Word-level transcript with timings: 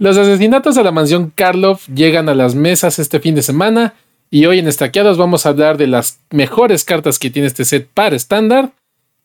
Los 0.00 0.16
asesinatos 0.16 0.78
a 0.78 0.82
la 0.82 0.92
mansión 0.92 1.30
Karloff 1.34 1.86
llegan 1.88 2.30
a 2.30 2.34
las 2.34 2.54
mesas 2.54 2.98
este 2.98 3.20
fin 3.20 3.34
de 3.34 3.42
semana 3.42 3.92
y 4.30 4.46
hoy 4.46 4.58
en 4.58 4.66
Estaqueados 4.66 5.18
vamos 5.18 5.44
a 5.44 5.50
hablar 5.50 5.76
de 5.76 5.88
las 5.88 6.20
mejores 6.30 6.86
cartas 6.86 7.18
que 7.18 7.28
tiene 7.28 7.48
este 7.48 7.66
set 7.66 7.86
para 7.92 8.16
estándar 8.16 8.72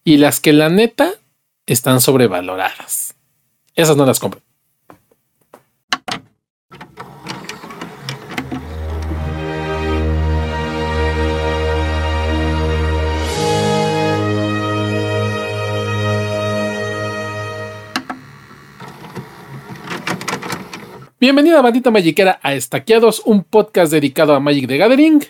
y 0.04 0.18
las 0.18 0.42
que 0.42 0.52
la 0.52 0.68
neta 0.68 1.14
están 1.66 2.02
sobrevaloradas. 2.02 3.16
Esas 3.74 3.96
no 3.96 4.06
las 4.06 4.20
compro. 4.20 4.42
Bienvenida 21.26 21.60
bandita 21.60 21.90
magiquera 21.90 22.40
a 22.44 22.54
Estaqueados, 22.54 23.24
un 23.26 23.44
podcast 23.44 23.92
dedicado 23.92 24.36
a 24.36 24.40
Magic 24.40 24.68
the 24.68 24.78
Gathering, 24.78 25.26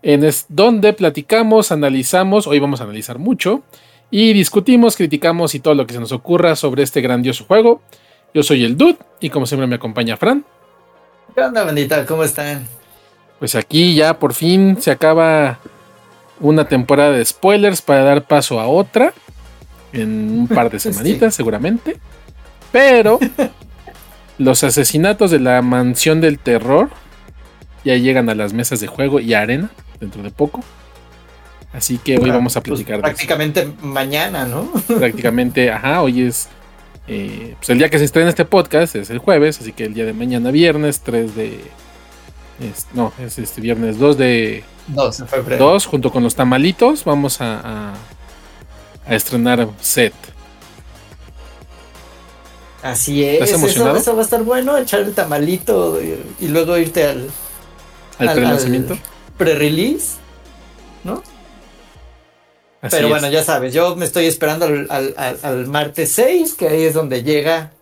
en 0.00 0.24
es 0.24 0.46
donde 0.48 0.94
platicamos, 0.94 1.70
analizamos, 1.70 2.46
hoy 2.46 2.60
vamos 2.60 2.80
a 2.80 2.84
analizar 2.84 3.18
mucho, 3.18 3.62
y 4.10 4.32
discutimos, 4.32 4.96
criticamos 4.96 5.54
y 5.54 5.60
todo 5.60 5.74
lo 5.74 5.86
que 5.86 5.92
se 5.92 6.00
nos 6.00 6.12
ocurra 6.12 6.56
sobre 6.56 6.82
este 6.82 7.02
grandioso 7.02 7.44
juego. 7.44 7.82
Yo 8.32 8.42
soy 8.42 8.64
el 8.64 8.78
Dude 8.78 8.96
y 9.20 9.28
como 9.28 9.44
siempre 9.44 9.66
me 9.66 9.74
acompaña 9.74 10.16
Fran. 10.16 10.46
¿Qué 11.34 11.42
onda 11.42 11.62
bandita? 11.62 12.06
¿Cómo 12.06 12.24
están? 12.24 12.66
Pues 13.38 13.54
aquí 13.54 13.94
ya 13.94 14.18
por 14.18 14.32
fin 14.32 14.80
se 14.80 14.92
acaba 14.92 15.58
una 16.40 16.68
temporada 16.68 17.10
de 17.10 17.22
spoilers 17.22 17.82
para 17.82 18.02
dar 18.02 18.26
paso 18.26 18.60
a 18.60 18.66
otra, 18.66 19.12
en 19.92 20.38
un 20.38 20.48
par 20.48 20.70
de 20.70 20.78
semanitas 20.80 21.34
seguramente, 21.34 21.98
pero... 22.72 23.18
Los 24.38 24.64
asesinatos 24.64 25.30
de 25.30 25.38
la 25.38 25.62
mansión 25.62 26.20
del 26.20 26.38
terror 26.38 26.90
ya 27.84 27.96
llegan 27.96 28.28
a 28.28 28.34
las 28.34 28.52
mesas 28.52 28.80
de 28.80 28.86
juego 28.86 29.20
y 29.20 29.34
arena 29.34 29.70
dentro 30.00 30.22
de 30.22 30.30
poco. 30.30 30.62
Así 31.72 31.98
que 31.98 32.18
hoy 32.18 32.30
vamos 32.30 32.56
a 32.56 32.60
pues, 32.60 32.70
platicar 32.70 33.00
pues 33.00 33.14
prácticamente 33.14 33.68
mañana, 33.82 34.46
¿no? 34.46 34.70
Prácticamente, 34.86 35.70
ajá, 35.72 36.02
hoy 36.02 36.22
es 36.22 36.48
eh, 37.06 37.54
pues 37.58 37.68
el 37.70 37.78
día 37.78 37.90
que 37.90 37.98
se 37.98 38.04
estrena 38.04 38.30
este 38.30 38.44
podcast, 38.44 38.96
es 38.96 39.10
el 39.10 39.18
jueves, 39.18 39.60
así 39.60 39.72
que 39.72 39.84
el 39.84 39.94
día 39.94 40.04
de 40.04 40.12
mañana, 40.12 40.50
viernes 40.50 41.00
3 41.00 41.34
de... 41.34 41.60
no, 42.94 43.12
es 43.20 43.38
este 43.38 43.60
viernes 43.60 43.98
2 43.98 44.16
de... 44.16 44.64
2 44.88 45.18
de 45.18 45.26
febrero. 45.26 45.64
2, 45.64 45.86
junto 45.86 46.10
con 46.10 46.22
los 46.22 46.34
tamalitos, 46.34 47.04
vamos 47.04 47.40
a, 47.40 47.60
a, 47.60 47.94
a 49.06 49.14
estrenar 49.14 49.68
set. 49.80 50.14
Así 52.84 53.24
es. 53.24 53.50
Eso, 53.50 53.82
va 53.82 54.20
a 54.20 54.22
estar 54.22 54.42
bueno, 54.42 54.76
echar 54.76 55.00
el 55.00 55.14
tamalito 55.14 55.98
y, 56.02 56.48
luego 56.48 56.76
irte 56.76 57.04
al. 57.04 57.30
Al, 58.18 58.34
pre-lanzamiento. 58.34 58.98
Pre-release, 59.38 60.18
¿no? 61.02 61.22
Pero 62.82 63.08
bueno, 63.08 63.30
ya 63.30 63.42
sabes, 63.42 63.72
yo 63.72 63.96
me 63.96 64.04
estoy 64.04 64.26
esperando 64.26 64.66
al, 64.66 65.66
martes 65.66 66.12
6, 66.12 66.52
que 66.52 66.68
ahí 66.68 66.82
es 66.82 66.92
donde 66.92 67.22
llega 67.22 67.72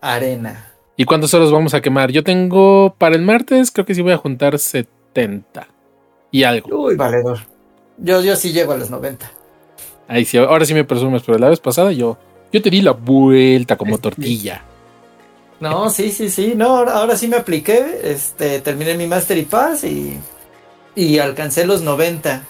Arena. 0.00 0.72
¿Y 0.96 1.04
cuántos 1.04 1.34
horas 1.34 1.50
vamos 1.50 1.74
a 1.74 1.82
quemar? 1.82 2.10
Yo 2.10 2.24
tengo 2.24 2.94
para 2.96 3.14
el 3.14 3.20
martes, 3.20 3.70
creo 3.70 3.84
que 3.84 3.94
sí 3.94 4.00
voy 4.00 4.12
a 4.12 4.16
juntar 4.16 4.58
70 4.58 5.68
y 6.30 6.44
algo. 6.44 6.84
Uy, 6.84 6.96
valedor. 6.96 7.40
Yo, 7.98 8.22
yo 8.22 8.36
sí 8.36 8.52
llego 8.52 8.72
a 8.72 8.78
los 8.78 8.88
90. 8.88 9.30
Ahí 10.08 10.24
sí, 10.24 10.38
ahora 10.38 10.64
sí 10.64 10.72
me 10.72 10.84
presumes, 10.84 11.22
pero 11.26 11.36
la 11.38 11.50
vez 11.50 11.60
pasada 11.60 11.92
yo 11.92 12.16
yo 12.52 12.62
te 12.62 12.70
di 12.70 12.80
la 12.80 12.92
vuelta 12.92 13.76
como 13.76 13.98
tortilla. 13.98 14.62
No, 15.60 15.90
sí, 15.90 16.10
sí, 16.12 16.30
sí. 16.30 16.54
No, 16.56 16.76
ahora 16.76 17.16
sí 17.16 17.28
me 17.28 17.36
apliqué. 17.36 18.00
Este, 18.04 18.60
terminé 18.60 18.94
mi 18.94 19.06
Master 19.06 19.36
y 19.36 19.42
Pass 19.42 19.84
y, 19.84 20.18
y 20.94 21.18
alcancé 21.18 21.66
los 21.66 21.82
90. 21.82 22.42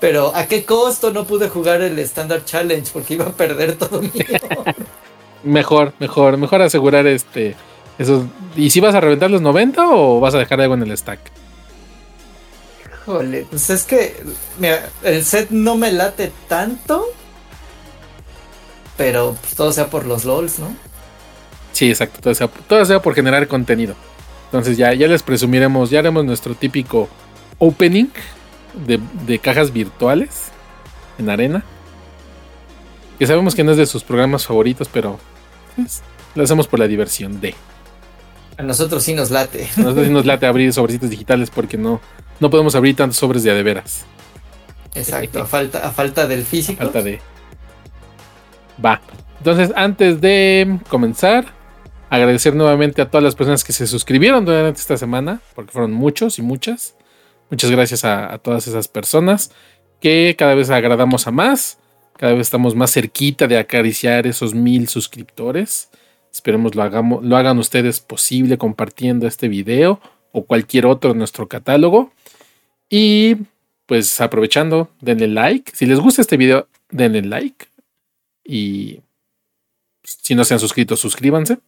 Pero 0.00 0.34
¿a 0.34 0.46
qué 0.46 0.64
costo 0.64 1.12
no 1.12 1.24
pude 1.24 1.48
jugar 1.48 1.82
el 1.82 1.98
Standard 2.00 2.44
Challenge? 2.44 2.88
Porque 2.92 3.14
iba 3.14 3.26
a 3.26 3.32
perder 3.32 3.76
todo 3.76 4.02
mi 4.02 4.10
Mejor, 5.44 5.92
mejor, 5.98 6.36
mejor 6.36 6.62
asegurar 6.62 7.06
este. 7.06 7.54
Eso. 7.98 8.26
¿Y 8.56 8.70
si 8.70 8.80
vas 8.80 8.94
a 8.94 9.00
reventar 9.00 9.30
los 9.30 9.40
90 9.40 9.88
o 9.88 10.20
vas 10.20 10.34
a 10.34 10.38
dejar 10.38 10.60
algo 10.60 10.74
en 10.74 10.82
el 10.82 10.96
stack? 10.96 11.20
Híjole, 13.02 13.46
pues 13.48 13.70
es 13.70 13.84
que. 13.84 14.16
Mira, 14.58 14.88
el 15.04 15.24
set 15.24 15.50
no 15.50 15.76
me 15.76 15.92
late 15.92 16.32
tanto 16.48 17.06
pero 18.98 19.36
pues, 19.40 19.54
todo 19.54 19.72
sea 19.72 19.88
por 19.88 20.04
los 20.04 20.26
LOLs, 20.26 20.58
¿no? 20.58 20.76
Sí, 21.72 21.88
exacto, 21.88 22.20
todo 22.20 22.34
sea, 22.34 22.48
todo 22.48 22.84
sea 22.84 23.00
por 23.00 23.14
generar 23.14 23.48
contenido. 23.48 23.94
Entonces 24.46 24.76
ya, 24.76 24.92
ya 24.92 25.06
les 25.06 25.22
presumiremos, 25.22 25.88
ya 25.88 26.00
haremos 26.00 26.24
nuestro 26.24 26.54
típico 26.54 27.08
opening 27.58 28.08
de, 28.86 29.38
cajas 29.38 29.72
virtuales 29.72 30.48
en 31.18 31.30
arena. 31.30 31.64
Que 33.18 33.26
sabemos 33.26 33.54
que 33.54 33.64
no 33.64 33.72
es 33.72 33.76
de 33.76 33.86
sus 33.86 34.04
programas 34.04 34.46
favoritos, 34.46 34.88
pero 34.92 35.18
pues, 35.76 36.02
lo 36.34 36.42
hacemos 36.42 36.66
por 36.66 36.80
la 36.80 36.88
diversión 36.88 37.40
de. 37.40 37.54
A 38.56 38.62
nosotros 38.62 39.04
sí 39.04 39.14
nos 39.14 39.30
late. 39.30 39.68
A 39.76 39.80
nosotros 39.80 40.06
sí 40.06 40.12
nos 40.12 40.26
late 40.26 40.46
abrir 40.46 40.72
sobrecitos 40.72 41.10
digitales 41.10 41.50
porque 41.50 41.76
no, 41.76 42.00
no 42.40 42.50
podemos 42.50 42.74
abrir 42.74 42.96
tantos 42.96 43.18
sobres 43.18 43.44
de 43.44 43.52
adeveras. 43.52 44.04
Exacto, 44.94 45.42
a 45.42 45.46
falta, 45.46 45.86
a 45.86 45.92
falta 45.92 46.26
del 46.26 46.42
físico. 46.44 46.82
A 46.82 46.86
falta 46.86 47.02
de. 47.02 47.20
Va. 48.84 49.00
Entonces, 49.38 49.72
antes 49.76 50.20
de 50.20 50.78
comenzar, 50.88 51.46
agradecer 52.10 52.54
nuevamente 52.54 53.02
a 53.02 53.10
todas 53.10 53.22
las 53.22 53.34
personas 53.34 53.64
que 53.64 53.72
se 53.72 53.86
suscribieron 53.86 54.44
durante 54.44 54.80
esta 54.80 54.96
semana, 54.96 55.40
porque 55.54 55.72
fueron 55.72 55.92
muchos 55.92 56.38
y 56.38 56.42
muchas. 56.42 56.96
Muchas 57.50 57.70
gracias 57.70 58.04
a, 58.04 58.36
todas 58.38 58.66
esas 58.66 58.88
personas 58.88 59.52
que 60.00 60.34
cada 60.38 60.54
vez 60.54 60.70
agradamos 60.70 61.26
a 61.26 61.30
más. 61.30 61.78
Cada 62.16 62.32
vez 62.32 62.42
estamos 62.42 62.74
más 62.74 62.92
cerquita 62.92 63.46
de 63.46 63.58
acariciar 63.58 64.26
esos 64.26 64.54
mil 64.54 64.88
suscriptores. 64.88 65.90
Esperemos 66.32 66.74
lo, 66.74 66.82
hagamos, 66.82 67.24
lo 67.24 67.36
hagan 67.36 67.58
ustedes 67.58 68.00
posible 68.00 68.58
compartiendo 68.58 69.26
este 69.26 69.48
video 69.48 70.00
o 70.32 70.44
cualquier 70.44 70.86
otro 70.86 71.12
en 71.12 71.18
nuestro 71.18 71.48
catálogo. 71.48 72.12
Y 72.90 73.36
pues 73.86 74.20
aprovechando, 74.20 74.90
denle 75.00 75.28
like. 75.28 75.72
Si 75.74 75.86
les 75.86 76.00
gusta 76.00 76.20
este 76.20 76.36
video, 76.36 76.68
denle 76.90 77.22
like. 77.22 77.67
Y 78.48 79.02
si 80.02 80.34
no 80.34 80.42
se 80.44 80.54
han 80.54 80.60
suscrito, 80.60 80.96
suscríbanse. 80.96 81.58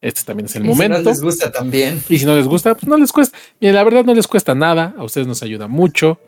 Este 0.00 0.22
también 0.24 0.46
es 0.46 0.56
el 0.56 0.64
momento. 0.64 0.98
Si 0.98 1.04
no 1.04 1.10
les 1.10 1.22
gusta 1.22 1.52
también. 1.52 2.02
Y 2.08 2.18
si 2.18 2.24
no 2.26 2.34
les 2.34 2.48
gusta, 2.48 2.74
pues 2.74 2.88
no 2.88 2.96
les 2.96 3.12
cuesta. 3.12 3.38
Mira, 3.60 3.74
la 3.74 3.84
verdad 3.84 4.04
no 4.04 4.12
les 4.12 4.26
cuesta 4.26 4.54
nada. 4.54 4.94
A 4.98 5.04
ustedes 5.04 5.28
nos 5.28 5.42
ayuda 5.44 5.68
mucho. 5.68 6.18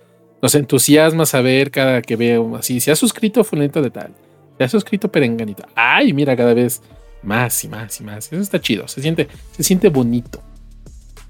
Nos 0.40 0.54
entusiasma 0.54 1.26
saber 1.26 1.72
cada 1.72 2.00
que 2.00 2.14
veo 2.14 2.54
así. 2.56 2.78
Se 2.78 2.92
ha 2.92 2.96
suscrito 2.96 3.42
fulanito 3.42 3.82
de 3.82 3.90
tal. 3.90 4.14
Se 4.56 4.64
ha 4.64 4.68
suscrito 4.68 5.10
perenganito. 5.10 5.64
Ay, 5.74 6.12
mira, 6.12 6.36
cada 6.36 6.54
vez 6.54 6.80
más 7.24 7.64
y 7.64 7.68
más 7.68 8.00
y 8.00 8.04
más. 8.04 8.32
Eso 8.32 8.40
está 8.40 8.60
chido. 8.60 8.86
Se 8.86 9.02
siente, 9.02 9.26
se 9.56 9.64
siente 9.64 9.88
bonito. 9.88 10.40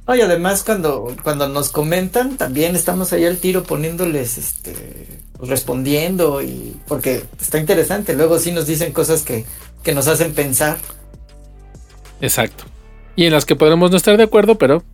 Y 0.08 0.20
además 0.20 0.62
cuando, 0.62 1.16
cuando 1.22 1.48
nos 1.48 1.70
comentan, 1.70 2.36
también 2.36 2.76
estamos 2.76 3.14
ahí 3.14 3.24
al 3.24 3.38
tiro 3.38 3.62
poniéndoles, 3.62 4.36
este, 4.36 5.06
pues, 5.42 5.50
respondiendo 5.50 6.40
y 6.40 6.76
porque 6.86 7.24
está 7.40 7.58
interesante. 7.58 8.14
Luego 8.14 8.38
sí 8.38 8.52
nos 8.52 8.64
dicen 8.68 8.92
cosas 8.92 9.22
que, 9.22 9.44
que 9.82 9.92
nos 9.92 10.06
hacen 10.06 10.34
pensar. 10.34 10.78
Exacto. 12.20 12.62
Y 13.16 13.24
en 13.24 13.32
las 13.32 13.44
que 13.44 13.56
podremos 13.56 13.90
no 13.90 13.96
estar 13.96 14.16
de 14.16 14.22
acuerdo, 14.22 14.56
pero 14.56 14.84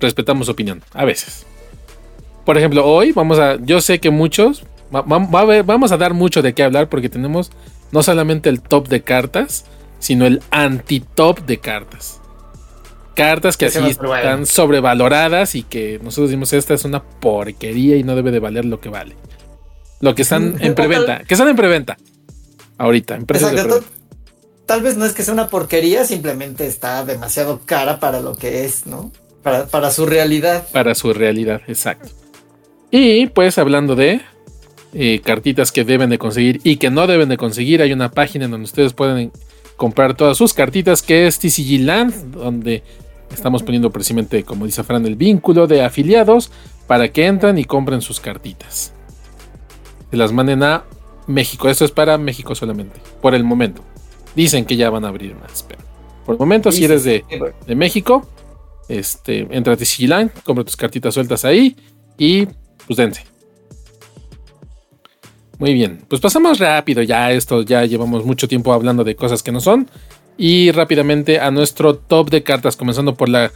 respetamos 0.00 0.50
opinión, 0.50 0.82
a 0.92 1.06
veces. 1.06 1.46
Por 2.44 2.58
ejemplo, 2.58 2.84
hoy 2.84 3.12
vamos 3.12 3.38
a, 3.38 3.56
yo 3.56 3.80
sé 3.80 4.00
que 4.00 4.10
muchos, 4.10 4.64
vamos 4.90 5.92
a 5.92 5.96
dar 5.96 6.12
mucho 6.12 6.42
de 6.42 6.52
qué 6.52 6.62
hablar 6.62 6.90
porque 6.90 7.08
tenemos 7.08 7.50
no 7.92 8.02
solamente 8.02 8.50
el 8.50 8.60
top 8.60 8.88
de 8.88 9.00
cartas, 9.00 9.64
sino 9.98 10.26
el 10.26 10.42
anti-top 10.50 11.40
de 11.46 11.58
cartas 11.58 12.20
cartas 13.16 13.56
que 13.56 13.66
así 13.66 13.80
están 13.88 14.46
sobrevaloradas 14.46 15.56
y 15.56 15.64
que 15.64 15.98
nosotros 16.02 16.30
decimos 16.30 16.52
esta 16.52 16.74
es 16.74 16.84
una 16.84 17.02
porquería 17.02 17.96
y 17.96 18.04
no 18.04 18.14
debe 18.14 18.30
de 18.30 18.38
valer 18.38 18.64
lo 18.64 18.80
que 18.80 18.90
vale. 18.90 19.16
Lo 20.00 20.14
que 20.14 20.22
están 20.22 20.56
en 20.60 20.74
preventa, 20.74 21.24
que 21.24 21.34
están 21.34 21.48
en 21.48 21.56
preventa. 21.56 21.96
Ahorita, 22.78 23.16
en 23.16 23.22
Exacto, 23.22 23.82
Tal 24.66 24.82
vez 24.82 24.96
no 24.96 25.06
es 25.06 25.12
que 25.12 25.22
sea 25.22 25.32
una 25.32 25.48
porquería, 25.48 26.04
simplemente 26.04 26.66
está 26.66 27.04
demasiado 27.04 27.62
cara 27.64 27.98
para 27.98 28.20
lo 28.20 28.36
que 28.36 28.64
es, 28.64 28.86
¿no? 28.86 29.10
Para, 29.42 29.66
para 29.66 29.90
su 29.90 30.06
realidad. 30.06 30.66
Para 30.72 30.94
su 30.94 31.12
realidad, 31.14 31.62
exacto. 31.68 32.10
Y 32.90 33.28
pues 33.28 33.58
hablando 33.58 33.94
de 33.94 34.20
eh, 34.92 35.20
cartitas 35.24 35.72
que 35.72 35.84
deben 35.84 36.10
de 36.10 36.18
conseguir 36.18 36.60
y 36.64 36.76
que 36.76 36.90
no 36.90 37.06
deben 37.06 37.28
de 37.28 37.36
conseguir, 37.36 37.80
hay 37.80 37.92
una 37.92 38.10
página 38.10 38.46
en 38.46 38.50
donde 38.50 38.64
ustedes 38.64 38.92
pueden 38.92 39.32
comprar 39.76 40.16
todas 40.16 40.36
sus 40.36 40.52
cartitas 40.52 41.02
que 41.02 41.26
es 41.26 41.38
TCG 41.38 41.80
Land, 41.80 42.32
donde 42.32 42.82
Estamos 43.32 43.62
poniendo 43.62 43.90
precisamente, 43.90 44.44
como 44.44 44.66
dice 44.66 44.82
Fran, 44.82 45.04
el 45.06 45.16
vínculo 45.16 45.66
de 45.66 45.84
afiliados 45.84 46.50
para 46.86 47.08
que 47.08 47.26
entren 47.26 47.58
y 47.58 47.64
compren 47.64 48.00
sus 48.00 48.20
cartitas. 48.20 48.92
Se 50.10 50.16
las 50.16 50.32
manden 50.32 50.62
a 50.62 50.84
México. 51.26 51.68
Esto 51.68 51.84
es 51.84 51.90
para 51.90 52.16
México 52.18 52.54
solamente, 52.54 53.00
por 53.20 53.34
el 53.34 53.44
momento. 53.44 53.82
Dicen 54.34 54.64
que 54.64 54.76
ya 54.76 54.90
van 54.90 55.04
a 55.04 55.08
abrir 55.08 55.34
más, 55.34 55.64
pero 55.66 55.80
Por 56.24 56.34
el 56.34 56.38
momento, 56.38 56.70
si 56.70 56.84
eres 56.84 57.04
de, 57.04 57.24
de, 57.66 57.74
México, 57.74 58.26
este, 58.88 59.46
entra 59.50 59.72
a 59.72 59.76
TCG 59.76 60.42
compra 60.44 60.64
tus 60.64 60.76
cartitas 60.76 61.14
sueltas 61.14 61.44
ahí 61.44 61.76
y 62.18 62.46
pues 62.86 62.96
dense. 62.96 63.24
Muy 65.58 65.72
bien, 65.72 66.04
pues 66.06 66.20
pasamos 66.20 66.58
rápido 66.58 67.02
ya 67.02 67.32
esto, 67.32 67.62
ya 67.62 67.84
llevamos 67.86 68.26
mucho 68.26 68.46
tiempo 68.46 68.74
hablando 68.74 69.04
de 69.04 69.16
cosas 69.16 69.42
que 69.42 69.52
no 69.52 69.60
son. 69.60 69.88
Y 70.38 70.70
rápidamente 70.70 71.40
a 71.40 71.50
nuestro 71.50 71.96
top 71.96 72.30
de 72.30 72.42
cartas, 72.42 72.76
comenzando 72.76 73.14
por 73.14 73.28
la 73.28 73.52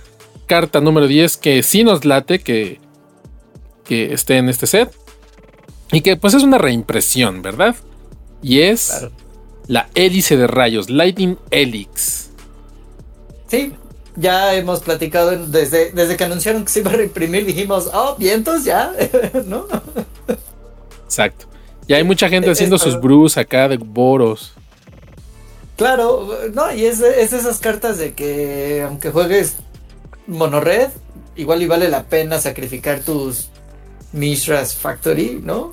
carta 0.46 0.80
número 0.80 1.06
10 1.06 1.36
que 1.36 1.62
sí 1.62 1.84
nos 1.84 2.04
late 2.04 2.40
que, 2.40 2.80
que 3.84 4.12
esté 4.12 4.38
en 4.38 4.48
este 4.48 4.66
set. 4.66 4.90
Y 5.92 6.00
que 6.00 6.16
pues 6.16 6.34
es 6.34 6.42
una 6.42 6.58
reimpresión, 6.58 7.42
¿verdad? 7.42 7.76
Y 8.42 8.60
es 8.60 9.06
la 9.66 9.88
hélice 9.94 10.36
de 10.36 10.46
rayos, 10.46 10.88
Lightning 10.88 11.36
Helix. 11.50 12.30
Sí, 13.48 13.74
ya 14.16 14.54
hemos 14.54 14.80
platicado 14.80 15.46
desde, 15.46 15.92
desde 15.92 16.16
que 16.16 16.24
anunciaron 16.24 16.64
que 16.64 16.70
se 16.70 16.80
iba 16.80 16.90
a 16.90 16.94
reimprimir, 16.94 17.44
dijimos, 17.44 17.90
oh, 17.92 18.16
vientos 18.16 18.64
ya, 18.64 18.92
¿no? 19.46 19.66
Exacto. 21.04 21.46
Y 21.86 21.94
hay 21.94 22.04
mucha 22.04 22.28
gente 22.28 22.50
haciendo 22.50 22.78
sus 22.78 23.00
brews 23.00 23.36
acá 23.36 23.68
de 23.68 23.76
boros. 23.76 24.52
Claro, 25.80 26.28
no, 26.52 26.74
y 26.74 26.84
es, 26.84 27.00
es 27.00 27.32
esas 27.32 27.58
cartas 27.58 27.96
de 27.96 28.12
que 28.12 28.82
aunque 28.86 29.10
juegues 29.10 29.56
monored, 30.26 30.90
igual 31.36 31.62
y 31.62 31.66
vale 31.66 31.88
la 31.88 32.02
pena 32.02 32.38
sacrificar 32.38 33.00
tus 33.00 33.48
Mishra's 34.12 34.74
Factory, 34.74 35.40
¿no? 35.42 35.72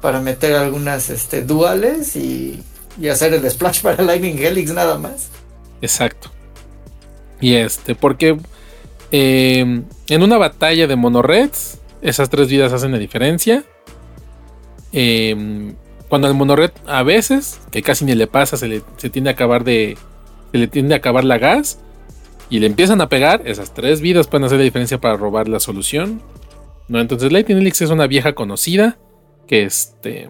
Para 0.00 0.20
meter 0.22 0.54
algunas 0.54 1.10
este, 1.10 1.42
duales 1.42 2.16
y, 2.16 2.62
y 2.98 3.08
hacer 3.08 3.34
el 3.34 3.50
splash 3.50 3.80
para 3.82 4.02
Lightning 4.02 4.38
Helix 4.38 4.72
nada 4.72 4.96
más. 4.96 5.28
Exacto. 5.82 6.30
Y 7.38 7.52
este, 7.56 7.94
porque 7.94 8.38
eh, 9.10 9.82
en 10.08 10.22
una 10.22 10.38
batalla 10.38 10.86
de 10.86 10.96
monoreds, 10.96 11.78
esas 12.00 12.30
tres 12.30 12.48
vidas 12.48 12.72
hacen 12.72 12.92
la 12.92 12.98
diferencia. 12.98 13.64
Em, 14.92 15.74
cuando 16.12 16.28
el 16.28 16.34
monored 16.34 16.72
a 16.86 17.02
veces, 17.02 17.58
que 17.70 17.80
casi 17.80 18.04
ni 18.04 18.14
le 18.14 18.26
pasa, 18.26 18.58
se 18.58 18.68
le 18.68 18.82
se 18.98 19.08
tiende 19.08 19.30
a 19.30 19.32
acabar 19.32 19.64
de. 19.64 19.96
Se 20.52 20.58
le 20.58 20.68
tiende 20.68 20.92
a 20.92 20.98
acabar 20.98 21.24
la 21.24 21.38
gas. 21.38 21.78
Y 22.50 22.58
le 22.58 22.66
empiezan 22.66 23.00
a 23.00 23.08
pegar. 23.08 23.40
Esas 23.46 23.72
tres 23.72 24.02
vidas 24.02 24.26
pueden 24.26 24.44
hacer 24.44 24.58
la 24.58 24.64
diferencia 24.64 25.00
para 25.00 25.16
robar 25.16 25.48
la 25.48 25.58
solución. 25.58 26.20
¿no? 26.86 27.00
Entonces 27.00 27.32
Lightning 27.32 27.56
Elix 27.56 27.80
es 27.80 27.88
una 27.88 28.06
vieja 28.06 28.34
conocida. 28.34 28.98
Que 29.46 29.62
este, 29.62 30.28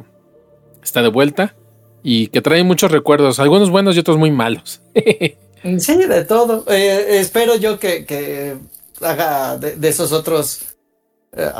está 0.85 1.03
de 1.03 1.09
vuelta. 1.09 1.57
Y 2.05 2.29
que 2.29 2.41
trae 2.41 2.63
muchos 2.63 2.93
recuerdos. 2.93 3.41
Algunos 3.41 3.69
buenos 3.69 3.97
y 3.97 3.99
otros 3.99 4.19
muy 4.19 4.31
malos. 4.31 4.83
sí, 5.79 5.97
de 5.97 6.25
todo. 6.25 6.65
Eh, 6.69 7.19
espero 7.19 7.57
yo 7.57 7.81
que, 7.81 8.57
haga 9.01 9.59
de 9.59 9.89
esos 9.89 10.13
otros 10.13 10.72
eh, 11.35 11.51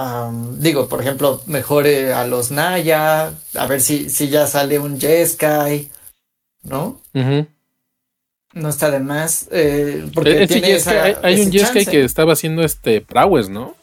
digo, 0.59 0.89
por 0.89 1.01
ejemplo, 1.01 1.43
mejore 1.47 2.13
a 2.13 2.27
los 2.27 2.51
Naya, 2.51 3.33
a 3.55 3.67
ver 3.67 3.81
si, 3.81 4.11
si 4.11 4.29
ya 4.29 4.47
sale 4.47 4.79
un 4.79 5.01
Jeskai, 5.01 5.91
¿no? 6.63 7.01
No 8.55 8.69
está 8.69 8.91
de 8.91 9.01
más. 9.01 9.49
Eh, 9.51 10.07
porque 10.13 10.43
eh, 10.43 11.17
hay, 11.23 11.41
un 11.41 11.51
Jeskai 11.51 11.87
que 11.87 12.05
estaba 12.05 12.35
haciendo 12.35 12.63
este 12.63 13.01
Prowess, 13.01 13.49
¿no? 13.49 13.75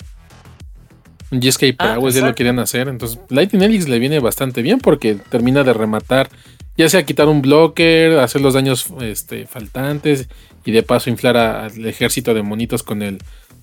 Un 1.32 1.42
Jeskai 1.42 1.76
ah, 1.80 1.94
Prowess 1.94 2.16
ya 2.16 2.26
lo 2.26 2.36
querían 2.36 2.60
hacer. 2.60 2.88
Entonces, 2.88 3.20
Lightning 3.30 3.64
Elix 3.64 3.88
le 3.88 3.98
viene 3.98 4.20
bastante 4.20 4.62
bien 4.62 4.80
porque 4.80 5.16
termina 5.16 5.64
de 5.64 5.74
rematar, 5.74 6.30
ya 6.78 6.88
sea 6.88 7.04
quitar 7.04 7.28
un 7.28 7.42
blocker, 7.42 8.20
hacer 8.20 8.42
los 8.42 8.54
daños 8.54 8.88
este, 9.02 9.48
faltantes 9.48 10.30
y 10.66 10.72
de 10.72 10.84
paso 10.84 11.10
inflar 11.10 11.36
al 11.36 11.84
ejército 11.88 12.36
de 12.36 12.44
monitos 12.44 12.84
con 12.84 13.02
el 13.02 13.18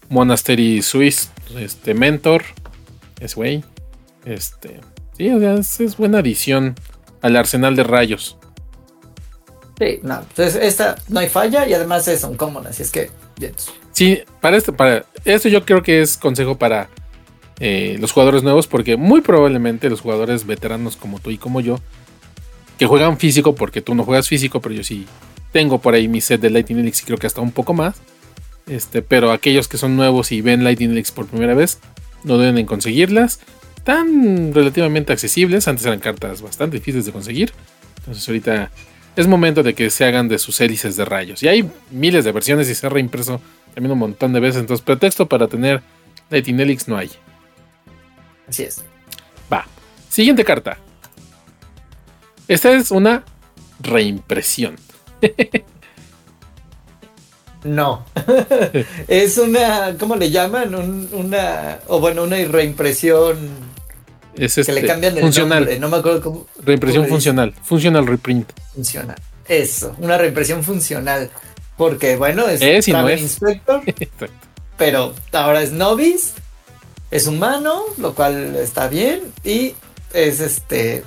Monastery 0.08 0.82
Swiss, 0.82 1.30
este 1.58 1.94
Mentor, 1.94 2.42
es 3.20 3.34
güey. 3.34 3.64
Este, 4.24 4.80
sí, 5.16 5.30
o 5.30 5.38
sea, 5.38 5.54
es, 5.54 5.96
buena 5.96 6.18
adición 6.18 6.74
al 7.22 7.36
arsenal 7.36 7.76
de 7.76 7.84
rayos. 7.84 8.36
Sí, 9.78 10.00
no, 10.02 10.20
entonces 10.20 10.56
esta 10.56 10.96
no 11.08 11.20
hay 11.20 11.28
falla 11.28 11.66
y 11.68 11.74
además 11.74 12.08
es 12.08 12.24
un 12.24 12.36
common, 12.36 12.66
así 12.66 12.82
es 12.82 12.90
que 12.90 13.10
Sí, 13.92 14.20
para 14.40 14.56
esto, 14.56 14.74
para 14.74 15.04
esto 15.24 15.48
yo 15.48 15.64
creo 15.64 15.82
que 15.82 16.00
es 16.00 16.16
consejo 16.16 16.56
para 16.56 16.88
eh, 17.60 17.96
los 18.00 18.12
jugadores 18.12 18.42
nuevos, 18.42 18.66
porque 18.66 18.96
muy 18.96 19.20
probablemente 19.20 19.90
los 19.90 20.00
jugadores 20.00 20.46
veteranos 20.46 20.96
como 20.96 21.18
tú 21.18 21.30
y 21.30 21.38
como 21.38 21.60
yo, 21.60 21.78
que 22.78 22.86
juegan 22.86 23.18
físico, 23.18 23.54
porque 23.54 23.82
tú 23.82 23.94
no 23.94 24.04
juegas 24.04 24.28
físico, 24.28 24.60
pero 24.60 24.74
yo 24.74 24.84
sí 24.84 25.06
tengo 25.52 25.78
por 25.80 25.94
ahí 25.94 26.08
mi 26.08 26.20
set 26.20 26.40
de 26.40 26.50
Lightning 26.50 26.80
Elix 26.80 27.02
y 27.02 27.04
creo 27.04 27.18
que 27.18 27.26
hasta 27.26 27.40
un 27.40 27.52
poco 27.52 27.72
más 27.74 27.96
este, 28.66 29.02
pero 29.02 29.30
aquellos 29.30 29.68
que 29.68 29.78
son 29.78 29.96
nuevos 29.96 30.32
y 30.32 30.40
ven 30.40 30.64
Lightning 30.64 30.94
Leaks 30.94 31.12
por 31.12 31.26
primera 31.26 31.54
vez, 31.54 31.78
no 32.24 32.38
deben 32.38 32.58
en 32.58 32.66
conseguirlas. 32.66 33.40
Están 33.76 34.52
relativamente 34.52 35.12
accesibles. 35.12 35.68
Antes 35.68 35.86
eran 35.86 36.00
cartas 36.00 36.42
bastante 36.42 36.78
difíciles 36.78 37.06
de 37.06 37.12
conseguir. 37.12 37.52
Entonces 37.98 38.26
ahorita 38.28 38.70
es 39.14 39.26
momento 39.28 39.62
de 39.62 39.74
que 39.74 39.90
se 39.90 40.04
hagan 40.04 40.28
de 40.28 40.38
sus 40.38 40.60
hélices 40.60 40.96
de 40.96 41.04
rayos. 41.04 41.42
Y 41.42 41.48
hay 41.48 41.70
miles 41.90 42.24
de 42.24 42.32
versiones 42.32 42.68
y 42.68 42.74
se 42.74 42.86
ha 42.86 42.90
reimpreso 42.90 43.40
también 43.74 43.92
un 43.92 43.98
montón 43.98 44.32
de 44.32 44.40
veces. 44.40 44.60
Entonces 44.60 44.84
pretexto 44.84 45.28
para 45.28 45.46
tener 45.46 45.82
Lightning 46.30 46.58
Helix 46.58 46.88
no 46.88 46.96
hay. 46.96 47.10
Así 48.48 48.64
es. 48.64 48.84
Va. 49.52 49.66
Siguiente 50.08 50.44
carta. 50.44 50.78
Esta 52.48 52.72
es 52.72 52.90
una 52.90 53.24
reimpresión. 53.80 54.76
No. 57.66 58.04
es 59.08 59.38
una, 59.38 59.96
¿cómo 59.98 60.16
le 60.16 60.30
llaman? 60.30 60.74
una, 61.12 61.78
o 61.88 62.00
bueno, 62.00 62.22
una 62.22 62.36
reimpresión. 62.36 63.36
Es 64.36 64.54
que 64.54 64.72
le 64.72 64.80
este, 64.80 64.86
cambian 64.86 65.16
el 65.16 65.22
funcional. 65.22 65.60
nombre. 65.60 65.78
No 65.80 65.88
me 65.88 65.96
acuerdo 65.96 66.20
cómo. 66.22 66.46
Reimpresión 66.62 67.06
funcional. 67.08 67.54
Funcional 67.62 68.06
reprint. 68.06 68.50
Funcional. 68.74 69.16
Eso, 69.48 69.96
una 69.98 70.16
reimpresión 70.16 70.62
funcional. 70.62 71.30
Porque, 71.76 72.16
bueno, 72.16 72.46
es, 72.48 72.62
es 72.62 72.88
no 72.88 73.08
es. 73.08 73.20
Inspector. 73.20 73.82
pero 74.78 75.12
ahora 75.32 75.62
es 75.62 75.72
novice. 75.72 76.34
Es 77.10 77.26
humano, 77.26 77.82
lo 77.98 78.14
cual 78.14 78.56
está 78.56 78.88
bien. 78.88 79.22
Y 79.42 79.74
es 80.12 80.40
este. 80.40 81.02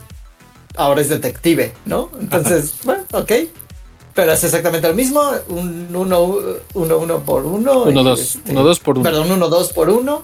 Ahora 0.75 1.01
es 1.01 1.09
detective, 1.09 1.73
¿no? 1.85 2.09
Entonces, 2.19 2.73
bueno, 2.83 3.03
ok 3.11 3.31
pero 4.13 4.33
es 4.33 4.43
exactamente 4.43 4.87
lo 4.87 4.93
mismo, 4.93 5.21
un 5.49 5.95
1 5.95 6.19
uno, 6.73 6.97
uno, 6.97 7.19
por 7.19 7.45
1. 7.45 7.83
1 7.83 8.03
2, 8.03 8.39
1 8.49 8.63
2 8.63 8.79
por 8.79 8.97
1. 8.97 9.03
Perdón, 9.03 9.31
1 9.31 9.49
2 9.49 9.73
por 9.73 9.89
1 9.89 10.23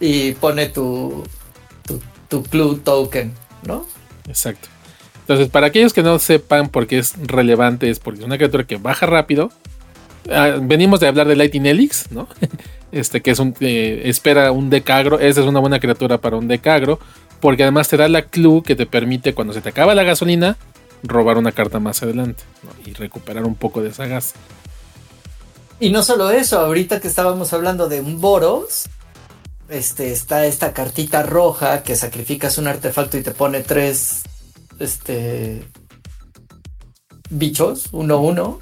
y 0.00 0.32
pone 0.32 0.68
tu, 0.68 1.24
tu, 1.86 2.00
tu 2.28 2.42
clue 2.42 2.80
token, 2.84 3.32
¿no? 3.66 3.86
Exacto. 4.28 4.68
Entonces, 5.20 5.48
para 5.48 5.68
aquellos 5.68 5.94
que 5.94 6.02
no 6.02 6.18
sepan 6.18 6.68
por 6.68 6.86
qué 6.86 6.98
es 6.98 7.14
relevante, 7.18 7.88
es 7.88 7.98
porque 7.98 8.20
es 8.20 8.26
una 8.26 8.36
criatura 8.36 8.64
que 8.64 8.76
baja 8.76 9.06
rápido. 9.06 9.50
Ah, 10.30 10.56
venimos 10.60 11.00
de 11.00 11.08
hablar 11.08 11.26
de 11.26 11.36
Lightning 11.36 11.66
Helix, 11.66 12.10
¿no? 12.10 12.28
Este 12.92 13.22
que 13.22 13.32
es 13.32 13.40
un 13.40 13.54
eh, 13.58 14.02
espera 14.04 14.52
un 14.52 14.70
decagro. 14.70 15.18
Esa 15.18 15.40
es 15.40 15.46
una 15.46 15.58
buena 15.58 15.80
criatura 15.80 16.18
para 16.18 16.36
un 16.36 16.46
decagro. 16.46 17.00
Porque 17.40 17.62
además 17.62 17.88
te 17.88 17.96
da 17.96 18.08
la 18.08 18.22
clue 18.22 18.62
que 18.62 18.76
te 18.76 18.86
permite 18.86 19.34
cuando 19.34 19.52
se 19.52 19.60
te 19.60 19.70
acaba 19.70 19.94
la 19.94 20.04
gasolina 20.04 20.56
robar 21.04 21.38
una 21.38 21.52
carta 21.52 21.78
más 21.78 22.02
adelante 22.02 22.42
y 22.84 22.92
recuperar 22.92 23.44
un 23.44 23.54
poco 23.54 23.82
de 23.82 23.90
esa 23.90 24.06
gas. 24.06 24.34
Y 25.80 25.90
no 25.90 26.02
solo 26.02 26.30
eso, 26.30 26.58
ahorita 26.60 27.00
que 27.00 27.08
estábamos 27.08 27.52
hablando 27.52 27.88
de 27.88 28.00
un 28.00 28.20
Boros, 28.20 28.88
este, 29.68 30.12
está 30.12 30.46
esta 30.46 30.72
cartita 30.72 31.22
roja 31.22 31.82
que 31.82 31.96
sacrificas 31.96 32.58
un 32.58 32.68
artefacto 32.68 33.18
y 33.18 33.22
te 33.22 33.32
pone 33.32 33.60
tres 33.60 34.22
este, 34.78 35.68
bichos, 37.30 37.88
uno 37.92 38.20
uno. 38.20 38.60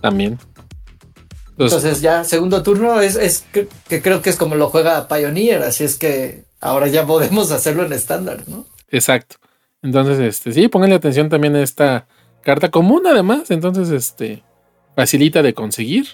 También. 0.00 0.38
Entonces, 1.58 2.00
ya, 2.00 2.24
segundo 2.24 2.62
turno 2.62 3.00
es, 3.00 3.16
es 3.16 3.44
que, 3.52 3.68
que, 3.88 4.00
creo 4.00 4.22
que 4.22 4.30
es 4.30 4.36
como 4.36 4.54
lo 4.54 4.70
juega 4.70 5.08
Pioneer, 5.08 5.62
así 5.62 5.84
es 5.84 5.98
que 5.98 6.44
ahora 6.60 6.88
ya 6.88 7.06
podemos 7.06 7.50
hacerlo 7.50 7.84
en 7.84 7.92
estándar, 7.92 8.44
¿no? 8.46 8.66
Exacto. 8.88 9.36
Entonces, 9.82 10.18
este, 10.18 10.52
sí, 10.52 10.68
pónganle 10.68 10.96
atención 10.96 11.28
también 11.28 11.56
a 11.56 11.62
esta 11.62 12.06
carta 12.42 12.70
común, 12.70 13.06
además. 13.06 13.50
Entonces, 13.50 13.90
este, 13.90 14.42
facilita 14.94 15.42
de 15.42 15.54
conseguir. 15.54 16.06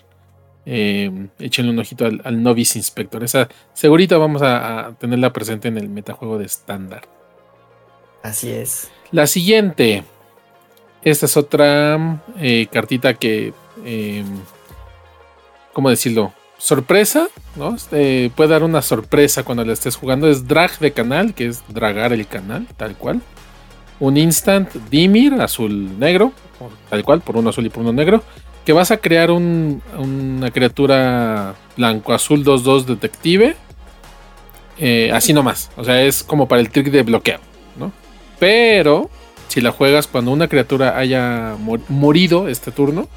Eh, 0.68 1.28
échenle 1.38 1.70
un 1.70 1.78
ojito 1.78 2.06
al, 2.06 2.42
Novice 2.42 2.78
Inspector. 2.78 3.22
Esa 3.22 3.48
segurita 3.72 4.18
vamos 4.18 4.42
a, 4.42 4.94
tenerla 4.98 5.32
presente 5.32 5.68
en 5.68 5.78
el 5.78 5.88
metajuego 5.88 6.38
de 6.38 6.46
estándar. 6.46 7.02
Así 8.22 8.50
es. 8.50 8.90
La 9.12 9.26
siguiente. 9.26 10.04
Esta 11.02 11.26
es 11.26 11.36
otra 11.36 12.22
eh, 12.38 12.66
cartita 12.70 13.14
que. 13.14 13.52
Eh, 13.84 14.24
¿Cómo 15.72 15.90
decirlo? 15.90 16.32
Sorpresa, 16.58 17.28
¿no? 17.54 17.74
Este, 17.76 18.32
puede 18.34 18.50
dar 18.50 18.64
una 18.64 18.82
sorpresa 18.82 19.44
cuando 19.44 19.64
la 19.64 19.72
estés 19.72 19.94
jugando. 19.94 20.28
Es 20.28 20.48
drag 20.48 20.78
de 20.78 20.92
canal, 20.92 21.34
que 21.34 21.46
es 21.46 21.62
dragar 21.68 22.12
el 22.12 22.26
canal, 22.26 22.66
tal 22.76 22.96
cual 22.96 23.20
un 24.00 24.16
instant 24.16 24.72
Dimir 24.90 25.34
azul 25.34 25.98
negro, 25.98 26.32
tal 26.90 27.04
cual, 27.04 27.20
por 27.20 27.36
uno 27.36 27.50
azul 27.50 27.66
y 27.66 27.68
por 27.68 27.82
uno 27.82 27.92
negro, 27.92 28.22
que 28.64 28.72
vas 28.72 28.90
a 28.90 28.96
crear 28.98 29.30
un, 29.30 29.82
una 29.96 30.50
criatura 30.50 31.54
blanco-azul 31.76 32.44
2-2 32.44 32.84
detective. 32.84 33.56
Eh, 34.78 35.10
así 35.12 35.32
nomás. 35.32 35.70
O 35.76 35.84
sea, 35.84 36.02
es 36.02 36.22
como 36.22 36.48
para 36.48 36.60
el 36.60 36.70
trick 36.70 36.90
de 36.90 37.02
bloqueo, 37.02 37.38
¿no? 37.78 37.92
Pero 38.38 39.08
si 39.48 39.60
la 39.60 39.72
juegas 39.72 40.06
cuando 40.06 40.32
una 40.32 40.48
criatura 40.48 40.98
haya 40.98 41.54
morido 41.88 42.48
este 42.48 42.72
turno, 42.72 43.08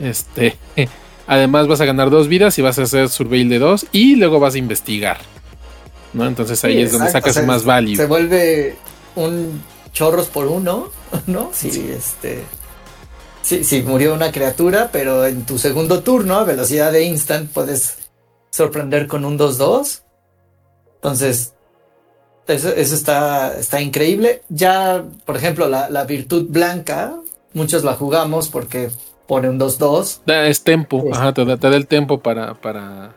este, 0.00 0.56
además 1.26 1.68
vas 1.68 1.80
a 1.80 1.84
ganar 1.84 2.10
dos 2.10 2.28
vidas 2.28 2.58
y 2.58 2.62
vas 2.62 2.78
a 2.78 2.82
hacer 2.82 3.08
surveil 3.08 3.48
de 3.48 3.58
dos 3.58 3.86
y 3.92 4.16
luego 4.16 4.40
vas 4.40 4.54
a 4.54 4.58
investigar. 4.58 5.18
¿no? 6.12 6.26
Entonces 6.26 6.62
ahí 6.64 6.82
es 6.82 6.92
donde 6.92 7.10
sacas 7.10 7.44
más 7.46 7.64
value. 7.64 7.96
Se 7.96 8.06
vuelve 8.06 8.76
un 9.14 9.62
chorros 9.92 10.28
por 10.28 10.46
uno, 10.46 10.90
¿no? 11.26 11.50
Si 11.52 11.68
este. 11.90 12.44
Si, 13.42 13.82
murió 13.82 14.14
una 14.14 14.30
criatura, 14.30 14.90
pero 14.92 15.26
en 15.26 15.44
tu 15.44 15.58
segundo 15.58 16.02
turno, 16.02 16.36
a 16.36 16.44
velocidad 16.44 16.92
de 16.92 17.02
instant, 17.04 17.50
puedes 17.50 17.98
sorprender 18.50 19.08
con 19.08 19.24
un 19.24 19.36
2-2. 19.36 20.02
Entonces, 20.94 21.52
eso, 22.46 22.70
está, 22.70 23.58
está 23.58 23.80
increíble. 23.80 24.42
Ya, 24.48 25.04
por 25.26 25.36
ejemplo, 25.36 25.68
la, 25.68 26.04
virtud 26.04 26.46
blanca, 26.48 27.16
muchos 27.52 27.82
la 27.82 27.94
jugamos 27.94 28.48
porque 28.48 28.90
pone 29.26 29.48
un 29.48 29.58
2-2. 29.58 30.20
Es 30.48 30.62
tempo, 30.62 31.04
Ajá, 31.12 31.34
te, 31.34 31.44
da, 31.44 31.76
el 31.76 31.88
tempo 31.88 32.20
para, 32.20 32.54
para 32.54 33.16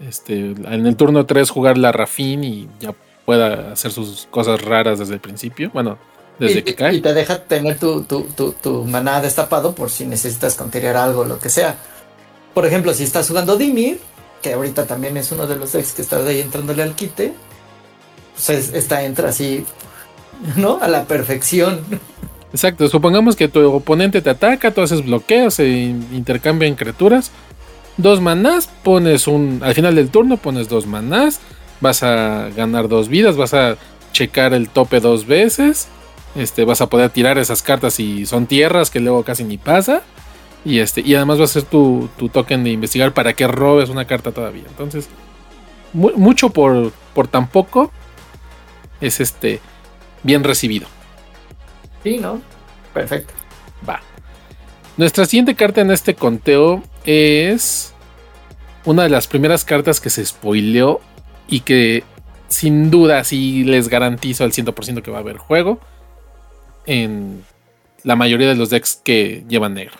este, 0.00 0.50
en 0.50 0.86
el 0.86 0.96
turno 0.96 1.24
3 1.24 1.48
jugar 1.48 1.78
la 1.78 1.92
Rafin 1.92 2.44
y 2.44 2.68
ya 2.78 2.94
pueda 3.30 3.70
hacer 3.70 3.92
sus 3.92 4.26
cosas 4.28 4.60
raras 4.60 4.98
desde 4.98 5.14
el 5.14 5.20
principio. 5.20 5.70
Bueno, 5.72 5.98
desde 6.40 6.64
que 6.64 6.74
cae. 6.74 6.96
Y 6.96 7.00
te 7.00 7.14
deja 7.14 7.44
tener 7.44 7.78
tu, 7.78 8.02
tu, 8.02 8.24
tu, 8.60 8.84
maná 8.86 9.20
destapado 9.20 9.72
por 9.72 9.88
si 9.88 10.04
necesitas 10.04 10.56
contener 10.56 10.96
algo, 10.96 11.24
lo 11.24 11.38
que 11.38 11.48
sea. 11.48 11.76
Por 12.52 12.66
ejemplo, 12.66 12.92
si 12.92 13.04
estás 13.04 13.28
jugando 13.28 13.56
Dimir, 13.56 14.00
que 14.42 14.54
ahorita 14.54 14.84
también 14.84 15.16
es 15.16 15.30
uno 15.30 15.46
de 15.46 15.54
los 15.54 15.70
decks 15.70 15.92
que 15.92 16.02
estás 16.02 16.26
ahí 16.26 16.40
entrándole 16.40 16.82
al 16.82 16.96
quite, 16.96 17.32
pues 18.34 18.48
esta 18.74 19.04
entra 19.04 19.28
así, 19.28 19.64
¿no? 20.56 20.80
A 20.82 20.88
la 20.88 21.04
perfección. 21.04 21.82
Exacto, 22.52 22.88
supongamos 22.88 23.36
que 23.36 23.46
tu 23.46 23.64
oponente 23.72 24.22
te 24.22 24.30
ataca, 24.30 24.72
tú 24.72 24.80
haces 24.80 25.06
bloqueos, 25.06 25.54
se 25.54 25.68
intercambian 25.68 26.74
criaturas. 26.74 27.30
Dos 27.96 28.20
manás, 28.20 28.68
pones 28.82 29.28
un. 29.28 29.60
Al 29.62 29.74
final 29.74 29.94
del 29.94 30.10
turno 30.10 30.36
pones 30.36 30.68
dos 30.68 30.88
manás. 30.88 31.38
Vas 31.80 32.02
a 32.02 32.50
ganar 32.56 32.88
dos 32.88 33.08
vidas. 33.08 33.36
Vas 33.36 33.54
a 33.54 33.76
checar 34.12 34.54
el 34.54 34.68
tope 34.68 35.00
dos 35.00 35.26
veces. 35.26 35.88
Este, 36.34 36.64
vas 36.64 36.80
a 36.80 36.88
poder 36.88 37.10
tirar 37.10 37.38
esas 37.38 37.62
cartas 37.62 37.94
si 37.94 38.26
son 38.26 38.46
tierras 38.46 38.90
que 38.90 39.00
luego 39.00 39.24
casi 39.24 39.44
ni 39.44 39.58
pasa. 39.58 40.02
Y 40.64 40.78
este, 40.80 41.00
y 41.00 41.14
además 41.14 41.40
va 41.40 41.44
a 41.44 41.48
ser 41.48 41.62
tu, 41.62 42.08
tu 42.18 42.28
token 42.28 42.64
de 42.64 42.70
investigar 42.70 43.14
para 43.14 43.32
que 43.32 43.46
robes 43.46 43.88
una 43.88 44.04
carta 44.04 44.30
todavía. 44.30 44.64
Entonces, 44.68 45.08
mucho 45.92 46.50
por, 46.50 46.92
por 47.14 47.28
tan 47.28 47.48
poco 47.48 47.90
es 49.00 49.20
este 49.20 49.60
bien 50.22 50.44
recibido. 50.44 50.86
Sí, 52.04 52.18
¿no? 52.18 52.40
Perfecto. 52.92 53.32
Va. 53.88 54.00
Nuestra 54.96 55.24
siguiente 55.24 55.54
carta 55.54 55.80
en 55.80 55.90
este 55.90 56.14
conteo 56.14 56.82
es 57.04 57.94
una 58.84 59.04
de 59.04 59.08
las 59.08 59.26
primeras 59.26 59.64
cartas 59.64 60.00
que 60.00 60.10
se 60.10 60.24
spoileó 60.24 61.00
y 61.50 61.60
que 61.60 62.04
sin 62.48 62.90
duda 62.90 63.22
sí 63.24 63.64
les 63.64 63.88
garantizo 63.88 64.44
al 64.44 64.52
100% 64.52 65.02
que 65.02 65.10
va 65.10 65.18
a 65.18 65.20
haber 65.20 65.36
juego 65.36 65.80
en 66.86 67.44
la 68.02 68.16
mayoría 68.16 68.48
de 68.48 68.54
los 68.54 68.70
decks 68.70 69.00
que 69.02 69.44
llevan 69.48 69.74
negro. 69.74 69.96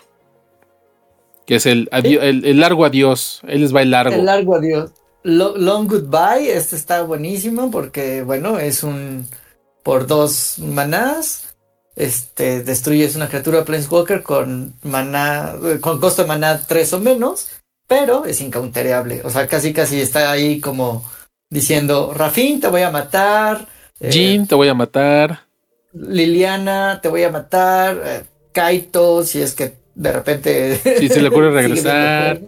Que 1.45 1.55
es 1.55 1.65
el, 1.65 1.89
el, 1.91 2.59
largo 2.59 2.85
adiós. 2.85 3.41
Él 3.47 3.61
les 3.61 3.75
va 3.75 3.81
el 3.81 3.91
largo. 3.91 4.15
El 4.15 4.25
largo 4.25 4.55
adiós. 4.55 4.91
long 5.23 5.87
Goodbye. 5.87 6.51
Este 6.51 6.75
está 6.75 7.03
buenísimo 7.03 7.69
porque, 7.69 8.23
bueno, 8.23 8.57
es 8.57 8.83
un 8.83 9.27
por 9.83 10.07
dos 10.07 10.59
manás 10.59 11.51
este, 11.95 12.63
destruyes 12.63 13.15
una 13.15 13.27
criatura 13.27 13.65
Planeswalker 13.65 14.23
con 14.23 14.75
maná, 14.83 15.55
con 15.81 15.99
costo 15.99 16.21
de 16.21 16.27
maná 16.27 16.61
3 16.65 16.93
o 16.93 16.99
menos, 16.99 17.49
pero 17.87 18.25
es 18.25 18.41
incountereable. 18.41 19.21
O 19.23 19.29
sea, 19.29 19.47
casi 19.47 19.73
casi 19.73 19.99
está 19.99 20.31
ahí 20.31 20.59
como 20.59 21.03
diciendo, 21.51 22.13
Rafin, 22.15 22.59
te 22.59 22.67
voy 22.67 22.81
a 22.81 22.89
matar. 22.89 23.67
Eh, 23.99 24.09
Jean, 24.09 24.47
te 24.47 24.55
voy 24.55 24.69
a 24.69 24.73
matar. 24.73 25.41
Liliana, 25.93 26.99
te 27.03 27.09
voy 27.09 27.21
a 27.21 27.29
matar. 27.29 28.01
Eh, 28.03 28.23
Kaito, 28.51 29.23
si 29.23 29.41
es 29.41 29.53
que 29.53 29.75
de 29.93 30.11
repente... 30.11 30.79
Si 30.99 31.07
se 31.09 31.21
le 31.21 31.27
ocurre 31.27 31.51
regresar. 31.61 32.39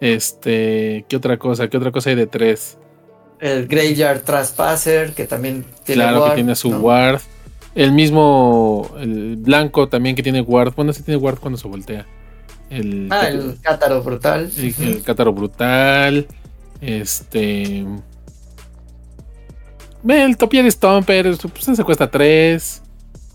este, 0.00 1.04
¿qué 1.08 1.16
otra 1.16 1.38
cosa? 1.38 1.66
¿Qué 1.68 1.76
otra 1.76 1.90
cosa 1.90 2.10
hay 2.10 2.16
de 2.16 2.28
tres? 2.28 2.78
El 3.40 3.66
Graveyard 3.66 4.20
Trespasser, 4.22 5.14
que 5.14 5.26
también 5.26 5.64
tiene 5.84 6.02
Claro 6.02 6.26
que 6.26 6.34
tiene 6.36 6.54
su 6.54 6.70
ward. 6.70 7.20
El 7.74 7.90
mismo, 7.92 8.90
el 9.00 9.36
blanco 9.36 9.88
también 9.88 10.14
que 10.14 10.22
tiene 10.22 10.42
guard. 10.42 10.74
Bueno, 10.76 10.92
sí 10.92 11.02
tiene 11.02 11.18
guard 11.18 11.40
cuando 11.40 11.58
se 11.58 11.66
voltea. 11.66 12.06
El, 12.70 13.08
ah, 13.10 13.28
el 13.28 13.58
cátaro 13.60 14.02
brutal. 14.02 14.50
El, 14.56 15.02
cátaro 15.02 15.32
brutal. 15.32 16.26
Este. 16.80 17.84
El 20.06 20.36
Topier 20.36 20.70
Stomper, 20.70 21.36
pues 21.36 21.76
se 21.76 21.84
cuesta 21.84 22.10
3. 22.10 22.82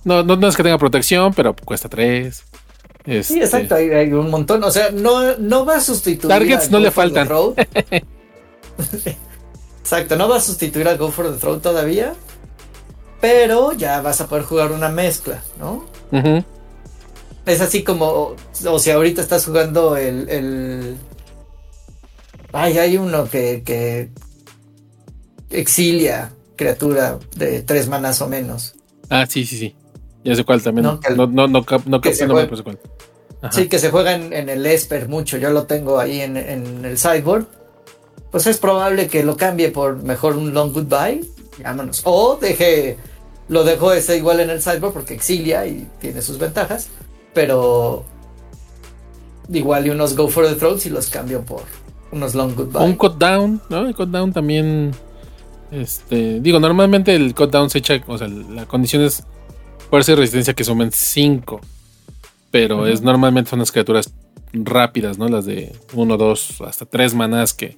No, 0.04 0.24
no, 0.24 0.48
es 0.48 0.56
que 0.56 0.64
tenga 0.64 0.78
protección, 0.78 1.34
pero 1.34 1.56
cuesta 1.56 1.90
3. 1.90 2.36
Sí, 2.36 3.12
este, 3.14 3.40
exacto, 3.40 3.76
hay, 3.76 4.12
un 4.12 4.30
montón. 4.30 4.64
O 4.64 4.72
sea, 4.72 4.92
no, 4.92 5.38
no 5.38 5.66
va 5.66 5.78
a 5.78 5.82
sustituir. 5.82 6.28
Targets 6.28 6.70
no 6.70 6.80
le 6.80 6.92
faltan. 6.92 7.28
exacto, 9.82 10.16
no 10.16 10.28
va 10.30 10.38
a 10.38 10.42
sustituir 10.42 10.88
al 10.88 10.98
Go 10.98 11.12
for 11.12 11.32
the 11.32 11.40
Throw 11.40 11.60
todavía 11.60 12.14
pero 13.20 13.74
ya 13.74 14.02
vas 14.02 14.22
a 14.22 14.28
poder 14.28 14.44
jugar 14.44 14.72
una 14.72 14.90
mezcla, 14.90 15.44
¿no? 15.60 15.86
Es 17.46 17.62
así 17.62 17.84
como, 17.84 18.36
o 18.66 18.80
sea, 18.80 18.96
ahorita 18.96 19.22
estás 19.22 19.46
jugando 19.46 19.98
el... 19.98 20.30
el... 20.30 20.98
Ay, 22.54 22.78
hay 22.78 22.98
uno 22.98 23.30
que, 23.30 23.64
que 23.66 24.10
exilia 25.50 26.32
criatura 26.58 27.18
de 27.38 27.62
tres 27.62 27.88
manas 27.88 28.22
o 28.22 28.28
menos. 28.28 28.76
Ah, 29.10 29.26
sí, 29.26 29.46
sí, 29.46 29.58
sí. 29.58 29.76
Ya 30.26 30.36
sé 30.36 30.44
cuál 30.44 30.62
también. 30.62 30.84
No, 30.84 31.00
no, 31.16 31.28
no, 31.28 31.48
no, 31.48 31.48
no, 31.48 32.02
cuál. 32.02 32.80
Sí, 33.52 33.70
que 33.70 33.80
se 33.80 33.90
juega 33.92 34.14
en, 34.16 34.50
el 34.50 34.66
Esper 34.66 35.08
mucho. 35.08 35.38
Yo 35.38 35.52
lo 35.52 35.64
tengo 35.64 36.00
ahí 36.00 36.20
en, 36.20 36.36
en, 36.36 36.84
el 36.84 36.98
sideboard. 36.98 37.46
Pues 38.32 38.46
es 38.48 38.58
probable 38.58 39.08
que 39.08 39.24
lo 39.24 39.38
cambie 39.38 39.70
por 39.70 40.04
mejor 40.04 40.36
un 40.36 40.54
Long 40.54 40.74
Goodbye 40.74 41.22
vámonos. 41.64 42.02
O 42.06 42.38
deje, 42.40 42.98
lo 43.48 43.64
dejo 43.64 43.94
ese 43.94 44.18
igual 44.18 44.40
en 44.40 44.50
el 44.50 44.62
sideboard 44.62 44.94
porque 44.94 45.14
exilia 45.14 45.66
y 45.66 45.88
tiene 46.00 46.22
sus 46.22 46.38
ventajas, 46.38 46.90
pero 47.34 48.04
igual 49.52 49.88
y 49.88 49.90
unos 49.90 50.16
go 50.16 50.28
for 50.28 50.48
the 50.48 50.56
throat 50.56 50.86
y 50.86 50.90
los 50.90 51.08
cambio 51.08 51.42
por 51.42 51.62
unos 52.12 52.36
long 52.36 52.56
goodbye. 52.56 52.84
Un 52.84 52.96
cut 52.96 53.18
down, 53.18 53.62
¿no? 53.70 53.88
El 53.88 53.96
cut 53.96 54.10
down 54.10 54.32
también, 54.32 54.92
este, 55.72 56.40
digo, 56.40 56.60
normalmente 56.60 57.16
el 57.16 57.34
cut 57.36 57.52
down 57.52 57.70
se 57.70 57.80
echa, 57.80 58.02
o 58.08 58.18
sea, 58.18 58.28
la 58.28 58.66
condición 58.66 59.04
es 59.04 59.24
fuerza 59.90 60.12
y 60.14 60.16
resistencia 60.16 60.54
que 60.54 60.64
sumen 60.64 60.92
5, 60.92 61.62
pero 62.52 62.88
es 62.88 63.02
normalmente 63.02 63.50
son 63.50 63.60
las 63.60 63.72
criaturas 63.72 64.12
rápidas, 64.54 65.18
¿no? 65.18 65.28
Las 65.28 65.46
de 65.46 65.76
1, 65.94 66.18
2, 66.18 66.62
hasta 66.62 66.86
3 66.86 67.14
manás 67.14 67.54
que 67.54 67.78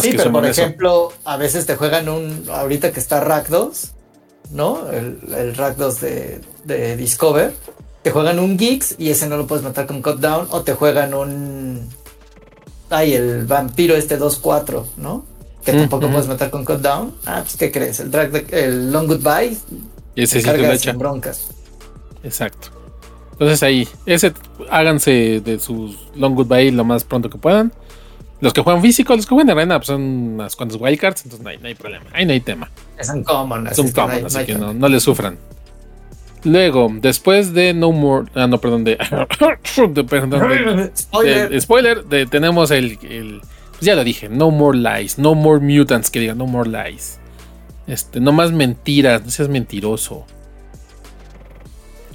sí, 0.00 0.14
pero 0.16 0.32
por 0.32 0.46
ejemplo, 0.46 1.12
a 1.24 1.36
veces 1.36 1.66
te 1.66 1.76
juegan 1.76 2.08
un. 2.08 2.44
Ahorita 2.50 2.92
que 2.92 3.00
está 3.00 3.20
Rakdos, 3.20 3.92
¿no? 4.50 4.90
El, 4.90 5.18
el 5.36 5.56
Rakdos 5.56 6.00
de, 6.00 6.40
de 6.64 6.96
Discover. 6.96 7.54
Te 8.02 8.10
juegan 8.10 8.38
un 8.38 8.56
Geeks 8.56 8.96
y 8.98 9.10
ese 9.10 9.28
no 9.28 9.36
lo 9.36 9.46
puedes 9.46 9.64
matar 9.64 9.86
con 9.86 10.02
Cut 10.02 10.18
Down. 10.18 10.48
O 10.50 10.62
te 10.62 10.74
juegan 10.74 11.14
un. 11.14 11.88
Ay, 12.90 13.14
el 13.14 13.46
vampiro 13.46 13.96
este 13.96 14.18
2-4, 14.18 14.84
¿no? 14.96 15.24
Que 15.64 15.72
tampoco 15.72 16.08
puedes 16.08 16.26
matar 16.26 16.50
con 16.50 16.64
Cut 16.64 16.80
Down. 16.80 17.14
Ah, 17.24 17.40
pues 17.42 17.56
¿qué 17.56 17.70
crees? 17.70 18.00
El, 18.00 18.10
drag 18.10 18.52
el 18.52 18.92
Long 18.92 19.06
Goodbye. 19.06 19.56
Y 20.14 20.22
ese 20.22 20.40
sí 20.40 20.48
te 20.48 20.92
broncas. 20.92 21.48
Exacto. 22.24 22.68
Entonces 23.32 23.62
ahí, 23.62 23.88
ese 24.06 24.32
háganse 24.70 25.40
de 25.40 25.58
sus 25.58 25.96
Long 26.14 26.34
Goodbye 26.34 26.72
lo 26.72 26.84
más 26.84 27.04
pronto 27.04 27.30
que 27.30 27.38
puedan. 27.38 27.72
Los 28.40 28.52
que 28.52 28.60
juegan 28.60 28.82
físico, 28.82 29.14
los 29.14 29.24
que 29.24 29.34
juegan 29.34 29.50
arena, 29.50 29.78
pues 29.78 29.86
son 29.86 30.02
unas 30.02 30.56
cuantas 30.56 30.80
wildcards, 30.80 31.24
entonces 31.24 31.44
no 31.44 31.50
hay, 31.50 31.58
no 31.58 31.68
hay 31.68 31.76
problema. 31.76 32.06
Ahí 32.12 32.26
no 32.26 32.32
hay 32.32 32.40
tema. 32.40 32.70
Son 33.00 33.22
common. 33.22 33.72
Son 33.72 33.90
common, 33.92 34.26
así 34.26 34.44
que 34.44 34.56
no, 34.56 34.74
no 34.74 34.88
le 34.88 34.98
sufran. 34.98 35.38
Luego, 36.44 36.90
después 36.92 37.54
de 37.54 37.72
No 37.72 37.92
More. 37.92 38.26
Ah, 38.34 38.46
no, 38.46 38.58
perdón, 38.58 38.84
de. 38.84 38.96
perdón, 40.08 40.90
spoiler. 40.96 41.60
spoiler, 41.60 42.04
de, 42.04 42.26
tenemos 42.26 42.70
el, 42.72 42.98
el, 43.02 43.40
Pues 43.82 43.88
ya 43.88 43.96
lo 43.96 44.04
dije, 44.04 44.28
No 44.28 44.52
More 44.52 44.78
Lies. 44.78 45.18
No 45.18 45.34
More 45.34 45.58
Mutants, 45.58 46.08
que 46.08 46.20
digan 46.20 46.38
No 46.38 46.46
More 46.46 46.70
Lies. 46.70 47.18
Este, 47.88 48.20
no 48.20 48.30
más 48.30 48.52
mentiras, 48.52 49.24
no 49.24 49.30
seas 49.32 49.48
mentiroso. 49.48 50.24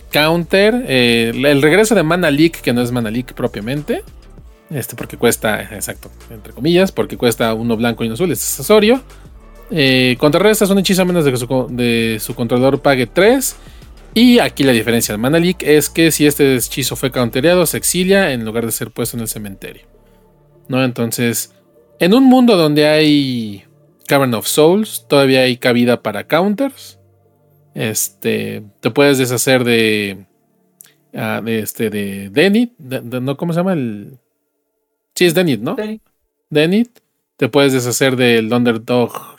counter. 0.09 0.85
Eh, 0.87 1.33
el 1.35 1.61
regreso 1.61 1.93
de 1.93 2.03
Mana 2.03 2.31
Leak, 2.31 2.61
que 2.61 2.71
no 2.71 2.81
es 2.81 2.93
Mana 2.93 3.11
Leak 3.11 3.33
propiamente. 3.33 4.01
Este, 4.69 4.95
porque 4.95 5.17
cuesta, 5.17 5.61
exacto, 5.61 6.09
entre 6.29 6.53
comillas, 6.53 6.93
porque 6.93 7.17
cuesta 7.17 7.53
uno 7.53 7.75
blanco 7.75 8.05
y 8.05 8.07
uno 8.07 8.13
azul, 8.13 8.31
es 8.31 8.41
accesorio. 8.41 9.03
Eh, 9.69 10.15
contrarrestas 10.19 10.69
un 10.69 10.79
hechizo 10.79 11.01
a 11.01 11.05
menos 11.05 11.25
de 11.25 11.31
que 11.31 12.19
su, 12.21 12.33
controlador 12.33 12.81
pague 12.81 13.07
3. 13.07 13.57
Y 14.13 14.39
aquí 14.39 14.63
la 14.63 14.71
diferencia 14.71 15.11
de 15.11 15.17
Mana 15.17 15.37
Leak 15.37 15.63
es 15.63 15.89
que 15.89 16.11
si 16.11 16.27
este 16.27 16.55
hechizo 16.55 16.95
fue 16.95 17.11
countereado, 17.11 17.65
se 17.65 17.75
exilia 17.75 18.31
en 18.31 18.45
lugar 18.45 18.65
de 18.65 18.71
ser 18.71 18.91
puesto 18.91 19.17
en 19.17 19.23
el 19.23 19.27
cementerio. 19.27 19.83
¿No? 20.69 20.83
Entonces, 20.83 21.51
en 21.99 22.13
un 22.13 22.23
mundo 22.23 22.57
donde 22.57 22.87
hay 22.87 23.63
Cavern 24.07 24.33
of 24.33 24.47
Souls, 24.47 25.05
todavía 25.07 25.41
hay 25.41 25.57
cabida 25.57 26.01
para 26.01 26.27
counters. 26.27 26.99
Este, 27.73 28.63
te 28.79 28.89
puedes 28.89 29.17
deshacer 29.17 29.63
de, 29.63 30.25
uh, 31.13 31.43
de 31.43 31.59
este, 31.59 31.89
de 31.89 32.29
Denit, 32.29 32.77
no, 32.79 33.37
¿cómo 33.37 33.53
se 33.53 33.59
llama 33.59 33.73
el? 33.73 34.17
Sí, 35.13 35.25
es 35.25 35.33
Denit, 35.33 35.61
¿no? 35.61 35.75
Denit. 36.49 36.99
Te 37.35 37.49
puedes 37.49 37.73
deshacer 37.73 38.15
del 38.15 38.51
Underdog 38.51 39.37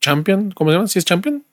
Champion, 0.00 0.50
¿cómo 0.52 0.70
se 0.70 0.76
llama? 0.76 0.88
¿Sí 0.88 0.98
es 0.98 1.04
Champion? 1.04 1.44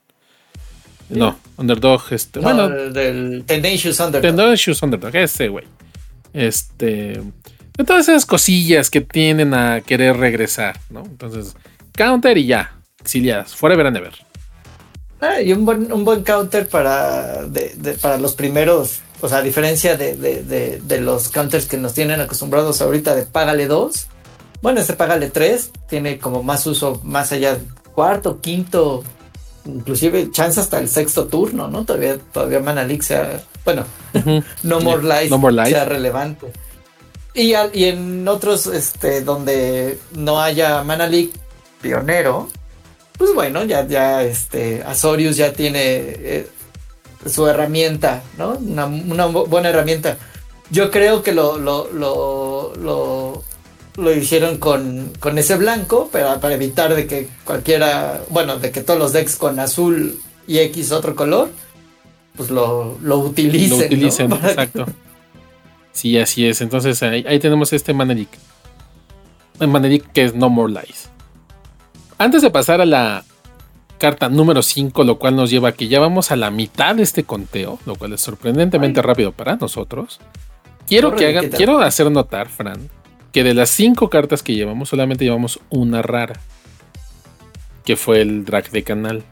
No, 1.09 1.37
Underdog, 1.57 2.01
este. 2.11 2.39
bueno, 2.39 2.69
del 2.69 3.43
Tenacious 3.45 3.99
Underdog. 3.99 4.21
Tenacious 4.21 4.81
Underdog, 4.81 5.15
ese 5.15 5.47
güey. 5.47 5.65
Este. 6.33 7.21
De 7.77 7.83
todas 7.83 8.09
esas 8.09 8.25
cosillas 8.25 8.89
que 8.89 9.01
tienen 9.01 9.53
a 9.53 9.81
querer 9.81 10.17
regresar, 10.17 10.79
¿no? 10.89 11.01
Entonces, 11.01 11.55
counter 11.93 12.37
y 12.37 12.47
ya. 12.47 12.73
Exiliadas. 12.99 13.55
Forever 13.55 13.85
and 13.85 13.97
ever. 13.97 14.13
Ah, 15.21 15.41
y 15.41 15.53
un 15.53 15.65
buen, 15.65 15.91
un 15.91 16.03
buen 16.03 16.23
counter 16.23 16.67
para, 16.67 17.47
para 18.01 18.17
los 18.17 18.35
primeros. 18.35 18.99
O 19.21 19.29
sea, 19.29 19.39
a 19.39 19.41
diferencia 19.41 19.95
de, 19.95 20.99
los 21.01 21.29
counters 21.29 21.65
que 21.65 21.77
nos 21.77 21.93
tienen 21.93 22.19
acostumbrados 22.19 22.81
ahorita 22.81 23.15
de 23.15 23.23
págale 23.23 23.67
2. 23.67 24.07
Bueno, 24.61 24.79
este 24.79 24.93
págale 24.93 25.29
3 25.29 25.71
tiene 25.87 26.19
como 26.19 26.43
más 26.43 26.65
uso 26.65 26.99
más 27.03 27.31
allá 27.31 27.57
cuarto, 27.93 28.41
quinto, 28.41 29.03
inclusive 29.65 30.29
chance 30.31 30.59
hasta 30.59 30.79
el 30.79 30.89
sexto 30.89 31.27
turno, 31.27 31.67
¿no? 31.67 31.85
Todavía, 31.85 32.17
todavía 32.17 32.59
Mana 32.59 32.87
sea, 33.01 33.41
bueno, 33.63 33.85
no, 34.63 34.81
more 34.81 35.03
life 35.03 35.29
no 35.29 35.37
More 35.37 35.69
sea 35.69 35.85
relevante. 35.85 36.51
Y, 37.37 37.53
y, 37.53 37.85
en 37.85 38.27
otros, 38.27 38.65
este, 38.65 39.21
donde 39.21 39.99
no 40.15 40.41
haya 40.41 40.83
Mana 40.83 41.07
pionero, 41.79 42.49
pues 43.15 43.31
bueno, 43.33 43.63
ya, 43.63 43.85
ya, 43.85 44.23
este, 44.23 44.81
Azorius 44.83 45.37
ya 45.37 45.53
tiene 45.53 45.79
eh, 45.79 46.47
su 47.27 47.47
herramienta, 47.47 48.23
¿no? 48.39 48.57
Una, 48.57 48.87
una, 48.87 49.27
buena 49.27 49.69
herramienta. 49.69 50.17
Yo 50.71 50.89
creo 50.89 51.21
que 51.21 51.31
lo, 51.31 51.59
lo, 51.59 51.91
lo, 51.91 52.73
lo 52.75 53.43
lo 53.97 54.13
hicieron 54.15 54.57
con, 54.57 55.11
ese 55.37 55.57
blanco, 55.57 56.09
pero 56.11 56.39
para 56.39 56.55
evitar 56.55 56.95
de 56.95 57.07
que 57.07 57.27
cualquiera, 57.43 58.21
bueno, 58.29 58.57
de 58.57 58.71
que 58.71 58.81
todos 58.81 58.99
los 58.99 59.13
decks 59.13 59.35
con 59.35 59.59
azul 59.59 60.19
y 60.47 60.59
X 60.59 60.91
otro 60.91 61.15
color, 61.15 61.49
pues 62.35 62.49
lo, 62.51 62.97
lo 63.01 63.19
utilicen. 63.19 63.79
Lo 63.79 63.85
utilicen, 63.85 64.31
exacto. 64.43 64.85
Sí, 65.97 66.15
así 66.19 66.45
es. 66.45 66.61
Entonces 66.61 67.01
ahí, 67.01 67.39
tenemos 67.39 67.73
este 67.73 67.91
Manerik. 67.91 68.29
El 69.59 69.67
Manerik 69.67 70.11
que 70.11 70.25
es 70.25 70.35
No 70.35 70.47
More 70.47 70.71
Lies. 70.71 71.09
Antes 72.19 72.43
de 72.43 72.51
pasar 72.51 72.81
a 72.81 72.85
la 72.85 73.25
carta 73.97 74.29
número 74.29 74.61
5, 74.61 75.03
lo 75.03 75.17
cual 75.17 75.35
nos 75.35 75.49
lleva 75.49 75.69
a 75.69 75.71
que 75.71 75.87
ya 75.87 75.99
vamos 75.99 76.29
a 76.29 76.35
la 76.35 76.51
mitad 76.51 76.93
de 76.93 77.01
este 77.01 77.23
conteo, 77.23 77.79
lo 77.87 77.95
cual 77.95 78.13
es 78.13 78.21
sorprendentemente 78.21 79.01
rápido 79.01 79.31
para 79.31 79.55
nosotros. 79.55 80.19
Quiero 80.85 81.15
que 81.15 81.25
hagan, 81.25 81.49
quiero 81.49 81.79
hacer 81.79 82.11
notar, 82.11 82.47
Fran, 82.47 82.91
que 83.31 83.43
de 83.43 83.55
las 83.55 83.71
cinco 83.71 84.11
cartas 84.11 84.43
que 84.43 84.53
llevamos, 84.53 84.89
solamente 84.89 85.25
llevamos 85.25 85.59
una 85.71 86.03
rara. 86.03 86.39
Que 87.85 87.95
fue 87.95 88.21
el 88.21 88.45
drag 88.45 88.69
de 88.69 88.83
canal. 88.83 89.23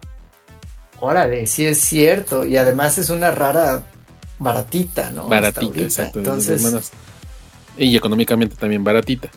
Órale, 1.00 1.46
sí 1.46 1.68
es 1.68 1.80
cierto. 1.80 2.44
Y 2.44 2.58
además 2.58 2.98
es 2.98 3.12
una 3.12 3.30
rara 3.30 3.84
baratita, 4.39 5.12
¿no? 5.12 5.28
Baratita, 5.28 5.82
exacto. 5.82 6.19
Entonces... 6.19 6.91
Y 7.78 7.95
económicamente 7.95 8.56
también 8.56 8.84
baratita. 8.84 9.30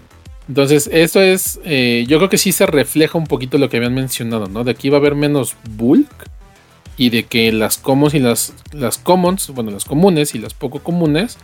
Entonces, 0.48 0.88
esto 0.92 1.20
es. 1.20 1.60
Eh, 1.64 2.06
yo 2.08 2.18
creo 2.18 2.30
que 2.30 2.38
sí 2.38 2.52
se 2.52 2.66
refleja 2.66 3.18
un 3.18 3.26
poquito 3.26 3.58
lo 3.58 3.68
que 3.68 3.76
habían 3.76 3.94
mencionado, 3.94 4.46
¿no? 4.46 4.64
De 4.64 4.70
aquí 4.70 4.88
va 4.88 4.96
a 4.96 5.00
haber 5.00 5.14
menos 5.14 5.56
bulk. 5.70 6.08
Y 6.96 7.10
de 7.10 7.26
que 7.26 7.52
las 7.52 7.78
commons 7.78 8.14
y 8.14 8.18
las, 8.18 8.54
las 8.72 8.98
commons, 8.98 9.50
bueno, 9.50 9.70
las 9.70 9.84
comunes 9.84 10.34
y 10.34 10.38
las 10.38 10.54
poco 10.54 10.80
comunes, 10.80 11.36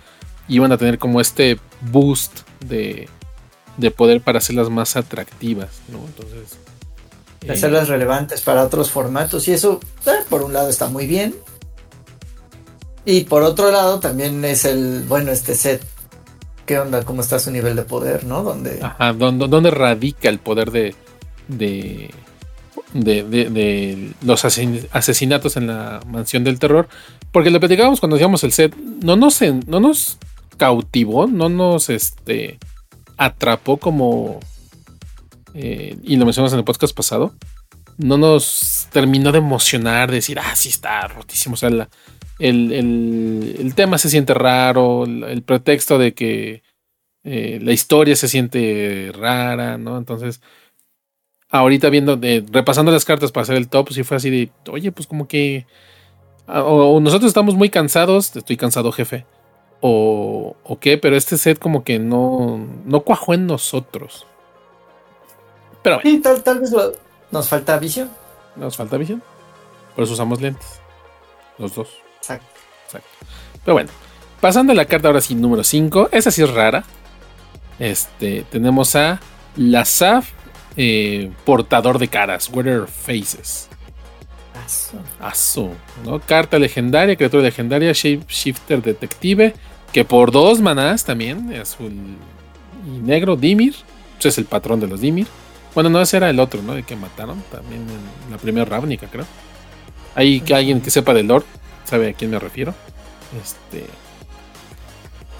iban 0.48 0.72
a 0.72 0.78
tener 0.78 0.98
como 0.98 1.20
este 1.20 1.58
boost 1.92 2.40
de, 2.60 3.08
de 3.76 3.90
poder 3.90 4.20
para 4.20 4.38
hacerlas 4.38 4.68
más 4.70 4.96
atractivas, 4.96 5.70
¿no? 5.88 5.98
Entonces... 6.06 6.58
hacerlas 7.48 7.88
relevantes 7.88 8.40
para 8.40 8.64
otros 8.64 8.90
formatos 8.90 9.46
y 9.46 9.52
eso, 9.52 9.80
eh, 10.06 10.24
por 10.28 10.42
un 10.42 10.52
lado, 10.52 10.70
está 10.70 10.88
muy 10.88 11.06
bien. 11.06 11.34
Y 13.04 13.24
por 13.24 13.42
otro 13.42 13.70
lado, 13.70 14.00
también 14.00 14.44
es 14.44 14.64
el, 14.64 15.04
bueno, 15.06 15.30
este 15.30 15.54
set. 15.54 15.84
¿Qué 16.66 16.78
onda? 16.78 17.04
¿Cómo 17.04 17.20
está 17.20 17.38
su 17.38 17.50
nivel 17.50 17.76
de 17.76 17.82
poder, 17.82 18.24
no? 18.24 18.42
¿Dónde, 18.42 18.80
Ajá, 18.82 19.12
¿dónde, 19.12 19.70
radica 19.70 20.30
el 20.30 20.38
poder 20.38 20.70
de, 20.70 20.94
de, 21.48 22.10
de, 22.94 23.22
de, 23.22 24.12
los 24.22 24.46
asesinatos 24.46 25.58
en 25.58 25.66
la 25.66 26.00
mansión 26.06 26.42
del 26.42 26.58
terror? 26.58 26.88
Porque 27.32 27.50
lo 27.50 27.60
platicábamos 27.60 28.00
cuando 28.00 28.16
hacíamos 28.16 28.42
el 28.44 28.52
set, 28.52 28.74
no 28.76 29.16
nos, 29.16 29.42
no 29.66 29.80
nos 29.80 30.16
cautivó, 30.56 31.26
no 31.26 31.50
nos 31.50 31.90
este, 31.90 32.58
atrapó 33.16 33.76
como... 33.76 34.40
Eh, 35.52 35.96
y 36.02 36.16
lo 36.16 36.24
mencionamos 36.24 36.52
en 36.52 36.60
el 36.60 36.64
podcast 36.64 36.96
pasado. 36.96 37.34
No 37.98 38.16
nos 38.16 38.88
terminó 38.90 39.30
de 39.30 39.38
emocionar, 39.38 40.10
de 40.10 40.16
decir, 40.16 40.38
ah, 40.38 40.56
sí 40.56 40.68
está 40.70 41.06
rotísimo. 41.06 41.54
O 41.54 41.56
sea, 41.56 41.70
el, 42.38 43.72
tema 43.74 43.98
se 43.98 44.10
siente 44.10 44.34
raro, 44.34 45.04
el, 45.04 45.42
pretexto 45.42 45.98
de 45.98 46.14
que 46.14 46.62
eh, 47.24 47.58
la 47.62 47.72
historia 47.72 48.16
se 48.16 48.28
siente 48.28 49.12
rara, 49.14 49.78
¿no? 49.78 49.98
Entonces, 49.98 50.40
ahorita 51.48 51.90
viendo, 51.90 52.18
repasando 52.50 52.92
las 52.92 53.04
cartas 53.04 53.32
para 53.32 53.42
hacer 53.42 53.56
el 53.56 53.68
top, 53.68 53.90
sí 53.92 54.02
fue 54.02 54.16
así 54.16 54.30
de, 54.30 54.50
oye, 54.70 54.92
pues 54.92 55.06
como 55.06 55.28
que... 55.28 55.66
Ah, 56.46 56.62
o 56.62 57.00
nosotros 57.00 57.28
estamos 57.28 57.54
muy 57.54 57.70
cansados, 57.70 58.36
estoy 58.36 58.58
cansado, 58.58 58.92
jefe 58.92 59.24
o, 59.86 60.78
qué, 60.80 60.96
pero 60.96 61.14
este 61.14 61.36
set 61.36 61.58
como 61.58 61.84
que 61.84 61.98
no, 61.98 62.66
no 62.86 63.00
cuajó 63.00 63.34
en 63.34 63.46
nosotros. 63.46 64.26
Pero 65.82 66.00
bueno. 66.02 66.22
tal, 66.22 66.42
tal 66.42 66.60
vez 66.60 66.72
nos 67.30 67.48
falta 67.48 67.78
visión. 67.78 68.10
Nos 68.56 68.78
falta 68.78 68.96
visión. 68.96 69.22
Por 69.94 70.04
eso 70.04 70.14
usamos 70.14 70.40
lentes. 70.40 70.80
Los 71.58 71.74
dos. 71.74 71.98
Exacto. 72.24 72.60
Exacto. 72.86 73.08
Pero 73.64 73.74
bueno, 73.74 73.90
pasando 74.40 74.72
a 74.72 74.76
la 74.76 74.86
carta 74.86 75.08
ahora 75.08 75.20
sí, 75.20 75.34
número 75.34 75.62
5. 75.62 76.08
Esa 76.10 76.30
sí 76.30 76.42
es 76.42 76.50
rara. 76.50 76.84
Este, 77.78 78.44
tenemos 78.50 78.96
a 78.96 79.20
la 79.56 79.84
SAF 79.84 80.30
eh, 80.76 81.30
portador 81.44 81.98
de 81.98 82.08
caras, 82.08 82.50
Weather 82.52 82.86
Faces. 82.86 83.68
Aso. 85.20 85.72
¿no? 86.04 86.20
Carta 86.20 86.58
legendaria, 86.58 87.16
criatura 87.16 87.42
legendaria, 87.42 87.92
Shape 87.92 88.24
Shifter 88.28 88.80
Detective, 88.80 89.54
que 89.92 90.04
por 90.04 90.30
dos 90.30 90.60
manás 90.60 91.04
también, 91.04 91.52
azul 91.54 91.92
y 92.86 92.90
negro, 93.00 93.36
Dimir. 93.36 93.74
Ese 94.18 94.28
es 94.28 94.38
el 94.38 94.46
patrón 94.46 94.80
de 94.80 94.86
los 94.86 95.00
Dimir. 95.00 95.26
Bueno, 95.74 95.90
no, 95.90 96.00
ese 96.00 96.16
era 96.16 96.30
el 96.30 96.40
otro, 96.40 96.62
¿no? 96.62 96.74
El 96.74 96.84
que 96.84 96.96
mataron 96.96 97.42
también 97.50 97.82
en 97.82 98.30
la 98.30 98.38
primera 98.38 98.64
Ravnica, 98.64 99.08
creo. 99.08 99.26
Hay 100.14 100.40
que 100.40 100.54
alguien 100.54 100.80
que 100.80 100.90
sepa 100.90 101.12
del 101.12 101.26
Lord, 101.26 101.44
sabe 101.94 102.10
a 102.10 102.12
quién 102.12 102.30
me 102.30 102.38
refiero. 102.38 102.74
Este. 103.40 103.86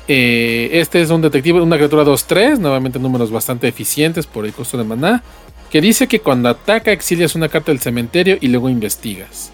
Eh, 0.07 0.71
este 0.73 1.03
es 1.03 1.11
un 1.11 1.21
detective, 1.21 1.61
una 1.61 1.77
criatura 1.77 2.05
2-3, 2.05 2.59
nuevamente 2.59 2.99
números 2.99 3.31
bastante 3.31 3.67
eficientes 3.67 4.27
por 4.27 4.45
el 4.45 4.53
costo 4.53 4.77
de 4.79 4.85
maná, 4.85 5.25
que 5.71 5.81
dice 5.81 6.07
que 6.07 6.21
cuando 6.21 6.49
ataca 6.49 6.93
exilias 6.93 7.35
una 7.35 7.49
carta 7.49 7.73
del 7.73 7.81
cementerio 7.81 8.37
y 8.41 8.49
luego 8.49 8.69
investigas. 8.69 9.51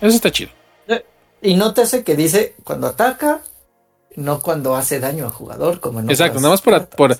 Eso 0.00 0.16
está 0.16 0.30
chido. 0.30 0.50
Eh, 0.88 1.04
y 1.42 1.54
nótese 1.54 2.04
que 2.04 2.16
dice 2.16 2.54
cuando 2.64 2.86
ataca 2.86 3.42
no 4.16 4.40
cuando 4.40 4.76
hace 4.76 5.00
daño 5.00 5.24
al 5.24 5.32
jugador, 5.32 5.80
como 5.80 6.00
en 6.00 6.08
Exacto, 6.08 6.38
nada 6.38 6.50
más 6.50 6.62
por, 6.62 6.86
por 6.88 7.18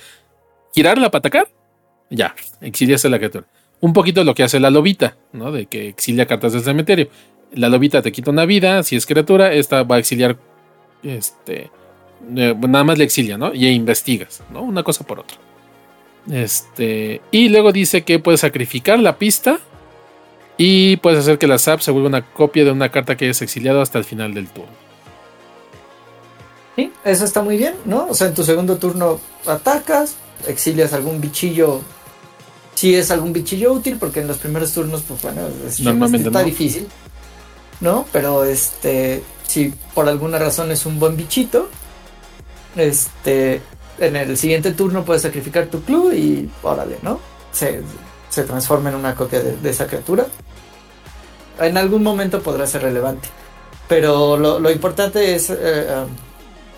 girarla 0.75 1.11
para 1.11 1.21
atacar, 1.21 1.49
ya, 2.11 2.35
exilias 2.61 3.05
a 3.05 3.09
la 3.09 3.19
criatura. 3.19 3.47
Un 3.81 3.93
poquito 3.93 4.25
lo 4.25 4.35
que 4.35 4.45
hace 4.45 4.61
la 4.61 4.71
lobita, 4.71 5.17
¿no? 5.33 5.51
De 5.51 5.67
que 5.67 5.89
exilia 5.89 6.27
cartas 6.27 6.53
del 6.53 6.63
cementerio. 6.63 7.09
La 7.55 7.69
lobita 7.69 8.03
te 8.03 8.13
quita 8.13 8.31
una 8.31 8.47
vida, 8.47 8.83
si 8.83 8.97
es 8.97 9.07
criatura, 9.07 9.53
esta 9.53 9.83
va 9.83 9.97
a 9.97 9.99
exiliar, 9.99 10.37
este, 11.03 11.71
eh, 12.37 12.55
nada 12.69 12.85
más 12.85 12.99
le 12.99 13.05
exilia, 13.05 13.37
¿no? 13.37 13.53
Y 13.55 13.69
investigas, 13.69 14.43
¿no? 14.53 14.63
Una 14.63 14.83
cosa 14.83 15.05
por 15.05 15.21
otra. 15.21 15.37
Este, 16.31 17.21
y 17.31 17.49
luego 17.49 17.73
dice 17.73 18.03
que 18.03 18.19
puedes 18.19 18.41
sacrificar 18.41 18.99
la 18.99 19.19
pista 19.19 19.59
y 20.57 20.97
puedes 20.99 21.19
hacer 21.19 21.39
que 21.39 21.47
la 21.47 21.59
SAP 21.59 21.81
se 21.81 21.91
vuelva 21.91 22.09
una 22.09 22.23
copia 22.23 22.65
de 22.65 22.71
una 22.71 22.91
carta 22.91 23.17
que 23.17 23.25
hayas 23.25 23.43
exiliado 23.43 23.83
hasta 23.83 23.99
el 23.99 24.05
final 24.05 24.33
del 24.33 24.49
turno. 24.49 24.71
Sí, 26.77 26.91
eso 27.05 27.25
está 27.25 27.43
muy 27.43 27.57
bien, 27.57 27.75
¿no? 27.85 28.07
O 28.09 28.15
sea, 28.15 28.29
en 28.29 28.35
tu 28.35 28.45
segundo 28.45 28.77
turno 28.77 29.21
atacas, 29.47 30.17
exilias 30.47 30.93
algún 30.93 31.21
bichillo. 31.21 31.81
Si 32.75 32.95
es 32.95 33.11
algún 33.11 33.33
bichillo 33.33 33.73
útil, 33.73 33.97
porque 33.99 34.21
en 34.21 34.29
los 34.29 34.39
primeros 34.39 34.73
turnos, 34.73 35.03
pues 35.07 35.21
bueno, 35.23 35.43
Normalmente 35.81 36.29
está 36.29 36.41
no. 36.41 36.47
difícil, 36.47 36.87
¿no? 37.83 38.07
Pero 38.13 38.45
este, 38.45 39.23
si 39.47 39.75
por 39.95 40.09
alguna 40.09 40.39
razón 40.39 40.71
es 40.71 40.87
un 40.87 40.99
buen 40.99 41.17
bichito, 41.19 41.69
este, 42.77 43.61
en 43.99 44.17
el 44.17 44.37
siguiente 44.39 44.73
turno 44.73 45.05
puedes 45.05 45.23
sacrificar 45.23 45.67
tu 45.67 45.83
club 45.83 46.13
y 46.15 46.51
órale, 46.63 46.97
¿no? 47.03 47.21
Se, 47.53 47.83
se 48.31 48.45
transforma 48.45 48.89
en 48.89 48.95
una 48.97 49.15
copia 49.15 49.41
de, 49.41 49.69
esa 49.71 49.87
criatura. 49.87 50.27
En 51.61 51.77
algún 51.77 52.03
momento 52.03 52.41
podrá 52.43 52.67
ser 52.67 52.83
relevante. 52.83 53.29
Pero 53.89 54.39
lo, 54.39 54.59
lo 54.59 54.71
importante 54.71 55.35
es 55.35 55.51
eh, 55.51 55.87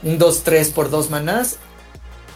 um, 0.04 0.10
un 0.10 0.18
2-3 0.18 0.72
por 0.72 0.90
2 0.90 1.10
manás 1.10 1.58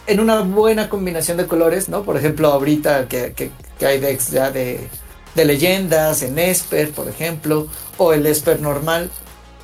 en 0.07 0.19
una 0.21 0.39
buena 0.41 0.89
combinación 0.89 1.35
de 1.37 1.47
colores, 1.47 1.89
¿no? 1.89 2.03
Por 2.03 2.15
ejemplo, 2.17 2.47
ahorita 2.49 3.07
que, 3.07 3.33
que- 3.33 3.51
que 3.77 3.85
hay 3.85 3.99
decks 3.99 4.31
ya 4.31 4.51
de, 4.51 4.87
de 5.35 5.45
leyendas, 5.45 6.21
en 6.23 6.37
Esper, 6.39 6.91
por 6.91 7.07
ejemplo, 7.07 7.67
o 7.97 8.13
el 8.13 8.25
Esper 8.25 8.61
normal, 8.61 9.09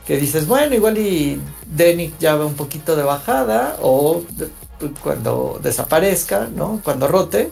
que 0.06 0.18
dices, 0.18 0.48
bueno, 0.48 0.76
igual 0.76 0.98
y 0.98 1.42
Denic 1.66 2.18
ya 2.20 2.36
va 2.36 2.46
un 2.46 2.54
poquito 2.56 2.96
de 2.96 3.04
bajada, 3.04 3.78
o 3.82 4.24
de- 4.32 4.50
cuando 5.02 5.60
desaparezca, 5.64 6.48
¿no? 6.54 6.82
Cuando 6.84 7.08
rote, 7.08 7.52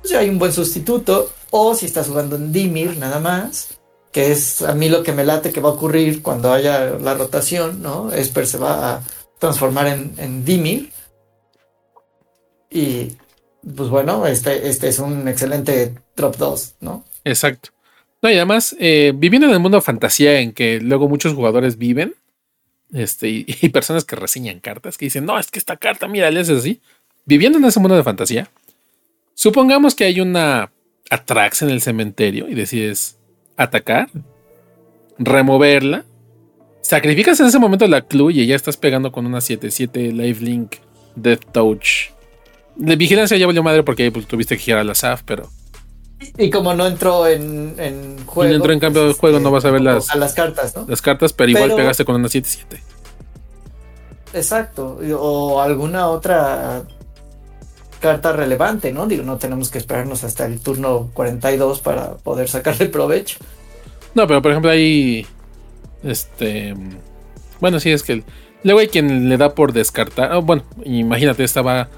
pues 0.00 0.12
ya 0.12 0.20
hay 0.20 0.28
un 0.28 0.38
buen 0.38 0.52
sustituto, 0.52 1.30
o 1.50 1.74
si 1.74 1.86
estás 1.86 2.08
jugando 2.08 2.36
en 2.36 2.50
Dimir 2.52 2.96
nada 2.96 3.20
más, 3.20 3.68
que 4.10 4.32
es 4.32 4.62
a 4.62 4.74
mí 4.74 4.88
lo 4.88 5.02
que 5.02 5.12
me 5.12 5.24
late 5.24 5.52
que 5.52 5.60
va 5.60 5.68
a 5.68 5.72
ocurrir 5.72 6.22
cuando 6.22 6.52
haya 6.52 6.90
la 6.98 7.14
rotación, 7.14 7.82
¿no? 7.82 8.10
Esper 8.12 8.46
se 8.46 8.58
va 8.58 8.94
a 8.96 9.02
transformar 9.38 9.86
en, 9.88 10.14
en 10.18 10.44
Dimir. 10.44 10.90
Y 12.70 13.16
pues 13.76 13.88
bueno, 13.90 14.26
este, 14.26 14.68
este 14.68 14.88
es 14.88 14.98
un 14.98 15.28
excelente 15.28 15.94
drop 16.16 16.36
2, 16.36 16.74
¿no? 16.80 17.04
Exacto. 17.26 17.70
No, 18.22 18.30
y 18.30 18.34
además, 18.34 18.76
eh, 18.78 19.12
viviendo 19.14 19.48
en 19.48 19.52
el 19.52 19.58
mundo 19.58 19.78
de 19.78 19.82
fantasía 19.82 20.40
en 20.40 20.52
que 20.52 20.80
luego 20.80 21.08
muchos 21.08 21.34
jugadores 21.34 21.76
viven, 21.76 22.14
este, 22.92 23.28
y, 23.28 23.68
personas 23.70 24.04
que 24.04 24.16
reseñan 24.16 24.60
cartas 24.60 24.96
que 24.96 25.06
dicen, 25.06 25.26
no, 25.26 25.38
es 25.38 25.50
que 25.50 25.58
esta 25.58 25.76
carta, 25.76 26.06
mira, 26.06 26.28
haces 26.28 26.50
así. 26.50 26.80
Viviendo 27.24 27.58
en 27.58 27.64
ese 27.64 27.80
mundo 27.80 27.96
de 27.96 28.04
fantasía, 28.04 28.48
supongamos 29.34 29.96
que 29.96 30.04
hay 30.04 30.20
una 30.20 30.70
Atrax 31.10 31.62
en 31.62 31.70
el 31.70 31.82
cementerio 31.82 32.48
y 32.48 32.54
decides 32.54 33.18
atacar, 33.56 34.08
removerla, 35.18 36.04
sacrificas 36.82 37.40
en 37.40 37.46
ese 37.46 37.58
momento 37.58 37.88
la 37.88 38.02
clue 38.02 38.32
y 38.32 38.46
ya 38.46 38.54
estás 38.54 38.76
pegando 38.76 39.10
con 39.10 39.26
una 39.26 39.38
7-7 39.38 40.12
Lifelink 40.12 40.76
Death 41.16 41.50
Touch. 41.52 42.10
De 42.76 42.94
vigilancia 42.94 43.36
ya 43.36 43.46
valió 43.46 43.64
madre 43.64 43.82
porque 43.82 44.12
pues, 44.12 44.26
tuviste 44.28 44.56
que 44.56 44.62
girar 44.62 44.80
a 44.80 44.84
la 44.84 44.94
SAF, 44.94 45.22
pero 45.24 45.50
Y 46.38 46.50
como 46.50 46.74
no 46.74 46.86
entró 46.86 47.26
en, 47.26 47.74
en 47.78 48.24
juego. 48.26 48.54
entró 48.54 48.72
en 48.72 48.80
cambio 48.80 49.04
pues, 49.06 49.18
juego, 49.18 49.38
no 49.40 49.50
vas 49.50 49.64
a 49.66 49.70
ver 49.70 49.82
las- 49.82 50.10
A 50.10 50.16
las 50.16 50.32
cartas, 50.34 50.74
¿no? 50.76 50.84
las 50.88 51.02
cartas, 51.02 51.32
pero 51.32 51.50
igual 51.50 51.74
pegaste 51.74 52.04
con 52.04 52.14
una 52.16 52.28
7-7. 52.28 52.80
Exacto. 54.32 54.98
y- 55.02 55.12
O 55.12 55.60
alguna 55.60 56.08
otra 56.08 56.82
carta 58.00 58.32
relevante, 58.32 58.92
¿no? 58.92 59.06
Digo, 59.06 59.22
no 59.24 59.38
tenemos 59.38 59.70
que 59.70 59.78
esperarnos 59.78 60.24
hasta 60.24 60.46
el 60.46 60.60
turno 60.60 61.10
42 61.14 61.80
para 61.80 62.14
poder 62.16 62.48
sacarle 62.48 62.86
provecho. 62.86 63.38
No, 64.14 64.26
pero 64.26 64.40
por 64.42 64.50
ejemplo 64.50 64.70
hay. 64.70 65.26
Este. 66.02 66.74
Bueno, 67.60 67.80
sí, 67.80 67.90
es 67.90 68.02
que. 68.02 68.22
luego 68.62 68.80
hay 68.80 68.88
quien 68.88 69.28
le 69.28 69.36
da 69.36 69.54
por 69.54 69.72
descartar. 69.72 70.32
ah, 70.32 70.38
bueno, 70.38 70.62
imagínate, 70.84 71.44
esta 71.44 71.62
va. 71.62 71.88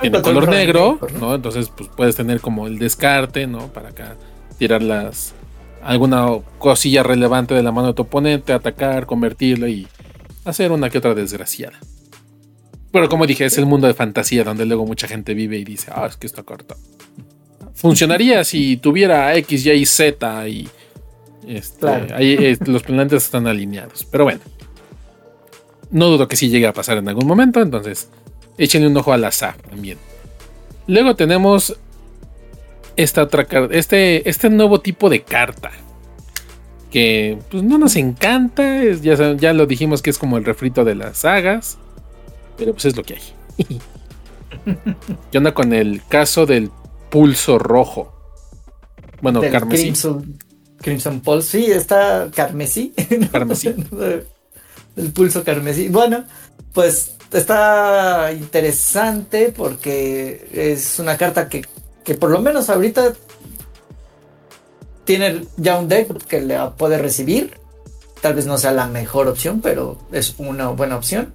Tiene 0.00 0.22
color 0.22 0.48
negro, 0.48 0.98
¿no? 1.20 1.34
Entonces, 1.34 1.70
pues 1.74 1.88
puedes 1.94 2.16
tener 2.16 2.40
como 2.40 2.66
el 2.66 2.78
descarte, 2.78 3.46
¿no? 3.46 3.68
Para 3.68 3.90
acá 3.90 4.16
tirar 4.58 4.82
las. 4.82 5.34
Alguna 5.82 6.26
cosilla 6.58 7.02
relevante 7.02 7.54
de 7.54 7.62
la 7.62 7.70
mano 7.72 7.88
de 7.88 7.94
tu 7.94 8.02
oponente, 8.02 8.52
atacar, 8.52 9.06
convertirlo 9.06 9.68
y 9.68 9.86
hacer 10.44 10.72
una 10.72 10.90
que 10.90 10.98
otra 10.98 11.14
desgraciada. 11.14 11.78
Pero 12.90 13.08
como 13.08 13.26
dije, 13.26 13.44
es 13.44 13.56
el 13.58 13.66
mundo 13.66 13.86
de 13.86 13.94
fantasía 13.94 14.42
donde 14.42 14.64
luego 14.66 14.84
mucha 14.86 15.06
gente 15.06 15.34
vive 15.34 15.58
y 15.58 15.64
dice, 15.64 15.92
ah, 15.94 16.06
es 16.08 16.16
que 16.16 16.26
esta 16.26 16.42
carta 16.42 16.76
funcionaría 17.74 18.42
si 18.42 18.78
tuviera 18.78 19.36
X, 19.36 19.66
Y, 19.66 19.86
Z 19.86 20.48
y 20.48 20.68
este, 21.46 21.78
Claro. 21.80 22.16
ahí, 22.16 22.32
eh, 22.40 22.56
los 22.66 22.82
planetas 22.82 23.24
están 23.24 23.46
alineados. 23.46 24.04
Pero 24.10 24.24
bueno, 24.24 24.40
no 25.90 26.06
dudo 26.06 26.26
que 26.26 26.36
sí 26.36 26.48
llegue 26.48 26.66
a 26.66 26.72
pasar 26.72 26.98
en 26.98 27.08
algún 27.08 27.26
momento, 27.26 27.60
entonces 27.60 28.08
échenle 28.58 28.88
un 28.88 28.96
ojo 28.96 29.12
al 29.12 29.24
azar 29.24 29.56
también. 29.68 29.98
Luego 30.86 31.16
tenemos 31.16 31.76
esta 32.96 33.22
otra 33.22 33.44
carta, 33.44 33.74
este, 33.74 34.28
este 34.28 34.48
nuevo 34.50 34.80
tipo 34.80 35.10
de 35.10 35.22
carta 35.22 35.70
que 36.90 37.38
pues 37.50 37.62
no 37.62 37.76
nos 37.78 37.96
encanta, 37.96 38.82
es- 38.82 39.02
ya, 39.02 39.14
ya 39.36 39.52
lo 39.52 39.66
dijimos 39.66 40.00
que 40.02 40.10
es 40.10 40.18
como 40.18 40.38
el 40.38 40.44
refrito 40.44 40.84
de 40.84 40.94
las 40.94 41.18
sagas, 41.18 41.76
pero 42.56 42.72
pues 42.72 42.86
es 42.86 42.96
lo 42.96 43.02
que 43.02 43.14
hay. 43.14 43.80
¿Qué 45.30 45.38
onda 45.38 45.52
con 45.52 45.72
el 45.72 46.02
caso 46.08 46.46
del 46.46 46.70
pulso 47.10 47.58
rojo? 47.58 48.12
Bueno, 49.20 49.40
Del 49.40 49.52
carmesí. 49.52 49.82
Crimson, 49.84 50.38
Crimson 50.80 51.20
Pulse. 51.20 51.58
Sí, 51.58 51.70
está 51.72 52.28
carmesí. 52.34 52.92
Carmesí. 53.32 53.74
El 54.96 55.12
pulso 55.12 55.42
carmesí. 55.44 55.88
Bueno, 55.88 56.24
pues 56.72 57.15
está 57.32 58.32
interesante 58.32 59.52
porque 59.56 60.48
es 60.52 60.98
una 60.98 61.16
carta 61.16 61.48
que, 61.48 61.64
que 62.04 62.14
por 62.14 62.30
lo 62.30 62.40
menos 62.40 62.70
ahorita 62.70 63.14
tiene 65.04 65.46
ya 65.56 65.78
un 65.78 65.88
deck 65.88 66.24
que 66.24 66.40
la 66.40 66.74
puede 66.74 66.98
recibir. 66.98 67.58
Tal 68.20 68.34
vez 68.34 68.46
no 68.46 68.58
sea 68.58 68.72
la 68.72 68.86
mejor 68.86 69.28
opción, 69.28 69.60
pero 69.60 69.98
es 70.12 70.34
una 70.38 70.68
buena 70.68 70.96
opción. 70.96 71.32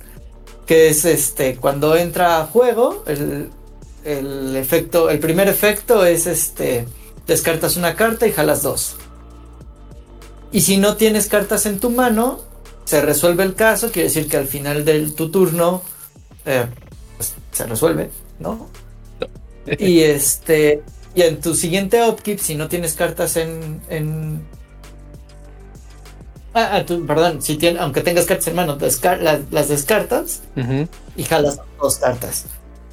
Que 0.65 0.89
es 0.89 1.05
este, 1.05 1.55
cuando 1.55 1.95
entra 1.95 2.41
a 2.41 2.45
juego, 2.45 3.03
el, 3.07 3.49
el 4.03 4.55
efecto, 4.55 5.09
el 5.09 5.19
primer 5.19 5.47
efecto 5.47 6.05
es 6.05 6.27
este, 6.27 6.85
descartas 7.27 7.77
una 7.77 7.95
carta 7.95 8.27
y 8.27 8.31
jalas 8.31 8.61
dos. 8.61 8.95
Y 10.51 10.61
si 10.61 10.77
no 10.77 10.97
tienes 10.97 11.27
cartas 11.27 11.65
en 11.65 11.79
tu 11.79 11.89
mano, 11.89 12.41
se 12.85 13.01
resuelve 13.01 13.43
el 13.43 13.55
caso, 13.55 13.91
quiere 13.91 14.07
decir 14.09 14.27
que 14.27 14.37
al 14.37 14.47
final 14.47 14.83
de 14.85 15.09
tu 15.11 15.29
turno 15.31 15.81
eh, 16.45 16.65
pues, 17.17 17.33
se 17.51 17.65
resuelve, 17.65 18.09
¿no? 18.39 18.67
y 19.79 20.01
este, 20.01 20.83
y 21.15 21.21
en 21.21 21.39
tu 21.41 21.55
siguiente 21.55 22.01
upkeep, 22.07 22.39
si 22.39 22.55
no 22.55 22.67
tienes 22.67 22.93
cartas 22.93 23.37
en, 23.37 23.81
en 23.89 24.41
Ah, 26.53 26.69
ah, 26.73 26.85
tú- 26.85 27.05
perdón, 27.05 27.41
si 27.41 27.57
tien- 27.57 27.77
aunque 27.79 28.01
tengas 28.01 28.25
cartas 28.25 28.47
en 28.49 28.55
mano, 28.55 28.77
descar- 28.77 29.19
las, 29.21 29.39
las 29.51 29.69
descartas 29.69 30.41
y 31.15 31.23
jalas 31.23 31.59
dos 31.79 31.95
cartas. 31.97 32.43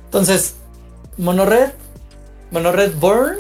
Entonces, 0.05 0.55
Monored, 1.17 1.71
Monored 2.53 2.93
Burn, 3.01 3.39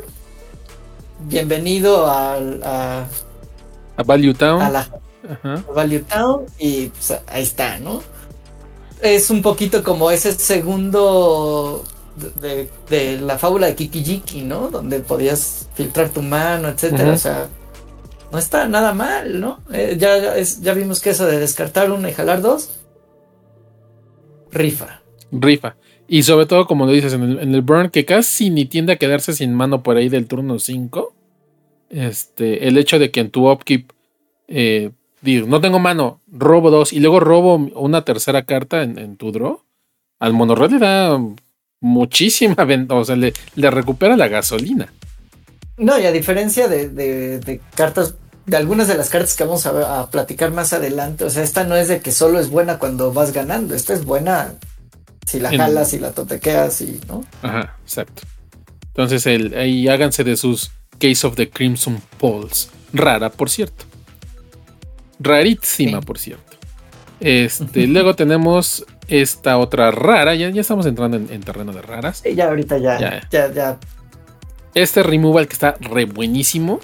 bienvenido 1.20 2.10
al- 2.10 2.60
a, 2.64 3.06
A 3.96 4.02
Value 4.02 4.34
Town. 4.34 4.60
a 4.60 4.70
la 4.70 4.88
Ajá. 5.28 5.64
Value 5.74 6.00
Town 6.00 6.44
y 6.58 6.86
pues, 6.88 7.14
ahí 7.26 7.42
está, 7.42 7.78
¿no? 7.78 8.02
Es 9.00 9.30
un 9.30 9.42
poquito 9.42 9.82
como 9.84 10.10
ese 10.10 10.32
segundo 10.32 11.84
de, 12.16 12.48
de- 12.48 12.70
de 12.88 13.20
la 13.20 13.38
fábula 13.38 13.68
de 13.68 13.76
Kikijiki, 13.76 14.42
¿no? 14.42 14.68
Donde 14.70 15.00
podías 15.00 15.68
filtrar 15.74 16.08
tu 16.10 16.20
mano, 16.22 16.68
etcétera. 16.68 17.12
O 17.12 17.16
sea, 17.18 17.48
no 18.32 18.38
está 18.38 18.66
nada 18.68 18.92
mal, 18.92 19.40
¿no? 19.40 19.60
Eh, 19.72 19.96
ya, 19.98 20.18
ya 20.18 20.36
es- 20.36 20.60
ya 20.60 20.74
vimos 20.74 21.00
que 21.00 21.10
eso 21.10 21.26
de 21.26 21.38
descartar 21.38 21.90
una 21.92 22.10
y 22.10 22.12
jalar 22.14 22.42
dos, 22.42 22.70
rifa. 24.50 25.02
Rifa. 25.30 25.76
Y 26.06 26.22
sobre 26.22 26.46
todo, 26.46 26.66
como 26.66 26.86
lo 26.86 26.92
dices, 26.92 27.12
en 27.12 27.22
el, 27.22 27.38
en 27.38 27.54
el 27.54 27.62
burn, 27.62 27.90
que 27.90 28.04
casi 28.04 28.50
ni 28.50 28.64
tiende 28.64 28.94
a 28.94 28.96
quedarse 28.96 29.32
sin 29.34 29.52
mano 29.54 29.82
por 29.82 29.96
ahí 29.96 30.08
del 30.08 30.26
turno 30.26 30.58
5. 30.58 31.14
Este, 31.90 32.66
el 32.66 32.78
hecho 32.78 32.98
de 32.98 33.10
que 33.10 33.20
en 33.20 33.30
tu 33.30 33.50
upkeep, 33.50 33.92
eh, 34.48 34.90
digo, 35.20 35.46
no 35.46 35.60
tengo 35.60 35.78
mano, 35.78 36.20
robo 36.30 36.70
dos 36.70 36.92
y 36.92 37.00
luego 37.00 37.20
robo 37.20 37.56
una 37.56 38.04
tercera 38.04 38.42
carta 38.44 38.82
en, 38.82 38.98
en 38.98 39.16
tu 39.16 39.32
draw, 39.32 39.62
al 40.20 40.32
monorred 40.32 40.70
le 40.72 40.78
da 40.78 41.18
muchísima 41.80 42.64
ventaja, 42.64 43.00
o 43.00 43.04
sea, 43.04 43.16
le, 43.16 43.32
le 43.54 43.70
recupera 43.70 44.16
la 44.16 44.28
gasolina. 44.28 44.92
No, 45.76 45.98
y 45.98 46.06
a 46.06 46.12
diferencia 46.12 46.66
de, 46.68 46.88
de- 46.88 47.38
de 47.38 47.60
cartas, 47.76 48.14
de 48.46 48.56
algunas 48.56 48.88
de 48.88 48.96
las 48.96 49.10
cartas 49.10 49.36
que 49.36 49.44
vamos 49.44 49.64
a, 49.66 50.10
platicar 50.10 50.50
más 50.50 50.72
adelante, 50.72 51.24
o 51.24 51.30
sea, 51.30 51.42
esta 51.44 51.64
no 51.64 51.76
es 51.76 51.88
de 51.88 52.00
que 52.00 52.10
solo 52.12 52.40
es 52.40 52.50
buena 52.50 52.78
cuando 52.78 53.12
vas 53.12 53.32
ganando, 53.32 53.74
esta 53.74 53.92
es 53.94 54.04
buena 54.04 54.54
si 55.26 55.38
la 55.38 55.50
jalas, 55.50 55.90
si 55.90 55.98
la 55.98 56.12
totequeas 56.12 56.80
y, 56.80 57.00
¿no? 57.06 57.22
Ajá, 57.42 57.76
exacto. 57.84 58.22
Entonces, 58.88 59.26
el, 59.26 59.54
ahí 59.54 59.86
háganse 59.86 60.24
de 60.24 60.36
sus 60.36 60.70
Case 60.98 61.24
of 61.26 61.36
the 61.36 61.48
Crimson 61.48 62.00
Pulse. 62.18 62.70
Rara, 62.92 63.30
por 63.30 63.50
cierto. 63.50 63.84
Rarísima, 65.18 66.00
Sí. 66.00 66.06
por 66.06 66.18
cierto. 66.18 66.56
Este, 67.20 67.86
luego 67.86 68.14
tenemos 68.14 68.84
esta 69.08 69.58
otra 69.58 69.90
rara. 69.90 70.34
Ya, 70.34 70.50
ya 70.50 70.60
estamos 70.60 70.86
entrando 70.86 71.16
en, 71.16 71.40
terreno 71.40 71.72
de 71.72 71.82
raras. 71.82 72.20
Sí, 72.24 72.34
ya 72.34 72.48
ahorita 72.48 72.78
ya, 72.78 73.22
ya, 73.30 73.52
ya, 73.52 73.78
Este 74.74 75.02
removal 75.02 75.48
que 75.48 75.54
está 75.54 75.76
re 75.80 76.04
buenísimo. 76.04 76.80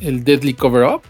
El 0.00 0.24
Deadly 0.24 0.54
Cover 0.54 0.84
Up. 0.84 1.02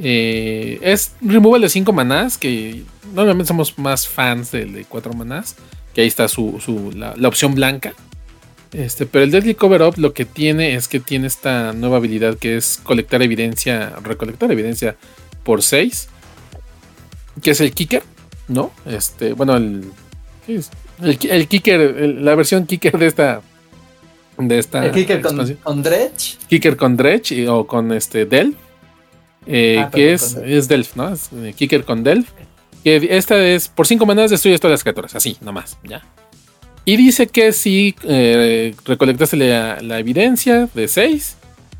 Eh, 0.00 0.78
es 0.82 1.12
removal 1.20 1.60
de 1.60 1.68
5 1.68 1.92
manás. 1.92 2.38
Que 2.38 2.84
normalmente 3.12 3.48
somos 3.48 3.78
más 3.78 4.08
fans 4.08 4.50
del 4.52 4.72
de 4.72 4.84
4 4.84 5.12
manás. 5.12 5.56
Que 5.94 6.02
ahí 6.02 6.06
está 6.06 6.28
su, 6.28 6.92
la, 6.96 7.14
la 7.16 7.28
opción 7.28 7.54
blanca. 7.54 7.92
Este, 8.72 9.06
pero 9.06 9.24
el 9.24 9.30
Deadly 9.30 9.54
Cover 9.54 9.82
Up 9.82 9.94
lo 9.96 10.12
que 10.12 10.24
tiene 10.24 10.74
es 10.74 10.88
que 10.88 11.00
tiene 11.00 11.26
esta 11.26 11.72
nueva 11.72 11.96
habilidad 11.96 12.36
que 12.36 12.56
es 12.56 12.78
colectar 12.82 13.22
evidencia, 13.22 13.94
recolectar 14.02 14.52
evidencia 14.52 14.96
por 15.48 15.62
6, 15.62 16.10
que 17.40 17.52
es 17.52 17.60
el 17.62 17.72
Kicker, 17.72 18.02
¿no? 18.48 18.70
Este, 18.84 19.32
bueno, 19.32 19.56
el, 19.56 19.90
el, 21.00 21.48
Kicker, 21.48 21.94
la 22.20 22.34
versión 22.34 22.66
Kicker 22.66 22.98
de 22.98 23.06
esta. 23.06 23.40
De 24.36 24.58
esta 24.58 24.84
el 24.84 24.92
Kicker 24.92 25.22
con, 25.22 25.82
Dredge. 25.82 26.36
Kicker 26.50 26.76
con 26.76 26.98
Dredge 26.98 27.48
o 27.48 27.66
con 27.66 27.92
este 27.92 28.26
Delph. 28.26 28.58
Eh, 29.46 29.78
ah, 29.78 29.90
que 29.90 30.12
es, 30.12 30.36
es 30.44 30.68
Delph, 30.68 30.96
¿no? 30.96 31.14
Es, 31.14 31.30
eh, 31.32 31.54
Kicker 31.56 31.82
con 31.86 32.04
Delph. 32.04 32.28
Que 32.84 33.16
esta 33.16 33.42
es 33.42 33.68
por 33.68 33.86
5 33.86 34.04
maneras 34.04 34.30
destruyes 34.30 34.60
todas 34.60 34.72
las 34.72 34.82
criaturas, 34.82 35.14
así, 35.14 35.38
nomás, 35.40 35.78
ya. 35.82 36.02
Y 36.84 36.98
dice 36.98 37.26
que 37.26 37.54
si 37.54 37.96
eh, 38.02 38.74
recolectaste 38.84 39.38
la, 39.38 39.98
evidencia 39.98 40.68
de 40.74 40.88
6, 40.88 41.38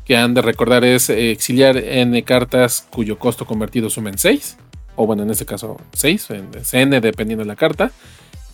que 0.09 0.17
han 0.17 0.33
de 0.33 0.41
recordar 0.41 0.83
es 0.83 1.11
exiliar 1.11 1.77
n 1.77 2.23
cartas 2.23 2.87
cuyo 2.89 3.19
costo 3.19 3.45
convertido 3.45 3.91
suma 3.91 4.09
en 4.09 4.17
6, 4.17 4.57
o 4.95 5.05
bueno, 5.05 5.21
en 5.21 5.29
este 5.29 5.45
caso 5.45 5.79
6, 5.93 6.29
es 6.59 6.73
n 6.73 6.99
dependiendo 6.99 7.43
de 7.43 7.47
la 7.47 7.55
carta, 7.55 7.91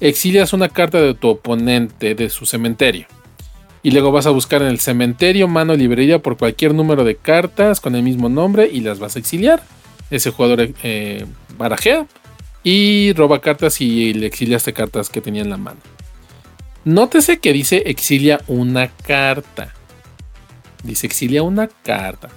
exilias 0.02 0.52
una 0.52 0.68
carta 0.68 1.00
de 1.00 1.14
tu 1.14 1.30
oponente 1.30 2.14
de 2.14 2.30
su 2.30 2.46
cementerio. 2.46 3.08
Y 3.84 3.92
luego 3.92 4.12
vas 4.12 4.26
a 4.26 4.32
buscar 4.32 4.64
en 4.64 4.68
el 4.68 4.82
cementerio 4.82 5.48
mano 5.48 5.76
librería 5.76 6.20
por 6.20 6.36
cualquier 6.36 6.74
número 6.74 7.06
de 7.06 7.16
cartas 7.16 7.80
con 7.80 7.96
el 7.96 8.04
mismo 8.04 8.28
nombre 8.28 8.70
y 8.70 8.82
las 8.82 9.00
vas 9.00 9.16
a 9.16 9.20
exiliar. 9.20 9.64
Ese 10.12 10.32
jugador 10.32 10.74
eh, 10.84 11.26
barajea 11.58 12.06
y 12.66 13.14
roba 13.14 13.40
cartas 13.40 13.80
y 13.80 14.14
le 14.14 14.26
exiliaste 14.26 14.74
cartas 14.74 15.08
que 15.08 15.22
tenía 15.22 15.44
en 15.44 15.52
la 15.52 15.58
mano. 15.58 15.80
Nótese 16.84 17.40
que 17.40 17.54
dice 17.54 17.84
exilia 17.86 18.42
una 18.48 18.90
carta. 18.90 19.74
Dice 20.86 21.08
exilia 21.08 21.44
una 21.44 21.68
carta. 21.68 22.30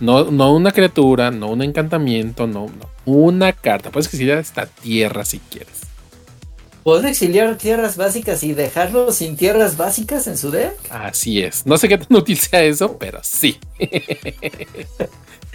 No, 0.00 0.30
no 0.30 0.54
una 0.54 0.70
criatura, 0.70 1.30
no 1.30 1.48
un 1.48 1.62
encantamiento, 1.62 2.46
no, 2.46 2.66
no. 2.66 2.88
Una 3.04 3.52
carta. 3.52 3.90
Puedes 3.90 4.06
exiliar 4.06 4.38
esta 4.38 4.66
tierra 4.66 5.24
si 5.24 5.38
quieres. 5.38 5.80
¿Puedes 6.84 7.06
exiliar 7.06 7.56
tierras 7.56 7.96
básicas 7.96 8.42
y 8.42 8.52
dejarlo 8.52 9.12
sin 9.12 9.36
tierras 9.36 9.76
básicas 9.76 10.26
en 10.26 10.38
su 10.38 10.50
deck? 10.50 10.74
Así 10.90 11.42
es. 11.42 11.66
No 11.66 11.76
sé 11.76 11.88
qué 11.88 11.98
tan 11.98 12.16
útil 12.16 12.38
sea 12.38 12.62
eso, 12.62 12.96
pero 12.98 13.20
sí. 13.22 13.58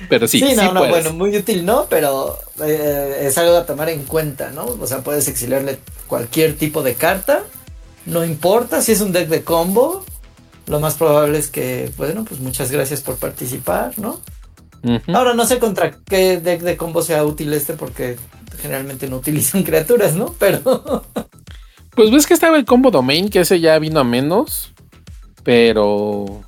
pero 0.09 0.27
sí. 0.27 0.39
Sí, 0.39 0.55
no, 0.55 0.73
no, 0.73 0.87
bueno, 0.87 1.13
muy 1.13 1.35
útil 1.37 1.65
no, 1.65 1.87
pero 1.89 2.37
eh, 2.63 3.25
es 3.27 3.37
algo 3.37 3.55
a 3.55 3.65
tomar 3.65 3.89
en 3.89 4.03
cuenta, 4.03 4.51
¿no? 4.51 4.65
O 4.65 4.87
sea, 4.87 5.01
puedes 5.01 5.27
exiliarle 5.27 5.79
cualquier 6.07 6.57
tipo 6.57 6.83
de 6.83 6.95
carta 6.95 7.43
no 8.05 8.25
importa 8.25 8.81
si 8.81 8.91
es 8.91 9.01
un 9.01 9.11
deck 9.11 9.29
de 9.29 9.43
combo. 9.43 10.03
Lo 10.67 10.79
más 10.79 10.95
probable 10.95 11.37
es 11.37 11.47
que, 11.47 11.91
bueno, 11.97 12.23
pues 12.25 12.39
muchas 12.39 12.71
gracias 12.71 13.01
por 13.01 13.17
participar, 13.17 13.97
¿no? 13.99 14.19
Ahora 15.13 15.33
no 15.33 15.45
sé 15.45 15.59
contra 15.59 15.97
qué 16.05 16.41
deck 16.41 16.61
de 16.61 16.75
combo 16.75 17.01
sea 17.01 17.23
útil 17.23 17.53
este 17.53 17.73
porque 17.73 18.17
generalmente 18.61 19.07
no 19.07 19.17
utilizan 19.17 19.63
criaturas, 19.63 20.15
¿no? 20.15 20.35
Pero... 20.39 21.05
pues 21.95 22.11
ves 22.11 22.27
que 22.27 22.33
estaba 22.33 22.57
el 22.57 22.65
combo 22.65 22.91
domain, 22.91 23.29
que 23.29 23.41
ese 23.41 23.59
ya 23.59 23.79
vino 23.79 23.99
a 23.99 24.03
menos. 24.03 24.73
Pero... 25.43 26.41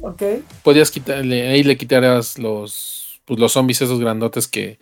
Ok. 0.00 0.22
Podías 0.62 0.90
quitarle, 0.90 1.48
ahí 1.48 1.62
le 1.62 1.76
quitaras 1.76 2.38
los, 2.38 3.20
pues 3.24 3.38
los 3.40 3.52
zombies 3.52 3.82
esos 3.82 4.00
grandotes 4.00 4.46
que 4.48 4.78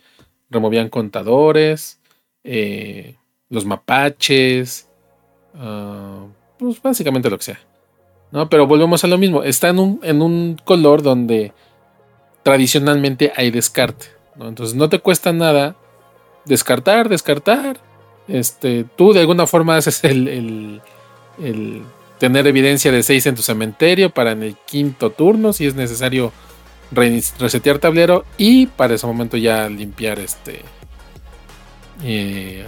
removían 0.49 0.89
contadores, 0.89 1.99
eh, 2.43 3.15
los 3.49 3.65
mapaches, 3.65 4.87
Ah, 5.57 6.25
pues 6.57 6.81
básicamente 6.81 7.29
lo 7.29 7.37
que 7.37 7.45
sea. 7.45 7.59
¿No? 8.35 8.49
Pero 8.49 8.67
volvemos 8.67 9.03
a 9.03 9.07
lo 9.07 9.17
mismo. 9.17 9.43
Está 9.43 9.69
en 9.69 9.79
un, 9.79 9.99
en 10.03 10.21
un 10.21 10.59
color 10.63 11.01
donde 11.01 11.53
tradicionalmente 12.43 13.31
hay 13.35 13.49
descarte. 13.49 14.07
Entonces 14.39 14.75
no 14.75 14.89
te 14.89 14.99
cuesta 14.99 15.31
nada 15.31 15.77
descartar, 16.43 17.07
descartar. 17.07 17.79
Este, 18.27 18.85
tú 18.97 19.13
de 19.13 19.21
alguna 19.21 19.47
forma 19.47 19.77
haces 19.77 20.03
el, 20.03 20.81
el, 21.39 21.81
tener 22.19 22.45
evidencia 22.45 22.91
de 22.91 23.03
6 23.03 23.25
en 23.27 23.35
tu 23.35 23.41
cementerio 23.41 24.09
para 24.09 24.31
en 24.31 24.43
el 24.43 24.55
quinto 24.65 25.11
turno, 25.11 25.53
si 25.53 25.65
es 25.65 25.75
necesario 25.75 26.33
resetear 26.91 27.79
tablero 27.79 28.25
y 28.37 28.67
para 28.67 28.95
ese 28.95 29.07
momento 29.07 29.37
ya 29.37 29.69
limpiar 29.69 30.19
este 30.19 30.61
eh, 32.03 32.65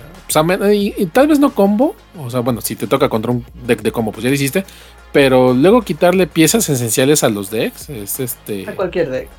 y, 0.74 1.06
tal 1.08 1.28
vez 1.28 1.40
no 1.40 1.54
combo. 1.54 1.96
O 2.18 2.30
sea, 2.30 2.42
bueno, 2.42 2.62
si 2.62 2.76
te 2.76 2.88
toca 2.88 3.10
contra 3.10 3.32
un 3.32 3.46
deck 3.66 3.82
de 3.82 3.92
combo, 3.92 4.12
pues 4.12 4.24
ya 4.24 4.30
lo 4.30 4.36
hiciste. 4.36 4.66
Pero 5.14 5.54
luego 5.54 5.82
quitarle 5.82 6.28
piezas 6.28 6.70
esenciales 6.70 7.24
a 7.24 7.30
los 7.30 7.50
decks. 7.50 7.90
Es 7.90 8.20
este. 8.20 8.70
A 8.70 8.76
cualquier 8.76 9.10
deck. 9.10 9.30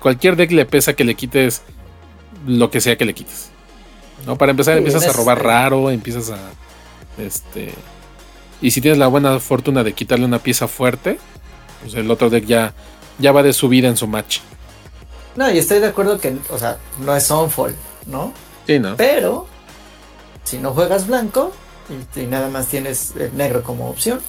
cualquier 0.00 0.36
deck 0.36 0.50
le 0.52 0.64
pesa 0.66 0.94
que 0.94 1.04
le 1.04 1.14
quites 1.14 1.62
lo 2.46 2.70
que 2.70 2.80
sea 2.80 2.96
que 2.96 3.04
le 3.04 3.14
quites. 3.14 3.50
¿No? 4.26 4.36
Para 4.36 4.50
empezar, 4.50 4.76
empiezas 4.76 5.06
a 5.06 5.12
robar 5.12 5.42
raro, 5.42 5.90
empiezas 5.90 6.30
a. 6.30 6.38
Este. 7.18 7.72
Y 8.60 8.72
si 8.72 8.80
tienes 8.80 8.98
la 8.98 9.06
buena 9.06 9.38
fortuna 9.38 9.84
de 9.84 9.92
quitarle 9.92 10.24
una 10.24 10.40
pieza 10.40 10.66
fuerte, 10.66 11.18
pues 11.82 11.94
el 11.94 12.10
otro 12.10 12.30
deck 12.30 12.44
ya, 12.44 12.74
ya 13.18 13.30
va 13.32 13.42
de 13.42 13.52
subida 13.52 13.88
en 13.88 13.96
su 13.96 14.06
match. 14.08 14.40
No, 15.36 15.48
y 15.50 15.58
estoy 15.58 15.78
de 15.78 15.86
acuerdo 15.86 16.18
que, 16.18 16.36
o 16.50 16.58
sea, 16.58 16.78
no 16.98 17.14
es 17.14 17.30
Onfall, 17.30 17.74
¿no? 18.06 18.32
Sí, 18.66 18.80
¿no? 18.80 18.96
Pero 18.96 19.46
si 20.42 20.58
no 20.58 20.72
juegas 20.72 21.06
blanco 21.06 21.52
y, 22.16 22.20
nada 22.22 22.48
más 22.48 22.66
tienes 22.66 23.14
el 23.16 23.36
negro 23.36 23.62
como 23.62 23.88
opción. 23.88 24.20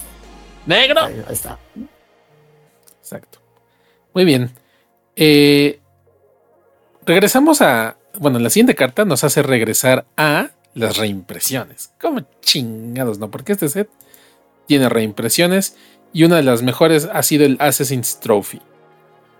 ¡Negro! 0.69 1.01
Ahí, 1.01 1.23
está. 1.31 1.57
Exacto. 2.99 3.39
Muy 4.13 4.23
bien. 4.23 4.51
Eh, 5.15 5.79
regresamos 7.07 7.63
a. 7.63 7.97
Bueno, 8.19 8.37
la 8.37 8.51
siguiente 8.51 8.75
carta 8.75 9.03
nos 9.03 9.23
hace 9.23 9.41
regresar 9.41 10.05
a 10.15 10.51
las 10.75 10.97
reimpresiones. 10.97 11.91
Como 11.99 12.21
chingados, 12.41 13.17
¿no? 13.17 13.31
Porque 13.31 13.53
este 13.53 13.67
set 13.67 13.89
tiene 14.67 14.89
reimpresiones 14.89 15.75
y 16.13 16.23
una 16.25 16.35
de 16.35 16.43
las 16.43 16.61
mejores 16.61 17.09
ha 17.11 17.23
sido 17.23 17.45
el 17.45 17.57
Assassin's 17.59 18.19
Trophy. 18.19 18.61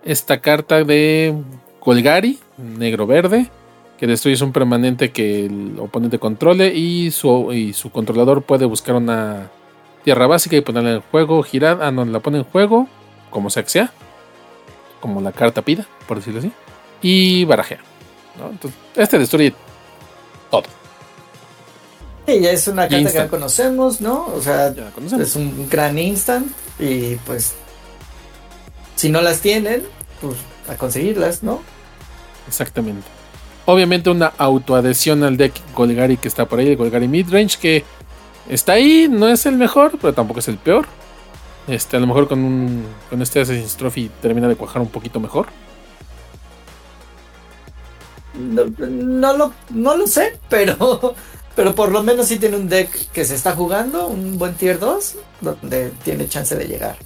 Esta 0.04 0.40
carta 0.40 0.82
de 0.82 1.32
Colgari, 1.78 2.40
negro-verde, 2.58 3.48
que 3.98 4.08
destruyes 4.08 4.40
un 4.40 4.52
permanente 4.52 5.12
que 5.12 5.46
el 5.46 5.76
oponente 5.78 6.18
controle 6.18 6.74
y 6.74 7.12
su, 7.12 7.52
y 7.52 7.72
su 7.72 7.90
controlador 7.90 8.42
puede 8.42 8.64
buscar 8.64 8.96
una 8.96 9.48
tierra 10.04 10.26
básica 10.26 10.56
y 10.56 10.60
ponerla 10.60 10.92
en 10.92 11.00
juego, 11.00 11.42
girar, 11.42 11.78
ah, 11.82 11.90
no, 11.90 12.04
la 12.04 12.20
pone 12.20 12.38
en 12.38 12.44
juego, 12.44 12.88
como 13.30 13.50
sea 13.50 13.62
que 13.62 13.70
sea, 13.70 13.92
como 15.00 15.20
la 15.20 15.32
carta 15.32 15.62
pida, 15.62 15.86
por 16.06 16.18
decirlo 16.18 16.40
así, 16.40 16.52
y 17.02 17.44
barajea. 17.44 17.80
este 18.96 19.18
destruye 19.18 19.54
todo. 20.50 20.64
Sí, 22.26 22.40
ya 22.40 22.50
es 22.50 22.68
una 22.68 22.88
carta 22.88 23.10
que 23.10 23.16
ya 23.16 23.28
conocemos, 23.28 24.00
¿no? 24.00 24.26
O 24.26 24.40
sea, 24.40 24.74
es 25.18 25.36
un 25.36 25.68
gran 25.68 25.98
instant 25.98 26.50
y 26.78 27.16
pues 27.16 27.54
si 28.96 29.08
no 29.08 29.20
las 29.22 29.40
tienen, 29.40 29.82
pues 30.20 30.36
a 30.68 30.76
conseguirlas, 30.76 31.42
¿no? 31.42 31.62
Exactamente. 32.46 33.06
Obviamente 33.64 34.10
una 34.10 34.32
autoadhesión 34.36 35.22
al 35.24 35.36
deck 35.36 35.54
Golgari 35.74 36.16
que 36.16 36.28
está 36.28 36.46
por 36.46 36.58
ahí, 36.58 36.68
el 36.68 36.76
Golgari 36.76 37.08
Midrange, 37.08 37.58
que 37.58 37.84
está 38.50 38.72
ahí, 38.72 39.08
no 39.08 39.28
es 39.28 39.46
el 39.46 39.56
mejor, 39.56 39.92
pero 40.00 40.12
tampoco 40.12 40.40
es 40.40 40.48
el 40.48 40.58
peor. 40.58 40.86
Este, 41.66 41.96
a 41.96 42.00
lo 42.00 42.06
mejor 42.06 42.28
con 42.28 42.40
un 42.40 42.84
con 43.08 43.22
este 43.22 43.40
Assassin's 43.40 43.76
Trophy 43.76 44.10
termina 44.20 44.48
de 44.48 44.56
cuajar 44.56 44.82
un 44.82 44.88
poquito 44.88 45.20
mejor. 45.20 45.46
No, 48.34 49.32
lo, 49.34 49.52
no 49.70 49.96
lo 49.96 50.06
sé, 50.06 50.38
pero, 50.48 51.14
pero 51.56 51.74
por 51.74 51.92
lo 51.92 52.02
menos 52.02 52.26
sí 52.26 52.38
tiene 52.38 52.56
un 52.56 52.68
deck 52.68 53.10
que 53.12 53.24
se 53.24 53.34
está 53.34 53.54
jugando, 53.54 54.06
un 54.06 54.38
buen 54.38 54.54
tier 54.54 54.78
2, 54.78 55.16
donde 55.40 55.90
tiene 56.04 56.28
chance 56.28 56.56
de 56.56 56.66
llegar. 56.66 56.96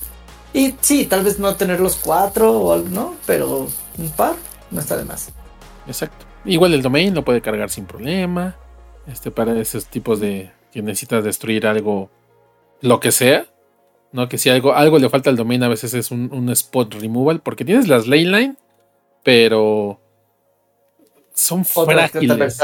Y 0.52 0.76
sí, 0.80 1.06
tal 1.06 1.24
vez 1.24 1.38
no 1.38 1.56
tener 1.56 1.80
los 1.80 1.96
cuatro 1.96 2.52
o 2.52 2.72
algo, 2.72 2.88
¿no? 2.88 3.14
Pero 3.26 3.66
un 3.98 4.10
par 4.10 4.36
no 4.70 4.80
está 4.80 4.96
de 4.96 5.04
más. 5.04 5.30
Exacto. 5.86 6.24
Igual 6.44 6.74
el 6.74 6.82
domain 6.82 7.14
lo 7.14 7.24
puede 7.24 7.40
cargar 7.40 7.70
sin 7.70 7.86
problema. 7.86 8.54
Este, 9.06 9.30
para 9.30 9.58
esos 9.60 9.86
tipos 9.86 10.20
de 10.20 10.52
que 10.74 10.82
necesitas 10.82 11.22
destruir 11.22 11.68
algo, 11.68 12.10
lo 12.80 12.98
que 12.98 13.12
sea. 13.12 13.46
¿no? 14.10 14.28
Que 14.28 14.38
si 14.38 14.50
algo, 14.50 14.74
algo 14.74 14.98
le 14.98 15.08
falta 15.08 15.30
al 15.30 15.36
domain, 15.36 15.62
a 15.62 15.68
veces 15.68 15.94
es 15.94 16.10
un, 16.10 16.50
spot 16.50 16.94
removal. 16.94 17.40
Porque 17.40 17.64
tienes 17.64 17.86
las 17.86 18.08
leyline, 18.08 18.58
pero 19.22 20.00
son 21.32 21.64
frágiles. 21.64 22.60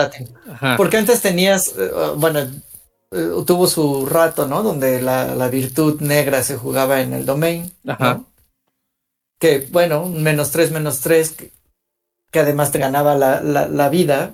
Porque 0.77 0.97
antes 0.97 1.23
tenías, 1.23 1.69
eh, 1.79 1.91
bueno, 2.17 2.41
eh, 2.41 3.31
tuvo 3.47 3.69
su 3.69 4.07
rato, 4.07 4.49
¿no? 4.49 4.65
Donde 4.65 5.01
la, 5.01 5.49
virtud 5.49 6.01
negra 6.01 6.43
se 6.43 6.57
jugaba 6.57 7.01
en 7.03 7.13
el 7.13 7.25
domain. 7.25 7.73
Ajá. 7.87 8.25
Que, 9.39 9.69
bueno, 9.71 10.07
menos 10.07 10.51
tres, 10.51 10.73
menos 10.73 10.99
tres, 10.99 11.31
que, 11.31 12.41
además 12.41 12.73
te 12.73 12.81
ganaba 12.81 13.15
la, 13.15 13.41
la, 13.41 13.89
vida. 13.89 14.33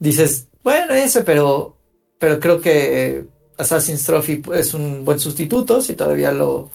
Dices, 0.00 0.48
bueno, 0.64 0.94
ese, 0.94 1.22
pero, 1.22 1.77
pero 2.18 2.40
creo 2.40 2.60
que 2.60 3.24
Assassin's 3.56 4.04
Trophy 4.04 4.42
es 4.54 4.74
un 4.74 5.04
buen 5.04 5.18
sustituto 5.18 5.80
si 5.80 5.94
todavía 5.94 6.32
lo, 6.32 6.70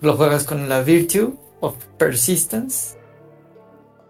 lo 0.00 0.16
juegas 0.16 0.44
con 0.44 0.68
la 0.68 0.82
Virtue 0.82 1.34
of 1.60 1.74
Persistence. 1.98 2.96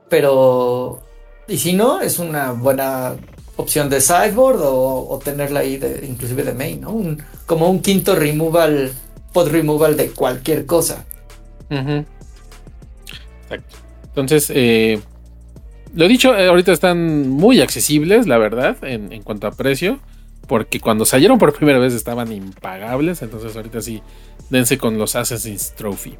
Pero, 0.08 1.00
y 1.48 1.58
si 1.58 1.72
no, 1.72 2.00
es 2.00 2.18
una 2.18 2.52
buena 2.52 3.16
opción 3.56 3.88
de 3.88 4.00
sideboard 4.00 4.60
o, 4.62 5.20
tenerla 5.24 5.60
ahí 5.60 5.78
de, 5.78 6.06
inclusive 6.06 6.44
de 6.44 6.52
main, 6.52 6.80
¿no? 6.80 7.16
como 7.46 7.70
un 7.70 7.80
quinto 7.80 8.14
removal, 8.14 8.92
pod 9.32 9.48
removal 9.48 9.96
de 9.96 10.10
cualquier 10.10 10.66
cosa. 10.66 11.04
Exacto. 13.42 13.76
Entonces, 14.08 14.52
eh, 14.54 15.00
lo 15.94 16.08
dicho, 16.08 16.36
eh, 16.36 16.48
ahorita 16.48 16.72
están 16.72 17.28
muy 17.28 17.60
accesibles, 17.60 18.26
la 18.26 18.38
verdad, 18.38 18.76
en, 18.82 19.22
cuanto 19.22 19.46
a 19.46 19.50
precio. 19.52 19.98
Porque 20.46 20.80
cuando 20.80 21.04
salieron 21.04 21.38
por 21.38 21.52
primera 21.52 21.78
vez 21.78 21.92
estaban 21.94 22.32
impagables. 22.32 23.22
Entonces, 23.22 23.56
ahorita 23.56 23.80
sí, 23.82 24.02
dense 24.50 24.78
con 24.78 24.98
los 24.98 25.16
Assassin's 25.16 25.74
Trophy. 25.74 26.16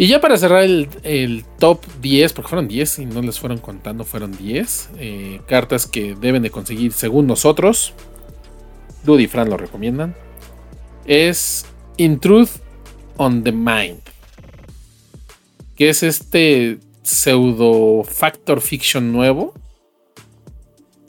Y 0.00 0.06
ya 0.06 0.20
para 0.20 0.38
cerrar 0.38 0.62
el, 0.62 1.44
top 1.58 1.84
10, 2.00 2.32
porque 2.32 2.48
fueron 2.48 2.68
10 2.68 3.00
y 3.00 3.06
no 3.06 3.20
les 3.20 3.40
fueron 3.40 3.58
contando, 3.58 4.04
fueron 4.04 4.30
10 4.30 4.90
eh, 4.96 5.40
cartas 5.46 5.86
que 5.86 6.14
deben 6.14 6.44
de 6.44 6.50
conseguir 6.50 6.92
según 6.92 7.26
nosotros. 7.26 7.94
Dude 9.04 9.24
y 9.24 9.26
Fran 9.26 9.50
lo 9.50 9.56
recomiendan. 9.56 10.14
Es 11.04 11.66
In 11.96 12.20
Truth 12.20 12.60
on 13.16 13.42
the 13.42 13.50
Mind. 13.50 14.02
Que 15.74 15.88
es 15.88 16.04
este 16.04 16.78
pseudo 17.02 18.04
Factor 18.04 18.60
Fiction 18.60 19.10
nuevo. 19.10 19.54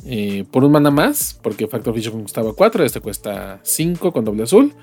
Eh, 0.05 0.45
por 0.51 0.63
un 0.63 0.71
mana 0.71 0.91
más, 0.91 1.37
porque 1.41 1.67
Factor 1.67 1.93
Fiction 1.93 2.21
costaba 2.23 2.53
4, 2.53 2.85
este 2.85 3.01
cuesta 3.01 3.59
5 3.63 4.11
con 4.11 4.25
doble 4.25 4.43
azul. 4.43 4.73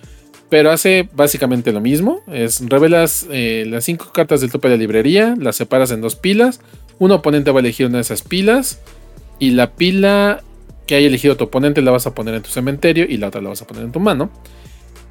Pero 0.49 0.71
hace 0.71 1.09
básicamente 1.13 1.73
lo 1.73 1.81
mismo. 1.81 2.21
Es 2.29 2.67
revelas 2.69 3.27
eh, 3.31 3.65
las 3.67 3.85
cinco 3.85 4.13
cartas 4.13 4.41
del 4.41 4.51
tope 4.51 4.69
de 4.69 4.77
la 4.77 4.81
librería, 4.81 5.35
las 5.39 5.57
separas 5.57 5.91
en 5.91 6.01
dos 6.01 6.15
pilas. 6.15 6.61
Un 6.99 7.11
oponente 7.11 7.51
va 7.51 7.59
a 7.59 7.61
elegir 7.61 7.87
una 7.87 7.99
de 7.99 8.03
esas 8.03 8.23
pilas. 8.23 8.81
Y 9.39 9.51
la 9.51 9.73
pila 9.73 10.43
que 10.87 10.95
haya 10.95 11.09
elegido 11.09 11.37
tu 11.37 11.45
oponente 11.45 11.83
la 11.83 11.91
vas 11.91 12.07
a 12.07 12.15
poner 12.15 12.35
en 12.35 12.43
tu 12.43 12.51
cementerio 12.51 13.07
y 13.09 13.17
la 13.17 13.29
otra 13.29 13.41
la 13.41 13.49
vas 13.49 13.63
a 13.63 13.67
poner 13.67 13.85
en 13.85 13.93
tu 13.93 14.01
mano. 14.01 14.31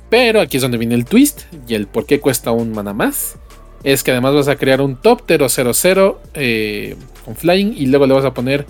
Pero 0.10 0.40
aquí 0.40 0.58
es 0.58 0.64
donde 0.64 0.78
viene 0.78 0.96
el 0.96 1.06
twist 1.06 1.42
y 1.68 1.74
el 1.74 1.88
por 1.88 2.06
qué 2.06 2.20
cuesta 2.22 2.52
un 2.52 2.72
mana 2.72 2.94
más. 2.94 3.36
Es 3.84 4.04
que 4.04 4.12
además 4.12 4.34
vas 4.34 4.48
a 4.48 4.56
crear 4.56 4.82
un 4.82 4.96
top 4.96 5.24
000 5.28 6.20
eh, 6.34 6.96
con 7.24 7.36
flying 7.36 7.74
y 7.78 7.88
luego 7.88 8.08
le 8.08 8.14
vas 8.14 8.26
a 8.26 8.34
poner 8.34 8.66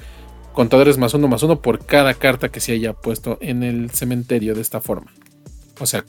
contadores 0.55 0.97
más 0.97 1.13
uno 1.13 1.27
más 1.27 1.43
uno 1.43 1.61
por 1.61 1.85
cada 1.85 2.15
carta 2.15 2.49
que 2.49 2.59
se 2.59 2.71
haya 2.71 2.93
puesto 2.93 3.37
en 3.41 3.61
el 3.61 3.91
cementerio 3.91 4.55
de 4.55 4.61
esta 4.61 4.81
forma. 4.81 5.13
O 5.79 5.85
sea, 5.85 6.05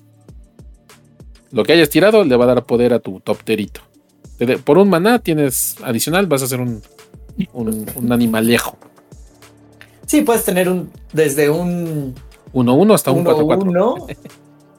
lo 1.51 1.65
que 1.65 1.73
hayas 1.73 1.91
tirado 1.91 2.25
le 2.25 2.37
va 2.37 2.45
a 2.45 2.49
dar 2.49 2.65
poder 2.65 2.95
a 2.95 3.01
tu 3.01 3.21
topterito. 3.21 3.83
Por 4.65 4.79
un 4.79 4.89
maná 4.89 5.19
tienes 5.19 5.77
adicional, 5.83 6.27
vas 6.27 6.43
a 6.43 6.45
hacer 6.45 6.61
un, 6.61 6.83
un, 7.53 8.13
animalejo. 8.13 8.77
Sí, 10.07 10.23
puedes 10.23 10.45
tener 10.45 10.69
un 10.69 10.91
desde 11.13 11.51
un 11.51 12.15
1-1 12.53 12.95
hasta 12.95 13.11
un 13.11 13.25
4-4. 13.25 14.17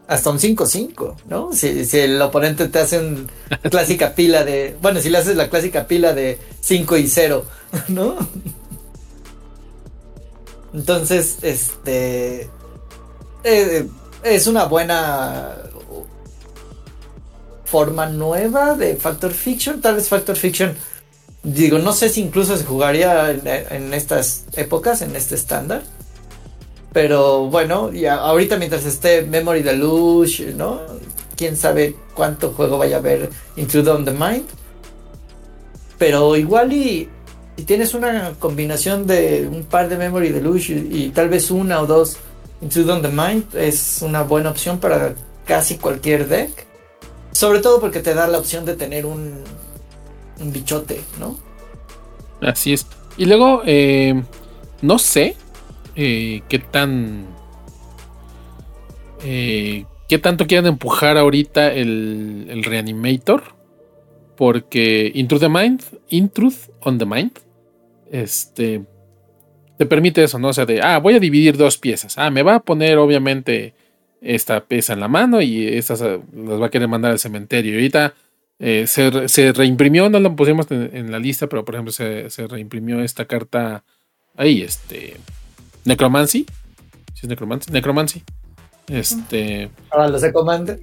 hasta 0.07 0.29
un 0.29 0.37
5-5, 0.37 1.15
¿no? 1.27 1.51
Si, 1.53 1.85
si, 1.85 1.99
el 1.99 2.21
oponente 2.21 2.67
te 2.67 2.79
hace 2.79 2.99
una 2.99 3.27
clásica 3.69 4.13
pila 4.13 4.43
de. 4.43 4.75
Bueno, 4.81 4.99
si 5.01 5.09
le 5.09 5.17
haces 5.17 5.35
la 5.35 5.49
clásica 5.49 5.87
pila 5.87 6.13
de 6.13 6.37
5 6.61 6.97
y 6.97 7.07
0, 7.07 7.43
¿no? 7.89 8.15
Entonces, 10.73 11.37
este. 11.41 12.49
Eh, 13.43 13.87
es 14.23 14.47
una 14.47 14.65
buena 14.65 15.55
forma 17.67 18.05
nueva 18.07 18.75
de 18.75 18.95
Factor 18.95 19.31
Fiction. 19.31 19.81
Tal 19.81 19.95
vez 19.95 20.07
Factor 20.07 20.35
Fiction, 20.35 20.75
digo, 21.43 21.79
no 21.79 21.93
sé 21.93 22.09
si 22.09 22.21
incluso 22.21 22.57
se 22.57 22.63
jugaría 22.63 23.31
en, 23.31 23.93
estas 23.93 24.45
épocas, 24.53 25.01
en 25.01 25.15
este 25.15 25.35
estándar. 25.35 25.83
Pero 26.93 27.45
bueno, 27.45 27.91
ya 27.91 28.15
ahorita 28.15 28.57
mientras 28.57 28.85
esté 28.85 29.21
Memory 29.21 29.61
Deluge, 29.61 30.53
¿no? 30.55 30.81
Quién 31.35 31.55
sabe 31.55 31.95
cuánto 32.15 32.53
juego 32.53 32.77
vaya 32.77 32.95
a 32.95 32.99
haber 32.99 33.29
Intrude 33.57 33.91
on 33.91 34.05
the 34.05 34.11
Mind. 34.11 34.45
Pero 35.99 36.35
igual 36.35 36.73
y, 36.73 37.09
si 37.57 37.63
tienes 37.63 37.93
una 37.93 38.33
combinación 38.39 39.07
de 39.07 39.49
un 39.51 39.63
par 39.63 39.89
de 39.89 39.97
Memory 39.97 40.29
Deluge 40.29 40.73
y, 40.73 41.05
y 41.05 41.09
tal 41.09 41.27
vez 41.27 41.49
una 41.51 41.81
o 41.81 41.87
dos 41.87 42.17
Intrude 42.61 42.91
on 42.91 43.01
the 43.01 43.09
Mind, 43.09 43.55
es 43.55 44.01
una 44.01 44.23
buena 44.23 44.49
opción 44.49 44.79
para 44.79 45.15
casi 45.45 45.77
cualquier 45.77 46.27
deck. 46.27 46.65
Sobre 47.31 47.59
todo 47.59 47.79
porque 47.79 47.99
te 47.99 48.13
da 48.13 48.27
la 48.27 48.39
opción 48.39 48.65
de 48.65 48.75
tener 48.75 49.05
un, 49.05 49.43
un 50.39 50.51
bichote, 50.51 51.01
¿no? 51.19 51.37
Así 52.41 52.73
es. 52.73 52.87
Y 53.15 53.25
luego, 53.25 53.61
eh, 53.65 54.23
no 54.81 54.97
sé 54.99 55.35
eh, 55.95 56.41
qué 56.49 56.59
tan. 56.59 57.27
Eh, 59.23 59.85
qué 60.07 60.17
tanto 60.17 60.47
quieren 60.47 60.67
empujar 60.67 61.17
ahorita 61.17 61.73
el, 61.73 62.47
el 62.49 62.63
Reanimator. 62.63 63.43
Porque 64.35 65.11
Intrude 65.15 65.47
the 65.47 65.49
Mind, 65.49 65.81
Intrude 66.09 66.57
on 66.81 66.99
the 66.99 67.05
Mind, 67.05 67.31
este, 68.11 68.83
te 69.77 69.85
permite 69.85 70.23
eso, 70.23 70.39
¿no? 70.39 70.49
O 70.49 70.53
sea, 70.53 70.65
de, 70.65 70.81
ah, 70.81 70.97
voy 70.99 71.15
a 71.15 71.19
dividir 71.19 71.55
dos 71.57 71.77
piezas. 71.77 72.17
Ah, 72.17 72.29
me 72.31 72.43
va 72.43 72.55
a 72.55 72.59
poner 72.59 72.97
obviamente 72.97 73.73
esta 74.21 74.65
pesa 74.65 74.93
en 74.93 74.99
la 74.99 75.07
mano 75.07 75.41
y 75.41 75.67
estas 75.67 76.01
eh, 76.01 76.19
las 76.35 76.59
va 76.59 76.67
a 76.67 76.71
querer 76.71 76.87
mandar 76.87 77.11
al 77.11 77.19
cementerio. 77.19 77.73
Y 77.73 77.75
ahorita 77.75 78.13
eh, 78.59 78.87
se, 78.87 79.51
reimprimió, 79.53 80.09
no 80.09 80.19
lo 80.19 80.35
pusimos 80.35 80.65
en, 80.71 81.11
la 81.11 81.19
lista, 81.19 81.47
pero 81.47 81.63
por 81.63 81.75
ejemplo 81.75 81.91
se, 81.91 82.47
reimprimió 82.47 83.01
esta 83.01 83.25
carta 83.25 83.83
ahí, 84.35 84.61
este 84.61 85.17
Necromancy. 85.85 86.45
¿Sí 87.13 87.21
es 87.23 87.29
Necromancy? 87.29 87.71
Necromancy. 87.71 88.23
Este. 88.87 89.69
Para 89.89 90.07
los 90.07 90.21
de 90.21 90.33
Commander. 90.33 90.79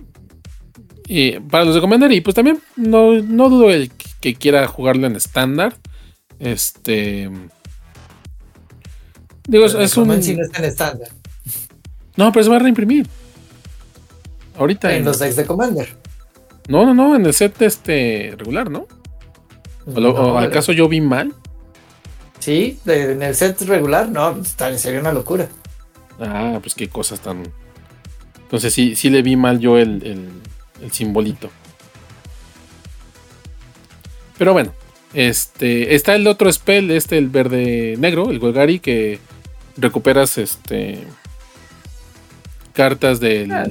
Y 1.06 1.38
para 1.40 1.64
los 1.64 1.74
de 1.74 1.80
Commander, 1.80 2.12
y 2.12 2.20
pues 2.20 2.34
también 2.34 2.60
no, 2.76 3.12
no 3.12 3.50
dudo 3.50 3.70
el 3.70 3.90
que 4.20 4.34
quiera 4.34 4.66
jugarlo 4.66 5.06
en 5.06 5.16
estándar. 5.16 5.76
Este. 6.38 7.31
Digo, 9.47 9.66
es 9.66 9.97
un. 9.97 10.09
no 10.09 10.14
está 10.14 10.59
en 10.59 10.64
estándar. 10.64 11.09
No, 12.16 12.33
pero 12.33 12.44
se 12.44 12.51
va 12.51 12.57
a 12.57 12.61
reimprimir. 12.61 13.09
Ahorita. 14.57 14.94
En, 14.94 15.05
los 15.05 15.18
decks 15.18 15.37
de 15.37 15.47
Commander. 15.47 15.97
No, 16.68 16.87
no, 16.87 16.94
no, 16.94 17.16
en 17.16 17.27
el 17.27 17.35
set 17.35 17.61
este 17.62 18.35
regular, 18.38 18.70
¿no? 18.70 18.87
¿O, 19.87 20.38
acaso 20.38 20.73
yo 20.73 20.88
vi 20.88 21.01
mal? 21.01 21.35
Sí, 22.38 22.79
en 22.87 23.23
el 23.23 23.35
set 23.35 23.61
regular, 23.62 24.09
no, 24.09 24.42
serio 24.77 25.01
una 25.01 25.12
locura. 25.12 25.49
Ah, 26.20 26.59
pues 26.62 26.75
qué 26.75 26.88
cosas 26.88 27.20
tan. 27.20 27.42
Entonces 28.42 28.73
sí, 28.73 28.94
sí 28.97 29.11
le 29.11 29.23
vi 29.23 29.37
mal 29.37 29.59
yo 29.59 29.79
el, 29.79 30.33
el, 30.83 30.92
simbolito. 30.92 31.51
Pero 34.38 34.53
bueno, 34.53 34.73
este. 35.14 35.94
Está 35.94 36.16
el 36.16 36.27
otro 36.27 36.53
spell, 36.53 36.90
este, 36.90 37.16
el 37.16 37.29
verde 37.29 37.94
negro, 37.98 38.31
el 38.31 38.40
Golgari, 38.40 38.80
que 38.80 39.20
recuperas 39.76 40.36
este. 40.38 40.99
Cartas 42.72 43.20
del. 43.20 43.53
Ah. 43.53 43.66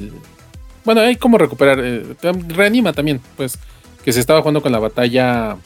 Bueno, 0.86 1.02
hay 1.02 1.18
como 1.18 1.38
recuperar. 1.38 1.80
Eh, 1.82 2.04
reanima 2.48 2.94
también, 2.94 3.22
pues. 3.38 3.60
Que 4.04 4.14
se 4.14 4.20
estaba 4.20 4.42
jugando 4.42 4.62
con 4.62 4.72
la 4.72 4.80
batalla. 4.80 5.58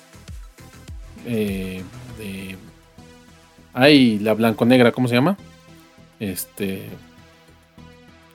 Eh, 1.26 1.84
de. 2.18 2.58
Ay, 3.74 4.18
la 4.20 4.34
blanco-negra, 4.34 4.91
¿cómo 4.91 5.08
se 5.08 5.16
llama? 5.16 5.38
Este. 6.20 6.89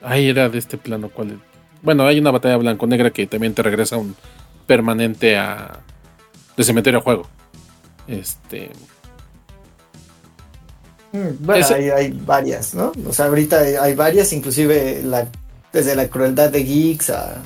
Ay, 0.01 0.29
era 0.29 0.47
de 0.47 0.57
este 0.57 0.77
plano. 0.77 1.09
¿cuál? 1.09 1.39
Bueno, 1.81 2.07
hay 2.07 2.19
una 2.19 2.31
batalla 2.31 2.55
blanco-negra 2.55 3.11
que 3.11 3.27
también 3.27 3.53
te 3.53 3.63
regresa 3.63 3.97
un 3.97 4.15
permanente 4.65 5.37
a. 5.37 5.79
de 6.55 6.63
cementerio 6.63 6.99
a 6.99 7.03
juego. 7.03 7.27
Este. 8.07 8.71
Mm, 11.11 11.45
bueno, 11.45 11.65
hay, 11.75 11.89
hay, 11.89 12.11
varias, 12.11 12.73
¿no? 12.73 12.91
O 13.07 13.13
sea, 13.13 13.25
ahorita 13.25 13.59
hay 13.59 13.95
varias, 13.95 14.33
inclusive 14.33 15.01
la 15.03 15.27
desde 15.73 15.95
la 15.95 16.07
crueldad 16.07 16.51
de 16.51 16.63
geeks 16.63 17.09
a. 17.09 17.41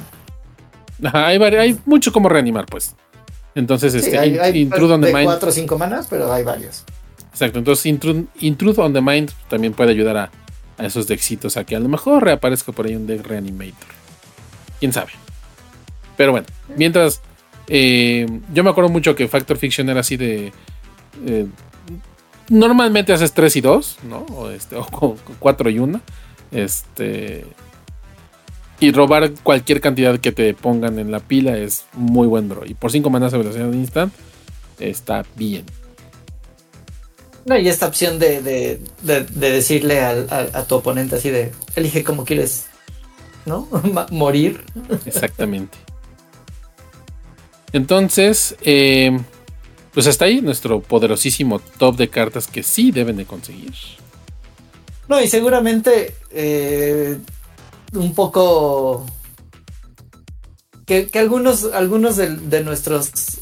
hay, 1.14 1.38
hay 1.42 1.80
mucho 1.86 2.12
como 2.12 2.30
reanimar, 2.30 2.66
pues. 2.66 2.94
Entonces, 3.56 3.96
este, 3.96 4.20
hay, 4.20 4.38
hay 4.38 4.66
de 4.66 5.24
cuatro 5.24 5.50
o 5.50 5.52
cinco 5.52 5.80
manas, 5.80 6.06
pero 6.08 6.32
hay 6.32 6.44
varios. 6.44 6.84
Exacto, 7.32 7.58
entonces 7.58 7.86
Intrude, 7.86 8.82
on 8.82 8.94
the 8.94 9.02
Mind 9.02 9.32
también 9.50 9.74
puede 9.74 9.92
ayudar 9.92 10.18
a, 10.18 10.32
esos 10.84 11.08
decksitos 11.08 11.58
a 11.58 11.64
que 11.64 11.76
a 11.76 11.80
lo 11.80 11.90
mejor 11.90 12.24
reaparezca 12.24 12.72
por 12.72 12.86
ahí 12.86 12.96
un 12.96 13.08
deck 13.08 13.26
reanimator. 13.26 13.88
Quién 14.80 14.94
sabe. 14.94 15.12
Pero 16.18 16.32
bueno, 16.34 16.46
mientras. 16.76 17.22
Eh, 17.68 18.26
yo 18.54 18.64
me 18.64 18.70
acuerdo 18.70 18.90
mucho 18.90 19.16
que 19.16 19.28
Factor 19.28 19.58
Fiction 19.58 19.90
era 19.90 20.00
así 20.00 20.18
de. 20.18 20.52
Eh, 21.26 21.46
normalmente 22.50 23.14
haces 23.14 23.34
3 23.34 23.56
y 23.56 23.62
2, 23.62 23.98
¿no? 24.04 24.20
O, 24.36 24.50
este, 24.50 24.76
o 24.76 25.18
4 25.40 25.70
y 25.70 25.80
1. 25.80 26.02
Este. 26.52 27.46
Y 28.80 28.92
robar 28.92 29.32
cualquier 29.42 29.82
cantidad 29.82 30.20
que 30.20 30.32
te 30.32 30.54
pongan 30.54 31.00
en 31.00 31.12
la 31.12 31.20
pila 31.20 31.58
es 31.58 31.86
muy 31.94 32.28
buen 32.28 32.48
draw. 32.48 32.64
Y 32.66 32.76
por 32.76 32.92
5 32.92 33.10
manas 33.10 33.32
de 33.32 33.40
velocidad 33.40 33.68
de 33.68 33.78
instant 33.78 34.14
está 34.80 35.26
bien. 35.36 35.66
No, 37.46 37.58
y 37.58 37.70
esta 37.70 37.88
opción 37.88 38.20
de, 38.20 38.80
decirle 39.02 40.02
a 40.02 40.66
tu 40.68 40.76
oponente 40.76 41.16
así 41.16 41.30
de 41.30 41.54
elige 41.76 42.04
como 42.04 42.26
quieres, 42.26 42.68
¿no? 43.46 43.68
Morir. 44.12 44.64
Exactamente. 45.06 45.78
Entonces, 47.74 48.56
eh, 48.62 49.18
pues 49.94 50.08
hasta 50.08 50.26
ahí 50.26 50.42
nuestro 50.42 50.82
poderosísimo 50.82 51.60
top 51.60 51.98
de 51.98 52.10
cartas 52.10 52.48
que 52.48 52.64
sí 52.64 52.92
deben 52.92 53.18
de 53.18 53.26
conseguir. 53.26 53.74
No, 55.08 55.22
y 55.22 55.28
seguramente 55.28 56.16
eh, 56.32 57.18
un 57.94 58.14
poco 58.14 59.06
que, 60.86 61.10
algunos, 61.16 61.66
algunos 61.74 62.18
de, 62.18 62.64
nuestros 62.64 63.42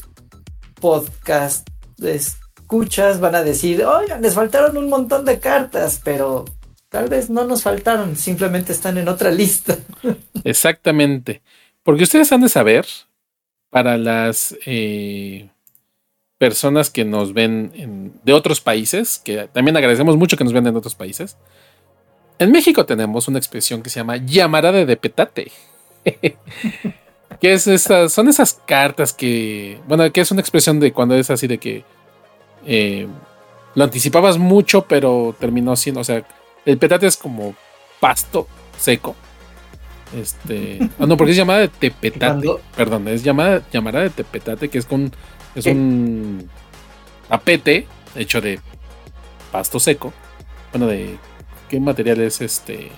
podcast 0.80 1.68
escuchas 2.02 3.20
van 3.20 3.34
a 3.36 3.42
decir, 3.42 3.84
oigan, 3.84 4.20
les 4.22 4.34
faltaron 4.34 4.76
un 4.76 4.88
montón 4.88 5.24
de 5.24 5.38
cartas, 5.38 6.00
pero 6.02 6.44
tal 6.88 7.08
vez 7.08 7.30
no 7.30 7.44
nos 7.44 7.62
faltaron, 7.62 8.16
simplemente 8.16 8.72
están 8.72 8.98
en 8.98 9.08
otra 9.08 9.30
lista. 9.30 9.76
Exactamente. 10.44 11.42
Porque 11.82 12.02
ustedes 12.02 12.32
han 12.32 12.40
de 12.40 12.48
saber, 12.48 12.86
para 13.76 13.98
las 13.98 14.56
eh, 14.64 15.50
personas 16.38 16.88
que 16.88 17.04
nos 17.04 17.34
ven 17.34 18.14
de 18.24 18.32
otros 18.32 18.62
países, 18.62 19.20
que 19.22 19.50
también 19.52 19.76
agradecemos 19.76 20.16
mucho 20.16 20.38
que 20.38 20.44
nos 20.44 20.54
vean 20.54 20.66
en 20.66 20.76
otros 20.76 20.94
países. 20.94 21.36
En 22.38 22.52
México 22.52 22.86
tenemos 22.86 23.28
una 23.28 23.36
expresión 23.36 23.82
que 23.82 23.90
se 23.90 24.00
llama 24.00 24.16
llamarada 24.16 24.82
de 24.82 24.96
petate. 24.96 25.52
que 27.38 27.52
es 27.52 27.66
esas, 27.66 28.14
son 28.14 28.28
esas 28.28 28.54
cartas 28.54 29.12
que, 29.12 29.78
bueno, 29.86 30.10
que 30.10 30.22
es 30.22 30.30
una 30.30 30.40
expresión 30.40 30.80
de 30.80 30.94
cuando 30.94 31.14
es 31.14 31.28
así 31.28 31.46
de 31.46 31.58
que 31.58 31.84
eh, 32.64 33.06
lo 33.74 33.84
anticipabas 33.84 34.38
mucho, 34.38 34.86
pero 34.88 35.36
terminó 35.38 35.76
siendo, 35.76 36.00
o 36.00 36.04
sea, 36.04 36.26
el 36.64 36.78
petate 36.78 37.08
es 37.08 37.18
como 37.18 37.54
pasto 38.00 38.48
seco. 38.78 39.14
Este, 40.14 40.78
ah, 40.98 41.06
no, 41.06 41.16
porque 41.16 41.32
es 41.32 41.36
llamada 41.36 41.60
de 41.60 41.68
tepetate. 41.68 42.48
Perdón, 42.76 43.08
es 43.08 43.22
llamada, 43.24 43.62
llamada 43.72 44.00
de 44.00 44.10
tepetate, 44.10 44.68
que 44.68 44.78
es 44.78 44.86
con 44.86 45.12
es 45.56 45.64
un 45.66 46.48
apete 47.30 47.86
hecho 48.14 48.40
de 48.40 48.60
pasto 49.50 49.80
seco. 49.80 50.12
Bueno, 50.72 50.86
de. 50.86 51.16
¿Qué 51.68 51.80
material 51.80 52.20
es 52.20 52.40
este? 52.40 52.90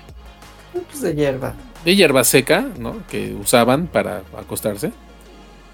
Pues 0.72 1.00
de 1.00 1.14
hierba. 1.14 1.54
De 1.84 1.94
hierba 1.94 2.24
seca, 2.24 2.66
¿no? 2.78 2.96
Que 3.08 3.34
usaban 3.34 3.86
para 3.86 4.22
acostarse. 4.36 4.92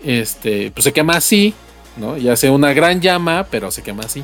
Este, 0.04 0.70
pues 0.70 0.84
se 0.84 0.92
quema 0.92 1.16
así, 1.16 1.54
¿no? 1.96 2.16
Y 2.16 2.28
hace 2.28 2.50
una 2.50 2.72
gran 2.72 3.00
llama, 3.00 3.46
pero 3.50 3.70
se 3.70 3.82
quema 3.82 4.04
así. 4.04 4.22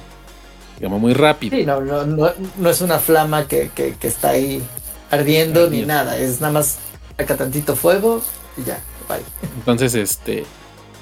Se 0.74 0.80
quema 0.80 0.98
muy 0.98 1.14
rápido. 1.14 1.56
Sí, 1.56 1.64
no, 1.64 1.80
no, 1.80 2.04
no, 2.04 2.70
es 2.70 2.80
una 2.82 2.98
flama 2.98 3.48
que, 3.48 3.70
está 4.02 4.30
ahí 4.30 4.62
ardiendo, 5.10 5.68
ni 5.70 5.82
nada. 5.82 6.18
Es 6.18 6.40
nada 6.40 6.52
más 6.52 6.78
saca 7.20 7.36
tantito 7.36 7.76
fuego 7.76 8.22
y 8.56 8.64
ya, 8.64 8.80
bye. 9.08 9.18
Entonces, 9.58 9.94
este 9.94 10.44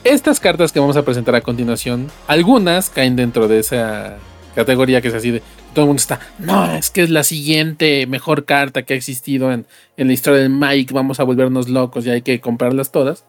estas 0.05 0.41
cartas 0.41 0.73
que 0.73 0.81
vamos 0.81 0.97
a 0.97 1.05
presentar 1.05 1.35
a 1.35 1.41
continuación, 1.41 2.11
algunas 2.27 2.89
caen 2.89 3.16
dentro 3.16 3.49
de 3.49 3.59
esa 3.59 4.16
categoría 4.55 5.01
que 5.01 5.09
es 5.09 5.14
así 5.14 5.31
de 5.31 5.43
todo 5.75 5.85
el 5.85 5.89
mundo 5.89 6.01
está, 6.01 6.21
no, 6.39 6.73
es 6.73 6.91
que 6.91 7.03
es 7.03 7.11
la 7.11 7.23
siguiente 7.23 8.07
mejor 8.07 8.45
carta 8.45 8.83
que 8.83 8.95
ha 8.95 8.97
existido 8.97 9.53
en, 9.53 9.66
la 9.97 10.12
historia 10.12 10.41
del 10.41 10.51
Mike, 10.51 10.95
vamos 10.95 11.21
a 11.21 11.25
volvernos 11.25 11.69
locos 11.69 12.07
y 12.07 12.11
hay 12.11 12.23
que 12.23 12.41
comprarlas 12.41 12.91
todas. 12.91 13.25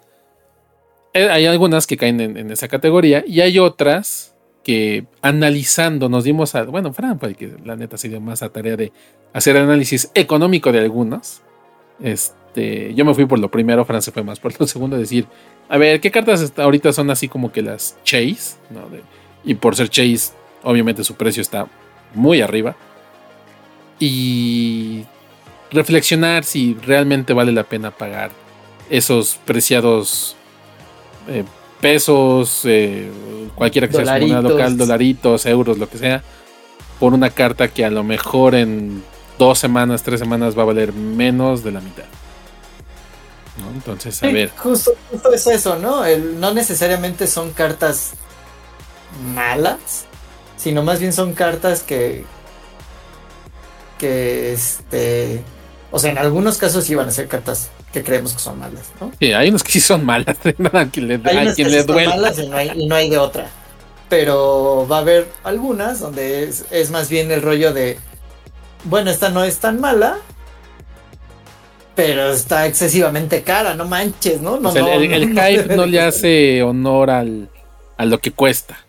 Eh, 1.13 1.27
hay 1.29 1.47
algunas 1.47 1.85
que 1.85 1.97
caen 1.97 2.21
en, 2.21 2.51
esa 2.51 2.67
categoría 2.67 3.23
y 3.27 3.41
hay 3.41 3.59
otras 3.59 4.35
que 4.63 5.05
analizando 5.21 6.07
nos 6.07 6.23
dimos 6.23 6.55
a, 6.55 6.63
bueno, 6.63 6.93
Fran, 6.93 7.19
que 7.19 7.57
la 7.65 7.75
neta 7.75 7.97
se 7.97 8.09
dio 8.09 8.21
más 8.21 8.41
a 8.41 8.49
tarea 8.49 8.77
de 8.77 8.91
hacer 9.33 9.57
análisis 9.57 10.11
económico 10.13 10.71
de 10.71 10.79
algunas. 10.79 11.41
Este, 12.01 12.38
yo 12.55 13.05
me 13.05 13.13
fui 13.13 13.25
por 13.25 13.39
lo 13.39 13.49
primero, 13.49 13.85
Fran 13.85 14.01
se 14.01 14.11
fue 14.11 14.23
más 14.23 14.39
por 14.39 14.59
lo 14.59 14.67
segundo, 14.67 14.97
decir, 14.97 15.25
a 15.67 15.77
ver, 15.77 15.99
¿qué 16.01 16.11
cartas 16.11 16.53
ahorita 16.57 16.91
son 16.93 17.09
así 17.09 17.27
como 17.27 17.51
que 17.51 17.61
las 17.61 17.97
Chase? 18.03 18.57
y 19.43 19.53
por 19.55 19.75
ser 19.75 19.89
Chase, 19.89 20.33
obviamente 20.63 21.03
su 21.03 21.15
precio 21.15 21.41
está 21.41 21.67
muy 22.13 22.41
arriba. 22.41 22.75
Y 23.99 25.03
reflexionar 25.71 26.43
si 26.45 26.75
realmente 26.85 27.33
vale 27.33 27.51
la 27.51 27.63
pena 27.63 27.91
pagar 27.91 28.31
esos 28.89 29.35
preciados 29.45 30.35
eh, 31.27 31.43
pesos, 31.79 32.61
eh, 32.65 33.09
cualquiera 33.55 33.87
que 33.87 33.93
sea 33.93 34.05
su 34.05 34.11
moneda 34.21 34.41
local, 34.41 34.77
dolaritos, 34.77 35.45
euros, 35.45 35.77
lo 35.77 35.89
que 35.89 35.97
sea, 35.97 36.23
por 36.99 37.13
una 37.13 37.29
carta 37.29 37.67
que 37.67 37.85
a 37.85 37.89
lo 37.89 38.03
mejor 38.03 38.55
en 38.55 39.03
dos 39.37 39.59
semanas, 39.59 40.03
tres 40.03 40.19
semanas 40.19 40.57
va 40.57 40.63
a 40.63 40.65
valer 40.65 40.93
menos 40.93 41.63
de 41.63 41.71
la 41.71 41.81
mitad. 41.81 42.05
Entonces, 43.73 44.21
a 44.23 44.27
ver. 44.27 44.51
Justo, 44.57 44.93
es 45.33 45.47
eso, 45.47 45.77
¿no? 45.77 46.03
no 46.17 46.53
necesariamente 46.53 47.27
son 47.27 47.51
cartas 47.51 48.13
malas, 49.33 50.05
sino 50.57 50.83
más 50.83 50.99
bien 50.99 51.13
son 51.13 51.33
cartas 51.33 51.83
que. 51.83 52.25
que 53.97 54.53
este. 54.53 55.43
O 55.91 55.99
sea, 55.99 56.11
en 56.11 56.17
algunos 56.17 56.57
casos 56.57 56.83
sí 56.83 56.95
van 56.95 57.07
a 57.07 57.11
ser 57.11 57.27
cartas 57.27 57.69
que 57.91 58.03
creemos 58.03 58.33
que 58.33 58.39
son 58.39 58.59
malas, 58.59 58.91
¿no? 58.99 59.11
Sí, 59.19 59.33
hay 59.33 59.49
unos 59.49 59.63
que 59.63 59.71
sí 59.71 59.79
son 59.79 60.05
malas, 60.05 60.37
a 60.73 60.85
quien 60.85 61.07
le, 61.07 61.19
hay 61.23 61.53
quien 61.53 61.71
le 61.71 61.83
duele. 61.83 62.09
Malas 62.09 62.37
y 62.37 62.47
no, 62.47 62.57
hay, 62.57 62.71
y 62.75 62.85
no 62.85 62.95
hay 62.95 63.09
de 63.09 63.17
otra. 63.17 63.49
Pero 64.07 64.87
va 64.89 64.97
a 64.97 64.99
haber 65.01 65.27
algunas 65.43 65.99
donde 65.99 66.43
es, 66.43 66.65
es 66.71 66.91
más 66.91 67.09
bien 67.09 67.31
el 67.31 67.41
rollo 67.41 67.73
de. 67.73 67.97
Bueno, 68.83 69.11
esta 69.11 69.29
no 69.29 69.43
es 69.43 69.57
tan 69.57 69.79
mala, 69.79 70.17
pero 71.99 72.31
está 72.31 72.65
excesivamente 72.65 73.43
cara, 73.43 73.75
no 73.75 73.85
manches, 73.85 74.41
¿no? 74.41 74.57
no, 74.57 74.69
el, 74.71 75.37
hype 75.37 75.75
no, 75.75 75.85
le 75.85 75.99
hace 76.01 76.63
honor 76.63 77.09
al, 77.09 77.49
a 77.97 78.05
lo 78.05 78.19
que 78.19 78.31
cuesta. 78.31 78.85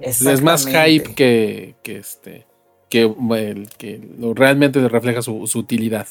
Es 0.00 0.42
más 0.42 0.66
hype 0.66 1.14
que, 1.14 1.76
que 1.84 1.98
este 1.98 2.44
que, 2.92 3.02
el, 3.02 3.70
que 3.78 4.00
realmente 4.34 4.86
refleja 4.88 5.22
su, 5.22 5.48
utilidad. 5.54 6.06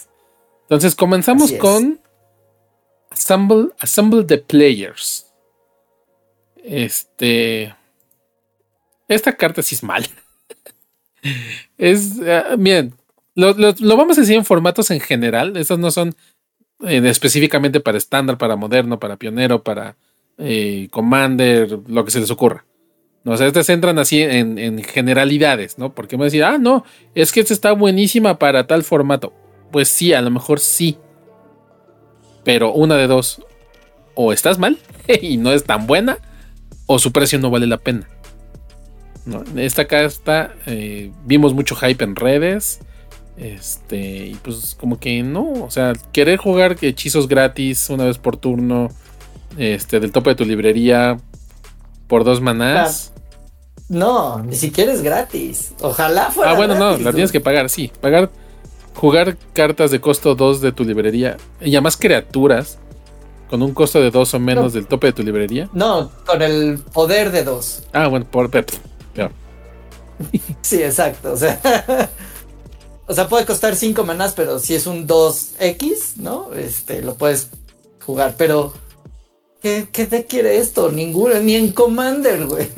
Entonces 0.63 0.95
comenzamos 0.95 1.51
con 1.53 1.99
Assemble, 3.11 3.67
Assemble 3.77 4.23
the 4.23 4.37
Players. 4.37 5.27
Este. 6.63 7.75
Esta 9.07 9.35
carta 9.35 9.61
sí 9.61 9.75
es 9.75 9.83
mal. 9.83 10.07
es. 11.77 12.13
Uh, 12.17 12.57
miren, 12.57 12.95
lo, 13.35 13.97
vamos 13.97 14.17
a 14.17 14.21
decir 14.21 14.35
en 14.35 14.45
formatos 14.45 14.91
en 14.91 14.99
general. 14.99 15.55
Estos 15.57 15.79
no 15.79 15.91
son 15.91 16.15
eh, 16.85 17.01
específicamente 17.05 17.79
para 17.79 17.97
estándar, 17.97 18.37
para 18.37 18.55
moderno, 18.55 18.99
para 18.99 19.17
pionero, 19.17 19.63
para 19.63 19.95
eh, 20.37 20.87
Commander, 20.91 21.79
lo 21.87 22.05
que 22.05 22.11
se 22.11 22.19
les 22.19 22.31
ocurra. 22.31 22.65
No, 23.23 23.33
o 23.33 23.37
sea, 23.37 23.45
estas 23.45 23.69
entran 23.69 23.99
así 23.99 24.21
en, 24.21 24.83
generalidades, 24.83 25.77
¿no? 25.77 25.93
Porque 25.93 26.17
me 26.17 26.25
decir, 26.25 26.43
ah, 26.43 26.57
no, 26.57 26.83
es 27.13 27.31
que 27.31 27.39
esta 27.39 27.53
está 27.53 27.71
buenísima 27.71 28.39
para 28.39 28.65
tal 28.65 28.83
formato. 28.83 29.31
Pues 29.71 29.89
sí, 29.89 30.13
a 30.13 30.21
lo 30.21 30.31
mejor 30.31 30.59
sí. 30.59 30.97
Pero 32.43 32.73
una 32.73 32.95
de 32.95 33.05
dos. 33.05 33.43
O 34.15 34.33
estás 34.33 34.57
mal 34.57 34.77
y 35.21 35.37
no 35.37 35.51
es 35.51 35.63
tan 35.63 35.85
buena, 35.85 36.17
o 36.87 36.97
su 36.97 37.11
precio 37.11 37.37
no 37.37 37.51
vale 37.51 37.67
la 37.67 37.77
pena. 37.77 38.09
Esta 39.55 39.83
está. 39.83 40.55
Eh, 40.65 41.11
vimos 41.25 41.53
mucho 41.53 41.75
hype 41.75 42.03
en 42.03 42.15
redes. 42.15 42.79
Este, 43.37 44.27
y 44.27 44.35
pues 44.35 44.75
como 44.79 44.99
que 44.99 45.23
no, 45.23 45.51
o 45.63 45.71
sea, 45.71 45.93
querer 46.11 46.37
jugar 46.37 46.77
hechizos 46.81 47.27
gratis 47.27 47.89
una 47.89 48.05
vez 48.05 48.17
por 48.17 48.37
turno, 48.37 48.89
este, 49.57 49.99
del 49.99 50.11
tope 50.11 50.31
de 50.31 50.35
tu 50.35 50.45
librería 50.45 51.17
por 52.07 52.23
dos 52.23 52.41
manás. 52.41 53.13
No, 53.89 54.41
ni 54.43 54.55
siquiera 54.55 54.93
es 54.93 55.01
gratis. 55.01 55.73
Ojalá 55.81 56.29
fuera. 56.31 56.51
Ah, 56.51 56.55
bueno, 56.55 56.75
no, 56.75 56.97
la 56.97 57.11
tienes 57.11 57.31
que 57.31 57.41
pagar, 57.41 57.69
sí. 57.69 57.91
Pagar, 57.99 58.29
jugar 58.95 59.37
cartas 59.53 59.91
de 59.91 59.99
costo 59.99 60.35
2 60.35 60.61
de 60.61 60.71
tu 60.71 60.83
librería 60.83 61.37
y 61.59 61.75
además 61.75 61.97
criaturas 61.97 62.79
con 63.49 63.61
un 63.61 63.73
costo 63.73 63.99
de 63.99 64.11
2 64.11 64.33
o 64.33 64.39
menos 64.39 64.73
del 64.73 64.87
tope 64.87 65.07
de 65.07 65.13
tu 65.13 65.23
librería. 65.23 65.69
No, 65.73 66.09
con 66.25 66.41
el 66.41 66.79
poder 66.79 67.31
de 67.31 67.43
2. 67.43 67.83
Ah, 67.91 68.07
bueno, 68.07 68.25
por, 68.29 68.49
peor. 68.49 68.65
Sí, 70.61 70.81
exacto. 70.83 71.33
O 71.33 71.37
sea, 71.37 71.59
o 73.11 73.13
sea, 73.13 73.27
puede 73.27 73.45
costar 73.45 73.75
5 73.75 74.05
manás, 74.05 74.31
pero 74.33 74.57
si 74.57 74.73
es 74.73 74.87
un 74.87 75.05
2X, 75.05 76.15
¿no? 76.15 76.53
Este, 76.53 77.01
lo 77.01 77.15
puedes 77.15 77.49
jugar. 78.05 78.35
Pero, 78.37 78.73
¿qué, 79.61 79.89
qué 79.91 80.05
te 80.05 80.23
quiere 80.23 80.59
esto? 80.59 80.89
Ninguno, 80.89 81.37
ni 81.41 81.55
en 81.55 81.73
Commander, 81.73 82.45
güey. 82.45 82.69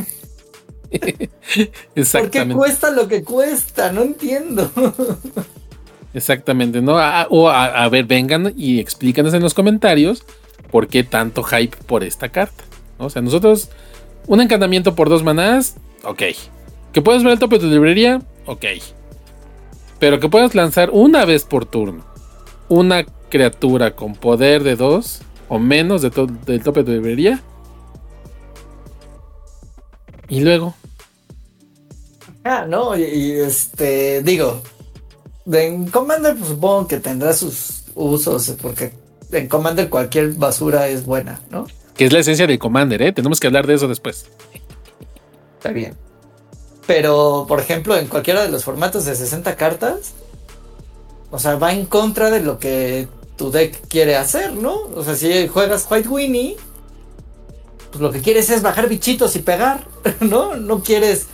Exactamente. 1.93 1.95
¿Por 2.11 2.29
qué 2.31 2.53
cuesta 2.55 2.89
lo 2.89 3.07
que 3.07 3.23
cuesta? 3.23 3.91
No 3.91 4.01
entiendo. 4.01 4.71
Exactamente, 6.15 6.81
¿no? 6.81 6.95
o 7.29 7.49
a, 7.49 7.87
ver, 7.89 8.05
vengan 8.05 8.55
y 8.57 8.79
explícanos 8.79 9.35
en 9.35 9.43
los 9.43 9.53
comentarios 9.53 10.23
por 10.71 10.87
qué 10.87 11.03
tanto 11.03 11.43
hype 11.43 11.77
por 11.85 12.03
esta 12.03 12.29
carta. 12.29 12.63
O 12.97 13.11
sea, 13.11 13.21
nosotros, 13.21 13.69
un 14.25 14.41
encantamiento 14.41 14.95
por 14.95 15.09
dos 15.09 15.21
manás, 15.21 15.75
ok. 16.03 16.23
Que 16.91 17.03
puedes 17.03 17.23
ver 17.23 17.33
el 17.33 17.39
tope 17.39 17.57
de 17.57 17.65
tu 17.65 17.67
librería, 17.67 18.19
ok. 18.47 18.65
Pero 20.03 20.19
que 20.19 20.27
puedas 20.27 20.53
lanzar 20.53 20.89
una 20.91 21.23
vez 21.23 21.45
por 21.45 21.65
turno 21.65 22.03
una 22.67 23.05
criatura 23.29 23.95
con 23.95 24.15
poder 24.15 24.61
de 24.61 24.75
dos 24.75 25.21
o 25.47 25.59
menos 25.59 26.01
de 26.01 26.09
del 26.45 26.61
tope 26.61 26.83
de 26.83 26.95
librería. 26.95 27.41
Y 30.27 30.41
luego. 30.41 30.75
Ah, 32.43 32.65
no, 32.67 32.97
y, 32.97 33.31
este, 33.31 34.21
digo, 34.23 34.61
en 35.49 35.89
Commander 35.89 36.35
pues, 36.35 36.49
supongo 36.49 36.85
que 36.85 36.97
tendrá 36.97 37.31
sus 37.31 37.85
usos, 37.95 38.57
porque 38.61 38.91
en 39.31 39.47
Commander 39.47 39.87
cualquier 39.87 40.33
basura 40.33 40.89
es 40.89 41.05
buena, 41.05 41.39
¿no? 41.49 41.65
Que 41.95 42.07
es 42.07 42.11
la 42.11 42.19
esencia 42.19 42.45
de 42.45 42.59
Commander, 42.59 43.01
¿eh? 43.03 43.13
Tenemos 43.13 43.39
que 43.39 43.47
hablar 43.47 43.67
de 43.67 43.75
eso 43.75 43.87
después. 43.87 44.25
Está 45.59 45.71
bien. 45.71 45.95
Pero, 46.85 47.45
por 47.47 47.59
ejemplo, 47.59 47.95
en 47.95 48.07
cualquiera 48.07 48.43
de 48.43 48.49
los 48.49 48.63
formatos 48.63 49.05
de 49.05 49.15
60 49.15 49.55
cartas, 49.55 50.13
o 51.31 51.39
sea, 51.39 51.55
va 51.55 51.73
en 51.73 51.85
contra 51.85 52.29
de 52.29 52.41
lo 52.41 52.59
que 52.59 53.07
tu 53.37 53.51
deck 53.51 53.87
quiere 53.87 54.15
hacer, 54.15 54.53
¿no? 54.53 54.81
O 54.95 55.03
sea, 55.03 55.15
si 55.15 55.47
juegas 55.47 55.87
White 55.89 56.09
Winnie, 56.09 56.57
pues 57.91 58.01
lo 58.01 58.11
que 58.11 58.21
quieres 58.21 58.49
es 58.49 58.61
bajar 58.61 58.89
bichitos 58.89 59.35
y 59.35 59.39
pegar, 59.39 59.87
¿no? 60.19 60.55
No 60.55 60.81
quieres 60.83 61.27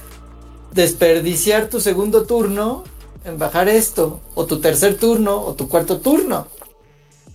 desperdiciar 0.73 1.67
tu 1.67 1.79
segundo 1.79 2.23
turno 2.23 2.83
en 3.25 3.37
bajar 3.37 3.67
esto, 3.67 4.21
o 4.35 4.45
tu 4.45 4.59
tercer 4.59 4.97
turno, 4.97 5.41
o 5.41 5.53
tu 5.55 5.67
cuarto 5.67 5.99
turno. 5.99 6.47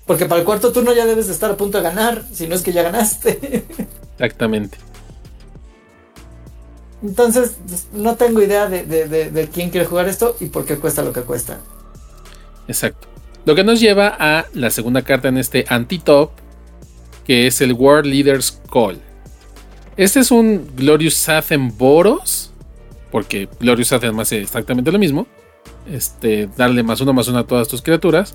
Porque 0.07 0.27
para 0.27 0.41
el 0.41 0.47
cuarto 0.47 0.73
turno 0.73 0.93
ya 0.93 1.07
debes 1.07 1.27
de 1.27 1.33
estar 1.33 1.51
a 1.51 1.57
punto 1.57 1.79
de 1.79 1.85
ganar, 1.85 2.25
si 2.33 2.47
no 2.47 2.55
es 2.55 2.63
que 2.63 2.73
ya 2.73 2.83
ganaste. 2.83 3.65
Exactamente. 4.15 4.79
Entonces, 7.05 7.59
no 7.93 8.17
tengo 8.17 8.43
idea 8.43 8.67
de, 8.67 9.49
quién 9.53 9.69
quiere 9.69 9.87
jugar 9.87 10.09
esto 10.09 10.37
y 10.41 10.47
por 10.47 10.65
qué 10.65 10.79
cuesta 10.79 11.03
lo 11.03 11.13
que 11.13 11.21
cuesta. 11.21 11.61
Exacto. 12.67 13.09
Lo 13.45 13.55
que 13.55 13.63
nos 13.63 13.79
lleva 13.79 14.17
a 14.19 14.47
la 14.55 14.71
segunda 14.71 15.03
carta 15.03 15.29
en 15.29 15.37
este 15.37 15.67
anti-top, 15.69 16.31
que 17.27 17.47
es 17.47 17.61
el 17.61 17.75
World 17.75 18.07
Leaders 18.07 18.59
Call. 18.73 18.99
Este 19.99 20.21
es 20.21 20.31
un 20.31 20.71
Glorious 20.75 21.15
Sathen 21.15 21.77
Boros, 21.77 22.51
porque 23.13 23.49
Glorious 23.61 23.89
Sathen 23.89 24.19
hace 24.19 24.41
exactamente 24.41 24.91
lo 24.91 24.99
mismo. 24.99 25.27
Este, 25.87 26.49
darle 26.57 26.83
más 26.83 27.03
uno 27.03 27.13
más 27.13 27.29
uno 27.29 27.41
a 27.41 27.47
todas 27.47 27.69
tus 27.69 27.83
criaturas. 27.83 28.35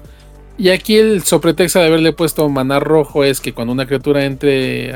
Y 0.59 0.69
aquí 0.69 0.97
el 0.97 1.23
sopretexto 1.23 1.79
de 1.79 1.87
haberle 1.87 2.13
puesto 2.13 2.47
maná 2.49 2.79
rojo 2.79 3.23
es 3.23 3.41
que 3.41 3.51
cuando 3.53 3.73
una 3.73 3.87
criatura 3.87 4.25
entre 4.25 4.93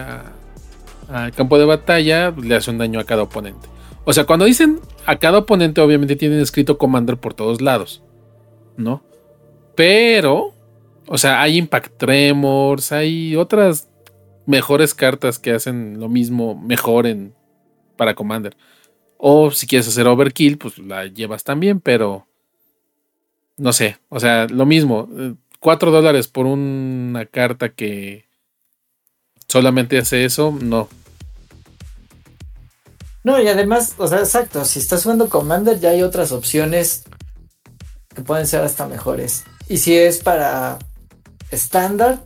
al 1.14 1.32
campo 1.32 1.60
de 1.60 1.66
batalla, 1.66 2.32
le 2.32 2.56
hace 2.56 2.72
un 2.72 2.80
daño 2.80 3.00
a 3.00 3.04
cada 3.04 3.24
oponente. 3.24 3.68
O 4.04 4.14
sea, 4.14 4.26
cuando 4.26 4.46
dicen 4.46 4.80
a 5.06 5.18
cada 5.18 5.38
oponente, 5.40 5.80
obviamente 5.80 6.16
tienen 6.16 6.40
escrito 6.40 6.78
Commander 6.78 7.18
por 7.18 7.34
todos 7.34 7.62
lados, 7.62 8.04
¿no? 8.76 9.04
Pero, 9.76 10.54
o 11.08 11.18
sea, 11.18 11.42
hay 11.42 11.58
Impact 11.58 11.98
Tremors, 11.98 12.92
hay 12.92 13.36
otras 13.36 13.90
mejores 14.46 14.94
cartas 14.94 15.40
que 15.40 15.52
hacen 15.52 16.00
lo 16.00 16.10
mismo, 16.10 16.56
mejor 16.56 17.06
en, 17.08 17.34
para 17.96 18.16
Commander. 18.16 18.58
O 19.18 19.52
si 19.52 19.68
quieres 19.68 19.88
hacer 19.88 20.08
Overkill, 20.08 20.58
pues 20.58 20.80
la 20.80 21.06
llevas 21.06 21.44
también, 21.44 21.80
pero 21.80 22.28
no 23.58 23.72
sé, 23.72 23.98
o 24.10 24.20
sea, 24.20 24.48
lo 24.48 24.66
mismo. 24.66 25.08
4 25.60 25.92
dólares 25.92 26.28
por 26.28 26.46
una 26.46 27.26
carta 27.26 27.70
que 27.70 28.26
solamente 29.48 29.98
hace 29.98 30.26
eso, 30.26 30.58
no. 30.62 30.90
No, 33.24 33.42
y 33.42 33.48
además, 33.48 33.94
o 33.98 34.08
sea, 34.08 34.20
exacto, 34.20 34.66
si 34.66 34.80
estás 34.80 35.04
jugando 35.04 35.30
Commander 35.30 35.80
ya 35.80 35.90
hay 35.92 36.04
otras 36.04 36.32
opciones 36.32 37.04
que 38.14 38.22
pueden 38.22 38.48
ser 38.48 38.62
hasta 38.62 38.88
mejores. 38.88 39.46
Y 39.70 39.78
si 39.78 39.96
es 39.96 40.20
para 40.20 40.78
estándar, 41.50 42.26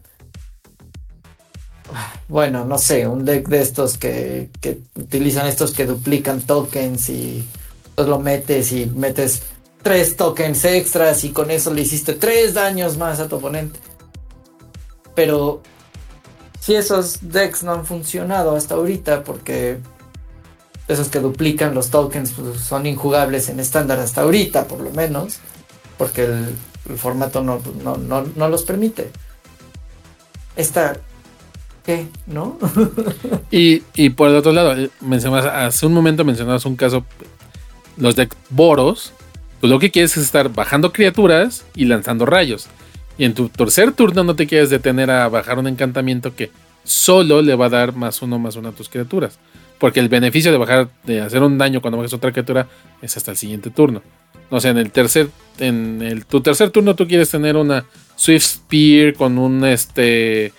bueno, 2.28 2.66
no 2.66 2.78
sé, 2.78 3.08
un 3.08 3.26
deck 3.26 3.48
de 3.48 3.62
estos 3.62 3.98
que, 3.98 4.50
que 4.60 4.82
utilizan 4.96 5.48
estos 5.48 5.72
que 5.72 5.86
duplican 5.86 6.42
tokens 6.42 7.10
y 7.10 7.48
pues 7.96 8.08
lo 8.08 8.20
metes 8.20 8.72
y 8.72 8.88
metes 8.88 9.44
tres 9.82 10.18
tokens 10.18 10.66
extras 10.66 11.24
y 11.24 11.30
con 11.30 11.52
eso 11.52 11.74
le 11.74 11.84
hiciste 11.84 12.14
tres 12.14 12.54
daños 12.54 12.98
más 12.98 13.20
a 13.20 13.28
tu 13.28 13.38
oponente. 13.38 13.80
Pero 15.16 15.62
si 16.60 16.76
esos 16.76 17.20
decks 17.22 17.64
no 17.64 17.72
han 17.72 17.86
funcionado 17.86 18.56
hasta 18.56 18.76
ahorita 18.76 19.24
porque 19.24 19.80
esos 20.88 21.10
que 21.10 21.20
duplican 21.20 21.74
los 21.74 21.90
tokens 21.90 22.32
pues, 22.32 22.60
son 22.62 22.86
injugables 22.86 23.50
en 23.50 23.60
estándar 23.60 24.00
hasta 24.00 24.22
ahorita 24.22 24.68
por 24.68 24.80
lo 24.80 24.92
menos 24.92 25.40
porque 25.98 26.26
el, 26.26 26.56
formato 26.98 27.44
no, 27.44 27.60
no, 27.98 28.50
los 28.50 28.64
permite. 28.64 29.12
Esta 30.56 30.98
¿Qué? 31.86 32.08
¿No? 32.26 32.58
y, 33.52 33.84
y, 33.94 34.10
por 34.12 34.30
el 34.30 34.36
otro 34.36 34.52
lado, 34.54 34.74
eh, 34.78 34.90
hace 35.54 35.86
un 35.86 35.94
momento 35.94 36.24
mencionabas 36.24 36.66
un 36.66 36.76
caso, 36.76 37.06
los 37.98 38.16
decks 38.16 38.38
Boros, 38.50 39.14
Tú 39.62 39.68
lo 39.68 39.80
que 39.80 39.90
quieres 39.90 40.16
es 40.18 40.24
estar 40.24 40.54
bajando 40.54 40.92
criaturas 40.92 41.66
y 41.76 41.86
lanzando 41.86 42.26
rayos. 42.26 42.68
Y 43.18 43.26
en 43.26 43.34
tu 43.34 43.50
tercer 43.50 43.92
turno 43.92 44.24
no 44.24 44.36
te 44.36 44.46
quieres 44.46 44.70
detener 44.70 45.10
a 45.10 45.28
bajar 45.30 45.58
un 45.58 45.68
encantamiento 45.68 46.36
que 46.36 46.52
solo 46.84 47.42
le 47.42 47.56
va 47.56 47.66
a 47.66 47.70
dar 47.70 47.96
más 47.96 48.22
uno 48.22 48.38
más 48.38 48.56
uno 48.56 48.70
a 48.70 48.72
tus 48.74 48.90
criaturas. 48.90 49.40
Porque 49.80 50.00
el 50.00 50.10
beneficio 50.10 50.52
de 50.52 50.58
bajar, 50.58 50.90
de 51.04 51.22
hacer 51.22 51.44
un 51.44 51.58
daño 51.58 51.82
cuando 51.82 51.98
bajas 51.98 52.14
otra 52.14 52.32
criatura 52.32 52.68
es 53.02 53.16
hasta 53.16 53.32
el 53.32 53.38
siguiente 53.38 53.70
turno. 53.70 54.02
O 54.50 54.60
sea, 54.60 54.72
en 54.72 54.78
el 54.78 54.92
tercer, 54.92 55.30
en 55.60 56.02
el, 56.02 56.26
tu 56.26 56.42
tercer 56.42 56.72
turno 56.72 56.96
tú 56.96 57.08
quieres 57.08 57.30
tener 57.30 57.58
una 57.58 57.86
Swift 58.16 58.44
Spear 58.44 59.14
con 59.14 59.38
un 59.38 59.66
este 59.66 60.54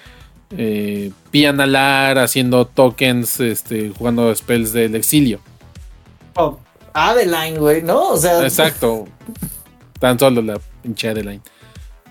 eh, 0.56 1.10
Pianalar 1.30 2.18
haciendo 2.18 2.66
tokens, 2.66 3.40
este, 3.40 3.92
jugando 3.96 4.34
spells 4.34 4.72
del 4.72 4.94
exilio. 4.94 5.40
Oh, 6.36 6.58
Adeline, 6.92 7.58
güey, 7.58 7.82
¿no? 7.82 8.10
O 8.10 8.16
sea. 8.16 8.42
Exacto. 8.42 9.06
Tan 9.98 10.18
solo 10.18 10.42
la 10.42 10.60
pinche 10.82 11.08
Adeline. 11.08 11.42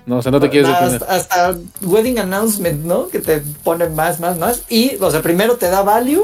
No, 0.06 0.18
o 0.18 0.22
sea, 0.22 0.32
no 0.32 0.40
te 0.40 0.50
quieres 0.50 0.70
hasta, 0.70 1.06
hasta, 1.06 1.58
Wedding 1.82 2.20
Announcement, 2.20 2.86
¿no? 2.86 3.10
Que 3.10 3.20
te 3.20 3.42
pone 3.64 3.90
más, 3.90 4.20
más, 4.22 4.38
más. 4.38 4.64
Y, 4.70 4.96
o 5.02 5.12
sea, 5.12 5.22
primero 5.22 5.58
te 5.58 5.70
da 5.70 5.82
value 5.82 6.24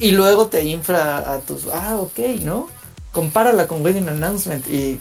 y 0.00 0.12
luego 0.12 0.48
te 0.48 0.64
infla 0.64 1.18
a 1.18 1.38
tus. 1.40 1.66
Ah, 1.72 1.96
ok, 1.96 2.18
¿no? 2.42 2.68
Compárala 3.12 3.66
con 3.66 3.82
Wedding 3.82 4.08
Announcement 4.08 4.66
y. 4.68 4.98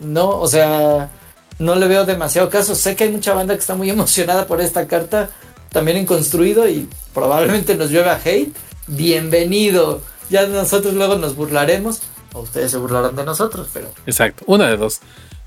No, 0.00 0.40
o 0.40 0.48
sea, 0.48 1.10
no 1.58 1.74
le 1.76 1.86
veo 1.86 2.04
demasiado 2.04 2.50
caso. 2.50 2.74
Sé 2.74 2.96
que 2.96 3.04
hay 3.04 3.10
mucha 3.10 3.32
banda 3.32 3.54
que 3.54 3.60
está 3.60 3.74
muy 3.74 3.88
emocionada 3.88 4.46
por 4.46 4.60
esta 4.60 4.86
carta, 4.86 5.30
también 5.70 5.96
en 5.96 6.06
construido 6.06 6.68
y 6.68 6.88
probablemente 7.14 7.76
nos 7.76 7.90
llueva 7.90 8.18
hate. 8.22 8.54
Bienvenido 8.86 10.02
ya 10.30 10.46
nosotros 10.46 10.94
luego 10.94 11.16
nos 11.16 11.36
burlaremos, 11.36 12.02
o 12.32 12.40
ustedes 12.40 12.70
se 12.70 12.78
burlarán 12.78 13.16
de 13.16 13.24
nosotros, 13.24 13.68
pero. 13.72 13.88
Exacto, 14.06 14.44
una 14.46 14.68
de 14.68 14.76
dos. 14.76 15.00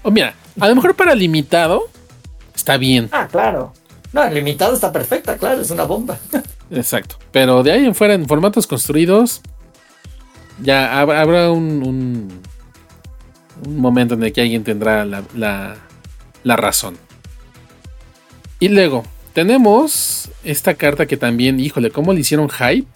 O 0.04 0.12
mira, 0.12 0.36
a 0.60 0.68
lo 0.68 0.76
mejor 0.76 0.96
para 0.96 1.16
limitado 1.16 1.90
está 2.56 2.78
bien. 2.78 3.10
Ah, 3.12 3.28
claro. 3.30 3.74
No, 4.14 4.28
limitado 4.30 4.74
está 4.74 4.92
perfecta, 4.92 5.38
claro, 5.38 5.62
es 5.62 5.72
una 5.72 5.84
bomba. 5.84 6.18
Exacto. 6.72 7.18
Pero 7.32 7.64
de 7.64 7.72
ahí 7.72 7.86
en 7.86 7.96
fuera, 7.96 8.14
en 8.14 8.28
formatos 8.28 8.68
construidos, 8.68 9.42
ya 10.62 11.00
habrá 11.00 11.52
un, 11.52 11.84
un, 13.66 13.80
momento 13.80 14.14
en 14.14 14.24
el 14.24 14.34
que 14.34 14.42
alguien 14.42 14.64
tendrá 14.64 15.06
la, 15.06 15.24
la, 16.44 16.56
razón. 16.56 16.98
Y 18.60 18.70
luego, 18.70 19.04
tenemos 19.34 20.30
esta 20.44 20.74
carta 20.74 21.06
que 21.06 21.18
también, 21.18 21.60
híjole, 21.60 21.92
¿cómo 21.92 22.14
le 22.14 22.22
hicieron 22.22 22.50
hype? 22.50 22.88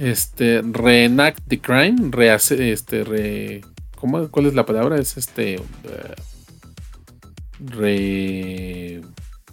este, 0.00 0.62
reenact 0.62 1.40
the 1.48 1.60
crime, 1.60 2.10
rehace, 2.10 2.72
este, 2.72 3.04
re, 3.04 3.60
¿cómo, 3.96 4.28
¿cuál 4.28 4.46
es 4.46 4.54
la 4.54 4.64
palabra? 4.64 4.98
Es 4.98 5.16
este, 5.16 5.58
uh, 5.58 5.62
re, 7.60 9.02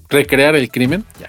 recrear 0.10 0.56
el 0.56 0.70
crimen. 0.70 1.04
Ya. 1.20 1.28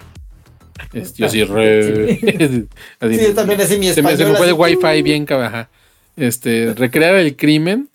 Yo 1.16 1.28
sí, 1.28 1.44
re, 1.44 2.18
sí, 2.20 2.68
también 3.34 3.60
así 3.60 3.78
mi 3.78 3.92
Se 3.92 4.02
me, 4.02 4.16
se 4.16 4.24
me 4.24 4.34
fue 4.34 4.48
el 4.48 4.54
wifi 4.54 5.02
bien, 5.02 5.26
ajá. 5.30 5.68
este, 6.16 6.74
recrear 6.74 7.14
el 7.16 7.36
crimen 7.36 7.88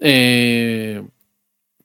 eh, 0.00 1.02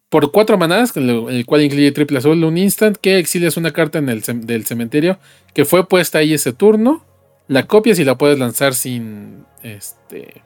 por 0.09 0.31
cuatro 0.31 0.57
manadas, 0.57 0.95
el 0.95 1.45
cual 1.45 1.63
incluye 1.63 1.91
triple 1.91 2.17
azul, 2.17 2.43
un 2.43 2.57
instant 2.57 2.97
que 2.97 3.19
exilias 3.19 3.57
una 3.57 3.71
carta 3.71 3.99
en 3.99 4.09
el 4.09 4.21
del 4.21 4.65
cementerio 4.65 5.19
que 5.53 5.65
fue 5.65 5.87
puesta 5.87 6.19
ahí 6.19 6.33
ese 6.33 6.53
turno, 6.53 7.03
la 7.47 7.67
copias 7.67 7.99
y 7.99 8.05
la 8.05 8.17
puedes 8.17 8.39
lanzar 8.39 8.73
sin 8.73 9.45
este 9.63 10.43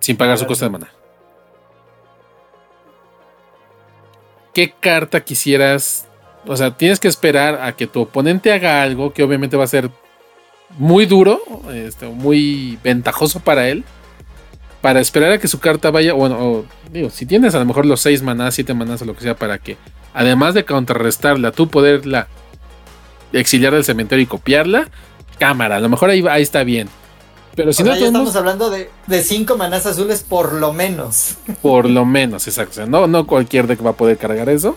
sin 0.00 0.16
pagar 0.16 0.38
su 0.38 0.46
costa 0.46 0.66
de 0.66 0.70
mana. 0.70 0.92
¿Qué 4.52 4.72
carta 4.80 5.22
quisieras? 5.22 6.08
O 6.46 6.56
sea, 6.56 6.76
tienes 6.76 7.00
que 7.00 7.08
esperar 7.08 7.60
a 7.62 7.72
que 7.72 7.86
tu 7.86 8.02
oponente 8.02 8.52
haga 8.52 8.82
algo 8.82 9.12
que 9.12 9.22
obviamente 9.22 9.56
va 9.56 9.64
a 9.64 9.68
ser 9.68 9.90
muy 10.78 11.06
duro, 11.06 11.40
este, 11.72 12.06
muy 12.06 12.78
ventajoso 12.82 13.40
para 13.40 13.68
él 13.68 13.84
para 14.86 15.00
esperar 15.00 15.32
a 15.32 15.38
que 15.38 15.48
su 15.48 15.58
carta 15.58 15.90
vaya, 15.90 16.12
bueno, 16.12 16.64
digo, 16.92 17.10
si 17.10 17.26
tienes 17.26 17.56
a 17.56 17.58
lo 17.58 17.64
mejor 17.64 17.86
los 17.86 18.00
6 18.02 18.22
manás, 18.22 18.54
7 18.54 18.72
manás 18.72 19.02
o 19.02 19.04
lo 19.04 19.16
que 19.16 19.22
sea, 19.22 19.34
para 19.34 19.58
que 19.58 19.76
además 20.14 20.54
de 20.54 20.64
contrarrestarla, 20.64 21.50
tú 21.50 21.68
poderla 21.68 22.28
exiliar 23.32 23.74
del 23.74 23.84
cementerio 23.84 24.22
y 24.22 24.26
copiarla, 24.26 24.88
cámara, 25.40 25.76
a 25.76 25.80
lo 25.80 25.88
mejor 25.88 26.10
ahí, 26.10 26.24
ahí 26.30 26.42
está 26.42 26.62
bien. 26.62 26.88
Pero 27.56 27.72
si 27.72 27.82
no, 27.82 27.94
estamos 27.94 28.36
hablando 28.36 28.70
de 28.70 28.88
5 29.24 29.56
manás 29.56 29.86
azules 29.86 30.22
por 30.22 30.52
lo 30.52 30.72
menos. 30.72 31.34
Por 31.62 31.90
lo 31.90 32.04
menos, 32.04 32.46
exacto. 32.46 32.86
no, 32.86 33.08
no 33.08 33.26
cualquier 33.26 33.66
deck 33.66 33.84
va 33.84 33.90
a 33.90 33.96
poder 33.96 34.18
cargar 34.18 34.48
eso. 34.48 34.76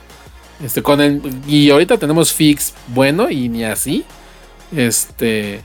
Este, 0.64 0.84
con 0.84 0.99
el, 0.99 1.22
y 1.47 1.70
ahorita 1.70 1.97
tenemos 1.97 2.34
fix 2.34 2.74
bueno 2.88 3.30
y 3.30 3.49
ni 3.49 3.64
así. 3.64 4.03
Este. 4.76 5.62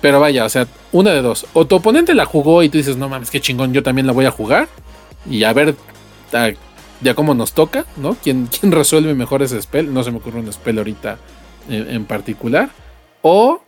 Pero 0.00 0.20
vaya, 0.20 0.44
o 0.44 0.48
sea, 0.48 0.66
una 0.92 1.12
de 1.12 1.22
dos. 1.22 1.46
O 1.54 1.66
tu 1.66 1.76
oponente 1.76 2.14
la 2.14 2.26
jugó 2.26 2.62
y 2.62 2.68
tú 2.68 2.78
dices, 2.78 2.96
no 2.96 3.08
mames, 3.08 3.30
qué 3.30 3.40
chingón, 3.40 3.72
yo 3.72 3.82
también 3.82 4.06
la 4.06 4.12
voy 4.12 4.26
a 4.26 4.30
jugar. 4.30 4.68
Y 5.28 5.44
a 5.44 5.52
ver 5.52 5.74
ya 7.00 7.14
cómo 7.14 7.34
nos 7.34 7.52
toca, 7.52 7.86
¿no? 7.96 8.16
¿Quién, 8.22 8.46
quién 8.46 8.72
resuelve 8.72 9.14
mejor 9.14 9.42
ese 9.42 9.60
spell? 9.60 9.92
No 9.92 10.02
se 10.02 10.10
me 10.10 10.18
ocurre 10.18 10.40
un 10.40 10.52
spell 10.52 10.78
ahorita 10.78 11.18
en, 11.68 12.04
particular. 12.06 12.70
O, 13.22 13.62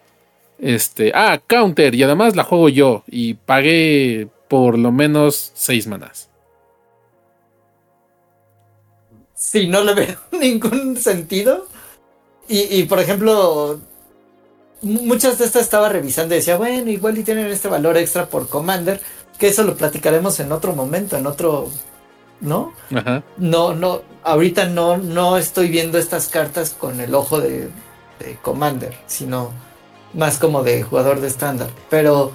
este, 0.58 1.12
ah, 1.14 1.40
counter, 1.46 1.94
y 1.94 2.02
además 2.02 2.36
la 2.36 2.44
juego 2.44 2.68
yo. 2.68 3.04
Y 3.06 3.34
pagué 3.34 4.28
por 4.48 4.78
lo 4.78 4.92
menos 4.92 5.52
seis 5.54 5.86
manas. 5.86 6.28
Sí, 9.46 9.68
no 9.68 9.82
le 9.84 9.94
veo 9.94 10.16
ningún 10.32 10.96
sentido. 10.96 11.66
Y, 12.48 12.78
y 12.78 12.82
por 12.84 12.98
ejemplo, 12.98 13.80
muchas 14.82 15.38
de 15.38 15.44
estas 15.44 15.62
estaba 15.62 15.88
revisando 15.88 16.34
y 16.34 16.38
decía, 16.38 16.56
bueno, 16.56 16.90
igual 16.90 17.16
y 17.18 17.22
tienen 17.22 17.46
este 17.46 17.68
valor 17.68 17.96
extra 17.96 18.26
por 18.26 18.48
Commander, 18.48 19.00
que 19.38 19.48
eso 19.48 19.62
lo 19.62 19.76
platicaremos 19.76 20.40
en 20.40 20.50
otro 20.50 20.74
momento, 20.74 21.16
en 21.16 21.26
otro, 21.26 21.68
¿no? 22.40 22.72
Ajá. 22.94 23.22
No, 23.36 23.74
no, 23.74 24.02
ahorita 24.24 24.66
no, 24.66 24.96
no 24.96 25.38
estoy 25.38 25.68
viendo 25.68 25.98
estas 25.98 26.28
cartas 26.28 26.74
con 26.78 27.00
el 27.00 27.14
ojo 27.14 27.40
de, 27.40 27.70
Commander, 28.42 28.96
sino 29.06 29.52
más 30.14 30.38
como 30.38 30.64
de 30.64 30.82
jugador 30.82 31.20
de 31.20 31.28
estándar. 31.28 31.68
Pero 31.90 32.32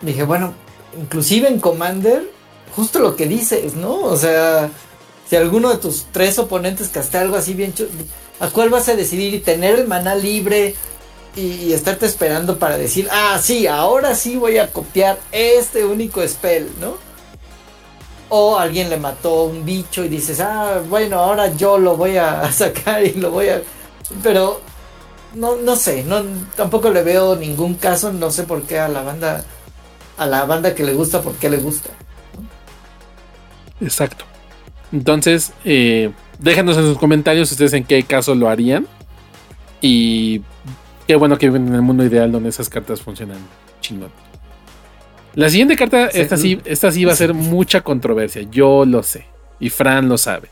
dije, 0.00 0.24
bueno, 0.24 0.54
inclusive 0.98 1.46
en 1.46 1.60
Commander, 1.60 2.28
justo 2.74 2.98
lo 2.98 3.14
que 3.14 3.26
dices, 3.26 3.74
¿no? 3.74 4.00
O 4.00 4.16
sea, 4.16 4.70
si 5.30 5.36
alguno 5.36 5.70
de 5.70 5.78
tus 5.78 6.06
tres 6.10 6.40
oponentes 6.40 6.88
castea 6.88 7.20
algo 7.20 7.36
así 7.36 7.54
bien... 7.54 7.72
¿A 8.40 8.48
cuál 8.48 8.68
vas 8.68 8.88
a 8.88 8.96
decidir? 8.96 9.32
Y 9.32 9.38
tener 9.38 9.78
el 9.78 9.86
maná 9.86 10.16
libre 10.16 10.74
y, 11.36 11.72
estarte 11.72 12.06
esperando 12.06 12.58
para 12.58 12.76
decir, 12.76 13.06
ah, 13.12 13.38
sí, 13.40 13.68
ahora 13.68 14.16
sí 14.16 14.34
voy 14.36 14.58
a 14.58 14.72
copiar 14.72 15.20
este 15.30 15.84
único 15.84 16.26
spell, 16.26 16.68
¿no? 16.80 16.96
O 18.28 18.58
alguien 18.58 18.90
le 18.90 18.96
mató 18.96 19.44
un 19.44 19.64
bicho 19.64 20.04
y 20.04 20.08
dices, 20.08 20.40
ah, 20.40 20.82
bueno, 20.88 21.20
ahora 21.20 21.54
yo 21.54 21.78
lo 21.78 21.96
voy 21.96 22.16
a 22.16 22.50
sacar 22.52 23.04
y 23.04 23.12
lo 23.12 23.30
voy 23.30 23.50
a... 23.50 23.62
Pero 24.24 24.60
no, 25.34 25.54
no 25.56 25.76
sé, 25.76 26.02
no, 26.02 26.24
tampoco 26.56 26.90
le 26.90 27.04
veo 27.04 27.36
ningún 27.36 27.74
caso, 27.74 28.12
no 28.12 28.32
sé 28.32 28.42
por 28.42 28.62
qué 28.62 28.80
a 28.80 28.88
la 28.88 29.02
banda, 29.02 29.44
a 30.16 30.26
la 30.26 30.44
banda 30.44 30.74
que 30.74 30.82
le 30.82 30.94
gusta, 30.94 31.22
por 31.22 31.34
qué 31.34 31.48
le 31.48 31.58
gusta. 31.58 31.90
Exacto. 33.80 34.24
Entonces, 34.92 35.52
eh, 35.64 36.10
déjanos 36.38 36.76
en 36.76 36.84
sus 36.84 36.98
comentarios 36.98 37.50
ustedes 37.50 37.72
en 37.72 37.84
qué 37.84 38.02
caso 38.02 38.34
lo 38.34 38.48
harían. 38.48 38.86
Y 39.80 40.42
Qué 41.10 41.16
bueno 41.16 41.38
que 41.38 41.48
viven 41.48 41.66
en 41.66 41.74
el 41.74 41.82
mundo 41.82 42.04
ideal 42.04 42.30
donde 42.30 42.50
esas 42.50 42.68
cartas 42.68 43.00
funcionan 43.00 43.38
chingón. 43.80 44.12
La 45.34 45.50
siguiente 45.50 45.74
carta, 45.74 46.06
esta, 46.06 46.36
sí, 46.36 46.60
esta 46.64 46.92
sí 46.92 47.04
va 47.04 47.14
a 47.14 47.16
ser 47.16 47.34
mucha 47.34 47.80
controversia. 47.80 48.42
Yo 48.48 48.84
lo 48.84 49.02
sé. 49.02 49.26
Y 49.58 49.70
Fran 49.70 50.08
lo 50.08 50.16
sabe. 50.16 50.50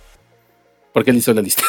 Porque 0.92 1.12
él 1.12 1.18
hizo 1.18 1.32
la 1.32 1.42
lista. 1.42 1.62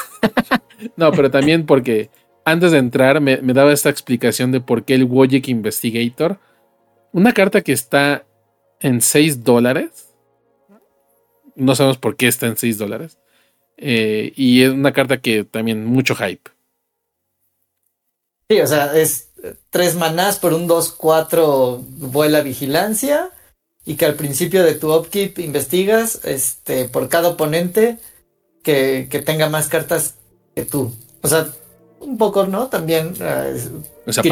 no, 0.96 1.12
pero 1.12 1.30
también 1.30 1.68
porque 1.68 2.10
antes 2.46 2.72
de 2.72 2.80
entrar 2.80 3.22
me, 3.22 3.38
daba 3.38 3.72
esta 3.74 3.92
explicación 3.92 4.52
de 4.52 4.60
por 4.60 4.84
qué 4.84 4.96
el 4.96 5.04
Wojik 5.04 5.50
Investigator, 5.50 6.40
una 7.12 7.32
carta 7.32 7.62
que 7.62 7.74
está 7.74 8.26
en 8.80 9.02
6 9.02 9.44
dólares. 9.44 10.09
No 11.60 11.76
sabemos 11.76 11.98
por 11.98 12.16
qué 12.16 12.28
está 12.28 12.48
en 12.48 12.58
6 12.58 12.78
dólares. 12.78 13.20
Eh, 13.78 14.34
y 14.36 14.64
es 14.64 14.72
una 14.72 14.92
carta 14.92 15.22
que 15.22 15.44
también 15.44 15.86
mucho 15.86 16.16
hype. 16.16 16.50
Sí, 18.50 18.60
o 18.60 18.68
sea, 18.68 18.98
es 18.98 19.30
tres 19.70 19.96
manás 19.96 20.40
por 20.40 20.54
un 20.54 20.68
2-4 20.68 21.80
vuela 21.82 22.42
vigilancia 22.42 23.32
y 23.86 23.96
que 23.96 24.06
al 24.06 24.16
principio 24.16 24.64
de 24.64 24.76
tu 24.76 24.94
upkeep 24.94 25.40
investigas 25.40 26.22
este, 26.24 26.86
por 26.86 27.10
cada 27.10 27.30
oponente 27.30 27.98
que, 28.64 29.08
tenga 29.26 29.50
más 29.50 29.68
cartas 29.68 30.16
que 30.56 30.66
tú. 30.66 30.94
O 31.22 31.28
sea, 31.28 31.50
un 32.00 32.18
poco, 32.18 32.46
¿no? 32.46 32.68
También 32.68 33.14
uh, 33.20 34.10
o 34.10 34.14
sea, 34.14 34.24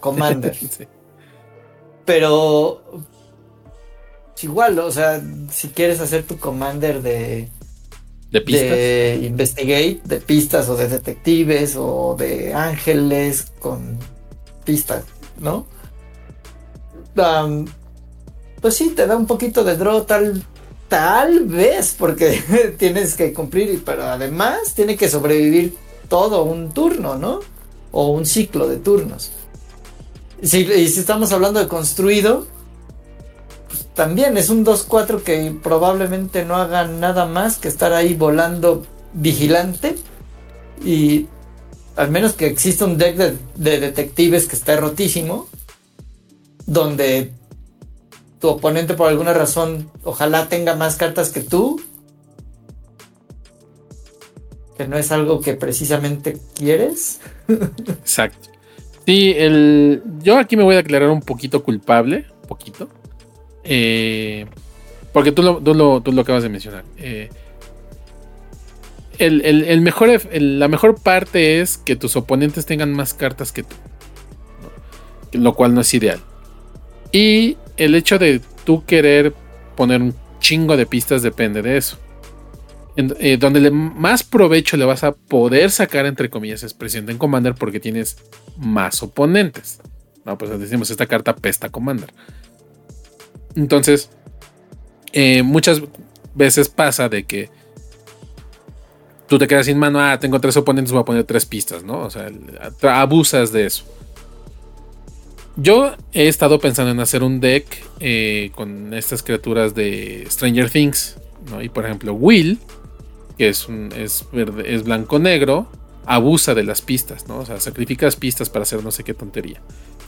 Commander. 0.00 0.56
Pero 2.04 2.82
igual, 4.42 4.78
o 4.78 4.90
sea, 4.90 5.22
si 5.50 5.68
quieres 5.68 6.00
hacer 6.00 6.24
tu 6.24 6.38
Commander 6.38 7.00
de 7.02 7.48
de 8.34 8.40
pistas. 8.40 8.70
De 8.70 9.20
investigate, 9.22 10.00
de 10.04 10.20
pistas 10.20 10.68
o 10.68 10.76
de 10.76 10.88
detectives 10.88 11.76
o 11.76 12.16
de 12.18 12.52
ángeles 12.52 13.46
con 13.60 13.96
pistas, 14.64 15.04
¿no? 15.38 15.66
pues 18.60 18.74
sí, 18.74 18.90
te 18.90 19.06
da 19.06 19.16
un 19.16 19.26
poquito 19.26 19.62
de 19.62 19.76
draw 19.76 20.02
tal, 20.02 20.42
tal 20.88 21.44
vez, 21.44 21.94
porque 21.96 22.74
tienes 22.78 23.14
que 23.14 23.32
cumplir, 23.32 23.84
pero 23.84 24.02
además 24.02 24.74
tiene 24.74 24.96
que 24.96 25.08
sobrevivir 25.08 25.76
todo 26.08 26.42
un 26.42 26.74
turno, 26.74 27.16
¿no? 27.16 27.38
O 27.92 28.08
un 28.08 28.26
ciclo 28.26 28.66
de 28.66 28.78
turnos. 28.78 29.30
y 30.42 30.48
si 30.48 30.98
estamos 30.98 31.30
hablando 31.30 31.60
de 31.60 31.68
construido, 31.68 32.48
también 33.94 34.36
es 34.36 34.50
un 34.50 34.64
2-4 34.64 35.22
que 35.22 35.54
probablemente 35.62 36.44
no 36.44 36.56
haga 36.56 36.86
nada 36.86 37.26
más 37.26 37.58
que 37.58 37.68
estar 37.68 37.92
ahí 37.92 38.14
volando 38.14 38.84
vigilante. 39.12 39.96
Y 40.84 41.28
al 41.94 42.10
menos 42.10 42.32
que 42.32 42.46
exista 42.46 42.84
un 42.84 42.98
deck 42.98 43.16
de, 43.16 43.80
detectives 43.80 44.48
que 44.48 44.56
esté 44.56 44.76
rotísimo. 44.76 45.48
Donde 46.66 47.32
tu 48.40 48.48
oponente 48.48 48.94
por 48.94 49.08
alguna 49.08 49.32
razón 49.32 49.90
ojalá 50.02 50.48
tenga 50.48 50.74
más 50.74 50.96
cartas 50.96 51.30
que 51.30 51.40
tú. 51.40 51.80
Que 54.76 54.88
no 54.88 54.98
es 54.98 55.12
algo 55.12 55.40
que 55.40 55.54
precisamente 55.54 56.36
quieres. 56.56 57.20
Exacto. 57.48 58.48
Sí, 59.06 59.34
el, 59.36 60.02
yo 60.20 60.36
aquí 60.36 60.56
me 60.56 60.64
voy 60.64 60.74
a 60.74 60.78
declarar 60.78 61.10
un 61.10 61.20
poquito 61.20 61.62
culpable, 61.62 62.26
poquito. 62.48 62.88
Eh, 63.64 64.46
porque 65.12 65.32
tú 65.32 65.42
lo, 65.42 65.60
tú, 65.60 66.12
lo, 66.12 66.20
acabas 66.20 66.42
de 66.42 66.48
mencionar. 66.48 66.84
Eh, 66.98 67.30
el, 69.18 69.80
mejor, 69.80 70.10
la 70.32 70.68
mejor 70.68 71.00
parte 71.00 71.60
es 71.60 71.78
que 71.78 71.96
tus 71.96 72.16
oponentes 72.16 72.66
tengan 72.66 72.92
más 72.92 73.14
cartas 73.14 73.52
que 73.52 73.62
tú. 73.62 73.76
Lo 75.32 75.54
cual 75.54 75.74
no 75.74 75.80
es 75.80 75.94
ideal. 75.94 76.20
Y 77.12 77.56
el 77.76 77.94
hecho 77.94 78.18
de 78.18 78.40
tú 78.64 78.84
querer 78.84 79.32
poner 79.76 80.02
un 80.02 80.14
chingo 80.40 80.76
de 80.76 80.86
pistas 80.86 81.22
depende 81.22 81.62
de 81.62 81.76
eso. 81.76 81.98
Eh, 82.96 83.38
donde 83.38 83.70
más 83.72 84.22
provecho 84.22 84.76
le 84.76 84.84
vas 84.84 85.02
a 85.02 85.12
poder 85.12 85.70
sacar, 85.70 86.06
entre 86.06 86.30
comillas, 86.30 86.62
es 86.62 86.74
presente 86.74 87.10
en 87.10 87.18
Commander 87.18 87.54
porque 87.54 87.80
tienes 87.80 88.18
más 88.56 89.02
oponentes. 89.02 89.80
No, 90.24 90.38
pues 90.38 90.58
decimos, 90.58 90.90
esta 90.90 91.06
carta 91.06 91.34
pesta 91.34 91.68
Commander. 91.68 92.12
Entonces, 93.54 94.10
eh, 95.12 95.42
muchas 95.42 95.82
veces 96.34 96.68
pasa 96.68 97.08
de 97.08 97.24
que 97.24 97.50
tú 99.28 99.38
te 99.38 99.46
quedas 99.46 99.66
sin 99.66 99.78
mano, 99.78 100.00
ah, 100.00 100.18
tengo 100.18 100.40
tres 100.40 100.56
oponentes, 100.56 100.92
voy 100.92 101.02
a 101.02 101.04
poner 101.04 101.24
tres 101.24 101.46
pistas, 101.46 101.84
¿no? 101.84 102.00
O 102.00 102.10
sea, 102.10 102.30
abusas 102.82 103.52
de 103.52 103.66
eso. 103.66 103.84
Yo 105.56 105.94
he 106.12 106.26
estado 106.26 106.58
pensando 106.58 106.90
en 106.90 106.98
hacer 106.98 107.22
un 107.22 107.38
deck 107.38 107.64
eh, 108.00 108.50
con 108.54 108.92
estas 108.92 109.22
criaturas 109.22 109.74
de 109.74 110.26
Stranger 110.28 110.68
Things. 110.68 111.16
¿no? 111.48 111.62
Y 111.62 111.68
por 111.68 111.84
ejemplo, 111.84 112.12
Will, 112.12 112.58
que 113.38 113.50
es, 113.50 113.68
es, 113.96 114.26
es 114.64 114.82
blanco-negro, 114.82 115.68
abusa 116.06 116.54
de 116.54 116.64
las 116.64 116.82
pistas, 116.82 117.28
¿no? 117.28 117.38
O 117.38 117.46
sea, 117.46 117.60
sacrifica 117.60 118.06
las 118.06 118.16
pistas 118.16 118.50
para 118.50 118.64
hacer 118.64 118.82
no 118.82 118.90
sé 118.90 119.04
qué 119.04 119.14
tontería. 119.14 119.60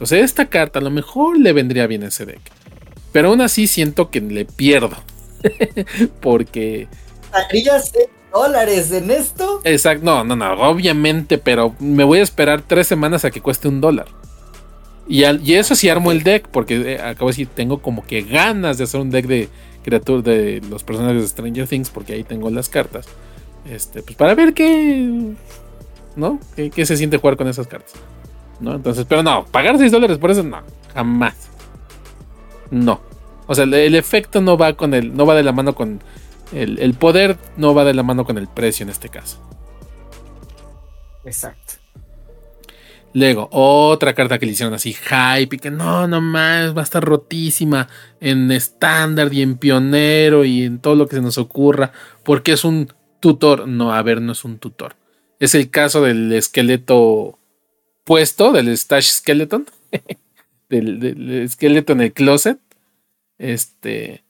Sea, 0.02 0.22
esta 0.22 0.46
carta 0.46 0.78
a 0.78 0.82
lo 0.82 0.90
mejor 0.90 1.38
le 1.38 1.52
vendría 1.52 1.86
bien 1.86 2.02
a 2.02 2.08
ese 2.08 2.26
deck. 2.26 2.40
Pero 3.16 3.30
aún 3.30 3.40
así 3.40 3.66
siento 3.66 4.10
que 4.10 4.20
le 4.20 4.44
pierdo. 4.44 4.94
Porque. 6.20 6.86
¿Harías 7.32 7.90
dólares 8.30 8.92
en 8.92 9.10
esto? 9.10 9.62
Exacto, 9.64 10.04
no, 10.04 10.22
no, 10.22 10.36
no, 10.36 10.52
obviamente, 10.68 11.38
pero 11.38 11.74
me 11.80 12.04
voy 12.04 12.18
a 12.18 12.22
esperar 12.22 12.60
tres 12.60 12.86
semanas 12.86 13.24
a 13.24 13.30
que 13.30 13.40
cueste 13.40 13.68
un 13.68 13.80
dólar. 13.80 14.04
Y, 15.08 15.24
y 15.24 15.54
eso 15.54 15.74
sí 15.74 15.88
armo 15.88 16.12
el 16.12 16.24
deck, 16.24 16.48
porque 16.48 16.92
eh, 16.92 17.00
acabo 17.00 17.30
de 17.30 17.32
decir, 17.32 17.48
tengo 17.54 17.80
como 17.80 18.04
que 18.04 18.20
ganas 18.20 18.76
de 18.76 18.84
hacer 18.84 19.00
un 19.00 19.08
deck 19.08 19.26
de 19.26 19.48
criaturas 19.82 20.22
de 20.22 20.60
los 20.68 20.84
personajes 20.84 21.22
de 21.22 21.28
Stranger 21.28 21.66
Things, 21.66 21.88
porque 21.88 22.12
ahí 22.12 22.22
tengo 22.22 22.50
las 22.50 22.68
cartas. 22.68 23.06
Este, 23.64 24.02
pues 24.02 24.14
para 24.14 24.34
ver 24.34 24.52
qué. 24.52 25.32
¿No? 26.16 26.38
¿Qué, 26.54 26.84
se 26.84 26.98
siente 26.98 27.16
jugar 27.16 27.38
con 27.38 27.48
esas 27.48 27.66
cartas? 27.66 27.94
¿No? 28.60 28.74
Entonces, 28.74 29.06
pero 29.08 29.22
no, 29.22 29.46
pagar 29.46 29.78
6 29.78 29.90
dólares 29.90 30.18
por 30.18 30.30
eso, 30.30 30.42
no, 30.42 30.60
jamás. 30.92 31.48
No. 32.70 33.05
O 33.46 33.54
sea, 33.54 33.64
el, 33.64 33.94
efecto 33.94 34.40
no 34.40 34.56
va 34.56 34.74
con 34.74 34.94
el. 34.94 35.14
no 35.14 35.26
va 35.26 35.34
de 35.34 35.42
la 35.42 35.52
mano 35.52 35.74
con. 35.74 36.00
El, 36.52 36.78
el 36.78 36.94
poder 36.94 37.36
no 37.56 37.74
va 37.74 37.84
de 37.84 37.94
la 37.94 38.02
mano 38.02 38.24
con 38.24 38.38
el 38.38 38.48
precio 38.48 38.84
en 38.84 38.90
este 38.90 39.08
caso. 39.08 39.40
Exacto. 41.24 41.74
Luego, 43.16 43.48
otra 43.50 44.14
carta 44.14 44.38
que 44.38 44.44
le 44.44 44.52
hicieron 44.52 44.74
así, 44.74 44.92
hype, 44.92 45.56
y 45.56 45.58
que 45.58 45.70
no, 45.70 46.06
no 46.06 46.20
más, 46.20 46.76
va 46.76 46.82
a 46.82 46.84
estar 46.84 47.02
rotísima 47.02 47.88
en 48.20 48.52
estándar 48.52 49.32
y 49.32 49.40
en 49.40 49.56
pionero 49.56 50.44
y 50.44 50.64
en 50.64 50.80
todo 50.80 50.96
lo 50.96 51.08
que 51.08 51.16
se 51.16 51.22
nos 51.22 51.38
ocurra, 51.38 51.92
porque 52.22 52.52
es 52.52 52.62
un 52.62 52.92
tutor. 53.20 53.66
No, 53.66 53.94
a 53.94 54.02
ver, 54.02 54.20
no 54.20 54.32
es 54.32 54.44
un 54.44 54.58
tutor. 54.58 54.96
Es 55.40 55.54
el 55.54 55.70
caso 55.70 56.02
del 56.02 56.30
esqueleto 56.30 57.38
puesto, 58.04 58.52
del 58.52 58.68
stash 58.76 59.06
skeleton, 59.06 59.66
del, 60.68 61.42
esqueleto 61.42 61.94
en 61.94 62.02
el 62.02 62.12
closet. 62.12 62.58
Este. 63.38 64.24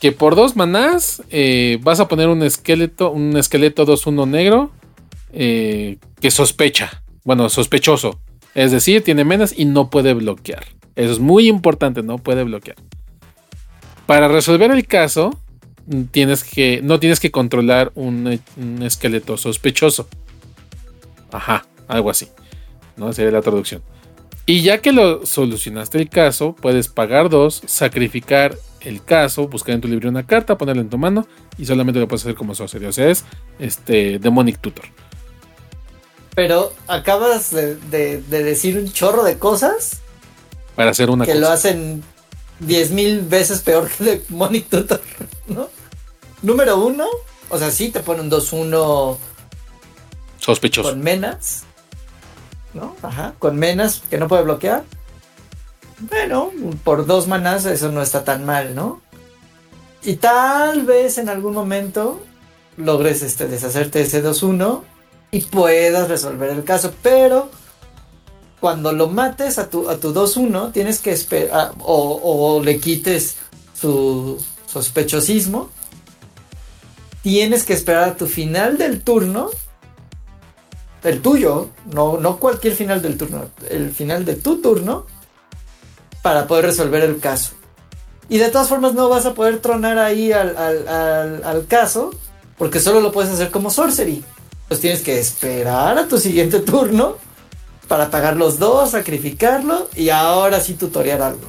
Que 0.00 0.12
por 0.12 0.36
dos 0.36 0.54
manás 0.54 1.22
eh, 1.30 1.78
vas 1.82 1.98
a 2.00 2.08
poner 2.08 2.28
un 2.28 2.42
esqueleto, 2.42 3.10
un 3.10 3.36
esqueleto 3.36 3.84
2-1 3.84 4.28
negro 4.28 4.70
eh, 5.32 5.98
que 6.20 6.30
sospecha 6.30 7.02
bueno, 7.28 7.50
sospechoso. 7.50 8.18
Es 8.54 8.72
decir, 8.72 9.04
tiene 9.04 9.22
menas 9.22 9.52
y 9.54 9.66
no 9.66 9.90
puede 9.90 10.14
bloquear. 10.14 10.64
Eso 10.96 11.12
es 11.12 11.18
muy 11.18 11.46
importante, 11.46 12.02
no 12.02 12.16
puede 12.16 12.42
bloquear. 12.42 12.78
Para 14.06 14.28
resolver 14.28 14.70
el 14.70 14.86
caso, 14.86 15.38
tienes 16.10 16.42
que, 16.42 16.80
no 16.82 16.98
tienes 16.98 17.20
que 17.20 17.30
controlar 17.30 17.92
un, 17.94 18.40
esqueleto 18.82 19.36
sospechoso. 19.36 20.08
Ajá, 21.30 21.66
algo 21.86 22.08
así. 22.08 22.28
¿no? 22.96 23.12
Sería 23.12 23.32
la 23.32 23.42
traducción. 23.42 23.82
Y 24.48 24.62
ya 24.62 24.80
que 24.80 24.92
lo 24.92 25.26
solucionaste 25.26 25.98
el 25.98 26.08
caso, 26.08 26.56
puedes 26.58 26.88
pagar 26.88 27.28
dos, 27.28 27.60
sacrificar 27.66 28.56
el 28.80 29.04
caso, 29.04 29.46
buscar 29.46 29.74
en 29.74 29.82
tu 29.82 29.88
libro 29.88 30.08
una 30.08 30.26
carta, 30.26 30.56
ponerla 30.56 30.80
en 30.80 30.88
tu 30.88 30.96
mano 30.96 31.28
y 31.58 31.66
solamente 31.66 32.00
lo 32.00 32.08
puedes 32.08 32.22
hacer 32.22 32.34
como 32.34 32.54
sorcery. 32.54 32.86
O 32.86 32.92
sea, 32.92 33.10
es 33.10 33.26
este 33.58 34.18
Demonic 34.18 34.58
Tutor. 34.58 34.86
Pero 36.34 36.72
acabas 36.86 37.50
de, 37.50 38.22
decir 38.30 38.78
un 38.78 38.90
chorro 38.90 39.22
de 39.22 39.38
cosas. 39.38 40.00
Para 40.74 40.92
hacer 40.92 41.10
una 41.10 41.26
que 41.26 41.34
lo 41.34 41.50
hacen 41.50 42.02
10.000 42.66 43.28
veces 43.28 43.60
peor 43.60 43.90
que 43.90 44.04
de 44.04 44.24
Money 44.30 44.62
Tutor, 44.62 45.02
¿no? 45.48 45.68
Número 46.40 46.78
uno, 46.78 47.04
o 47.50 47.58
sea, 47.58 47.70
sí 47.70 47.90
te 47.90 48.00
pone 48.00 48.22
un 48.22 48.30
2-1 48.30 49.18
sospechoso. 50.38 50.88
Con 50.88 51.02
menas, 51.02 51.64
¿no? 52.74 52.96
Ajá, 53.02 53.34
con 53.38 53.56
menas 53.56 54.02
que 54.10 54.18
no 54.18 54.28
puede 54.28 54.42
bloquear. 54.42 54.84
Bueno, 56.00 56.52
por 56.84 57.06
dos 57.06 57.26
manas 57.26 57.66
eso 57.66 57.90
no 57.90 58.02
está 58.02 58.24
tan 58.24 58.44
mal, 58.44 58.74
¿no? 58.74 59.00
Y 60.02 60.16
tal 60.16 60.84
vez 60.86 61.18
en 61.18 61.28
algún 61.28 61.54
momento 61.54 62.20
logres 62.76 63.22
este, 63.22 63.48
deshacerte 63.48 64.00
ese 64.00 64.24
2-1 64.24 64.82
y 65.32 65.40
puedas 65.42 66.08
resolver 66.08 66.50
el 66.50 66.64
caso. 66.64 66.92
Pero 67.02 67.50
cuando 68.60 68.92
lo 68.92 69.08
mates 69.08 69.58
a 69.58 69.68
tu, 69.68 69.88
a 69.88 69.98
tu 69.98 70.12
2-1, 70.12 70.72
tienes 70.72 71.00
que 71.00 71.12
esperar 71.12 71.72
o, 71.80 72.60
le 72.64 72.78
quites 72.78 73.36
su 73.74 74.42
sospechosismo. 74.66 75.70
Tienes 77.22 77.64
que 77.64 77.72
esperar 77.72 78.04
a 78.04 78.16
tu 78.16 78.26
final 78.26 78.78
del 78.78 79.02
turno. 79.02 79.50
El 81.04 81.22
tuyo, 81.22 81.68
no, 81.92 82.18
no 82.18 82.38
cualquier 82.38 82.74
final 82.74 83.00
del 83.02 83.16
turno, 83.16 83.46
el 83.70 83.92
final 83.92 84.24
de 84.24 84.34
tu 84.34 84.60
turno 84.60 85.06
para 86.22 86.46
poder 86.46 86.66
resolver 86.66 87.02
el 87.04 87.20
caso. 87.20 87.52
Y 88.28 88.38
de 88.38 88.48
todas 88.50 88.68
formas 88.68 88.94
no 88.94 89.08
vas 89.08 89.24
a 89.26 89.34
poder 89.34 89.60
tronar 89.60 89.98
ahí 89.98 90.32
al, 90.32 90.56
al, 90.56 91.42
al 91.44 91.66
caso 91.66 92.10
porque 92.58 92.80
solo 92.80 93.00
lo 93.00 93.12
puedes 93.12 93.30
hacer 93.30 93.50
como 93.50 93.70
sorcery 93.70 94.22
pues 94.68 94.80
tienes 94.80 95.00
que 95.00 95.18
esperar 95.18 95.98
a 95.98 96.06
tu 96.06 96.18
siguiente 96.18 96.60
turno 96.60 97.16
para 97.88 98.10
pagar 98.10 98.36
los 98.36 98.58
dos, 98.58 98.90
sacrificarlo 98.90 99.88
y 99.96 100.10
ahora 100.10 100.60
sí 100.60 100.74
tutoriar 100.74 101.22
algo. 101.22 101.48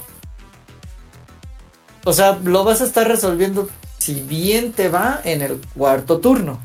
O 2.05 2.13
sea, 2.13 2.39
lo 2.41 2.63
vas 2.63 2.79
a 2.81 2.85
estar 2.85 3.05
resolviendo 3.07 3.67
si 3.97 4.21
bien 4.21 4.71
te 4.71 4.87
va 4.87 5.19
en 5.25 5.41
el 5.41 5.59
cuarto 5.75 6.19
turno. 6.19 6.61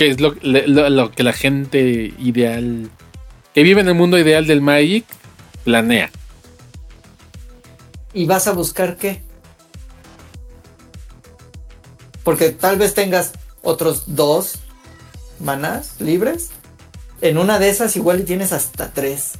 Que 0.00 0.08
es 0.08 0.18
lo, 0.18 0.34
que 0.34 1.22
la 1.22 1.34
gente 1.34 2.14
ideal, 2.18 2.88
que 3.52 3.62
vive 3.62 3.82
en 3.82 3.88
el 3.88 3.94
mundo 3.94 4.18
ideal 4.18 4.46
del 4.46 4.62
Magic, 4.62 5.04
planea. 5.62 6.10
¿Y 8.14 8.24
vas 8.24 8.46
a 8.46 8.52
buscar 8.52 8.96
qué? 8.96 9.20
Porque 12.24 12.48
tal 12.48 12.78
vez 12.78 12.94
tengas 12.94 13.32
otros 13.60 14.04
dos 14.06 14.60
manás 15.38 16.00
libres. 16.00 16.48
En 17.20 17.36
una 17.36 17.58
de 17.58 17.68
esas 17.68 17.94
igual 17.94 18.20
y 18.20 18.22
tienes 18.22 18.54
hasta 18.54 18.94
tres. 18.94 19.32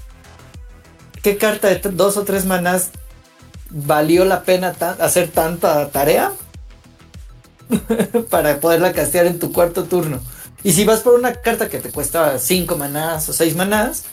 ¿Qué 1.22 1.38
carta 1.38 1.68
de 1.68 1.80
dos 1.88 2.18
o 2.18 2.24
tres 2.24 2.44
manás 2.44 2.90
valió 3.70 4.26
la 4.26 4.42
pena 4.42 4.76
hacer 4.98 5.28
tanta 5.28 5.88
tarea? 5.88 6.32
para 8.30 8.60
poderla 8.60 8.92
castear 8.92 9.24
en 9.24 9.38
tu 9.38 9.54
cuarto 9.54 9.84
turno. 9.84 10.20
Y 10.62 10.72
si 10.72 10.84
vas 10.84 11.00
por 11.00 11.14
una 11.14 11.34
carta 11.34 11.68
que 11.68 11.78
te 11.78 11.90
cuesta 11.90 12.38
cinco 12.38 12.76
manás 12.76 13.28
o 13.28 13.32
seis 13.32 13.56
manás, 13.56 14.04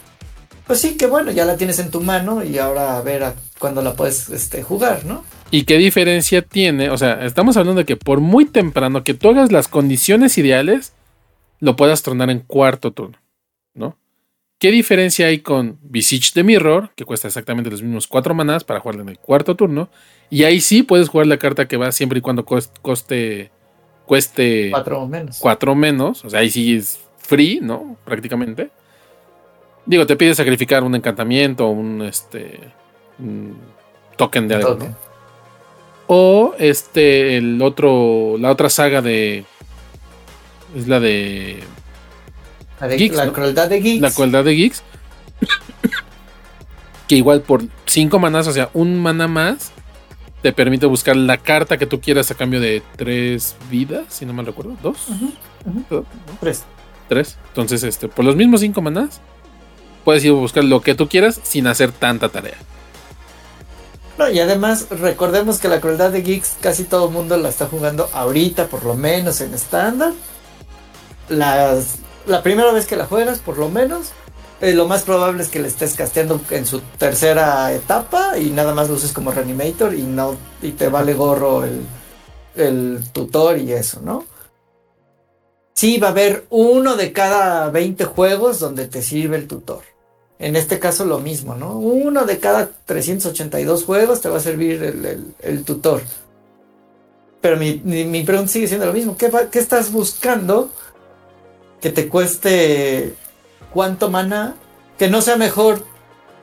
pues 0.65 0.81
sí, 0.81 0.97
que 0.97 1.07
bueno, 1.07 1.31
ya 1.31 1.45
la 1.45 1.57
tienes 1.57 1.79
en 1.79 1.91
tu 1.91 2.01
mano 2.01 2.43
y 2.43 2.57
ahora 2.57 2.97
a 2.97 3.01
ver 3.01 3.23
a 3.23 3.35
cuándo 3.57 3.81
la 3.81 3.93
puedes 3.93 4.29
este, 4.29 4.63
jugar, 4.63 5.05
¿no? 5.05 5.23
¿Y 5.49 5.63
qué 5.63 5.77
diferencia 5.77 6.41
tiene? 6.41 6.89
O 6.89 6.97
sea, 6.97 7.25
estamos 7.25 7.55
hablando 7.55 7.79
de 7.79 7.85
que 7.85 7.95
por 7.95 8.19
muy 8.19 8.45
temprano 8.45 9.03
que 9.03 9.13
tú 9.13 9.29
hagas 9.29 9.51
las 9.51 9.69
condiciones 9.69 10.37
ideales, 10.37 10.93
lo 11.59 11.75
puedas 11.75 12.03
tronar 12.03 12.29
en 12.29 12.39
cuarto 12.39 12.91
turno, 12.91 13.17
¿no? 13.73 13.97
¿Qué 14.59 14.71
diferencia 14.71 15.27
hay 15.27 15.39
con 15.39 15.77
Visage 15.81 16.31
the 16.33 16.43
Mirror, 16.43 16.91
que 16.95 17.05
cuesta 17.05 17.27
exactamente 17.27 17.69
los 17.69 17.81
mismos 17.81 18.07
cuatro 18.07 18.33
manás 18.33 18.63
para 18.63 18.79
jugarla 18.79 19.03
en 19.03 19.09
el 19.09 19.19
cuarto 19.19 19.55
turno? 19.55 19.89
Y 20.29 20.43
ahí 20.43 20.59
sí 20.59 20.83
puedes 20.83 21.09
jugar 21.09 21.27
la 21.27 21.37
carta 21.37 21.67
que 21.67 21.77
va 21.77 21.91
siempre 21.91 22.19
y 22.19 22.21
cuando 22.21 22.43
coste, 22.43 23.51
cueste 24.07 24.69
cuatro 24.71 25.05
menos. 25.05 25.37
Cuatro 25.39 25.75
menos, 25.75 26.25
o 26.25 26.29
sea, 26.31 26.39
ahí 26.39 26.49
sí 26.49 26.75
es 26.75 26.99
free, 27.19 27.59
¿no? 27.61 27.97
Prácticamente. 28.03 28.71
Digo, 29.85 30.07
te 30.07 30.15
pide 30.15 30.33
sacrificar 30.33 30.83
un 30.83 30.95
encantamiento 30.95 31.67
o 31.67 31.69
un, 31.69 32.01
este, 32.01 32.59
token 34.15 34.47
de 34.47 34.55
algo, 34.55 34.75
¿no? 34.75 34.95
O 36.07 36.55
este, 36.57 37.37
el 37.37 37.61
otro, 37.61 38.37
la 38.39 38.49
otra 38.49 38.69
saga 38.69 39.01
de 39.01 39.45
es 40.75 40.87
la 40.87 40.99
de. 40.99 41.59
La, 42.79 43.31
crueldad 43.31 43.69
de 43.69 43.81
Geeks. 43.81 44.01
La 44.01 44.11
crueldad 44.11 44.43
de 44.45 44.55
Geeks. 44.55 44.83
que 47.07 47.15
igual 47.15 47.41
por 47.41 47.63
5 47.85 48.19
manas, 48.19 48.47
o 48.47 48.51
sea, 48.51 48.69
un 48.73 48.99
mana 48.99 49.27
más, 49.27 49.71
te 50.47 50.53
permite 50.53 50.85
buscar 50.85 51.17
la 51.17 51.37
carta 51.37 51.77
que 51.77 51.85
tú 51.85 51.99
quieras 51.99 52.31
a 52.31 52.35
cambio 52.35 52.61
de 52.61 52.81
3 52.95 53.57
vidas, 53.69 54.05
si 54.07 54.25
no 54.25 54.31
mal 54.31 54.45
recuerdo. 54.45 54.77
¿Dos? 54.81 55.07
3 56.39 56.63
3 57.09 57.37
Entonces, 57.49 57.83
este, 57.83 58.07
por 58.07 58.23
los 58.23 58.37
mismos 58.37 58.61
5 58.61 58.81
manas, 58.81 59.19
puedes 60.05 60.23
ir 60.23 60.31
a 60.31 60.35
buscar 60.35 60.63
lo 60.63 60.79
que 60.79 60.95
tú 60.95 61.09
quieras 61.09 61.41
sin 61.43 61.67
hacer 61.67 61.91
tanta 61.91 62.29
tarea. 62.29 62.55
No, 64.17 64.29
y 64.29 64.39
además 64.39 64.87
recordemos 64.89 65.59
que 65.59 65.67
la 65.67 65.81
crueldad 65.81 66.11
de 66.11 66.21
Geeks 66.21 66.55
casi 66.61 66.85
todo 66.85 67.07
el 67.07 67.13
mundo 67.13 67.35
la 67.35 67.49
está 67.49 67.65
jugando 67.65 68.09
ahorita, 68.13 68.67
por 68.67 68.85
lo 68.85 68.95
menos 68.95 69.41
en 69.41 69.53
estándar 69.53 70.13
la 71.27 72.41
primera 72.41 72.71
vez 72.71 72.85
que 72.85 72.95
la 72.95 73.05
juegas, 73.05 73.39
por 73.39 73.57
lo 73.57 73.67
menos, 73.67 74.13
eh, 74.61 74.73
lo 74.73 74.87
más 74.87 75.03
probable 75.03 75.43
es 75.43 75.49
que 75.49 75.59
le 75.59 75.67
estés 75.67 75.93
casteando 75.93 76.41
en 76.49 76.65
su 76.65 76.81
tercera 76.97 77.71
etapa 77.73 78.37
y 78.37 78.49
nada 78.49 78.73
más 78.73 78.89
lo 78.89 78.95
uses 78.95 79.13
como 79.13 79.31
reanimator 79.31 79.93
y 79.93 80.03
no 80.03 80.35
y 80.61 80.71
te 80.71 80.89
vale 80.89 81.13
gorro 81.13 81.63
el, 81.63 81.81
el 82.55 82.99
tutor 83.13 83.57
y 83.57 83.71
eso, 83.71 84.01
¿no? 84.01 84.25
Sí, 85.75 85.99
va 85.99 86.07
a 86.07 86.11
haber 86.11 86.47
uno 86.49 86.95
de 86.95 87.13
cada 87.13 87.69
20 87.69 88.05
juegos 88.05 88.59
donde 88.59 88.87
te 88.87 89.03
sirve 89.03 89.37
el 89.37 89.47
tutor. 89.47 89.83
En 90.39 90.55
este 90.55 90.79
caso 90.79 91.05
lo 91.05 91.19
mismo, 91.19 91.53
¿no? 91.55 91.77
Uno 91.77 92.25
de 92.25 92.39
cada 92.39 92.71
382 92.85 93.85
juegos 93.85 94.21
te 94.21 94.29
va 94.29 94.37
a 94.37 94.39
servir 94.39 94.81
el, 95.39 95.63
tutor. 95.63 96.01
Pero 97.41 97.57
mi, 97.57 97.79
mi, 97.83 98.23
pregunta 98.23 98.51
sigue 98.51 98.67
siendo 98.67 98.87
lo 98.87 98.93
mismo. 98.93 99.17
¿Qué, 99.17 99.31
¿Qué 99.51 99.59
estás 99.59 99.91
buscando 99.91 100.71
que 101.79 101.91
te 101.91 102.07
cueste 102.07 103.13
cuánto 103.71 104.09
mana, 104.09 104.55
que 104.97 105.07
no 105.07 105.21
sea 105.21 105.35
mejor 105.35 105.83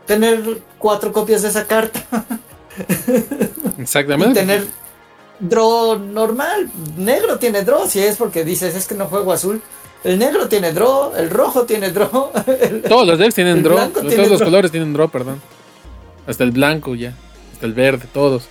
tener 0.06 0.62
cuatro 0.78 1.12
copias 1.12 1.42
de 1.42 1.48
esa 1.48 1.66
carta. 1.66 2.04
Exactamente. 3.78 4.30
y 4.30 4.34
tener 4.34 4.66
draw 5.40 5.98
normal. 5.98 6.70
Negro 6.96 7.38
tiene 7.38 7.62
draw, 7.62 7.88
si 7.88 8.00
es 8.00 8.16
porque 8.16 8.44
dices 8.44 8.74
es 8.74 8.86
que 8.86 8.94
no 8.94 9.06
juego 9.06 9.32
azul. 9.32 9.62
El 10.02 10.18
negro 10.18 10.48
tiene 10.48 10.72
draw, 10.72 11.14
el 11.16 11.30
rojo 11.30 11.64
tiene 11.64 11.90
draw. 11.90 12.30
Todos 12.88 13.06
los 13.06 13.18
decks 13.18 13.34
tienen 13.34 13.62
draw. 13.62 13.88
Todos 13.90 14.28
los 14.28 14.42
colores 14.42 14.70
tienen 14.70 14.92
draw, 14.92 15.08
perdón. 15.08 15.40
Hasta 16.26 16.44
el 16.44 16.50
blanco 16.50 16.94
ya. 16.94 17.14
Hasta 17.54 17.66
el 17.66 17.72
verde, 17.72 18.06
todos. 18.12 18.48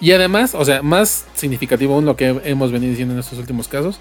Y 0.00 0.12
además, 0.12 0.54
o 0.54 0.64
sea, 0.64 0.82
más 0.82 1.26
significativo 1.34 1.94
aún 1.94 2.04
lo 2.04 2.16
que 2.16 2.40
hemos 2.44 2.70
venido 2.70 2.90
diciendo 2.90 3.14
en 3.14 3.20
estos 3.20 3.38
últimos 3.38 3.68
casos. 3.68 3.98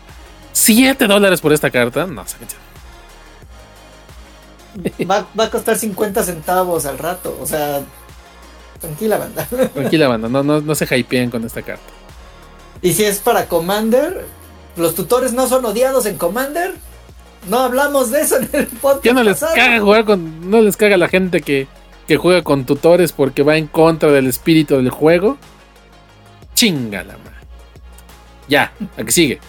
7 0.52 1.08
dólares 1.08 1.42
por 1.42 1.52
esta 1.54 1.70
carta. 1.70 2.06
No, 2.06 2.26
se 2.28 2.38
Va, 5.10 5.28
va, 5.38 5.46
a 5.46 5.50
costar 5.50 5.78
50 5.78 6.24
centavos 6.24 6.86
al 6.86 6.98
rato. 6.98 7.38
O 7.42 7.46
sea, 7.46 7.82
tranquila 8.80 9.18
banda. 9.18 9.46
Tranquila 9.74 10.08
banda, 10.08 10.28
no, 10.30 10.44
no, 10.44 10.62
no 10.62 10.76
se 10.76 10.86
hypeen 10.86 11.30
con 11.32 11.44
esta 11.46 11.62
carta. 11.62 11.84
Y 12.82 12.94
si 12.94 13.04
es 13.04 13.20
para 13.20 13.48
Commander, 13.48 14.26
los 14.76 14.96
tutores 14.96 15.34
no 15.34 15.48
son 15.48 15.66
odiados 15.66 16.06
en 16.06 16.18
Commander. 16.18 16.74
No 17.50 17.60
hablamos 17.60 18.12
de 18.12 18.22
eso 18.22 18.38
en 18.38 18.50
el 18.54 18.68
podcast. 18.68 19.06
Ya 19.06 19.14
no 19.14 19.24
les 19.24 19.40
caga 19.40 19.80
jugar 19.80 20.06
con. 20.06 20.50
No 20.50 20.62
les 20.62 20.76
caga 20.78 20.98
la 20.98 21.08
gente 21.08 21.42
que, 21.42 21.68
que 22.08 22.18
juega 22.18 22.44
con 22.44 22.66
tutores 22.66 23.12
porque 23.12 23.44
va 23.44 23.58
en 23.58 23.68
contra 23.68 24.12
del 24.12 24.28
espíritu 24.28 24.76
del 24.76 24.90
juego. 24.90 25.38
Chingala, 26.54 27.14
man. 27.14 27.34
Ya, 28.48 28.74
aquí 28.98 29.12
sigue. 29.12 29.40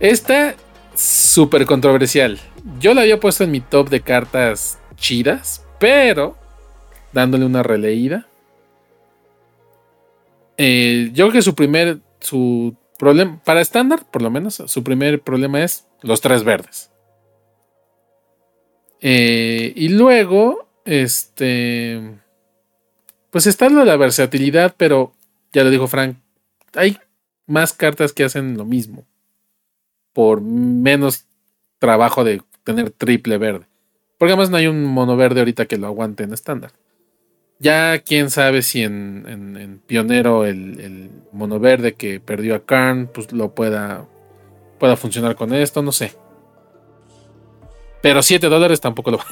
Esta, 0.00 0.54
súper 0.94 1.66
controversial. 1.66 2.38
Yo 2.80 2.94
la 2.94 3.02
había 3.02 3.20
puesto 3.20 3.44
en 3.44 3.50
mi 3.50 3.60
top 3.60 3.88
de 3.88 4.00
cartas 4.00 4.78
chidas, 4.96 5.64
pero 5.78 6.36
dándole 7.12 7.44
una 7.44 7.62
releída. 7.62 8.26
Eh, 10.56 11.10
yo 11.12 11.24
creo 11.24 11.32
que 11.32 11.42
su 11.42 11.54
primer, 11.54 11.98
su 12.20 12.76
problema, 12.98 13.40
para 13.44 13.60
estándar, 13.60 14.04
por 14.10 14.22
lo 14.22 14.30
menos, 14.30 14.62
su 14.66 14.84
primer 14.84 15.20
problema 15.20 15.62
es 15.62 15.86
los 16.02 16.20
tres 16.20 16.44
verdes. 16.44 16.90
Eh, 19.00 19.72
y 19.76 19.88
luego, 19.88 20.68
este, 20.84 22.18
pues 23.30 23.46
está 23.46 23.68
lo 23.68 23.80
de 23.80 23.86
la 23.86 23.96
versatilidad, 23.96 24.74
pero 24.76 25.12
ya 25.52 25.64
lo 25.64 25.70
dijo 25.70 25.88
Frank, 25.88 26.16
hay 26.74 26.98
más 27.46 27.72
cartas 27.72 28.12
que 28.12 28.24
hacen 28.24 28.56
lo 28.56 28.64
mismo 28.64 29.04
por 30.14 30.40
menos 30.40 31.26
trabajo 31.78 32.24
de 32.24 32.40
tener 32.64 32.90
triple 32.90 33.36
verde. 33.36 33.66
Porque 34.16 34.32
además 34.32 34.48
no 34.48 34.56
hay 34.56 34.68
un 34.68 34.84
mono 34.84 35.16
verde 35.16 35.40
ahorita 35.40 35.66
que 35.66 35.76
lo 35.76 35.86
aguante 35.86 36.22
en 36.22 36.32
estándar. 36.32 36.72
Ya 37.58 37.98
quién 37.98 38.30
sabe 38.30 38.62
si 38.62 38.82
en, 38.82 39.82
Pionero 39.86 40.46
el, 40.46 41.10
mono 41.32 41.60
verde 41.60 41.94
que 41.94 42.20
perdió 42.20 42.54
a 42.54 42.64
Karn 42.64 43.08
pues 43.12 43.32
lo 43.32 43.54
pueda, 43.54 44.06
pueda 44.78 44.96
funcionar 44.96 45.36
con 45.36 45.52
esto, 45.52 45.82
no 45.82 45.92
sé. 45.92 46.14
Pero 48.00 48.22
7 48.22 48.48
dólares 48.48 48.80
tampoco 48.80 49.10
lo 49.10 49.18
va. 49.18 49.26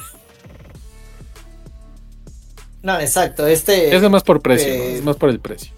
No, 2.83 2.99
exacto. 2.99 3.47
Este. 3.47 3.95
Es 3.95 4.09
más 4.09 4.23
por 4.23 4.41
precio, 4.41 4.71
eh, 4.71 4.97
es 4.97 5.03
más 5.03 5.15
por 5.15 5.29
el 5.29 5.39
precio. 5.39 5.71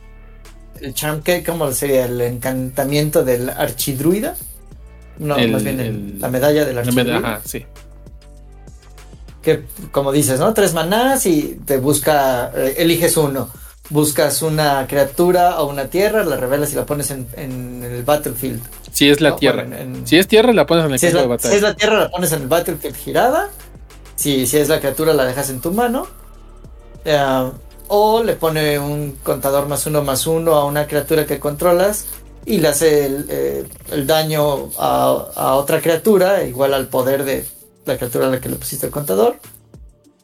El 0.81 0.93
charm 0.93 1.21
que, 1.21 1.43
¿cómo 1.43 1.71
sería? 1.71 2.05
El 2.05 2.19
encantamiento 2.19 3.23
del 3.23 3.49
archidruida. 3.49 4.35
No, 5.17 5.37
más 5.37 5.63
bien 5.63 6.17
la 6.19 6.29
medalla 6.29 6.65
del 6.65 6.77
archivo. 6.77 7.11
Ajá, 7.11 7.41
sí. 7.43 7.65
Que, 9.41 9.63
como 9.91 10.11
dices, 10.11 10.39
¿no? 10.39 10.53
Tres 10.53 10.73
manás 10.73 11.25
y 11.25 11.59
te 11.65 11.77
busca, 11.77 12.51
eh, 12.55 12.75
eliges 12.77 13.15
uno. 13.17 13.49
Buscas 13.89 14.41
una 14.41 14.87
criatura 14.87 15.61
o 15.61 15.69
una 15.69 15.85
tierra, 15.85 16.23
la 16.25 16.37
revelas 16.37 16.73
y 16.73 16.75
la 16.75 16.85
pones 16.85 17.11
en, 17.11 17.83
el 17.83 18.03
battlefield. 18.03 18.61
Si 18.91 19.09
es 19.09 19.21
la 19.21 19.35
tierra. 19.35 19.65
si 20.05 20.17
es 20.17 20.27
tierra, 20.27 20.51
la 20.53 20.65
pones 20.65 20.85
en 20.85 20.93
el 20.93 20.99
si 20.99 21.07
campo 21.07 21.21
de 21.21 21.27
batalla. 21.27 21.49
Si 21.51 21.55
es 21.57 21.61
la 21.61 21.75
tierra, 21.75 21.99
la 21.99 22.09
pones 22.09 22.31
en 22.31 22.41
el 22.41 22.47
battlefield 22.47 22.95
girada. 22.95 23.49
Si, 24.15 24.47
si 24.47 24.57
es 24.57 24.69
la 24.69 24.79
criatura, 24.79 25.13
la 25.13 25.25
dejas 25.25 25.49
en 25.51 25.61
tu 25.61 25.71
mano. 25.71 26.07
Eh, 27.03 27.51
o 27.87 28.23
le 28.23 28.33
pone 28.33 28.79
un 28.79 29.19
contador 29.23 29.67
más 29.67 29.85
uno 29.85 30.01
más 30.01 30.25
uno 30.25 30.55
a 30.55 30.65
una 30.65 30.87
criatura 30.87 31.25
que 31.25 31.39
controlas 31.39 32.05
y 32.45 32.59
le 32.59 32.67
hace 32.67 33.05
el, 33.07 33.25
eh, 33.29 33.65
daño 34.05 34.69
a, 34.77 35.55
otra 35.55 35.81
criatura 35.81 36.43
igual 36.43 36.73
al 36.73 36.87
poder 36.87 37.25
de 37.25 37.45
la 37.85 37.97
criatura 37.97 38.27
a 38.27 38.29
la 38.29 38.39
que 38.39 38.49
le 38.49 38.55
pusiste 38.55 38.85
el 38.85 38.91
contador. 38.91 39.39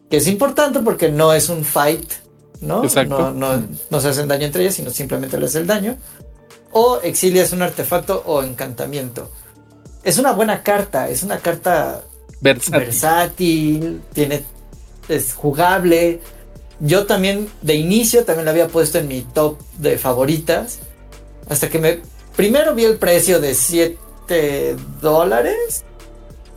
Que 0.10 0.18
es 0.18 0.28
importante 0.28 0.80
porque 0.82 1.10
no 1.10 1.34
es 1.34 1.50
un 1.50 1.64
fight, 1.64 2.12
¿no? 2.60 2.84
No, 3.08 3.64
no, 3.90 4.02
se 4.02 4.08
hacen 4.08 4.28
daño 4.28 4.46
entre 4.46 4.64
ellas, 4.64 4.76
sino 4.76 4.92
simplemente 4.92 5.40
le 5.40 5.46
hace 5.46 5.60
el 5.60 5.68
daño. 5.68 5.98
O 6.72 7.00
exilias 7.02 7.54
un 7.54 7.62
artefacto 7.62 8.22
o 8.26 8.44
encantamiento. 8.44 9.32
Es 10.04 10.18
una 10.18 10.34
buena 10.34 10.64
carta, 10.64 11.10
es 11.10 11.24
una 11.24 11.40
carta 11.40 12.04
versátil, 12.42 14.02
tiene, 14.14 14.44
es 15.08 15.34
jugable. 15.34 16.20
Yo 16.80 17.06
también, 17.06 17.50
de 17.62 17.76
inicio, 17.76 18.26
también 18.26 18.46
la 18.46 18.52
había 18.52 18.68
puesto 18.68 18.98
en 18.98 19.08
mi 19.08 19.22
top 19.22 19.60
de 19.78 19.98
favoritas. 19.98 20.80
Hasta 21.52 21.70
que 21.70 21.80
me 21.80 22.00
Primero 22.36 22.74
vi 22.74 22.86
el 22.86 22.98
precio 22.98 23.42
de 23.42 23.54
7 23.54 24.76
dólares. 25.02 25.84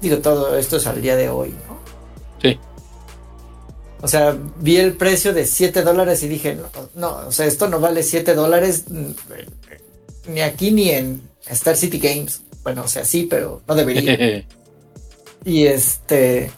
Digo, 0.01 0.19
todo 0.19 0.57
esto 0.57 0.77
es 0.77 0.87
al 0.87 1.03
día 1.03 1.17
de 1.17 1.29
hoy, 1.29 1.51
¿no? 1.67 1.81
Sí. 2.41 2.59
O 4.01 4.07
sea, 4.07 4.37
vi 4.61 4.77
el 4.77 4.95
precio 4.95 5.33
de 5.33 5.47
7 5.47 5.83
dólares 5.83 6.23
y 6.23 6.29
dije, 6.29 6.57
no, 6.95 7.17
o 7.27 7.33
sea, 7.33 7.47
esto 7.47 7.69
no 7.69 7.81
vale 7.81 8.03
7 8.03 8.35
dólares 8.35 8.85
ni 10.29 10.41
aquí 10.41 10.71
ni 10.71 10.91
en 10.91 11.29
Star 11.49 11.77
City 11.77 11.99
Games. 11.99 12.43
Bueno, 12.63 12.83
o 12.85 12.89
sea, 12.89 13.05
sí, 13.05 13.27
pero 13.29 13.63
no 13.67 13.75
debería. 13.75 14.47
y 15.45 15.67
este... 15.67 16.51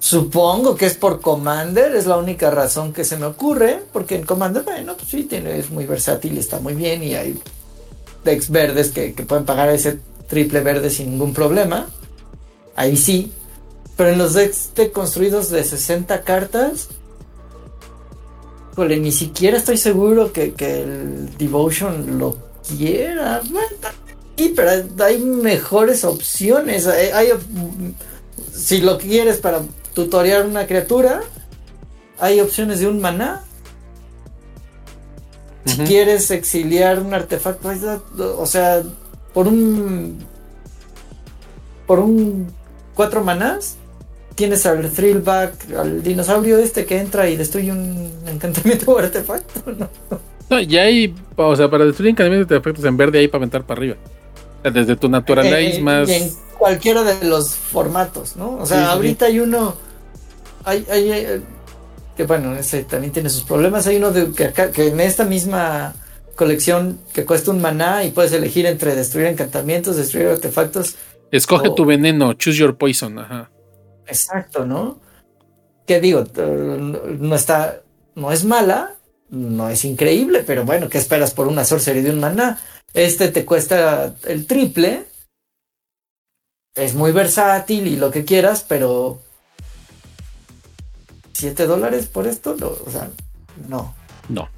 Supongo 0.00 0.76
que 0.76 0.86
es 0.86 0.94
por 0.94 1.20
Commander, 1.20 1.96
es 1.96 2.06
la 2.06 2.16
única 2.16 2.50
razón 2.50 2.92
que 2.92 3.04
se 3.04 3.16
me 3.16 3.26
ocurre, 3.26 3.82
porque 3.92 4.14
en 4.14 4.24
Commander, 4.24 4.62
bueno, 4.62 4.94
pues 4.96 5.10
sí, 5.10 5.28
es 5.30 5.70
muy 5.70 5.86
versátil, 5.86 6.38
está 6.38 6.60
muy 6.60 6.74
bien 6.74 7.02
y 7.02 7.14
hay 7.14 7.40
decks 8.24 8.50
verdes 8.50 8.90
que, 8.90 9.10
pueden 9.26 9.44
pagar 9.44 9.70
ese 9.70 9.98
triple 10.28 10.60
verde 10.60 10.90
sin 10.90 11.10
ningún 11.10 11.34
problema. 11.34 11.88
Ahí 12.76 12.96
sí. 12.96 13.32
Pero 13.96 14.10
en 14.10 14.18
los 14.18 14.34
decks 14.34 14.70
de 14.76 14.92
construidos 14.92 15.50
de 15.50 15.64
60 15.64 16.22
cartas, 16.22 16.88
ni 18.76 19.10
siquiera 19.10 19.58
estoy 19.58 19.76
seguro 19.76 20.32
que, 20.32 20.54
el 20.58 21.36
Devotion 21.36 22.18
lo 22.18 22.36
quiera. 22.68 23.42
Sí, 24.36 24.52
pero 24.54 24.70
hay 25.04 25.18
mejores 25.18 26.04
opciones. 26.04 26.86
hay, 26.86 27.30
si 28.54 28.80
lo 28.80 28.98
quieres 28.98 29.38
para 29.38 29.62
tutoriar 29.98 30.46
una 30.46 30.64
criatura, 30.64 31.22
hay 32.20 32.38
opciones 32.38 32.78
de 32.78 32.86
un 32.86 33.00
maná. 33.00 33.42
Si 35.64 35.76
quieres 35.78 36.30
exiliar 36.30 37.00
un 37.00 37.12
artefacto, 37.12 37.68
o 38.38 38.46
sea, 38.46 38.84
por 39.34 39.48
un. 39.48 40.24
Por 41.84 41.98
un. 41.98 42.46
Cuatro 42.94 43.24
manás, 43.24 43.76
tienes 44.36 44.64
al 44.66 44.88
Thrillback, 44.88 45.72
al 45.76 46.00
dinosaurio 46.00 46.58
este 46.58 46.86
que 46.86 46.98
entra 46.98 47.28
y 47.28 47.36
destruye 47.36 47.72
un 47.72 48.12
encantamiento 48.24 48.92
o 48.92 48.98
artefacto, 48.98 49.72
¿no? 49.72 49.88
No, 50.48 50.60
ya 50.60 50.82
hay, 50.82 51.12
o 51.34 51.56
sea, 51.56 51.68
para 51.68 51.84
destruir 51.86 52.10
encantamientos 52.10 52.48
de 52.48 52.54
artefactos 52.54 52.84
en 52.84 52.96
verde 52.96 53.18
hay 53.18 53.26
para 53.26 53.40
aventar 53.40 53.64
para 53.64 53.78
arriba. 53.80 53.96
Desde 54.62 54.94
tu 54.94 55.08
naturaleza 55.08 55.78
eh, 55.78 55.82
más. 55.82 56.08
en 56.08 56.30
cualquiera 56.56 57.02
de 57.02 57.26
los 57.26 57.50
formatos, 57.50 58.36
¿no? 58.36 58.58
O 58.58 58.66
sea, 58.66 58.92
ahorita 58.92 59.26
hay 59.26 59.40
uno 59.40 59.87
hay, 60.68 60.86
eh, 60.90 61.40
que 62.16 62.24
bueno, 62.24 62.54
ese 62.54 62.84
también 62.84 63.12
tiene 63.12 63.30
sus 63.30 63.44
problemas. 63.44 63.86
Hay 63.86 63.96
uno 63.96 64.10
de, 64.10 64.32
que, 64.32 64.52
que 64.72 64.88
en 64.88 65.00
esta 65.00 65.24
misma 65.24 65.94
colección 66.34 67.00
que 67.12 67.24
cuesta 67.24 67.50
un 67.50 67.60
maná 67.60 68.04
y 68.04 68.10
puedes 68.12 68.32
elegir 68.32 68.64
entre 68.66 68.94
destruir 68.94 69.26
encantamientos, 69.26 69.96
destruir 69.96 70.28
artefactos. 70.28 70.96
Escoge 71.30 71.70
tu 71.74 71.84
veneno, 71.84 72.32
choose 72.34 72.58
your 72.58 72.76
poison, 72.76 73.18
ajá. 73.18 73.50
Exacto, 74.06 74.64
¿no? 74.64 75.00
Que 75.86 76.00
digo, 76.00 76.24
no 77.18 77.34
está, 77.34 77.82
no 78.14 78.32
es 78.32 78.44
mala, 78.44 78.94
no 79.30 79.68
es 79.68 79.84
increíble, 79.84 80.44
pero 80.46 80.64
bueno, 80.64 80.88
¿qué 80.88 80.98
esperas 80.98 81.34
por 81.34 81.48
una 81.48 81.64
sorcery 81.64 82.00
de 82.00 82.10
un 82.10 82.20
maná? 82.20 82.58
Este 82.94 83.28
te 83.28 83.44
cuesta 83.44 84.14
el 84.26 84.46
triple. 84.46 85.04
Es 86.74 86.94
muy 86.94 87.12
versátil 87.12 87.86
y 87.86 87.96
lo 87.96 88.10
que 88.10 88.24
quieras, 88.24 88.64
pero. 88.66 89.20
¿7 91.38 91.66
dólares 91.66 92.06
por 92.06 92.26
esto? 92.26 92.56
o 92.86 92.90
sea, 92.90 93.10
no. 93.68 93.94
No. 94.28 94.48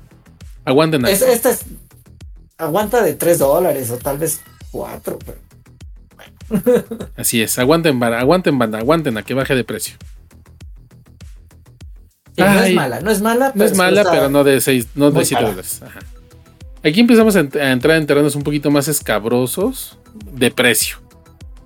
Aguanten. 0.64 1.04
esta 1.06 1.50
es, 1.50 1.64
aguanta 2.58 3.02
de 3.02 3.14
3 3.14 3.38
dólares 3.38 3.90
o 3.90 3.96
tal 3.96 4.18
vez 4.18 4.40
4, 4.70 5.18
Así 7.16 7.40
es, 7.42 7.58
aguanten, 7.58 8.02
aguanten, 8.02 8.58
banda, 8.58 8.78
aguanten 8.78 9.16
a 9.18 9.22
que 9.22 9.34
baje 9.34 9.54
de 9.54 9.64
precio. 9.64 9.94
no 12.36 12.62
es 12.62 12.74
mala, 12.74 13.00
no 13.00 13.10
es 13.10 13.20
mala, 13.20 13.52
pero, 13.52 13.58
no 13.58 13.64
es 13.64 13.76
mala, 13.76 14.04
pero 14.10 14.28
no 14.28 14.44
de 14.44 14.60
6, 14.60 14.88
no 14.94 15.10
de 15.10 15.24
7 15.24 15.42
dólares. 15.42 15.80
Aquí 16.82 17.00
empezamos 17.00 17.36
a, 17.36 17.40
entrar 17.40 17.96
en 17.96 18.06
terrenos 18.06 18.34
un 18.34 18.42
poquito 18.42 18.70
más 18.70 18.88
escabrosos 18.88 19.98
de 20.32 20.50
precio. 20.50 20.98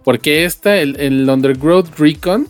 Porque 0.03 0.45
esta, 0.45 0.77
el, 0.77 1.01
el 1.01 1.29
Undergrowth 1.29 1.99
Recon, 1.99 2.47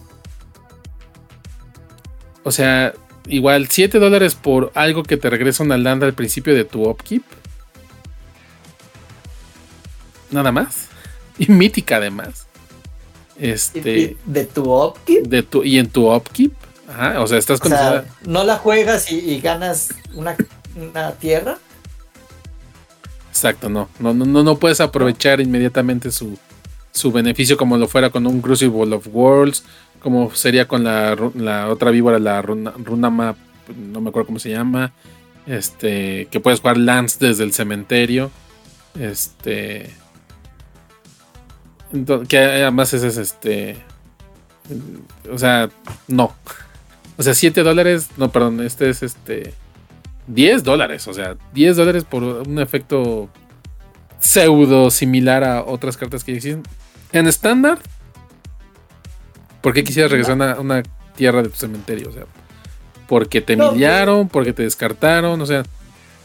o 2.44 2.52
sea, 2.52 2.94
igual 3.26 3.68
7 3.68 3.98
dólares 3.98 4.34
por 4.34 4.70
algo 4.74 5.02
que 5.02 5.16
te 5.16 5.30
regresa 5.30 5.64
una 5.64 5.78
landa 5.78 6.06
al 6.06 6.14
principio 6.14 6.54
de 6.54 6.64
tu 6.64 6.88
upkeep. 6.88 7.22
Nada 10.30 10.52
más. 10.52 10.88
Y 11.36 11.50
mítica 11.50 11.96
además. 11.96 12.46
Este. 13.36 14.16
¿De 14.24 14.44
tu 14.44 14.72
upkeep? 14.72 15.26
De 15.26 15.42
tu, 15.42 15.64
y 15.64 15.80
en 15.80 15.88
tu 15.88 16.14
upkeep. 16.14 16.52
Ajá, 16.88 17.20
o 17.20 17.26
sea, 17.26 17.38
estás 17.38 17.58
con. 17.58 17.72
no 18.24 18.44
la 18.44 18.56
juegas 18.56 19.10
y, 19.10 19.40
ganas 19.40 19.88
una, 20.14 20.36
una, 20.76 21.10
tierra. 21.12 21.58
Exacto, 23.30 23.68
no. 23.68 23.88
No, 23.98 24.14
no, 24.14 24.44
no 24.44 24.56
puedes 24.58 24.80
aprovechar 24.80 25.40
inmediatamente 25.40 26.12
su, 26.12 26.38
su 26.92 27.10
beneficio 27.10 27.56
como 27.56 27.76
lo 27.76 27.88
fuera 27.88 28.10
con 28.10 28.24
un 28.28 28.40
Crucible 28.40 28.94
of 28.94 29.08
Worlds 29.10 29.64
como 30.04 30.30
sería 30.34 30.68
con 30.68 30.84
la, 30.84 31.16
otra 31.70 31.90
víbora, 31.90 32.18
la 32.18 32.42
runa, 32.42 32.74
Map, 33.08 33.38
no 33.74 34.02
me 34.02 34.10
acuerdo 34.10 34.26
cómo 34.26 34.38
se 34.38 34.50
llama, 34.50 34.92
este, 35.46 36.28
que 36.30 36.40
puedes 36.40 36.60
jugar 36.60 36.76
Lance 36.76 37.16
desde 37.26 37.42
el 37.42 37.54
cementerio, 37.54 38.30
este, 39.00 39.90
que 42.28 42.38
además 42.38 42.92
es, 42.92 43.16
este, 43.16 43.78
o 45.32 45.38
sea, 45.38 45.70
no, 46.06 46.34
o 47.16 47.22
sea, 47.22 47.32
7 47.32 47.62
dólares, 47.62 48.10
no, 48.18 48.30
perdón, 48.30 48.60
este 48.60 48.90
es 48.90 49.02
este, 49.02 49.54
10 50.26 50.64
dólares, 50.64 51.08
o 51.08 51.14
sea, 51.14 51.34
10 51.54 51.78
dólares 51.78 52.04
por 52.04 52.22
un 52.22 52.58
efecto 52.58 53.30
pseudo 54.20 54.90
similar 54.90 55.44
a 55.44 55.64
otras 55.64 55.96
cartas 55.96 56.24
que 56.24 56.34
existen. 56.34 56.62
En 57.10 57.26
estándar, 57.26 57.78
¿Por 59.64 59.72
qué 59.72 59.82
quisieras 59.82 60.10
regresar 60.10 60.42
a 60.42 60.60
una, 60.60 60.82
tierra 61.16 61.42
de 61.42 61.48
tu 61.48 61.56
cementerio? 61.56 62.10
O 62.10 62.12
sea, 62.12 62.24
porque 63.08 63.40
te 63.40 63.56
miliaron, 63.56 64.28
porque 64.28 64.52
te 64.52 64.62
descartaron, 64.62 65.40
o 65.40 65.46
sea, 65.46 65.62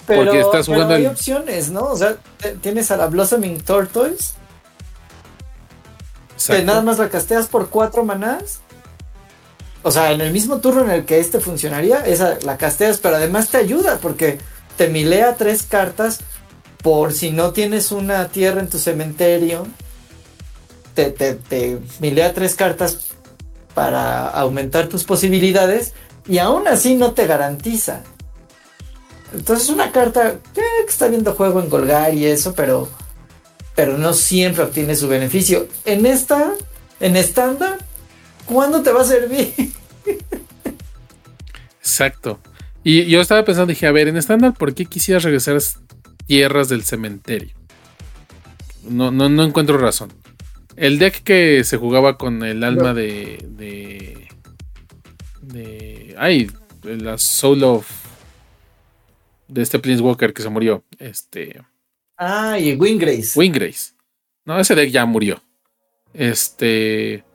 porque 0.06 0.42
estás 0.42 0.66
jugando. 0.66 0.90
Pero 0.90 1.00
hay 1.00 1.06
opciones, 1.06 1.72
¿no? 1.72 1.86
O 1.86 1.96
sea, 1.96 2.18
tienes 2.60 2.92
a 2.92 2.98
la 2.98 3.08
Blossoming 3.08 3.62
Tortoise. 3.62 4.34
Que 6.48 6.64
nada 6.64 6.82
más 6.82 7.00
la 7.00 7.08
casteas 7.08 7.48
por 7.48 7.70
cuatro 7.70 8.04
manás. 8.04 8.60
O 9.84 9.92
sea, 9.92 10.12
en 10.12 10.20
el 10.20 10.34
mismo 10.34 10.60
turno 10.60 10.82
en 10.82 10.92
el 10.92 11.06
que 11.06 11.22
este 11.22 11.40
funcionaría, 11.40 12.00
esa 12.06 12.40
la 12.44 12.58
casteas, 12.58 12.98
pero 12.98 13.16
además 13.16 13.48
te 13.48 13.56
ayuda 13.56 14.00
porque 14.02 14.38
te 14.76 14.90
milea 14.90 15.38
tres 15.38 15.64
cartas 15.64 16.20
por 16.84 17.14
si 17.14 17.32
no 17.32 17.54
tienes 17.54 17.94
una 17.94 18.28
tierra 18.28 18.60
en 18.60 18.68
tu 18.68 18.80
cementerio. 18.80 19.66
Te, 20.94 21.12
te, 21.12 21.36
te 21.36 21.80
milea 22.02 22.34
tres 22.34 22.56
cartas 22.56 23.09
para 23.80 24.28
aumentar 24.28 24.90
tus 24.90 25.06
posibilidades 25.06 25.94
y 26.28 26.40
aún 26.40 26.68
así 26.68 26.96
no 26.96 27.14
te 27.14 27.26
garantiza. 27.26 28.04
Entonces 29.34 29.70
una 29.70 29.94
carta 29.94 30.36
que 30.54 30.62
está 30.86 31.08
viendo 31.08 31.34
juego 31.34 31.62
en 31.62 31.70
Golgar 31.70 32.14
y 32.14 32.26
eso, 32.26 32.54
pero, 32.54 32.90
pero 33.76 33.98
no 33.98 34.12
siempre 34.12 34.66
obtiene 34.66 34.98
su 34.98 35.08
beneficio. 35.08 35.70
En 35.86 36.06
esta, 36.06 36.56
en 37.00 37.16
estándar, 37.16 37.78
¿cuándo 38.46 38.82
te 38.82 38.92
va 38.92 39.00
a 39.00 39.06
servir? 39.06 39.54
Exacto. 41.80 42.42
Y 42.84 43.06
yo 43.06 43.22
estaba 43.22 43.46
pensando, 43.46 43.70
dije, 43.70 43.88
a 43.88 43.94
ver, 43.94 44.10
en 44.10 44.18
estándar, 44.18 44.56
¿por 44.56 44.74
qué 44.74 44.88
quisieras 44.88 45.24
regresar 45.24 45.56
a 45.56 45.60
tierras 46.26 46.68
del 46.68 46.84
cementerio? 46.84 47.56
No, 48.84 49.10
no, 49.10 49.30
no 49.30 49.44
encuentro 49.46 49.78
razón. 49.78 50.12
El 50.80 50.98
deck 50.98 51.24
que 51.24 51.66
se 51.66 51.76
jugaba 51.76 52.18
con 52.18 52.42
el 52.42 52.64
alma 52.64 52.94
de, 52.94 53.46
de. 53.50 54.30
de. 55.42 56.16
Ay, 56.18 56.50
la 56.84 57.18
Soul 57.18 57.66
of. 57.66 57.86
De 59.50 59.62
este 59.62 59.78
Walker 60.00 60.32
que 60.34 60.42
se 60.42 60.48
murió. 60.48 60.86
Este. 60.98 61.62
Ah, 62.18 62.58
y 62.58 62.76
Wingrace. 62.76 63.38
Wingrace. 63.38 63.92
No, 64.46 64.58
ese 64.58 64.74
deck 64.74 64.90
ya 64.90 65.06
murió. 65.06 65.42
Este. 66.14 67.26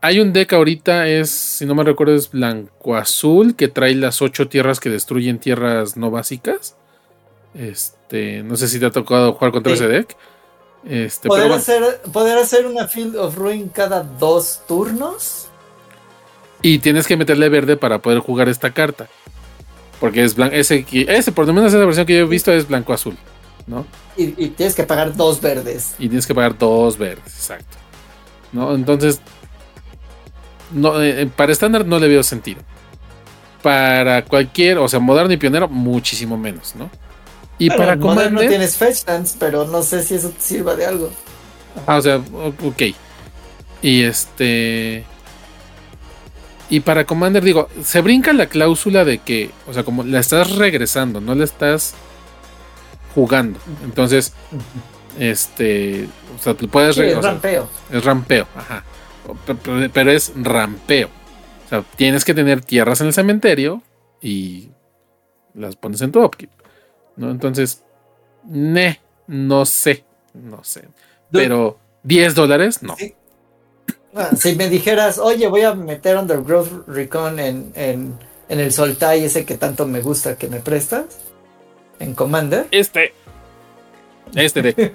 Hay 0.00 0.18
un 0.18 0.32
deck 0.32 0.52
ahorita, 0.52 1.06
es, 1.06 1.30
si 1.30 1.66
no 1.66 1.76
me 1.76 1.84
recuerdo, 1.84 2.16
es 2.16 2.32
blanco-azul, 2.32 3.54
que 3.54 3.68
trae 3.68 3.94
las 3.94 4.22
ocho 4.22 4.48
tierras 4.48 4.80
que 4.80 4.90
destruyen 4.90 5.38
tierras 5.38 5.96
no 5.96 6.10
básicas. 6.10 6.76
Este, 7.54 8.42
no 8.42 8.56
sé 8.56 8.66
si 8.66 8.80
te 8.80 8.86
ha 8.86 8.90
tocado 8.90 9.34
jugar 9.34 9.52
contra 9.52 9.72
ese 9.72 9.86
deck. 9.86 10.16
Este, 10.88 11.28
¿Poder, 11.28 11.50
hacer, 11.52 12.00
¿Poder 12.12 12.38
hacer 12.38 12.66
una 12.66 12.86
Field 12.86 13.16
of 13.16 13.36
Ruin 13.36 13.68
cada 13.68 14.02
dos 14.02 14.62
turnos? 14.68 15.48
Y 16.62 16.78
tienes 16.78 17.06
que 17.06 17.16
meterle 17.16 17.48
verde 17.48 17.76
para 17.76 18.00
poder 18.00 18.20
jugar 18.20 18.48
esta 18.48 18.72
carta. 18.72 19.08
Porque 20.00 20.22
es 20.24 20.34
blanco. 20.34 20.54
Ese, 20.54 20.86
ese, 20.90 21.32
por 21.32 21.46
lo 21.46 21.52
menos 21.52 21.72
esa 21.72 21.84
versión 21.84 22.06
que 22.06 22.14
yo 22.14 22.20
he 22.20 22.24
visto 22.24 22.52
es 22.52 22.68
blanco-azul. 22.68 23.16
¿no? 23.66 23.84
Y, 24.16 24.48
tienes 24.48 24.74
que 24.74 24.84
pagar 24.84 25.14
dos 25.14 25.40
verdes. 25.40 25.94
Y 25.98 26.08
tienes 26.08 26.26
que 26.26 26.34
pagar 26.34 26.56
dos 26.56 26.96
verdes, 26.96 27.34
exacto. 27.34 27.76
¿no? 28.52 28.74
Entonces, 28.74 29.20
no, 30.72 31.02
eh, 31.02 31.22
eh, 31.22 31.30
para 31.34 31.52
estándar 31.52 31.84
no 31.84 31.98
le 31.98 32.08
veo 32.08 32.22
sentido. 32.22 32.62
Para 33.62 34.24
cualquier, 34.24 34.78
o 34.78 34.88
sea, 34.88 35.00
moderno 35.00 35.32
y 35.32 35.36
pionero, 35.36 35.68
muchísimo 35.68 36.36
menos, 36.36 36.74
¿no? 36.76 36.88
Y 37.58 37.70
para 37.70 37.98
Commander. 37.98 38.32
No 38.32 38.40
tienes 38.40 38.76
Fetchlands, 38.76 39.36
pero 39.38 39.66
no 39.66 39.82
sé 39.82 40.02
si 40.02 40.14
eso 40.14 40.30
te 40.30 40.40
sirva 40.40 40.74
de 40.74 40.86
algo. 40.86 41.10
Ah, 41.86 41.96
o 41.96 42.02
sea, 42.02 42.16
ok. 42.16 42.82
Y 43.82 44.02
este. 44.02 45.04
Y 46.68 46.80
para 46.80 47.04
Commander, 47.04 47.44
digo, 47.44 47.68
se 47.82 48.00
brinca 48.00 48.32
la 48.32 48.46
cláusula 48.46 49.04
de 49.04 49.18
que, 49.18 49.50
o 49.68 49.72
sea, 49.72 49.84
como 49.84 50.02
la 50.02 50.18
estás 50.18 50.56
regresando, 50.56 51.20
no 51.20 51.34
la 51.34 51.44
estás 51.44 51.94
jugando. 53.14 53.58
Entonces, 53.84 54.32
este. 55.18 56.08
O 56.38 56.42
sea, 56.42 56.54
tú 56.54 56.68
puedes 56.68 56.98
Es 56.98 57.22
rampeo. 57.22 57.68
es 57.92 58.04
rampeo, 58.04 58.46
ajá. 58.56 58.84
Pero, 59.92 60.10
es 60.10 60.32
rampeo. 60.36 61.08
O 61.66 61.68
sea, 61.68 61.84
tienes 61.96 62.24
que 62.24 62.34
tener 62.34 62.60
tierras 62.60 63.00
en 63.00 63.08
el 63.08 63.12
cementerio 63.12 63.82
y 64.20 64.68
las 65.54 65.76
pones 65.76 66.00
en 66.02 66.12
tu 66.12 66.22
upkeep. 66.22 66.50
¿No? 67.16 67.30
Entonces, 67.30 67.82
ne, 68.44 69.00
no 69.26 69.66
sé, 69.66 70.04
no 70.34 70.62
sé. 70.64 70.88
Pero 71.30 71.78
10 72.02 72.34
dólares, 72.34 72.82
no. 72.82 72.96
Ah, 74.14 74.30
si 74.36 74.54
me 74.54 74.68
dijeras, 74.70 75.18
oye, 75.18 75.46
voy 75.46 75.62
a 75.62 75.74
meter 75.74 76.16
Undergrowth 76.16 76.88
Recon 76.88 77.38
en, 77.38 77.72
en, 77.74 78.18
en 78.48 78.60
el 78.60 78.72
Soltai, 78.72 79.24
ese 79.24 79.44
que 79.44 79.56
tanto 79.58 79.86
me 79.86 80.00
gusta 80.00 80.36
que 80.36 80.48
me 80.48 80.60
prestas, 80.60 81.04
en 81.98 82.14
Commander. 82.14 82.66
Este. 82.70 83.12
Este 84.34 84.62
de. 84.62 84.92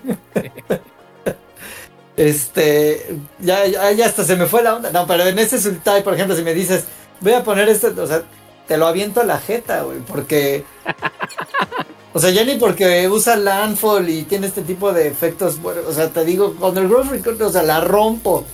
este, 2.18 3.16
ya, 3.40 3.66
ya, 3.68 3.92
ya 3.92 4.06
hasta 4.06 4.24
se 4.24 4.36
me 4.36 4.48
fue 4.48 4.64
la 4.64 4.76
onda. 4.76 4.92
No, 4.92 5.06
pero 5.06 5.26
en 5.28 5.38
ese 5.38 5.62
Sultai, 5.62 6.04
por 6.04 6.16
ejemplo, 6.16 6.36
si 6.36 6.42
me 6.42 6.54
dices, 6.54 6.86
voy 7.20 7.34
a 7.34 7.44
poner 7.44 7.70
este, 7.70 7.88
o 7.88 8.08
sea, 8.08 8.24
te 8.68 8.78
lo 8.78 8.88
aviento 8.88 9.22
a 9.22 9.26
la 9.26 9.40
jeta, 9.40 9.84
güey, 9.84 10.00
porque 10.00 10.64
O 12.14 12.20
sea, 12.20 12.30
ya 12.32 12.44
ni 12.44 12.56
porque 12.56 13.08
usa 13.08 13.38
Landfall 13.38 14.10
y 14.10 14.24
tiene 14.24 14.48
este 14.48 14.62
tipo 14.62 14.92
de 14.92 15.08
efectos, 15.08 15.62
bueno, 15.62 15.82
o 15.88 15.94
sea, 15.94 16.10
te 16.10 16.26
digo, 16.26 16.56
con 16.56 16.78
el 16.78 16.90
Growth 16.90 17.10
Record, 17.10 17.42
o 17.42 17.52
sea, 17.52 17.64
la 17.64 17.80
rompo. 17.80 18.46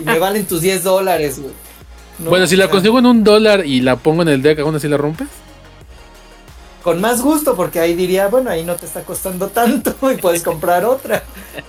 Y 0.00 0.04
me 0.04 0.18
valen 0.18 0.46
tus 0.46 0.60
10 0.60 0.84
dólares, 0.84 1.40
güey. 1.40 1.52
bueno, 2.18 2.46
si 2.46 2.56
la 2.56 2.70
consigo 2.70 2.98
en 2.98 3.06
un 3.06 3.24
dólar 3.24 3.66
y 3.66 3.80
la 3.80 3.96
pongo 3.96 4.22
en 4.22 4.28
el 4.28 4.42
deck, 4.42 4.60
¿aún 4.60 4.76
así 4.76 4.88
la 4.88 4.96
rompes? 4.96 5.28
Con 6.84 7.00
más 7.00 7.22
gusto, 7.22 7.56
porque 7.56 7.80
ahí 7.80 7.94
diría, 7.94 8.28
bueno, 8.28 8.50
ahí 8.50 8.62
no 8.62 8.76
te 8.76 8.86
está 8.86 9.02
costando 9.02 9.48
tanto 9.48 9.94
y 10.12 10.16
puedes 10.16 10.42
comprar 10.42 10.84
otra. 10.84 11.24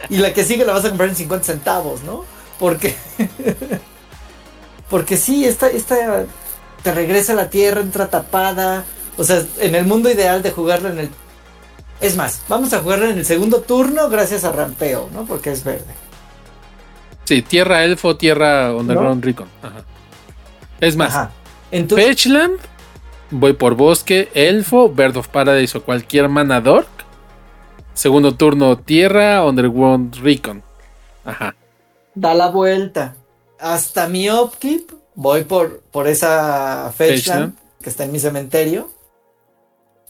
Y 0.10 0.18
la 0.18 0.34
que 0.34 0.44
sigue 0.44 0.66
la 0.66 0.74
vas 0.74 0.86
a 0.86 0.90
comprar 0.90 1.10
en 1.10 1.16
50 1.16 1.46
centavos, 1.46 2.04
¿no? 2.04 2.26
Porque. 2.60 2.96
Porque 4.90 5.18
sí, 5.18 5.46
esta, 5.46 5.68
esta 5.68 6.26
te 6.84 6.94
regresa 6.94 7.34
a 7.34 7.36
la 7.36 7.50
tierra, 7.50 7.82
entra 7.82 8.08
tapada. 8.08 8.86
O 9.18 9.24
sea, 9.24 9.44
en 9.60 9.76
el 9.76 9.86
mundo 9.86 10.10
ideal 10.10 10.42
de 10.44 10.52
jugarla 10.52 10.90
en 10.90 11.00
el. 11.00 11.10
Es 12.02 12.16
más, 12.16 12.42
vamos 12.50 12.74
a 12.74 12.80
jugarla 12.80 13.10
en 13.10 13.18
el 13.18 13.26
segundo 13.26 13.62
turno 13.62 14.10
gracias 14.10 14.44
a 14.44 14.52
rampeo, 14.52 15.10
¿no? 15.14 15.26
Porque 15.26 15.52
es 15.52 15.64
verde. 15.64 15.94
Sí, 17.24 17.42
tierra 17.42 17.84
elfo, 17.84 18.18
tierra 18.18 18.76
underground 18.76 19.24
recon. 19.24 19.48
Ajá. 19.62 19.84
Es 20.80 20.96
más, 20.96 21.16
Ajá. 21.16 21.32
Entonces, 21.72 22.08
Fetchland, 22.08 22.60
voy 23.32 23.54
por 23.54 23.76
bosque, 23.76 24.30
elfo, 24.34 24.90
Bird 24.90 25.18
of 25.18 25.30
Paradise 25.30 25.78
o 25.78 25.84
cualquier 25.84 26.30
mana 26.30 26.62
dork. 26.62 26.88
Segundo 27.94 28.36
turno, 28.36 28.78
tierra, 28.78 29.44
underground 29.46 30.16
recon. 30.18 30.62
Ajá. 31.24 31.56
Da 32.14 32.34
la 32.34 32.50
vuelta. 32.50 33.16
Hasta 33.60 34.08
mi 34.08 34.30
upkeep, 34.30 34.92
voy 35.16 35.46
por, 35.46 35.80
por 35.92 36.08
esa 36.08 36.92
Fetchland, 36.96 37.16
Fetchland. 37.18 37.54
que 37.82 37.90
está 37.90 38.04
en 38.04 38.12
mi 38.12 38.20
cementerio. 38.20 38.90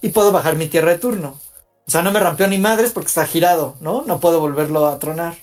Y 0.01 0.09
puedo 0.09 0.31
bajar 0.31 0.55
mi 0.55 0.67
tierra 0.67 0.91
de 0.91 0.99
turno. 0.99 1.39
O 1.87 1.91
sea, 1.91 2.01
no 2.01 2.11
me 2.11 2.19
rompió 2.19 2.47
ni 2.47 2.57
madres 2.57 2.91
porque 2.91 3.07
está 3.07 3.25
girado, 3.25 3.75
¿no? 3.79 4.03
No 4.05 4.19
puedo 4.19 4.39
volverlo 4.39 4.85
a 4.87 4.97
tronar. 4.99 5.35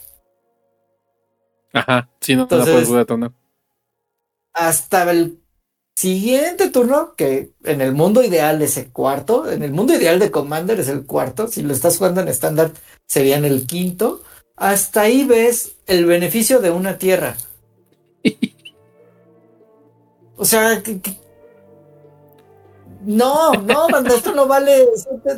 Ajá. 1.72 2.10
Sí, 2.20 2.36
no, 2.36 2.42
Entonces- 2.42 2.66
no 2.66 2.70
la 2.72 2.74
puedes 2.76 2.88
volver 2.88 3.02
a 3.02 3.06
tornar. 3.06 3.32
hasta 4.54 5.10
el 5.10 5.38
siguiente 5.96 6.68
turno, 6.70 7.14
que 7.16 7.52
en 7.64 7.80
el 7.80 7.92
mundo 7.92 8.22
ideal 8.22 8.60
es 8.62 8.76
el 8.76 8.92
cuarto, 8.92 9.50
en 9.50 9.62
el 9.62 9.72
mundo 9.72 9.94
ideal 9.94 10.18
de 10.18 10.30
Commander 10.30 10.78
es 10.80 10.88
el 10.88 11.06
cuarto, 11.06 11.48
si 11.48 11.62
lo 11.62 11.72
estás 11.72 11.96
jugando 11.98 12.20
en 12.20 12.28
estándar 12.28 12.72
sería 13.06 13.36
en 13.38 13.44
el 13.46 13.66
quinto, 13.66 14.22
hasta 14.56 15.02
ahí 15.02 15.24
ves 15.24 15.76
el 15.86 16.04
beneficio 16.06 16.60
de 16.60 16.70
una 16.70 16.98
tierra. 16.98 17.36
O 20.36 20.44
sea, 20.44 20.82
que- 20.82 21.00
no, 23.04 23.52
no, 23.52 23.88
banda, 23.88 24.14
esto 24.14 24.34
no 24.34 24.46
vale 24.46 24.86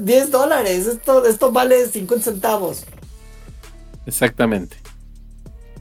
10 0.01 0.31
dólares, 0.31 0.87
esto, 0.87 1.25
esto 1.27 1.53
vale 1.53 1.87
50 1.87 2.25
centavos. 2.25 2.85
Exactamente. 4.07 4.77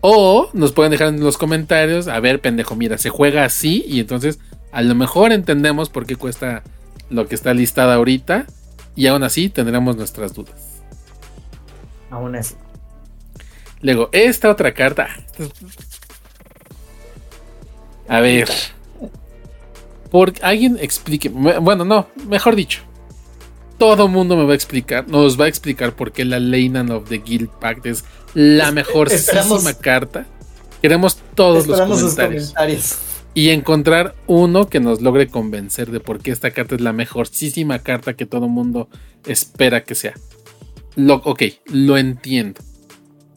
O 0.02 0.50
nos 0.54 0.72
pueden 0.72 0.92
dejar 0.92 1.10
en 1.10 1.20
los 1.22 1.38
comentarios, 1.38 2.08
a 2.08 2.20
ver, 2.20 2.42
pendejo, 2.42 2.76
mira, 2.76 2.98
se 2.98 3.10
juega 3.10 3.46
así 3.46 3.84
y 3.88 4.00
entonces 4.00 4.40
a 4.72 4.82
lo 4.82 4.96
mejor 4.96 5.32
entendemos 5.32 5.90
por 5.90 6.06
qué 6.06 6.16
cuesta 6.16 6.64
lo 7.10 7.28
que 7.28 7.36
está 7.36 7.54
listada 7.54 7.96
ahorita 7.96 8.46
y 8.96 9.08
aún 9.08 9.24
así 9.24 9.50
tendremos 9.50 9.96
nuestras 9.96 10.34
dudas. 10.34 10.82
Aún 12.10 12.36
así. 12.36 12.56
Luego, 13.82 14.10
esta 14.12 14.50
otra 14.50 14.74
carta. 14.74 15.10
A 18.08 18.20
ver. 18.20 18.50
Por 20.14 20.32
alguien 20.44 20.78
explique. 20.80 21.28
Bueno, 21.30 21.86
no, 21.86 22.08
mejor 22.30 22.56
dicho. 22.56 22.82
Todo 23.80 24.08
mundo 24.08 24.38
me 24.38 24.44
va 24.46 24.52
a 24.52 24.56
explicar. 24.56 25.08
Nos 25.08 25.42
va 25.42 25.46
a 25.46 25.48
explicar 25.48 25.96
por 25.96 26.12
qué 26.12 26.24
la 26.24 26.40
Leyland 26.40 26.92
of 26.92 27.10
the 27.10 27.18
Guild 27.18 27.50
Pact 27.50 27.88
es 27.88 28.04
la 28.36 28.70
esperamos- 28.70 29.74
carta. 29.82 30.28
Queremos 30.84 31.18
todos 31.34 31.66
los 31.66 31.80
comentarios. 31.82 32.54
Y 33.34 33.50
encontrar 33.50 34.14
uno 34.28 34.70
que 34.70 34.80
nos 34.80 35.02
logre 35.02 35.30
convencer 35.30 35.90
de 35.90 36.00
por 36.00 36.20
qué 36.20 36.30
esta 36.30 36.52
carta 36.52 36.76
es 36.76 36.82
la 36.82 36.94
mejorcísima 36.94 37.80
carta 37.80 38.14
que 38.14 38.28
todo 38.28 38.48
mundo 38.48 38.90
espera 39.26 39.84
que 39.84 39.96
sea. 39.96 40.14
Lo, 40.96 41.16
ok, 41.16 41.42
lo 41.72 41.98
entiendo. 41.98 42.62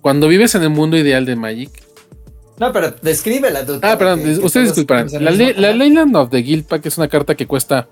Cuando 0.03 0.29
vives 0.29 0.55
en 0.55 0.63
el 0.63 0.69
mundo 0.69 0.99
ideal 0.99 1.25
de 1.25 1.37
Magic. 1.37 1.86
No, 2.59 2.73
pero 2.73 2.91
descríbela, 3.03 3.63
dude. 3.65 3.81
Ah, 3.83 3.99
perdón, 3.99 4.23
que- 4.23 4.31
ustedes 4.45 4.69
disculparán. 4.69 5.09
La, 5.23 5.31
Le- 5.31 5.55
la. 5.55 5.73
Leyland 5.73 6.17
of 6.17 6.31
the 6.31 6.39
Guild 6.39 6.65
Pack 6.65 6.87
es 6.87 6.97
una 6.99 7.09
carta 7.09 7.35
que 7.35 7.47
cuesta 7.47 7.89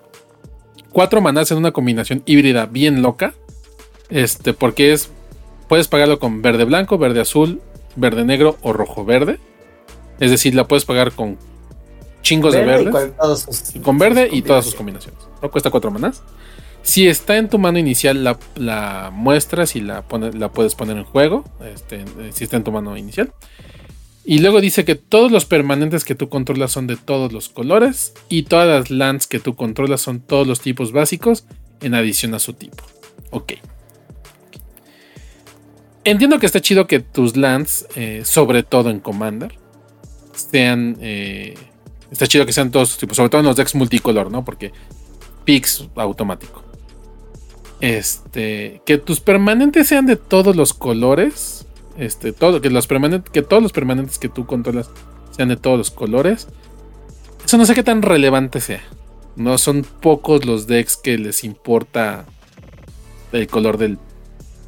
4 0.92 1.20
manás 1.20 1.50
en 1.50 1.58
una 1.58 1.72
combinación 1.72 2.22
híbrida 2.26 2.66
bien 2.66 3.02
loca. 3.02 3.34
Este, 4.08 4.52
porque 4.54 4.92
es. 4.92 5.10
Puedes 5.68 5.88
pagarlo 5.88 6.18
con 6.18 6.40
verde 6.42 6.64
blanco, 6.64 6.98
verde 6.98 7.20
azul, 7.20 7.60
verde 7.96 8.24
negro 8.24 8.56
o 8.62 8.72
rojo 8.72 9.04
verde. 9.04 9.38
Es 10.20 10.30
decir, 10.30 10.54
la 10.54 10.68
puedes 10.68 10.84
pagar 10.84 11.12
con 11.12 11.36
chingos 12.22 12.52
de 12.54 12.64
Verde 12.64 12.82
y 12.82 12.84
verdes. 12.86 13.08
con 13.10 13.16
todos 13.18 13.40
sus- 13.42 13.82
con 13.82 13.98
verde 13.98 14.28
y 14.30 14.42
todas 14.42 14.64
sus 14.64 14.74
combinaciones. 14.74 15.20
No 15.42 15.50
cuesta 15.50 15.70
4 15.70 15.90
manás. 15.90 16.22
Si 16.82 17.08
está 17.08 17.36
en 17.38 17.48
tu 17.48 17.58
mano 17.58 17.78
inicial, 17.78 18.22
la, 18.24 18.38
la 18.56 19.10
muestras 19.12 19.74
y 19.74 19.80
la, 19.80 20.02
pone- 20.02 20.32
la 20.32 20.50
puedes 20.50 20.74
poner 20.74 20.96
en 20.98 21.04
juego. 21.04 21.44
este, 21.74 22.04
si 22.32 22.44
está 22.44 22.56
en 22.58 22.64
tu 22.64 22.72
mano 22.72 22.96
inicial. 22.96 23.32
Y 24.24 24.38
luego 24.38 24.60
dice 24.60 24.84
que 24.84 24.94
todos 24.94 25.30
los 25.30 25.44
permanentes 25.44 26.04
que 26.04 26.14
tú 26.14 26.28
controlas 26.30 26.72
son 26.72 26.86
de 26.86 26.96
todos 26.96 27.32
los 27.32 27.48
colores. 27.50 28.14
Y 28.28 28.44
todas 28.44 28.66
las 28.66 28.90
lands 28.90 29.26
que 29.26 29.38
tú 29.38 29.54
controlas 29.54 30.00
son 30.00 30.20
todos 30.20 30.46
los 30.46 30.60
tipos 30.60 30.92
básicos 30.92 31.44
en 31.80 31.94
adición 31.94 32.34
a 32.34 32.38
su 32.38 32.54
tipo. 32.54 32.82
Ok. 33.30 33.54
Entiendo 36.04 36.38
que 36.38 36.46
está 36.46 36.60
chido 36.60 36.86
que 36.86 37.00
tus 37.00 37.36
lands, 37.36 37.86
eh, 37.96 38.22
sobre 38.24 38.62
todo 38.62 38.90
en 38.90 39.00
Commander, 39.00 39.58
sean. 40.34 40.96
eh, 41.00 41.54
está 42.10 42.26
chido 42.26 42.46
que 42.46 42.52
sean 42.52 42.70
todos 42.70 42.90
sus 42.90 42.98
tipos, 42.98 43.16
sobre 43.16 43.30
todo 43.30 43.40
en 43.40 43.46
los 43.46 43.56
decks 43.56 43.74
multicolor, 43.74 44.30
¿no? 44.30 44.44
Porque 44.44 44.72
picks 45.44 45.88
automático. 45.96 46.62
Este, 47.80 48.80
que 48.86 48.98
tus 48.98 49.20
permanentes 49.20 49.88
sean 49.88 50.06
de 50.06 50.16
todos 50.16 50.56
los 50.56 50.72
colores. 50.72 51.63
Este, 51.96 52.32
todo, 52.32 52.60
que 52.60 52.70
los 52.70 52.86
permanentes, 52.86 53.30
que 53.30 53.42
todos 53.42 53.62
los 53.62 53.72
permanentes 53.72 54.18
que 54.18 54.28
tú 54.28 54.46
controlas 54.46 54.90
sean 55.30 55.48
de 55.48 55.56
todos 55.56 55.78
los 55.78 55.90
colores. 55.90 56.48
Eso 57.44 57.58
no 57.58 57.66
sé 57.66 57.74
qué 57.74 57.82
tan 57.82 58.02
relevante 58.02 58.60
sea. 58.60 58.82
No 59.36 59.58
son 59.58 59.84
pocos 60.00 60.44
los 60.44 60.66
decks 60.66 60.96
que 60.96 61.18
les 61.18 61.44
importa 61.44 62.24
el 63.32 63.46
color 63.48 63.78
del 63.78 63.98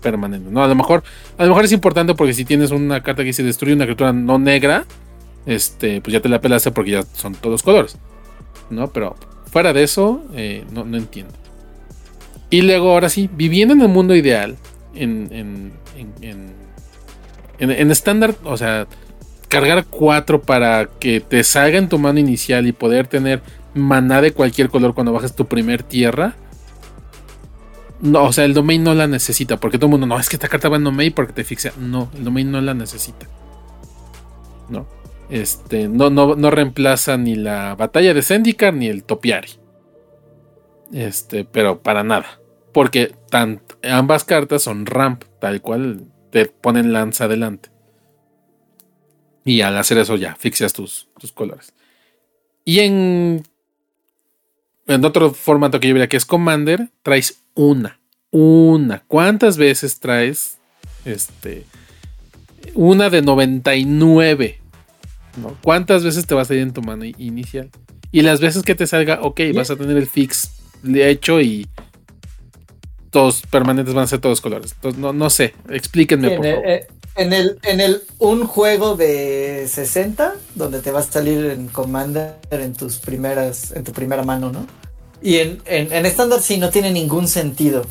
permanente. 0.03 0.51
No, 0.51 0.63
a 0.63 0.69
lo 0.69 0.75
mejor, 0.75 1.03
a 1.39 1.43
lo 1.43 1.49
mejor 1.51 1.65
es 1.65 1.73
importante 1.73 2.15
porque 2.15 2.35
si 2.35 2.45
tienes 2.45 2.71
una 2.71 3.03
carta 3.03 3.23
que 3.23 3.29
dice 3.29 3.43
destruye 3.43 3.75
una 3.75 3.85
criatura 3.85 4.13
no 4.13 4.39
negra, 4.39 4.85
este, 5.47 6.01
pues 6.01 6.13
ya 6.13 6.21
te 6.21 6.29
la 6.29 6.41
pelaste 6.41 6.71
porque 6.73 6.93
ya 6.93 7.03
son 7.03 7.35
todos 7.35 7.63
colores. 7.63 7.97
¿No? 8.71 8.93
Pero 8.93 9.17
fuera 9.51 9.73
de 9.73 9.85
eso, 9.85 10.23
eh, 10.35 10.65
no, 10.73 10.85
no 10.85 10.97
entiendo. 10.97 11.33
Y 12.51 12.63
luego, 12.63 12.93
ahora 12.93 13.09
sí, 13.09 13.29
viviendo 13.33 13.75
en 13.75 13.81
el 13.81 13.89
mundo 13.89 14.15
ideal, 14.15 14.57
en, 14.95 15.73
en- 17.59 17.91
estándar, 17.91 18.35
o 18.45 18.57
sea, 18.57 18.87
cargar 19.49 19.87
4 19.87 20.43
para 20.43 20.87
que 20.99 21.21
te 21.21 21.45
salga 21.45 21.79
en 21.79 21.89
tu 21.89 21.99
mano 21.99 22.19
inicial 22.19 22.67
y 22.67 22.73
poder 22.73 23.07
tener 23.07 23.43
maná 23.75 24.21
de 24.21 24.33
cualquier 24.33 24.69
color 24.71 24.95
cuando 24.95 25.13
bajes 25.13 25.35
tu 25.35 25.47
primer 25.47 25.83
tierra. 25.83 26.35
No, 28.01 28.25
o 28.25 28.33
sea, 28.33 28.45
el 28.45 28.55
domain 28.55 28.83
no 28.85 28.95
la 28.95 29.07
necesita, 29.07 29.57
porque 29.57 29.79
todo 29.79 29.87
el 29.87 29.93
mundo, 29.93 30.07
no, 30.07 30.19
es 30.19 30.29
que 30.29 30.37
esta 30.37 30.49
carta 30.49 30.69
va 30.69 30.77
en 30.77 30.85
domain 30.85 31.13
porque 31.13 31.33
te 31.33 31.45
fixa. 31.45 31.73
No, 31.79 32.11
el 32.15 32.25
domain 32.25 32.51
no 32.51 32.61
la 32.61 32.75
necesita. 32.75 33.27
No. 34.69 34.87
Este, 35.31 35.89
no, 35.89 36.11
no, 36.11 36.37
no 36.37 36.51
reemplaza 36.51 37.17
ni 37.17 37.35
la 37.35 37.75
batalla 37.75 38.15
de 38.15 38.23
Zendikar 38.23 38.75
ni 38.75 38.87
el 38.89 39.03
Topiari. 39.03 39.49
Este, 40.93 41.45
pero 41.45 41.81
para 41.81 42.05
nada. 42.05 42.41
Porque 42.73 43.15
ambas 43.83 44.25
cartas 44.25 44.63
son 44.63 44.87
ramp, 44.87 45.25
tal 45.41 45.61
cual 45.63 46.05
te 46.37 46.45
ponen 46.45 46.93
lanza 46.93 47.25
adelante. 47.25 47.71
Y 49.43 49.63
al 49.63 49.75
hacer 49.79 49.97
eso 49.97 50.17
ya, 50.17 50.37
fixas 50.37 50.75
tus, 50.75 51.09
tus 51.19 51.33
colores. 51.33 51.73
Y 52.63 52.81
en, 52.81 53.43
en 54.87 55.05
otro 55.07 55.33
formato 55.33 55.81
que 55.81 55.89
yo 55.89 55.95
diría 55.95 56.11
que 56.11 56.19
es 56.19 56.27
Commander, 56.27 56.91
traes 57.03 57.41
una. 57.55 57.99
Una. 58.31 59.03
¿Cuántas 59.09 59.57
veces 59.57 59.99
traes? 59.99 60.59
Este. 61.07 61.65
Una 62.75 63.09
de 63.09 63.23
99. 63.23 64.61
¿no? 65.41 65.57
¿Cuántas 65.63 66.05
veces 66.05 66.27
te 66.27 66.35
va 66.35 66.43
a 66.43 66.45
salir 66.45 66.65
en 66.65 66.75
tu 66.75 66.83
mano 66.83 67.07
inicial? 67.07 67.71
Y 68.13 68.21
las 68.21 68.43
veces 68.43 68.63
que 68.63 68.75
te 68.75 68.87
salga, 68.87 69.21
ok, 69.23 69.41
vas 69.55 69.71
a 69.71 69.77
tener 69.77 69.97
el 69.97 70.07
fix 70.07 70.51
hecho 70.85 71.41
y 71.41 71.67
todos 73.17 73.41
permanentes 73.51 73.95
van 73.95 74.05
a 74.05 74.07
ser 74.09 74.21
todos 74.21 74.43
colores. 74.43 74.73
Entonces, 74.73 75.01
no, 75.01 75.15
no 75.15 75.31
sé, 75.31 75.55
explíquenme 75.71 76.29
En 76.29 76.37
por 76.37 76.45
el, 76.45 76.53
favor. 76.53 76.69
eh, 76.69 76.87
en 77.15 77.33
el, 77.33 77.59
en 77.63 77.81
el 77.81 78.03
un 78.19 78.47
juego 78.47 78.95
de 78.95 79.67
60, 79.71 80.35
donde 80.55 80.83
te 80.83 80.91
va 80.93 81.01
a 81.01 81.03
salir 81.03 81.47
en 81.47 81.69
Commander 81.69 82.35
en 82.51 82.75
tus 82.75 82.99
primeras, 82.99 83.73
en 83.73 83.85
tu 83.85 83.93
primera 83.93 84.23
mano, 84.23 84.53
¿no? 84.53 84.67
Y 85.23 85.37
en, 85.37 85.63
en, 85.65 85.91
en 85.95 86.05
estándar 86.05 86.43
sí 86.43 86.59
no 86.59 86.69
tiene 86.69 86.91
ningún 86.91 87.27
sentido. 87.27 87.87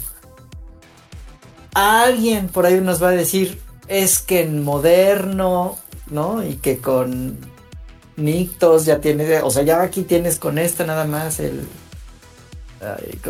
Alguien 1.74 2.50
por 2.50 2.68
ahí 2.68 2.80
nos 2.80 3.02
va 3.02 3.10
a 3.10 3.12
decir, 3.14 3.60
es 3.88 4.20
que 4.20 4.42
en 4.42 4.62
moderno, 4.64 5.80
¿no? 6.12 6.46
Y 6.46 6.58
que 6.58 6.78
con 6.78 7.38
Nictos 8.16 8.86
ya 8.86 9.02
tienes, 9.02 9.42
o 9.44 9.50
sea, 9.50 9.64
ya 9.64 9.82
aquí 9.82 10.04
tienes 10.04 10.38
con 10.38 10.60
esta 10.60 10.86
nada 10.86 11.06
más 11.06 11.40
el 11.40 11.62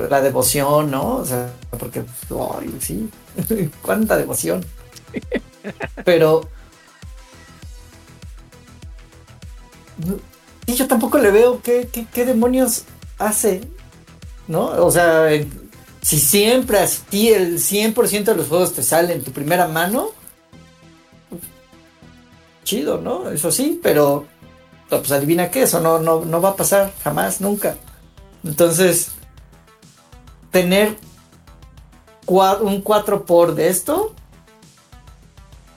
la 0.09 0.21
devoción, 0.21 0.91
¿no? 0.91 1.17
O 1.17 1.25
sea, 1.25 1.51
porque, 1.79 2.03
ay, 2.59 2.75
sí, 2.79 3.09
cuánta 3.81 4.17
devoción. 4.17 4.65
Pero 6.03 6.47
sí, 10.67 10.75
yo 10.75 10.87
tampoco 10.87 11.17
le 11.17 11.31
veo 11.31 11.61
qué, 11.61 11.89
qué, 12.13 12.25
demonios 12.25 12.83
hace, 13.17 13.61
¿no? 14.47 14.65
O 14.85 14.91
sea, 14.91 15.27
si 16.01 16.19
siempre 16.19 16.79
así 16.79 17.29
el 17.29 17.59
100% 17.59 18.23
de 18.23 18.35
los 18.35 18.47
juegos 18.47 18.73
te 18.73 18.83
salen 18.83 19.19
en 19.19 19.23
tu 19.23 19.31
primera 19.31 19.67
mano, 19.67 20.11
chido, 22.63 22.99
¿no? 22.99 23.29
Eso 23.29 23.51
sí, 23.51 23.79
pero 23.81 24.25
pues 24.89 25.11
adivina 25.11 25.49
qué, 25.49 25.63
eso 25.63 25.79
no, 25.79 25.99
no, 25.99 26.25
no 26.25 26.41
va 26.41 26.49
a 26.49 26.55
pasar 26.55 26.93
jamás, 27.03 27.41
nunca. 27.41 27.77
Entonces, 28.43 29.11
tener 30.55 30.95
un 32.27 32.81
4 32.81 33.25
por 33.25 33.55
de 33.55 33.67
esto. 33.67 34.15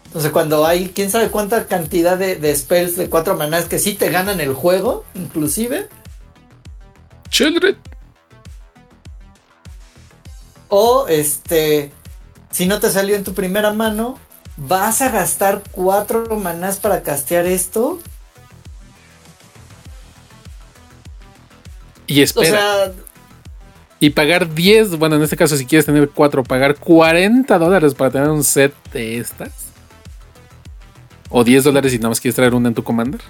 Entonces, 0.04 0.30
cuando 0.30 0.64
hay 0.64 0.90
quién 0.90 1.10
sabe 1.10 1.30
cuánta 1.30 1.66
cantidad 1.66 2.16
de, 2.16 2.56
spells 2.56 2.94
de 2.94 3.10
4 3.10 3.36
manás 3.36 3.64
que 3.64 3.80
sí 3.80 3.94
te 3.94 4.08
ganan 4.08 4.40
el 4.40 4.54
juego, 4.54 5.04
inclusive. 5.16 5.88
Children. 7.28 7.76
O 10.68 11.08
este, 11.08 11.90
si 12.52 12.66
no 12.66 12.78
te 12.78 12.88
salió 12.90 13.16
en 13.16 13.24
tu 13.24 13.34
primera 13.34 13.72
mano, 13.72 14.16
vas 14.56 15.02
a 15.02 15.10
gastar 15.10 15.64
4 15.72 16.36
manás 16.36 16.76
para 16.76 17.02
castear 17.02 17.46
esto. 17.46 17.98
Y 22.06 22.22
espera. 22.22 22.92
Y 24.00 24.10
pagar 24.10 24.54
10, 24.54 24.96
bueno, 24.96 25.16
en 25.16 25.22
este 25.22 25.36
caso 25.36 25.56
si 25.56 25.66
quieres 25.66 25.86
tener 25.86 26.10
4, 26.10 26.44
pagar 26.44 26.76
40 26.76 27.58
dólares 27.58 27.94
para 27.94 28.10
tener 28.10 28.28
un 28.28 28.44
set 28.44 28.72
de 28.92 29.18
estas. 29.18 29.68
O 31.30 31.44
10 31.44 31.64
dólares 31.64 31.92
si 31.92 31.98
nada 31.98 32.10
más 32.10 32.20
quieres 32.20 32.36
traer 32.36 32.54
una 32.54 32.68
en 32.68 32.74
tu 32.74 32.84
commander. 32.84 33.20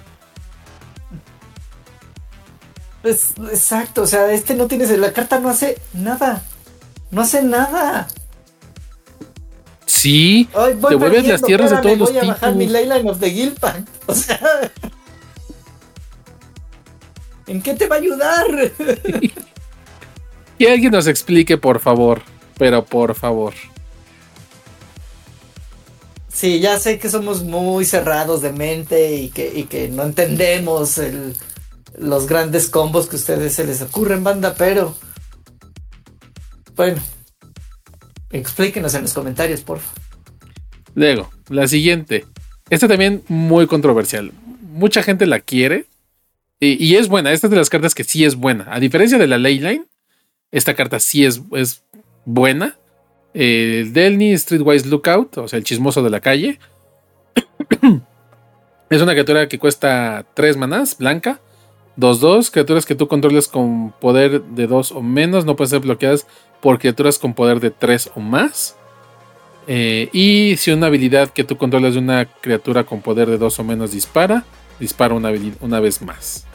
Es, 3.03 3.33
exacto, 3.51 4.03
o 4.03 4.07
sea, 4.07 4.31
este 4.31 4.53
no 4.53 4.67
tienes, 4.67 4.89
la 4.97 5.11
carta 5.11 5.39
no 5.39 5.49
hace 5.49 5.77
nada. 5.93 6.43
No 7.11 7.21
hace 7.21 7.41
nada. 7.41 8.07
Sí, 9.85 10.47
te 10.87 10.95
vuelves 10.95 11.27
las 11.27 11.41
tierras 11.41 11.71
de 11.71 11.77
todos 11.77 11.97
los. 11.97 12.09
Voy 12.11 12.19
a 12.19 12.25
bajar 12.25 12.55
mi 12.55 12.67
Leyline 12.67 13.09
of 13.09 13.19
the 13.19 13.29
Guild 13.29 13.57
O 14.05 14.13
sea, 14.13 14.39
¿En 17.47 17.63
qué 17.63 17.73
te 17.73 17.87
va 17.87 17.95
a 17.95 17.99
ayudar? 17.99 18.45
que 20.59 20.71
alguien 20.71 20.91
nos 20.91 21.07
explique, 21.07 21.57
por 21.57 21.79
favor. 21.79 22.21
Pero 22.57 22.85
por 22.85 23.15
favor. 23.15 23.53
Sí, 26.27 26.59
ya 26.59 26.77
sé 26.77 26.99
que 26.99 27.09
somos 27.09 27.43
muy 27.43 27.85
cerrados 27.85 28.41
de 28.41 28.51
mente 28.51 29.15
y 29.15 29.29
que, 29.29 29.65
que 29.67 29.87
no 29.87 30.03
entendemos 30.03 30.99
los 31.97 32.27
grandes 32.27 32.69
combos 32.69 33.07
que 33.07 33.15
a 33.15 33.19
ustedes 33.19 33.53
se 33.53 33.65
les 33.65 33.81
ocurren, 33.81 34.23
banda, 34.23 34.53
pero. 34.57 34.95
Bueno, 36.75 37.01
explíquenos 38.29 38.93
en 38.93 39.03
los 39.03 39.13
comentarios, 39.13 39.61
por 39.61 39.79
favor. 39.79 40.01
Luego, 40.95 41.29
la 41.49 41.67
siguiente. 41.67 42.25
Esta 42.69 42.87
también 42.87 43.23
muy 43.27 43.67
controversial. 43.67 44.31
Mucha 44.61 45.01
gente 45.01 45.25
la 45.25 45.39
quiere, 45.39 45.87
y, 46.61 46.95
es 46.95 47.07
buena, 47.07 47.31
esta 47.31 47.47
es 47.47 47.51
de 47.51 47.57
las 47.57 47.69
cartas 47.69 47.95
que 47.95 48.03
sí 48.03 48.25
es 48.25 48.35
buena. 48.35 48.67
A 48.69 48.81
diferencia 48.81 49.17
de 49.17 49.27
la 49.27 49.37
Leyline, 49.37 49.85
esta 50.51 50.73
carta 50.75 50.99
sí 50.99 51.25
es, 51.25 51.41
es 51.53 51.83
buena. 52.25 52.77
El 53.33 53.93
Delny 53.93 54.37
Streetwise 54.37 54.87
Lookout, 54.87 55.37
o 55.37 55.47
sea, 55.47 55.57
el 55.57 55.63
chismoso 55.63 56.01
de 56.01 56.09
la 56.09 56.19
calle. 56.19 56.59
es 58.89 59.01
una 59.01 59.11
criatura 59.13 59.47
que 59.47 59.59
cuesta 59.59 60.25
3 60.33 60.57
manás, 60.57 60.97
blanca. 60.97 61.39
2-2, 61.97 62.51
criaturas 62.51 62.85
que 62.85 62.95
tú 62.95 63.07
controles 63.07 63.47
con 63.47 63.91
poder 63.91 64.41
de 64.41 64.67
2 64.67 64.93
o 64.93 65.01
menos 65.01 65.43
no 65.43 65.57
pueden 65.57 65.69
ser 65.69 65.79
bloqueadas 65.81 66.25
por 66.61 66.79
criaturas 66.79 67.19
con 67.19 67.33
poder 67.33 67.59
de 67.59 67.71
3 67.71 68.11
o 68.15 68.19
más. 68.21 68.77
Eh, 69.67 70.09
y 70.13 70.55
si 70.57 70.71
una 70.71 70.87
habilidad 70.87 71.29
que 71.29 71.43
tú 71.43 71.57
controles 71.57 71.93
de 71.93 71.99
una 71.99 72.25
criatura 72.25 72.85
con 72.85 73.01
poder 73.01 73.29
de 73.29 73.37
2 73.37 73.59
o 73.59 73.63
menos 73.63 73.91
dispara, 73.91 74.45
dispara 74.79 75.13
una, 75.13 75.31
una 75.59 75.79
vez 75.79 76.01
más. 76.01 76.45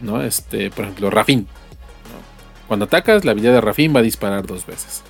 ¿no? 0.00 0.22
Este, 0.22 0.70
por 0.70 0.84
ejemplo, 0.84 1.10
Rafin. 1.10 1.46
Cuando 2.68 2.84
atacas, 2.84 3.24
la 3.24 3.32
habilidad 3.32 3.54
de 3.54 3.60
Rafin 3.62 3.96
va 3.96 4.00
a 4.00 4.02
disparar 4.02 4.46
dos 4.46 4.66
veces. 4.66 5.02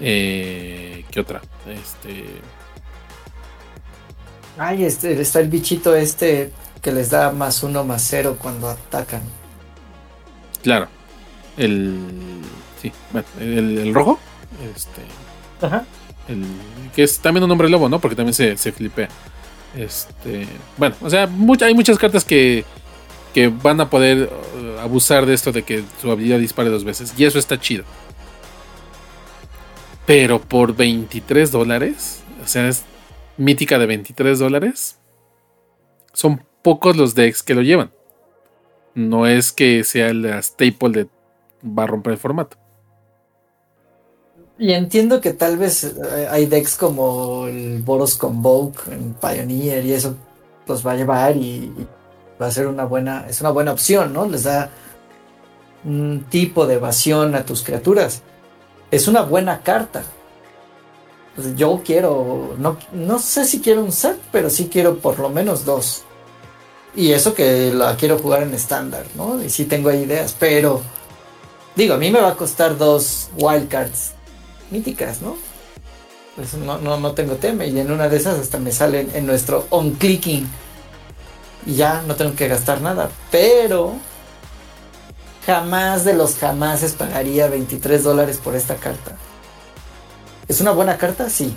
Eh, 0.00 1.04
¿Qué 1.10 1.20
otra? 1.20 1.40
Este. 1.66 2.26
Ay, 4.58 4.84
este, 4.84 5.20
está 5.20 5.40
el 5.40 5.48
bichito 5.48 5.94
este 5.94 6.50
que 6.82 6.90
les 6.90 7.10
da 7.10 7.30
más 7.30 7.62
uno 7.62 7.84
más 7.84 8.02
cero 8.02 8.36
cuando 8.40 8.68
atacan. 8.68 9.22
Claro. 10.64 10.88
El. 11.56 11.96
Sí, 12.82 12.92
bueno, 13.12 13.28
el, 13.40 13.94
rojo. 13.94 14.18
Este. 14.74 15.02
Ajá. 15.64 15.84
El, 16.26 16.44
que 16.94 17.04
es 17.04 17.20
también 17.20 17.44
un 17.44 17.50
hombre 17.52 17.68
lobo, 17.68 17.88
¿no? 17.88 18.00
Porque 18.00 18.16
también 18.16 18.34
se, 18.34 18.56
se 18.56 18.72
flipea. 18.72 19.08
Este. 19.76 20.48
Bueno, 20.76 20.96
o 21.00 21.08
sea, 21.08 21.28
hay 21.62 21.74
muchas 21.74 21.98
cartas 21.98 22.24
que 22.24 22.64
que 23.36 23.48
van 23.48 23.78
a 23.82 23.90
poder 23.90 24.30
abusar 24.78 25.26
de 25.26 25.34
esto 25.34 25.52
de 25.52 25.62
que 25.62 25.84
su 26.00 26.10
habilidad 26.10 26.38
dispare 26.38 26.70
dos 26.70 26.84
veces. 26.84 27.12
Y 27.16 27.24
eso 27.24 27.38
está 27.38 27.58
chido. 27.60 27.84
Pero 30.06 30.40
por 30.40 30.74
23 30.74 31.50
dólares, 31.50 32.22
o 32.42 32.46
sea, 32.46 32.68
es 32.68 32.84
mítica 33.36 33.78
de 33.78 33.86
23 33.86 34.38
dólares, 34.38 34.98
son 36.12 36.42
pocos 36.62 36.96
los 36.96 37.14
decks 37.14 37.42
que 37.42 37.54
lo 37.54 37.62
llevan. 37.62 37.90
No 38.94 39.26
es 39.26 39.52
que 39.52 39.84
sea 39.84 40.14
la 40.14 40.40
staple 40.40 40.90
de 40.90 41.08
va 41.66 41.82
a 41.82 41.86
romper 41.86 42.12
el 42.12 42.18
formato. 42.18 42.56
Y 44.58 44.72
entiendo 44.72 45.20
que 45.20 45.32
tal 45.32 45.58
vez 45.58 45.84
eh, 45.84 46.28
hay 46.30 46.46
decks 46.46 46.76
como 46.76 47.46
el 47.46 47.82
Boros 47.82 48.16
Convoke 48.16 48.90
en 48.90 49.14
Pioneer 49.14 49.84
y 49.84 49.92
eso 49.92 50.16
los 50.66 50.86
va 50.86 50.92
a 50.92 50.96
llevar 50.96 51.36
y 51.36 51.70
va 52.40 52.46
a 52.46 52.50
ser 52.50 52.66
una 52.66 52.84
buena, 52.84 53.26
es 53.28 53.40
una 53.40 53.50
buena 53.50 53.72
opción, 53.72 54.12
¿no? 54.12 54.26
Les 54.26 54.44
da 54.44 54.70
un 55.84 56.26
tipo 56.28 56.66
de 56.66 56.74
evasión 56.74 57.34
a 57.34 57.44
tus 57.44 57.62
criaturas. 57.62 58.22
Es 58.90 59.08
una 59.08 59.22
buena 59.22 59.62
carta. 59.62 60.02
Pues 61.34 61.54
yo 61.56 61.82
quiero, 61.84 62.54
no, 62.58 62.78
no 62.92 63.18
sé 63.18 63.44
si 63.44 63.60
quiero 63.60 63.84
un 63.84 63.92
set, 63.92 64.18
pero 64.32 64.48
sí 64.48 64.68
quiero 64.72 64.98
por 64.98 65.18
lo 65.18 65.28
menos 65.28 65.64
dos. 65.64 66.02
Y 66.94 67.12
eso 67.12 67.34
que 67.34 67.72
la 67.74 67.96
quiero 67.96 68.18
jugar 68.18 68.42
en 68.42 68.54
estándar, 68.54 69.04
¿no? 69.14 69.42
Y 69.42 69.50
sí 69.50 69.66
tengo 69.66 69.92
ideas, 69.92 70.34
pero 70.38 70.80
digo, 71.74 71.94
a 71.94 71.98
mí 71.98 72.10
me 72.10 72.20
va 72.20 72.30
a 72.30 72.36
costar 72.36 72.78
dos 72.78 73.28
wildcards 73.36 74.12
míticas, 74.70 75.20
¿no? 75.20 75.36
Pues 76.34 76.54
no, 76.54 76.78
no, 76.78 76.98
no 76.98 77.12
tengo 77.12 77.34
tema 77.34 77.64
y 77.64 77.78
en 77.78 77.90
una 77.90 78.08
de 78.08 78.16
esas 78.16 78.38
hasta 78.38 78.58
me 78.58 78.72
salen 78.72 79.10
en 79.14 79.26
nuestro 79.26 79.66
on-clicking 79.70 80.46
y 81.66 81.74
ya 81.74 82.02
no 82.06 82.14
tengo 82.14 82.34
que 82.34 82.48
gastar 82.48 82.80
nada. 82.80 83.10
Pero 83.30 83.94
jamás 85.44 86.04
de 86.04 86.14
los 86.14 86.36
jamases 86.36 86.92
pagaría 86.92 87.48
23 87.48 88.02
dólares 88.02 88.40
por 88.42 88.54
esta 88.54 88.76
carta. 88.76 89.16
¿Es 90.48 90.60
una 90.60 90.70
buena 90.70 90.96
carta? 90.96 91.28
Sí. 91.28 91.54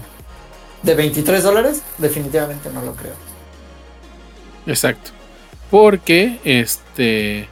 ¿De 0.82 0.96
23 0.96 1.44
dólares? 1.44 1.84
Definitivamente 1.98 2.70
no 2.74 2.82
lo 2.82 2.96
creo. 2.96 3.14
Exacto. 4.66 5.12
Porque 5.70 6.40
este. 6.44 7.48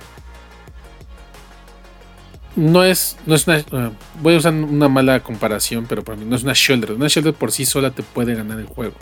No 2.55 2.83
es, 2.83 3.17
no 3.27 3.35
es. 3.35 3.47
Uh, 3.47 3.91
voy 4.21 4.33
a 4.33 4.37
usar 4.37 4.53
una 4.53 4.87
mala 4.87 5.19
comparación, 5.19 5.85
pero 5.87 6.03
para 6.03 6.17
mí 6.17 6.25
no 6.25 6.35
es 6.35 6.43
una 6.43 6.53
shoulder. 6.55 6.93
Una 6.93 7.07
shoulder 7.07 7.33
por 7.33 7.51
sí 7.51 7.65
sola 7.65 7.91
te 7.91 8.01
puede 8.01 8.33
ganar 8.33 8.59
el 8.59 8.65
juego. 8.65 8.95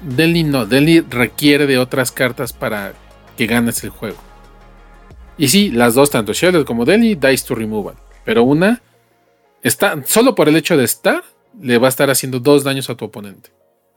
Delhi 0.00 0.44
no, 0.44 0.66
Delhi 0.66 1.00
requiere 1.00 1.66
de 1.66 1.78
otras 1.78 2.12
cartas 2.12 2.52
para 2.52 2.94
que 3.36 3.46
ganes 3.46 3.82
el 3.84 3.90
juego. 3.90 4.18
Y 5.38 5.48
sí, 5.48 5.70
las 5.70 5.94
dos, 5.94 6.10
tanto 6.10 6.32
Shielded 6.32 6.64
como 6.64 6.84
Delhi, 6.84 7.14
dice 7.14 7.46
to 7.46 7.54
removal. 7.54 7.94
Pero 8.24 8.42
una 8.42 8.82
está, 9.62 10.02
solo 10.04 10.34
por 10.34 10.48
el 10.48 10.56
hecho 10.56 10.76
de 10.76 10.84
estar, 10.84 11.24
le 11.60 11.78
va 11.78 11.86
a 11.86 11.90
estar 11.90 12.10
haciendo 12.10 12.40
dos 12.40 12.64
daños 12.64 12.90
a 12.90 12.94
tu 12.94 13.06
oponente. 13.06 13.50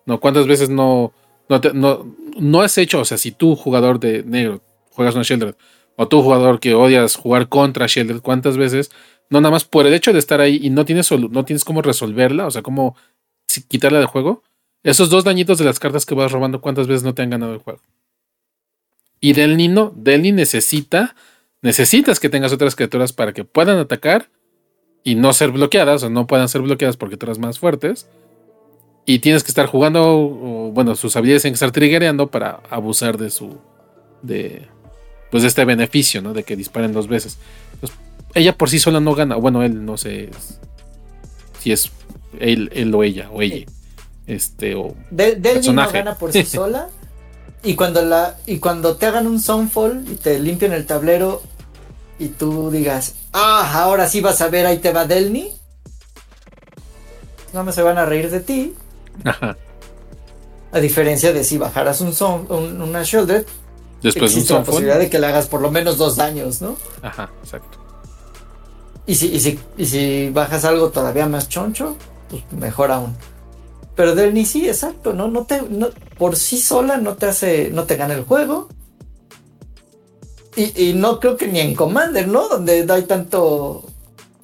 No, 0.05 0.19
¿cuántas 0.19 0.47
veces 0.47 0.69
no, 0.69 1.13
no, 1.49 2.15
no, 2.39 2.61
has 2.61 2.77
hecho, 2.77 3.01
o 3.01 3.05
sea, 3.05 3.17
si 3.17 3.31
tú, 3.31 3.55
jugador 3.55 3.99
de 3.99 4.23
negro, 4.23 4.61
juegas 4.91 5.15
una 5.15 5.23
Shielded, 5.23 5.55
o 5.95 6.07
tú, 6.07 6.21
jugador 6.21 6.59
que 6.59 6.73
odias 6.73 7.15
jugar 7.15 7.47
contra 7.47 7.87
Shielded, 7.87 8.21
¿cuántas 8.21 8.57
veces? 8.57 8.91
No, 9.29 9.39
nada 9.39 9.51
más 9.51 9.65
por 9.65 9.85
el 9.85 9.93
hecho 9.93 10.11
de 10.11 10.19
estar 10.19 10.41
ahí 10.41 10.59
y 10.61 10.69
no 10.69 10.85
tienes, 10.85 11.09
no 11.11 11.45
tienes 11.45 11.63
cómo 11.63 11.81
resolverla, 11.81 12.47
o 12.47 12.51
sea, 12.51 12.61
cómo 12.61 12.95
quitarla 13.67 13.99
del 13.99 14.07
juego, 14.07 14.43
esos 14.83 15.09
dos 15.09 15.23
dañitos 15.23 15.57
de 15.57 15.65
las 15.65 15.79
cartas 15.79 16.05
que 16.05 16.15
vas 16.15 16.31
robando, 16.31 16.61
¿cuántas 16.61 16.87
veces 16.87 17.03
no 17.03 17.13
te 17.13 17.21
han 17.21 17.29
ganado 17.29 17.53
el 17.53 17.59
juego? 17.59 17.81
Y 19.19 19.33
del 19.33 19.55
Nino, 19.55 19.93
Delni 19.95 20.33
necesita, 20.33 21.15
necesitas 21.61 22.19
que 22.19 22.29
tengas 22.29 22.51
otras 22.51 22.75
criaturas 22.75 23.13
para 23.13 23.31
que 23.31 23.45
puedan 23.45 23.77
atacar 23.77 24.29
y 25.03 25.15
no 25.15 25.31
ser 25.31 25.51
bloqueadas, 25.51 26.03
o 26.03 26.09
no 26.09 26.27
puedan 26.27 26.49
ser 26.49 26.61
bloqueadas 26.61 26.97
porque 26.97 27.15
tú 27.17 27.25
eres 27.25 27.39
más 27.39 27.59
fuertes. 27.59 28.07
Y 29.05 29.19
tienes 29.19 29.43
que 29.43 29.49
estar 29.49 29.65
jugando, 29.65 30.71
bueno, 30.73 30.95
sus 30.95 31.15
habilidades 31.15 31.43
tienen 31.43 31.53
que 31.53 31.57
estar 31.57 31.71
triggereando 31.71 32.27
para 32.27 32.61
abusar 32.69 33.17
de 33.17 33.29
su. 33.29 33.57
de, 34.21 34.67
pues 35.29 35.43
este 35.43 35.65
beneficio, 35.65 36.21
¿no? 36.21 36.33
De 36.33 36.43
que 36.43 36.55
disparen 36.55 36.93
dos 36.93 37.07
veces. 37.07 37.37
ella 38.33 38.57
por 38.57 38.69
sí 38.69 38.79
sola 38.79 38.99
no 38.99 39.15
gana. 39.15 39.35
Bueno, 39.35 39.63
él 39.63 39.85
no 39.85 39.97
sé 39.97 40.29
si 41.59 41.71
es 41.71 41.91
él, 42.39 42.69
él 42.73 42.93
o 42.93 43.03
ella 43.03 43.29
o 43.31 43.41
ella. 43.41 43.65
Este 44.25 44.75
o 44.75 44.95
de, 45.11 45.61
no 45.73 45.89
gana 45.89 46.15
por 46.15 46.31
sí 46.31 46.45
sola. 46.45 46.89
Y 47.63 47.75
cuando 47.75 48.01
la 48.01 48.37
y 48.45 48.59
cuando 48.59 48.95
te 48.95 49.05
hagan 49.05 49.27
un 49.27 49.39
soundfall 49.39 50.05
y 50.11 50.15
te 50.15 50.39
limpian 50.39 50.73
el 50.73 50.85
tablero 50.85 51.41
y 52.19 52.27
tú 52.29 52.71
digas, 52.71 53.15
"Ah, 53.31 53.83
ahora 53.83 54.07
sí 54.07 54.21
vas 54.21 54.41
a 54.41 54.49
ver, 54.49 54.65
ahí 54.65 54.79
te 54.79 54.91
va 54.91 55.05
Delny." 55.05 55.51
No 57.53 57.63
me 57.63 57.71
se 57.71 57.81
van 57.81 57.97
a 57.97 58.05
reír 58.05 58.29
de 58.31 58.39
ti. 58.39 58.73
Ajá. 59.23 59.55
A 60.71 60.79
diferencia 60.79 61.31
de 61.31 61.43
si 61.43 61.57
bajaras 61.57 62.01
un 62.01 62.13
son, 62.13 62.51
una 62.51 63.03
shoulder, 63.03 63.45
Después 64.01 64.31
existe 64.31 64.53
la 64.53 64.63
posibilidad 64.63 64.99
de 64.99 65.09
que 65.09 65.19
le 65.19 65.27
hagas 65.27 65.47
por 65.47 65.61
lo 65.61 65.69
menos 65.71 65.97
dos 65.97 66.15
daños, 66.15 66.61
¿no? 66.61 66.75
Ajá, 67.01 67.29
exacto. 67.43 67.77
Y 69.05 69.15
si, 69.15 69.27
y 69.27 69.39
si, 69.39 69.59
y 69.77 69.85
si 69.85 70.29
bajas 70.29 70.65
algo 70.65 70.89
todavía 70.89 71.27
más 71.27 71.47
choncho, 71.47 71.95
pues 72.29 72.41
mejor 72.51 72.91
aún. 72.91 73.15
Pero 73.95 74.15
Delny 74.15 74.45
sí, 74.45 74.67
exacto, 74.67 75.13
¿no? 75.13 75.27
No 75.27 75.45
te, 75.45 75.61
no, 75.69 75.89
por 76.17 76.35
sí 76.35 76.57
sola 76.57 76.97
no 76.97 77.15
te 77.15 77.27
hace, 77.27 77.69
no 77.71 77.83
te 77.83 77.95
gana 77.95 78.13
el 78.13 78.23
juego. 78.23 78.69
Y, 80.55 80.89
y 80.89 80.93
no 80.93 81.19
creo 81.19 81.37
que 81.37 81.47
ni 81.47 81.59
en 81.59 81.75
Commander, 81.75 82.27
¿no? 82.27 82.47
Donde 82.47 82.85
hay 82.89 83.03
tanto 83.03 83.85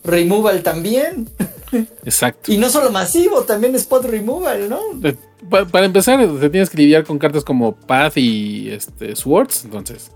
removal 0.03 0.63
también. 0.63 1.29
Exacto. 2.03 2.51
y 2.51 2.57
no 2.57 2.69
solo 2.69 2.91
masivo, 2.91 3.43
también 3.43 3.75
spot 3.75 4.05
removal, 4.05 4.69
¿no? 4.69 4.79
Para 5.49 5.85
empezar, 5.85 6.19
te 6.39 6.49
tienes 6.49 6.69
que 6.69 6.77
lidiar 6.77 7.03
con 7.05 7.17
cartas 7.17 7.43
como 7.43 7.75
Path 7.75 8.17
y 8.17 8.69
este, 8.69 9.15
Swords, 9.15 9.65
entonces. 9.65 10.11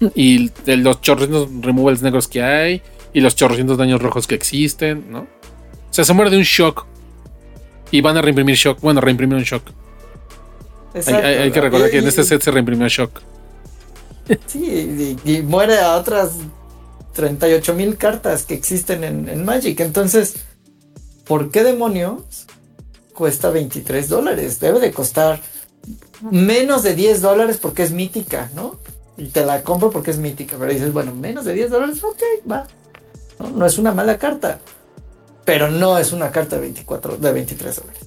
y 0.14 0.48
de 0.64 0.76
los 0.76 1.00
chorrocientos 1.00 1.48
removals 1.60 2.02
negros 2.02 2.28
que 2.28 2.42
hay, 2.42 2.82
y 3.12 3.20
los 3.20 3.36
chorrocientos 3.36 3.78
daños 3.78 4.02
rojos 4.02 4.26
que 4.26 4.34
existen, 4.34 5.10
¿no? 5.10 5.20
O 5.20 5.94
sea, 5.94 6.04
se 6.04 6.12
muere 6.14 6.30
de 6.30 6.38
un 6.38 6.42
shock. 6.42 6.86
Y 7.92 8.00
van 8.00 8.16
a 8.16 8.22
reimprimir 8.22 8.56
shock. 8.56 8.80
Bueno, 8.80 9.00
reimprimir 9.00 9.36
un 9.36 9.44
shock. 9.44 9.62
hay, 10.94 11.52
que 11.52 11.60
recordar 11.60 11.90
que 11.90 11.98
en 11.98 12.08
este 12.08 12.24
set 12.24 12.42
se 12.42 12.50
reimprimió 12.50 12.88
shock. 12.88 13.20
Sí, 14.46 15.18
y, 15.24 15.42
muere 15.42 15.78
a 15.80 15.96
otras 15.96 16.30
38 17.12 17.74
mil 17.74 17.96
cartas 17.98 18.44
que 18.44 18.54
existen 18.54 19.02
en, 19.02 19.28
en, 19.28 19.44
Magic. 19.44 19.80
Entonces, 19.80 20.36
¿por 21.26 21.50
qué 21.50 21.64
demonios 21.64 22.46
cuesta 23.12 23.50
23 23.50 24.08
dólares? 24.08 24.60
Debe 24.60 24.78
de 24.78 24.92
costar 24.92 25.40
menos 26.30 26.84
de 26.84 26.94
10 26.94 27.20
dólares 27.20 27.58
porque 27.60 27.82
es 27.82 27.90
mítica, 27.90 28.48
¿no? 28.54 28.78
Y 29.18 29.26
te 29.26 29.44
la 29.44 29.62
compro 29.64 29.90
porque 29.90 30.12
es 30.12 30.18
mítica. 30.18 30.56
Pero 30.58 30.72
dices, 30.72 30.92
bueno, 30.92 31.12
menos 31.14 31.44
de 31.44 31.52
10 31.52 31.70
dólares, 31.70 32.02
ok, 32.02 32.22
va. 32.50 32.66
No, 33.40 33.50
no 33.50 33.66
es 33.66 33.76
una 33.76 33.92
mala 33.92 34.18
carta 34.18 34.60
pero 35.44 35.70
no 35.70 35.98
es 35.98 36.12
una 36.12 36.30
carta 36.30 36.56
de 36.56 36.62
24, 36.62 37.16
de 37.16 37.32
23 37.32 37.76
dólares. 37.76 38.06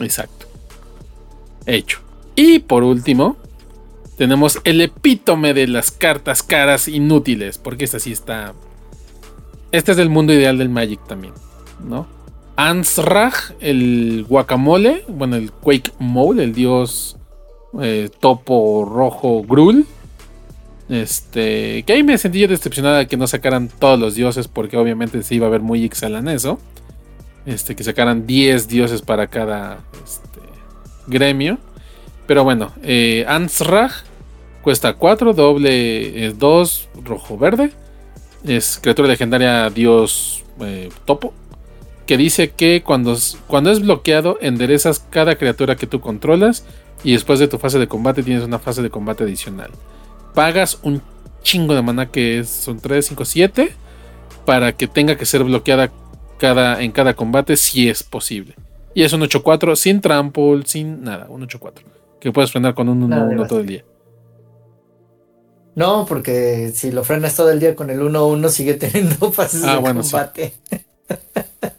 Exacto. 0.00 0.46
Hecho. 1.66 2.00
Y 2.34 2.60
por 2.60 2.84
último, 2.84 3.36
tenemos 4.16 4.58
el 4.64 4.80
epítome 4.80 5.54
de 5.54 5.66
las 5.66 5.90
cartas 5.90 6.42
caras 6.42 6.88
inútiles, 6.88 7.58
porque 7.58 7.84
esta 7.84 7.98
sí 7.98 8.12
está. 8.12 8.54
Este 9.70 9.92
es 9.92 9.98
el 9.98 10.08
mundo 10.08 10.32
ideal 10.32 10.58
del 10.58 10.68
Magic 10.68 11.00
también, 11.06 11.34
¿no? 11.84 12.06
Ansraj, 12.56 13.52
el 13.60 14.24
guacamole, 14.28 15.04
bueno, 15.08 15.36
el 15.36 15.52
Quake 15.52 15.92
Mole, 15.98 16.42
el 16.42 16.54
dios 16.54 17.16
eh, 17.80 18.08
topo 18.18 18.84
rojo 18.90 19.42
Grul. 19.42 19.86
Este, 20.88 21.82
que 21.82 21.92
ahí 21.92 22.02
me 22.02 22.16
sentí 22.16 22.40
yo 22.40 22.48
decepcionada 22.48 22.98
de 22.98 23.06
que 23.06 23.18
no 23.18 23.26
sacaran 23.26 23.68
todos 23.68 23.98
los 23.98 24.14
dioses, 24.14 24.48
porque 24.48 24.76
obviamente 24.76 25.22
se 25.22 25.34
iba 25.34 25.46
a 25.46 25.50
ver 25.50 25.60
muy 25.60 25.84
exhalan 25.84 26.28
eso. 26.28 26.58
Este, 27.46 27.76
que 27.76 27.84
sacaran 27.84 28.26
10 28.26 28.68
dioses 28.68 29.02
para 29.02 29.26
cada 29.26 29.80
este, 30.04 30.40
gremio. 31.06 31.58
Pero 32.26 32.44
bueno, 32.44 32.72
eh, 32.82 33.24
Ansraj 33.28 34.02
cuesta 34.62 34.94
4, 34.94 35.32
doble 35.34 36.32
2, 36.32 36.88
rojo-verde. 37.04 37.70
Es 38.44 38.78
criatura 38.80 39.08
legendaria 39.08 39.68
dios 39.70 40.44
eh, 40.60 40.90
topo. 41.04 41.32
Que 42.06 42.16
dice 42.16 42.50
que 42.50 42.82
cuando, 42.82 43.16
cuando 43.46 43.70
es 43.70 43.80
bloqueado, 43.80 44.38
enderezas 44.40 45.00
cada 45.10 45.36
criatura 45.36 45.76
que 45.76 45.86
tú 45.86 46.00
controlas. 46.00 46.64
Y 47.04 47.12
después 47.12 47.38
de 47.38 47.48
tu 47.48 47.58
fase 47.58 47.78
de 47.78 47.86
combate 47.86 48.22
tienes 48.22 48.44
una 48.44 48.58
fase 48.58 48.82
de 48.82 48.90
combate 48.90 49.24
adicional 49.24 49.70
pagas 50.34 50.78
un 50.82 51.02
chingo 51.42 51.74
de 51.74 51.82
mana 51.82 52.10
que 52.10 52.44
son 52.44 52.80
3, 52.80 53.06
5, 53.06 53.24
7 53.24 53.72
para 54.44 54.76
que 54.76 54.86
tenga 54.86 55.16
que 55.16 55.26
ser 55.26 55.44
bloqueada 55.44 55.90
cada, 56.38 56.82
en 56.82 56.92
cada 56.92 57.14
combate 57.14 57.56
si 57.56 57.88
es 57.88 58.02
posible. 58.02 58.54
Y 58.94 59.02
es 59.02 59.12
un 59.12 59.20
8-4 59.20 59.76
sin 59.76 60.00
trample, 60.00 60.62
sin 60.64 61.04
nada, 61.04 61.26
un 61.28 61.46
8-4. 61.46 61.82
Que 62.20 62.32
puedes 62.32 62.50
frenar 62.50 62.74
con 62.74 62.88
un 62.88 63.08
1-1 63.08 63.46
todo 63.46 63.60
el 63.60 63.66
día. 63.66 63.84
No, 65.74 66.06
porque 66.06 66.72
si 66.74 66.90
lo 66.90 67.04
frenas 67.04 67.36
todo 67.36 67.50
el 67.50 67.60
día 67.60 67.76
con 67.76 67.90
el 67.90 68.00
1-1 68.00 68.48
sigue 68.48 68.74
teniendo 68.74 69.30
fases 69.32 69.62
ah, 69.64 69.76
de 69.76 69.82
combate. 69.82 70.54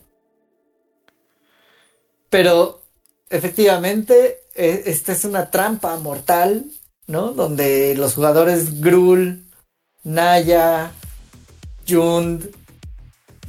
Pero 2.30 2.82
efectivamente, 3.30 4.44
e, 4.56 4.84
esta 4.86 5.12
es 5.12 5.26
una 5.26 5.52
trampa 5.52 5.98
mortal 5.98 6.66
¿no? 7.10 7.32
Donde 7.32 7.96
los 7.98 8.14
jugadores 8.14 8.80
Grul, 8.80 9.44
Naya, 10.04 10.92
Jund, 11.88 12.50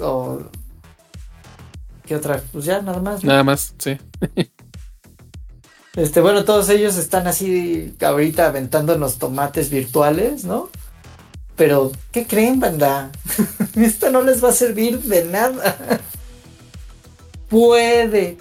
o. 0.01 0.41
¿Qué 2.07 2.17
otra? 2.17 2.43
Pues 2.53 2.65
ya, 2.65 2.81
nada 2.81 3.01
más. 3.01 3.23
Nada 3.23 3.45
más, 3.45 3.75
sí. 3.79 3.99
este, 5.95 6.21
bueno, 6.21 6.45
todos 6.45 6.71
ellos 6.71 6.97
están 6.97 7.27
así 7.27 7.95
ahorita 8.01 8.47
aventándonos 8.47 9.19
tomates 9.19 9.71
virtuales, 9.71 10.45
¿no? 10.45 10.71
Pero, 11.55 11.93
¿qué 12.11 12.27
creen, 12.27 12.59
banda? 12.59 13.13
Esto 13.77 14.11
no 14.11 14.23
les 14.23 14.43
va 14.43 14.49
a 14.49 14.53
servir 14.53 15.03
de 15.03 15.27
nada. 15.27 16.01
puede, 17.51 18.39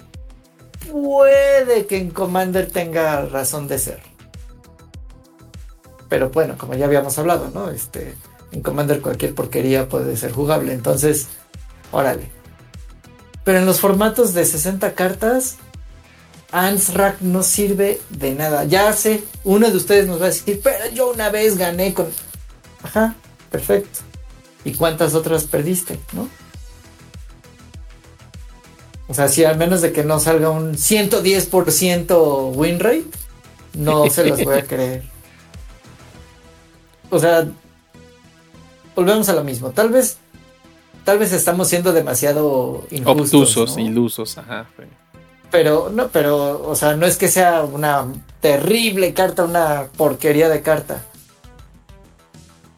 puede 0.90 1.86
que 1.86 1.98
en 1.98 2.10
Commander 2.10 2.70
tenga 2.70 3.26
razón 3.26 3.68
de 3.68 3.78
ser. 3.78 4.09
Pero 6.10 6.28
bueno, 6.30 6.58
como 6.58 6.74
ya 6.74 6.84
habíamos 6.84 7.16
hablado, 7.18 7.50
¿no? 7.54 7.70
Este, 7.70 8.16
en 8.50 8.60
Commander 8.62 9.00
cualquier 9.00 9.32
porquería 9.32 9.88
puede 9.88 10.16
ser 10.16 10.32
jugable. 10.32 10.74
Entonces, 10.74 11.28
órale. 11.92 12.28
Pero 13.44 13.60
en 13.60 13.64
los 13.64 13.78
formatos 13.80 14.34
de 14.34 14.44
60 14.44 14.92
cartas, 14.94 15.56
Ansrack 16.50 17.20
no 17.20 17.44
sirve 17.44 18.00
de 18.10 18.34
nada. 18.34 18.64
Ya 18.64 18.92
sé, 18.92 19.22
uno 19.44 19.70
de 19.70 19.76
ustedes 19.76 20.08
nos 20.08 20.20
va 20.20 20.26
a 20.26 20.30
decir, 20.30 20.60
pero 20.62 20.90
yo 20.92 21.12
una 21.12 21.30
vez 21.30 21.56
gané 21.56 21.94
con... 21.94 22.08
Ajá, 22.82 23.14
perfecto. 23.48 24.00
¿Y 24.64 24.72
cuántas 24.74 25.14
otras 25.14 25.44
perdiste, 25.44 26.00
no? 26.12 26.28
O 29.06 29.14
sea, 29.14 29.28
si 29.28 29.44
al 29.44 29.56
menos 29.58 29.80
de 29.80 29.92
que 29.92 30.02
no 30.02 30.18
salga 30.18 30.50
un 30.50 30.74
110% 30.74 32.52
win 32.56 32.80
rate, 32.80 33.06
no 33.74 34.10
se 34.10 34.26
los 34.26 34.42
voy 34.42 34.58
a 34.58 34.62
creer 34.66 35.19
o 37.10 37.18
sea, 37.18 37.46
volvemos 38.94 39.28
a 39.28 39.34
lo 39.34 39.44
mismo. 39.44 39.70
Tal 39.70 39.90
vez, 39.90 40.18
tal 41.04 41.18
vez 41.18 41.32
estamos 41.32 41.68
siendo 41.68 41.92
demasiado 41.92 42.86
injustos, 42.90 43.56
obtusos, 43.56 43.78
ilusos, 43.78 44.38
ajá. 44.38 44.66
Pero 45.50 45.90
no, 45.92 46.08
pero, 46.08 46.62
o 46.68 46.74
sea, 46.76 46.96
no 46.96 47.06
es 47.06 47.16
que 47.16 47.28
sea 47.28 47.62
una 47.62 48.06
terrible 48.40 49.12
carta, 49.12 49.44
una 49.44 49.86
porquería 49.96 50.48
de 50.48 50.62
carta. 50.62 51.04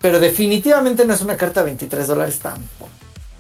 Pero 0.01 0.19
definitivamente 0.19 1.05
no 1.05 1.13
es 1.13 1.21
una 1.21 1.37
carta 1.37 1.61
de 1.61 1.67
23 1.67 2.07
dólares 2.09 2.39
tampoco. 2.41 2.91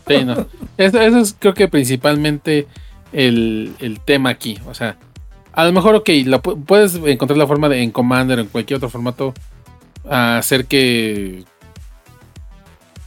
Sí, 0.06 0.24
no. 0.24 0.46
Eso, 0.76 1.00
es 1.00 1.34
creo 1.38 1.54
que 1.54 1.68
principalmente 1.68 2.66
el, 3.12 3.74
el, 3.80 4.00
tema 4.00 4.30
aquí. 4.30 4.58
O 4.66 4.74
sea, 4.74 4.96
a 5.52 5.64
lo 5.64 5.72
mejor, 5.72 5.94
ok, 5.94 6.10
puedes 6.66 6.94
encontrar 6.94 7.38
la 7.38 7.46
forma 7.46 7.68
de 7.68 7.82
en 7.82 7.90
Commander 7.90 8.38
o 8.38 8.42
en 8.42 8.48
cualquier 8.48 8.76
otro 8.76 8.90
formato 8.90 9.32
a 10.08 10.38
hacer 10.38 10.66
que 10.66 11.44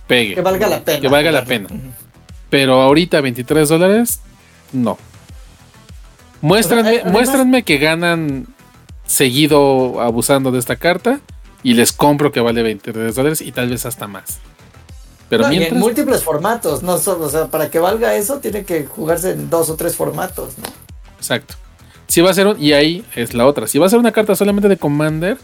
pegue. 0.07 0.35
Que 0.35 0.41
valga 0.41 0.67
la 0.67 0.83
pena. 0.83 0.99
Que 1.01 1.07
valga 1.07 1.31
la 1.31 1.45
pena. 1.45 1.69
Pero 2.49 2.81
ahorita 2.81 3.21
23 3.21 3.67
dólares, 3.67 4.21
no. 4.71 4.97
Muéstranme, 6.41 7.63
que 7.63 7.77
ganan 7.77 8.47
seguido 9.05 9.99
abusando 10.01 10.51
de 10.51 10.59
esta 10.59 10.75
carta 10.75 11.19
y 11.63 11.73
les 11.73 11.91
compro 11.91 12.31
que 12.31 12.39
vale 12.39 12.61
23 12.61 13.15
dólares 13.15 13.41
y 13.41 13.51
tal 13.51 13.69
vez 13.69 13.85
hasta 13.85 14.07
más. 14.07 14.39
Pero 15.27 15.49
en 15.49 15.79
múltiples 15.79 16.23
formatos, 16.23 16.83
no 16.83 16.99
solo, 16.99 17.25
o 17.25 17.29
sea, 17.29 17.47
para 17.47 17.71
que 17.71 17.79
valga 17.79 18.15
eso 18.15 18.37
tiene 18.37 18.63
que 18.63 18.85
jugarse 18.85 19.31
en 19.31 19.49
dos 19.49 19.71
o 19.71 19.75
tres 19.75 19.95
formatos, 19.95 20.57
¿no? 20.59 20.65
Exacto. 21.17 21.55
Si 22.07 22.21
va 22.21 22.29
a 22.29 22.33
ser 22.35 22.55
y 22.59 22.73
ahí 22.73 23.03
es 23.15 23.33
la 23.33 23.47
otra, 23.47 23.65
si 23.65 23.79
va 23.79 23.87
a 23.87 23.89
ser 23.89 23.97
una 23.97 24.11
carta 24.11 24.35
solamente 24.35 24.69
de 24.69 24.77
Commander, 24.77 25.39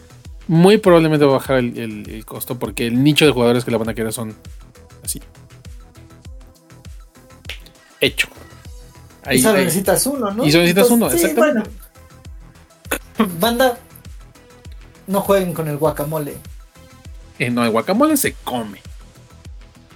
muy 0.51 0.77
probablemente 0.79 1.23
va 1.23 1.31
a 1.31 1.37
bajar 1.37 1.59
el, 1.59 2.25
costo 2.25 2.59
porque 2.59 2.85
el 2.85 3.01
nicho 3.01 3.25
de 3.25 3.31
jugadores 3.31 3.63
que 3.63 3.71
la 3.71 3.77
van 3.77 3.87
a 3.87 3.93
querer 3.93 4.11
son 4.11 4.35
así. 5.01 5.21
Hecho. 8.01 8.27
y 9.31 9.39
solo 9.39 9.59
necesitas 9.59 10.05
uno, 10.07 10.29
¿no? 10.31 10.45
Y 10.45 10.51
solo 10.51 10.63
necesitas 10.63 10.91
uno, 10.91 11.09
sí, 11.09 11.27
Bueno. 11.37 11.63
Banda, 13.39 13.77
no 15.07 15.21
jueguen 15.21 15.53
con 15.53 15.69
el 15.69 15.77
guacamole. 15.77 16.35
Eh, 17.39 17.49
no, 17.49 17.63
el 17.63 17.71
guacamole 17.71 18.17
se 18.17 18.33
come 18.43 18.81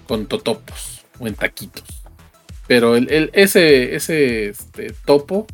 con 0.07 0.25
totopos 0.25 1.03
o 1.19 1.27
en 1.27 1.35
taquitos. 1.35 1.83
Pero 2.65 2.95
el, 2.95 3.29
ese, 3.33 3.93
ese 3.93 4.51
este, 4.51 4.93
topo, 5.03 5.47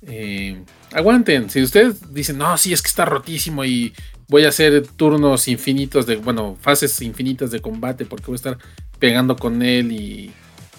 eh, 0.00 0.64
aguanten. 0.92 1.50
Si 1.50 1.62
ustedes 1.62 2.14
dicen, 2.14 2.38
no, 2.38 2.56
sí, 2.56 2.72
es 2.72 2.80
que 2.80 2.88
está 2.88 3.04
rotísimo 3.04 3.66
y 3.66 3.92
voy 4.28 4.44
a 4.44 4.48
hacer 4.48 4.86
turnos 4.86 5.48
infinitos 5.48 6.06
de, 6.06 6.16
bueno, 6.16 6.56
fases 6.60 7.00
infinitas 7.02 7.50
de 7.50 7.60
combate 7.60 8.04
porque 8.04 8.26
voy 8.26 8.34
a 8.34 8.36
estar 8.36 8.58
pegando 8.98 9.36
con 9.36 9.62
él 9.62 9.92
y 9.92 10.32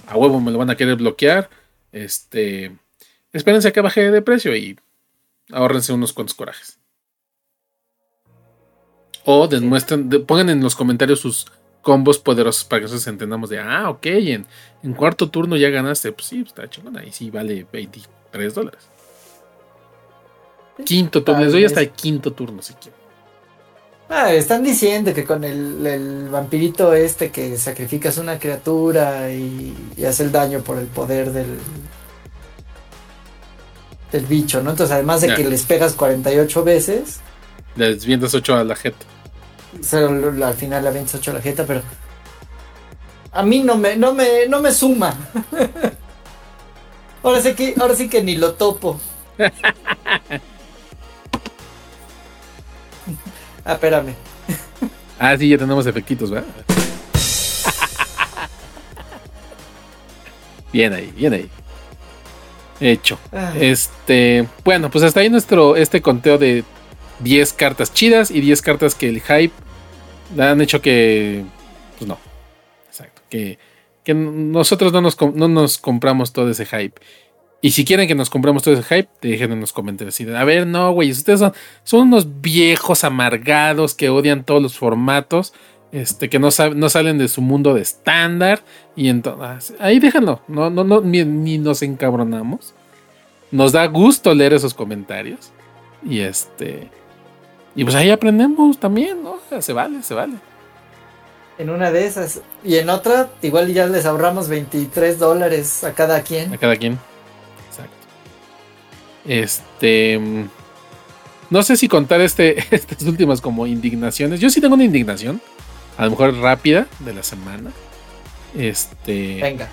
a 0.08 0.18
huevo 0.18 0.40
me 0.40 0.52
lo 0.52 0.58
van 0.58 0.70
a 0.70 0.76
querer 0.76 0.96
bloquear. 0.96 1.50
Este, 1.92 2.76
espérense 3.32 3.68
a 3.68 3.74
que 3.74 3.82
baje 3.82 4.12
de 4.12 4.22
precio 4.22 4.56
y 4.56 4.80
ahorrense 5.52 5.94
unos 5.94 6.14
cuantos 6.14 6.36
corajes. 6.36 6.80
O 9.24 9.48
demuestren, 9.48 10.10
pongan 10.26 10.50
en 10.50 10.62
los 10.62 10.76
comentarios 10.76 11.20
sus 11.20 11.48
combos 11.82 12.20
poderosos 12.20 12.64
para 12.64 12.80
que 12.80 12.84
nosotros 12.84 13.08
entendamos 13.08 13.50
de, 13.50 13.60
ah, 13.60 13.90
ok, 13.90 14.06
en, 14.06 14.46
en 14.84 14.94
cuarto 14.94 15.30
turno 15.30 15.56
ya 15.56 15.70
ganaste. 15.70 16.12
Pues 16.12 16.28
sí, 16.28 16.44
está 16.46 16.70
chingona. 16.70 17.04
Y 17.06 17.12
sí 17.12 17.32
vale 17.32 17.66
23 17.72 18.54
dólares. 18.54 18.90
Quinto 20.84 21.24
turno, 21.24 21.44
les 21.44 21.54
doy 21.54 21.64
hasta 21.64 21.82
el 21.82 21.92
quinto 21.92 22.34
turno 22.34 22.62
si 22.62 22.74
quieren. 22.74 22.95
Ah, 24.08 24.32
están 24.32 24.64
diciendo 24.64 25.14
que 25.14 25.24
con 25.24 25.44
el, 25.44 26.30
vampirito 26.30 26.94
este 26.94 27.32
que 27.32 27.58
sacrificas 27.58 28.18
una 28.18 28.38
criatura 28.38 29.32
y, 29.32 29.76
hace 30.08 30.24
el 30.24 30.32
daño 30.32 30.62
por 30.62 30.78
el 30.78 30.86
poder 30.88 31.32
del, 31.32 31.58
del 34.12 34.26
bicho, 34.26 34.62
¿no? 34.62 34.72
Entonces, 34.72 34.94
además 34.94 35.22
de 35.22 35.34
que 35.34 35.44
les 35.44 35.64
pegas 35.64 35.94
48 35.94 36.64
veces, 36.64 37.20
les 37.76 38.06
vientas 38.06 38.34
8 38.34 38.56
a 38.56 38.64
la 38.64 38.76
jeta. 38.76 39.06
al 39.92 40.54
final 40.54 40.84
le 40.84 40.92
vientas 40.92 41.16
8 41.16 41.32
a 41.32 41.34
la 41.34 41.42
jeta, 41.42 41.66
pero 41.66 41.82
a 43.32 43.44
mí 43.44 43.62
no 43.64 43.76
me, 43.76 43.96
no 43.98 44.14
me, 44.14 44.48
no 44.48 44.62
me 44.62 44.72
suma. 44.72 45.14
ahora, 47.24 47.42
sí 47.42 47.54
que, 47.54 47.76
ahora 47.80 47.96
sí 47.96 48.08
que 48.08 48.24
ni 48.24 48.36
lo 48.36 48.54
topo. 48.54 49.00
Ah, 53.66 53.74
espérame. 53.74 54.14
ah, 55.20 55.36
sí, 55.38 55.50
ya 55.50 55.58
tenemos 55.58 55.88
efectitos, 55.88 56.30
¿verdad? 56.30 56.48
bien 60.72 60.94
ahí, 60.94 61.12
bien 61.16 61.34
ahí. 61.34 61.50
Hecho. 62.80 63.18
Ah. 63.32 63.54
Este, 63.60 64.48
bueno, 64.64 64.92
pues 64.92 65.04
hasta 65.04 65.22
ahí 65.22 65.30
nuestro 65.30 65.76
este 65.76 66.02
conteo 66.02 66.38
de 66.38 66.64
10 67.22 67.54
cartas 67.54 67.92
chidas 67.92 68.30
y 68.30 68.40
10 68.42 68.62
cartas 68.62 68.94
que 68.94 69.10
el 69.10 69.22
hype 69.22 69.54
han 70.38 70.62
hecho 70.62 70.82
que 70.82 71.44
pues 71.98 72.08
no. 72.08 72.20
Exacto, 72.88 73.24
que, 73.30 73.58
que 74.04 74.14
nosotros 74.14 74.94
no 74.94 75.02
nos, 75.02 75.20
no 75.34 75.48
nos 75.48 75.80
compramos 75.80 76.34
todo 76.34 76.52
ese 76.52 76.66
hype. 76.66 77.02
Y 77.66 77.72
si 77.72 77.84
quieren 77.84 78.08
que 78.08 78.14
nos 78.14 78.30
compremos 78.30 78.62
todo 78.62 78.76
ese 78.76 78.84
hype, 78.84 79.10
dejen 79.24 79.52
en 79.52 79.60
los 79.60 79.74
comentarios. 79.74 80.22
a 80.22 80.44
ver, 80.44 80.68
no, 80.68 80.92
güey, 80.92 81.10
ustedes 81.10 81.40
son, 81.40 81.52
son 81.84 82.02
unos 82.02 82.40
viejos 82.40 83.04
amargados 83.04 83.96
que 83.96 84.12
odian 84.12 84.44
todos 84.44 84.62
los 84.62 84.78
formatos, 84.78 85.52
este, 85.92 86.30
que 86.30 86.38
no, 86.38 86.50
no 86.76 86.90
salen 86.90 87.18
de 87.18 87.28
su 87.28 87.42
mundo 87.42 87.74
de 87.74 87.82
estándar. 87.82 88.62
Y 88.96 89.10
entonces, 89.10 89.76
ahí 89.80 90.00
déjenlo, 90.00 90.42
no, 90.48 90.70
no, 90.70 90.84
no, 90.84 91.02
ni, 91.02 91.58
nos 91.58 91.82
encabronamos. 91.82 92.76
Nos 93.50 93.72
da 93.72 93.88
gusto 93.88 94.36
leer 94.36 94.54
esos 94.54 94.76
comentarios. 94.76 95.52
Y 96.08 96.20
este. 96.20 96.92
Y 97.76 97.84
pues 97.84 97.96
ahí 97.96 98.12
aprendemos 98.12 98.78
también, 98.78 99.24
¿no? 99.24 99.40
Se 99.60 99.74
vale, 99.74 100.04
se 100.04 100.14
vale. 100.14 100.36
En 101.58 101.72
una 101.72 101.90
de 101.90 102.06
esas. 102.06 102.42
Y 102.64 102.76
en 102.76 102.90
otra, 102.90 103.32
igual 103.42 103.74
ya 103.74 103.88
les 103.88 104.06
ahorramos 104.06 104.50
23 104.50 105.18
dólares 105.18 105.84
a 105.84 105.94
cada 105.94 106.22
quien. 106.22 106.54
A 106.54 106.60
cada 106.60 106.76
quien. 106.76 107.00
Este. 109.28 110.20
No 111.50 111.64
sé 111.64 111.78
si 111.78 111.88
contar 111.88 112.22
este, 112.22 112.60
estas 112.76 113.04
últimas 113.04 113.42
como 113.42 113.68
indignaciones. 113.68 114.40
Yo 114.40 114.50
sí 114.50 114.62
tengo 114.62 114.76
una 114.76 114.84
indignación. 114.84 115.42
A 115.98 116.06
lo 116.06 116.12
mejor 116.12 116.36
rápida 116.38 116.88
de 117.00 117.14
la 117.14 117.24
semana. 117.24 117.72
Este. 118.58 119.40
Venga. 119.42 119.70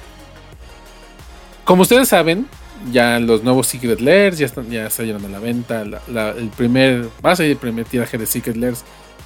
Como 1.64 1.82
ustedes 1.82 2.08
saben, 2.08 2.46
ya 2.90 3.18
los 3.20 3.42
nuevos 3.42 3.66
Secret 3.66 4.00
Lairs 4.00 4.38
ya 4.38 4.46
están, 4.46 4.68
ya 4.70 4.90
salieron 4.90 5.24
a 5.24 5.28
la 5.28 5.38
venta. 5.38 5.82
el 5.82 6.48
primer. 6.56 7.08
Va 7.24 7.32
a 7.32 7.36
ser 7.36 7.46
el 7.46 7.56
primer 7.56 7.84
tiraje 7.84 8.18
de 8.18 8.26
Secret 8.26 8.56
Lairs 8.56 8.84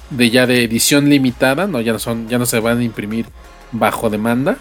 de 0.09 0.29
ya 0.29 0.47
de 0.47 0.63
edición 0.63 1.09
limitada. 1.09 1.67
No, 1.67 1.81
ya 1.81 1.93
no 1.93 1.99
son. 1.99 2.27
Ya 2.29 2.37
no 2.37 2.45
se 2.45 2.59
van 2.59 2.79
a 2.79 2.83
imprimir 2.83 3.25
bajo 3.71 4.09
demanda. 4.09 4.57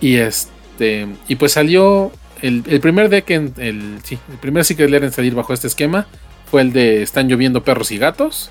Y 0.00 0.16
este. 0.16 1.08
Y 1.28 1.36
pues 1.36 1.52
salió 1.52 2.12
el, 2.42 2.80
primer 2.80 3.08
deck 3.08 3.30
en 3.30 3.54
el, 3.58 3.98
sí, 4.02 4.18
el 4.30 4.38
primer 4.38 4.64
Secret 4.64 4.90
Lair 4.90 5.04
en 5.04 5.12
salir 5.12 5.34
bajo 5.34 5.52
este 5.52 5.66
esquema 5.66 6.06
fue 6.50 6.62
el 6.62 6.72
de 6.72 7.02
Están 7.02 7.28
lloviendo 7.28 7.62
perros 7.62 7.90
y 7.90 7.98
gatos. 7.98 8.50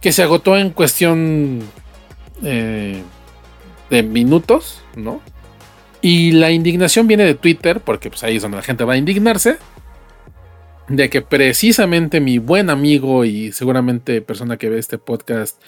Que 0.00 0.12
se 0.12 0.22
agotó 0.22 0.56
en 0.56 0.70
cuestión 0.70 1.60
eh, 2.42 3.02
de 3.90 4.02
minutos, 4.02 4.82
¿no? 4.96 5.20
Y 6.00 6.32
la 6.32 6.50
indignación 6.50 7.06
viene 7.06 7.24
de 7.24 7.34
Twitter, 7.34 7.80
porque 7.80 8.08
pues 8.08 8.22
ahí 8.22 8.36
es 8.36 8.42
donde 8.42 8.56
la 8.56 8.62
gente 8.62 8.84
va 8.84 8.94
a 8.94 8.96
indignarse. 8.96 9.58
De 10.88 11.10
que 11.10 11.20
precisamente 11.20 12.20
mi 12.20 12.38
buen 12.38 12.70
amigo 12.70 13.24
y 13.24 13.52
seguramente 13.52 14.22
persona 14.22 14.56
que 14.56 14.70
ve 14.70 14.78
este 14.78 14.98
podcast, 14.98 15.60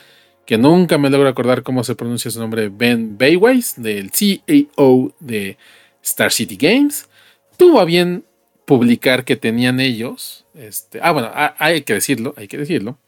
que 0.46 0.58
nunca 0.58 0.98
me 0.98 1.10
logro 1.10 1.28
acordar 1.28 1.62
cómo 1.62 1.84
se 1.84 1.94
pronuncia 1.94 2.30
su 2.30 2.40
nombre, 2.40 2.68
Ben 2.70 3.18
Baywise, 3.18 3.80
del 3.80 4.10
CEO 4.10 5.12
de 5.20 5.58
Star 6.02 6.32
City 6.32 6.56
Games, 6.56 7.08
tuvo 7.56 7.80
a 7.80 7.84
bien 7.84 8.24
publicar 8.64 9.24
que 9.24 9.36
tenían 9.36 9.80
ellos, 9.80 10.46
este, 10.54 11.00
ah, 11.02 11.12
bueno, 11.12 11.30
ah, 11.32 11.54
hay 11.58 11.82
que 11.82 11.94
decirlo, 11.94 12.34
hay 12.36 12.48
que 12.48 12.58
decirlo. 12.58 12.98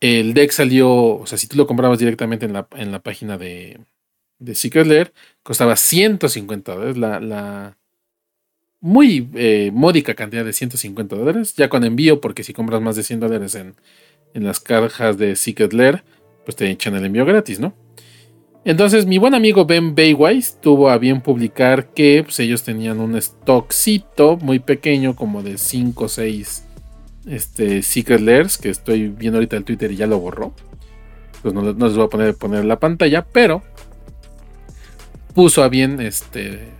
El 0.00 0.34
deck 0.34 0.50
salió, 0.50 0.90
o 0.92 1.26
sea, 1.26 1.38
si 1.38 1.46
tú 1.46 1.56
lo 1.56 1.66
comprabas 1.66 1.98
directamente 1.98 2.46
en 2.46 2.52
la, 2.52 2.66
en 2.76 2.92
la 2.92 3.00
página 3.00 3.38
de, 3.38 3.80
de 4.38 4.54
Secret 4.54 4.86
Lair, 4.86 5.12
costaba 5.42 5.76
150 5.76 6.72
dólares, 6.74 6.96
la, 6.96 7.20
la 7.20 7.78
muy 8.80 9.30
eh, 9.34 9.70
módica 9.72 10.14
cantidad 10.14 10.44
de 10.44 10.52
150 10.52 11.16
dólares, 11.16 11.54
ya 11.56 11.68
con 11.68 11.84
envío, 11.84 12.20
porque 12.20 12.44
si 12.44 12.52
compras 12.52 12.82
más 12.82 12.96
de 12.96 13.02
100 13.02 13.20
dólares 13.20 13.54
en, 13.54 13.76
en 14.34 14.44
las 14.44 14.60
cajas 14.60 15.16
de 15.16 15.36
Secret 15.36 15.72
Lair, 15.72 16.04
pues 16.44 16.56
te 16.56 16.70
echan 16.70 16.94
el 16.94 17.06
envío 17.06 17.24
gratis, 17.24 17.60
¿no? 17.60 17.74
Entonces, 18.64 19.04
mi 19.04 19.18
buen 19.18 19.34
amigo 19.34 19.66
Ben 19.66 19.94
Baywise 19.94 20.56
tuvo 20.60 20.88
a 20.88 20.96
bien 20.96 21.20
publicar 21.20 21.88
que 21.88 22.22
pues, 22.24 22.40
ellos 22.40 22.62
tenían 22.62 22.98
un 23.00 23.14
stockcito 23.16 24.38
muy 24.38 24.58
pequeño, 24.58 25.14
como 25.14 25.42
de 25.42 25.58
5 25.58 26.04
o 26.04 26.08
6 26.08 26.64
este, 27.26 27.82
Secret 27.82 28.20
Lairs, 28.20 28.56
que 28.56 28.70
estoy 28.70 29.08
viendo 29.08 29.38
ahorita 29.38 29.56
en 29.56 29.64
Twitter 29.64 29.92
y 29.92 29.96
ya 29.96 30.06
lo 30.06 30.18
borró. 30.18 30.54
Pues 31.42 31.52
no, 31.52 31.62
les 31.62 31.76
voy 31.76 32.06
a 32.06 32.08
poner, 32.08 32.34
poner 32.36 32.60
en 32.60 32.68
la 32.68 32.80
pantalla, 32.80 33.26
pero 33.30 33.62
puso 35.34 35.62
a 35.62 35.68
bien 35.68 36.00
este, 36.00 36.70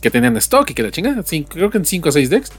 que 0.00 0.10
tenían 0.10 0.36
stock 0.38 0.70
y 0.70 0.74
que 0.74 0.82
la 0.82 0.90
chingada, 0.90 1.22
creo 1.48 1.68
que 1.68 1.78
en 1.78 1.84
5 1.84 2.08
o 2.08 2.12
6 2.12 2.30
decks, 2.30 2.52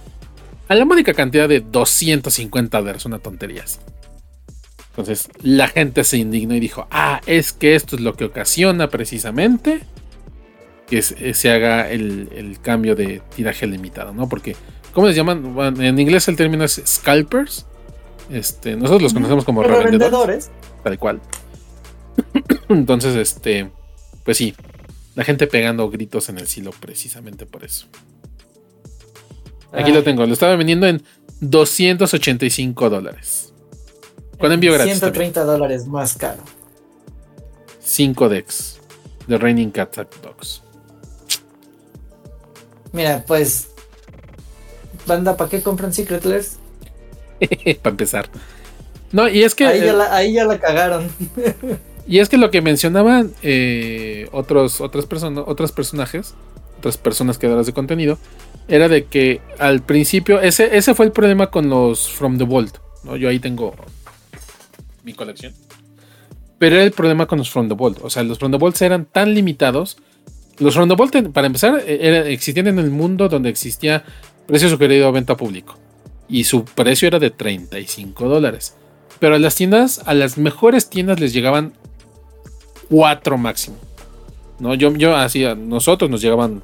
a 0.68 0.76
la 0.76 0.86
módica 0.86 1.16
cantidad 1.16 1.50
de 1.50 1.62
250 1.62 2.78
dólares, 2.78 3.04
una 3.06 3.18
tontería. 3.18 3.64
Entonces 5.00 5.30
la 5.42 5.70
gente 5.70 6.04
se 6.04 6.18
indignó 6.18 6.56
y 6.56 6.60
dijo, 6.60 6.86
ah, 6.92 7.22
es 7.26 7.54
que 7.54 7.76
esto 7.76 7.96
es 7.96 8.02
lo 8.02 8.16
que 8.16 8.26
ocasiona 8.26 8.90
precisamente 8.90 9.80
que 10.88 11.02
se, 11.02 11.52
haga 11.52 11.90
el, 11.90 12.58
cambio 12.62 12.98
de 12.98 13.22
tiraje 13.34 13.66
limitado, 13.66 14.14
¿no? 14.14 14.28
Porque, 14.28 14.58
¿cómo 14.94 15.08
les 15.08 15.16
llaman? 15.16 15.56
en 15.80 16.00
inglés 16.00 16.28
el 16.28 16.36
término 16.36 16.66
es 16.66 16.82
scalpers. 16.86 17.66
Este, 18.30 18.76
nosotros 18.76 19.04
los 19.04 19.14
conocemos 19.14 19.46
como 19.46 19.64
revendedores. 19.64 20.52
Tal 20.84 21.00
cual. 21.00 21.22
Entonces, 22.68 23.16
este, 23.16 23.70
pues 24.26 24.36
sí, 24.36 24.54
la 25.16 25.24
gente 25.24 25.48
pegando 25.48 25.90
gritos 25.90 26.28
en 26.28 26.40
el 26.40 26.48
silo 26.48 26.72
precisamente 26.72 27.46
por 27.46 27.64
eso. 27.64 27.88
Aquí 29.72 29.94
lo 29.94 30.04
tengo, 30.04 30.26
lo 30.26 30.34
estaba 30.34 30.58
vendiendo 30.58 30.88
en 30.88 31.04
285 31.40 32.90
dólares. 32.90 33.50
Con 34.40 34.52
envío 34.52 34.74
gratis. 34.74 34.94
130 34.94 35.44
dólares 35.44 35.86
más 35.88 36.16
caro. 36.16 36.42
5 37.82 38.30
decks 38.30 38.80
de 39.28 39.38
Raining 39.38 39.72
Cat 39.72 39.96
Dogs. 40.24 40.64
Mira, 42.92 43.24
pues. 43.28 43.70
Banda, 45.06 45.36
¿para 45.36 45.50
qué 45.50 45.62
compran 45.62 45.94
Secret 45.94 46.24
Lairs? 46.26 46.58
Para 47.82 47.92
empezar. 47.92 48.30
No, 49.12 49.28
y 49.28 49.44
es 49.44 49.56
que. 49.56 49.66
Ahí 49.66 49.82
ya 49.82 49.94
la, 49.94 50.16
ahí 50.16 50.34
ya 50.34 50.46
la 50.46 50.60
cagaron. 50.60 51.10
Y 52.08 52.18
es 52.20 52.28
que 52.28 52.38
lo 52.38 52.50
que 52.50 52.62
mencionaban 52.62 53.34
eh, 53.44 54.28
otros, 54.32 54.82
otras 54.82 55.06
personas, 55.06 55.44
otros 55.46 55.72
personajes, 55.72 56.34
otras 56.80 56.98
personas 56.98 57.38
creadoras 57.38 57.68
de 57.68 57.74
contenido, 57.74 58.18
era 58.68 58.88
de 58.88 59.06
que 59.06 59.42
al 59.60 59.82
principio, 59.82 60.42
ese, 60.42 60.76
ese 60.76 60.96
fue 60.96 61.06
el 61.06 61.12
problema 61.12 61.52
con 61.52 61.70
los 61.70 62.10
From 62.10 62.40
the 62.40 62.46
Vault. 62.46 62.78
¿no? 63.04 63.16
Yo 63.16 63.30
ahí 63.30 63.40
tengo 63.40 63.76
mi 65.10 65.16
colección. 65.16 65.54
Pero 66.60 66.76
era 66.76 66.84
el 66.84 66.92
problema 66.92 67.26
con 67.26 67.40
los 67.40 67.52
Vault. 67.54 68.00
O 68.04 68.10
sea, 68.10 68.24
los 68.24 68.38
Vault 68.40 68.82
eran 68.82 69.06
tan 69.06 69.34
limitados. 69.34 69.98
Los 70.60 70.76
Vault, 70.76 71.30
para 71.32 71.48
empezar, 71.48 71.82
e, 71.86 72.32
existían 72.32 72.68
en 72.68 72.80
el 72.80 72.92
mundo 72.92 73.28
donde 73.28 73.50
existía 73.50 74.04
precio 74.46 74.70
sugerido 74.70 75.08
a 75.08 75.12
venta 75.12 75.36
público. 75.36 75.78
Y 76.28 76.44
su 76.44 76.64
precio 76.64 77.08
era 77.08 77.18
de 77.18 77.32
35 77.32 78.30
dólares. 78.30 78.76
Pero 79.20 79.36
a 79.36 79.40
las 79.40 79.56
tiendas, 79.56 80.02
a 80.06 80.14
las 80.14 80.38
mejores 80.38 80.90
tiendas 80.90 81.20
les 81.20 81.34
llegaban 81.34 81.74
4 82.90 83.38
máximo. 83.38 83.78
¿No? 84.60 84.76
Yo, 84.76 84.94
yo 84.94 85.16
así, 85.16 85.46
a 85.46 85.56
nosotros 85.56 86.12
nos 86.12 86.22
llegaban, 86.22 86.62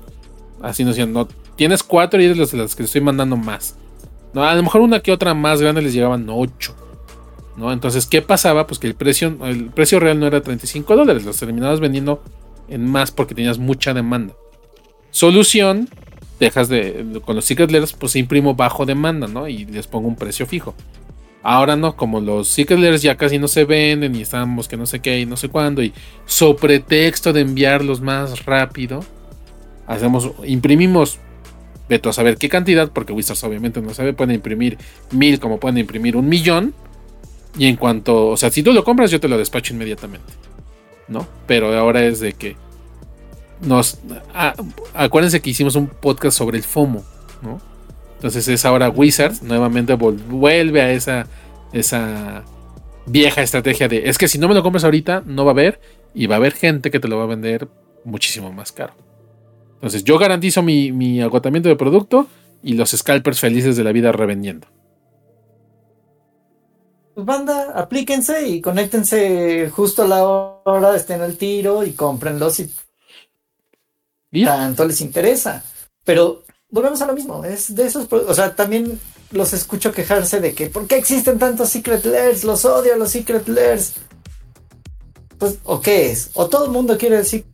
así 0.61 0.83
nos 0.83 0.95
decían, 0.95 1.13
no, 1.13 1.27
tienes 1.55 1.81
4 1.81 2.21
y 2.21 2.25
eres 2.25 2.51
de 2.51 2.57
las 2.57 2.75
que 2.75 2.83
estoy 2.83 3.01
mandando 3.01 3.37
más. 3.37 3.75
No, 4.33 4.43
a 4.43 4.53
lo 4.53 4.61
mejor 4.61 4.81
una 4.81 4.99
que 4.99 5.13
otra 5.13 5.33
más 5.33 5.61
grande 5.61 5.81
les 5.81 5.93
llegaban 5.93 6.27
8. 6.29 6.84
¿No? 7.57 7.71
Entonces, 7.71 8.05
¿qué 8.05 8.21
pasaba? 8.21 8.67
Pues 8.67 8.79
que 8.79 8.87
el 8.87 8.95
precio, 8.95 9.37
el 9.45 9.65
precio 9.67 9.99
real 9.99 10.19
no 10.19 10.27
era 10.27 10.41
35 10.41 10.95
dólares, 10.95 11.25
los 11.25 11.37
terminabas 11.37 11.79
vendiendo 11.79 12.23
en 12.67 12.85
más 12.85 13.11
porque 13.11 13.35
tenías 13.35 13.57
mucha 13.57 13.93
demanda. 13.93 14.33
Solución, 15.11 15.89
dejas 16.39 16.67
de, 16.67 17.21
con 17.25 17.35
los 17.35 17.45
Secret 17.45 17.71
Layers, 17.71 17.93
pues 17.93 18.15
imprimo 18.15 18.55
bajo 18.55 18.85
demanda, 18.85 19.27
¿no? 19.27 19.47
Y 19.47 19.65
les 19.65 19.87
pongo 19.87 20.07
un 20.07 20.15
precio 20.15 20.45
fijo. 20.45 20.75
Ahora 21.41 21.75
no, 21.75 21.95
como 21.95 22.19
los 22.19 22.47
Secret 22.47 22.79
Layers 22.79 23.01
ya 23.03 23.15
casi 23.17 23.37
no 23.37 23.47
se 23.47 23.65
venden 23.65 24.15
y 24.15 24.21
estamos 24.21 24.67
que 24.67 24.77
no 24.77 24.87
sé 24.87 24.99
qué 24.99 25.19
y 25.19 25.25
no 25.25 25.37
sé 25.37 25.49
cuándo, 25.49 25.83
y 25.83 25.93
sobre 26.25 26.79
texto 26.79 27.33
de 27.33 27.41
enviarlos 27.41 28.01
más 28.01 28.45
rápido, 28.45 29.05
hacemos, 29.85 30.31
imprimimos, 30.43 31.19
veto 31.87 32.09
a 32.09 32.13
saber 32.13 32.37
qué 32.37 32.49
cantidad, 32.49 32.89
porque 32.91 33.13
Wizards 33.13 33.43
obviamente 33.43 33.79
no 33.79 33.93
sabe, 33.93 34.13
pueden 34.13 34.35
imprimir 34.35 34.79
mil 35.11 35.39
como 35.39 35.59
pueden 35.59 35.77
imprimir 35.77 36.17
un 36.17 36.27
millón, 36.27 36.73
y 37.57 37.67
en 37.67 37.75
cuanto, 37.75 38.27
o 38.27 38.37
sea, 38.37 38.51
si 38.51 38.63
tú 38.63 38.73
lo 38.73 38.83
compras, 38.83 39.11
yo 39.11 39.19
te 39.19 39.27
lo 39.27 39.37
despacho 39.37 39.73
inmediatamente, 39.73 40.33
¿no? 41.07 41.27
Pero 41.47 41.77
ahora 41.77 42.03
es 42.03 42.19
de 42.19 42.33
que 42.33 42.55
nos, 43.61 43.99
acuérdense 44.93 45.41
que 45.41 45.49
hicimos 45.49 45.75
un 45.75 45.87
podcast 45.87 46.37
sobre 46.37 46.57
el 46.57 46.63
FOMO, 46.63 47.03
¿no? 47.41 47.61
Entonces 48.15 48.47
es 48.47 48.65
ahora 48.65 48.89
Wizards 48.89 49.41
nuevamente 49.43 49.93
vuelve 49.93 50.81
a 50.81 50.91
esa, 50.91 51.27
esa 51.73 52.43
vieja 53.05 53.41
estrategia 53.41 53.87
de 53.87 54.09
es 54.09 54.17
que 54.17 54.27
si 54.27 54.39
no 54.39 54.47
me 54.47 54.55
lo 54.55 54.63
compras 54.63 54.83
ahorita 54.83 55.21
no 55.25 55.45
va 55.45 55.51
a 55.51 55.53
haber 55.53 55.79
y 56.13 56.25
va 56.27 56.35
a 56.35 56.37
haber 56.37 56.53
gente 56.53 56.89
que 56.89 56.99
te 56.99 57.07
lo 57.07 57.17
va 57.17 57.25
a 57.25 57.27
vender 57.27 57.67
muchísimo 58.03 58.51
más 58.51 58.71
caro. 58.71 58.93
Entonces 59.75 60.03
yo 60.03 60.17
garantizo 60.17 60.63
mi, 60.63 60.91
mi 60.91 61.21
agotamiento 61.21 61.69
de 61.69 61.75
producto 61.75 62.27
y 62.63 62.73
los 62.73 62.91
scalpers 62.91 63.39
felices 63.39 63.75
de 63.77 63.83
la 63.83 63.91
vida 63.91 64.11
revendiendo. 64.11 64.67
Banda, 67.15 67.71
aplíquense 67.75 68.47
y 68.47 68.61
conéctense 68.61 69.69
justo 69.69 70.03
a 70.03 70.07
la 70.07 70.23
hora, 70.25 70.95
estén 70.95 71.21
al 71.21 71.37
tiro 71.37 71.83
y 71.83 71.93
cómprenlos 71.93 72.55
si 72.55 72.73
tanto 74.43 74.85
les 74.85 75.01
interesa. 75.01 75.63
Pero 76.03 76.43
volvemos 76.69 77.01
a 77.01 77.07
lo 77.07 77.13
mismo, 77.13 77.43
es 77.45 77.73
de 77.73 77.85
esos, 77.85 78.11
o 78.11 78.33
sea, 78.33 78.55
también 78.55 78.99
los 79.31 79.53
escucho 79.53 79.91
quejarse 79.91 80.39
de 80.39 80.53
que, 80.53 80.67
¿por 80.67 80.87
qué 80.87 80.97
existen 80.97 81.39
tantos 81.39 81.69
Secret 81.69 82.05
Lairs? 82.05 82.43
Los 82.43 82.65
odio 82.65 82.93
a 82.93 82.97
los 82.97 83.11
Secret 83.11 83.47
Lairs. 83.47 83.93
Pues, 85.37 85.57
¿o 85.63 85.81
qué 85.81 86.11
es? 86.11 86.31
O 86.33 86.47
todo 86.47 86.65
el 86.65 86.71
mundo 86.71 86.97
quiere 86.97 87.17
el 87.17 87.25
Secret 87.25 87.47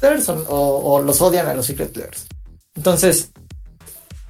Lairs 0.00 0.28
o, 0.28 1.02
los 1.04 1.20
odian 1.20 1.46
a 1.46 1.54
los 1.54 1.66
Secret 1.66 1.96
Lairs. 1.96 2.26
Entonces, 2.74 3.32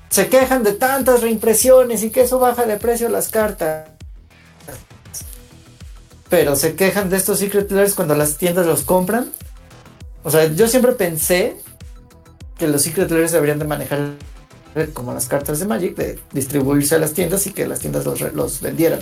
se 0.08 0.28
quejan 0.28 0.62
de 0.62 0.72
tantas 0.72 1.20
reimpresiones 1.20 2.02
y 2.02 2.10
que 2.10 2.22
eso 2.22 2.38
baja 2.38 2.66
de 2.66 2.76
precio 2.76 3.08
las 3.08 3.28
cartas. 3.28 3.90
Pero 6.30 6.56
se 6.56 6.74
quejan 6.74 7.10
de 7.10 7.18
estos 7.18 7.40
Secret 7.40 7.70
Lairs 7.70 7.94
cuando 7.94 8.14
las 8.14 8.38
tiendas 8.38 8.64
los 8.64 8.82
compran. 8.82 9.30
O 10.22 10.30
sea, 10.30 10.46
yo 10.46 10.68
siempre 10.68 10.92
pensé 10.92 11.56
que 12.56 12.68
los 12.68 12.82
Secret 12.82 13.10
Lairs 13.10 13.32
deberían 13.32 13.58
de 13.58 13.66
manejar 13.66 14.12
como 14.94 15.12
las 15.12 15.26
cartas 15.26 15.58
de 15.58 15.66
Magic, 15.66 15.96
de 15.96 16.18
distribuirse 16.32 16.94
a 16.94 16.98
las 16.98 17.12
tiendas 17.12 17.46
y 17.46 17.52
que 17.52 17.66
las 17.66 17.80
tiendas 17.80 18.04
los, 18.04 18.60
vendieran. 18.60 19.00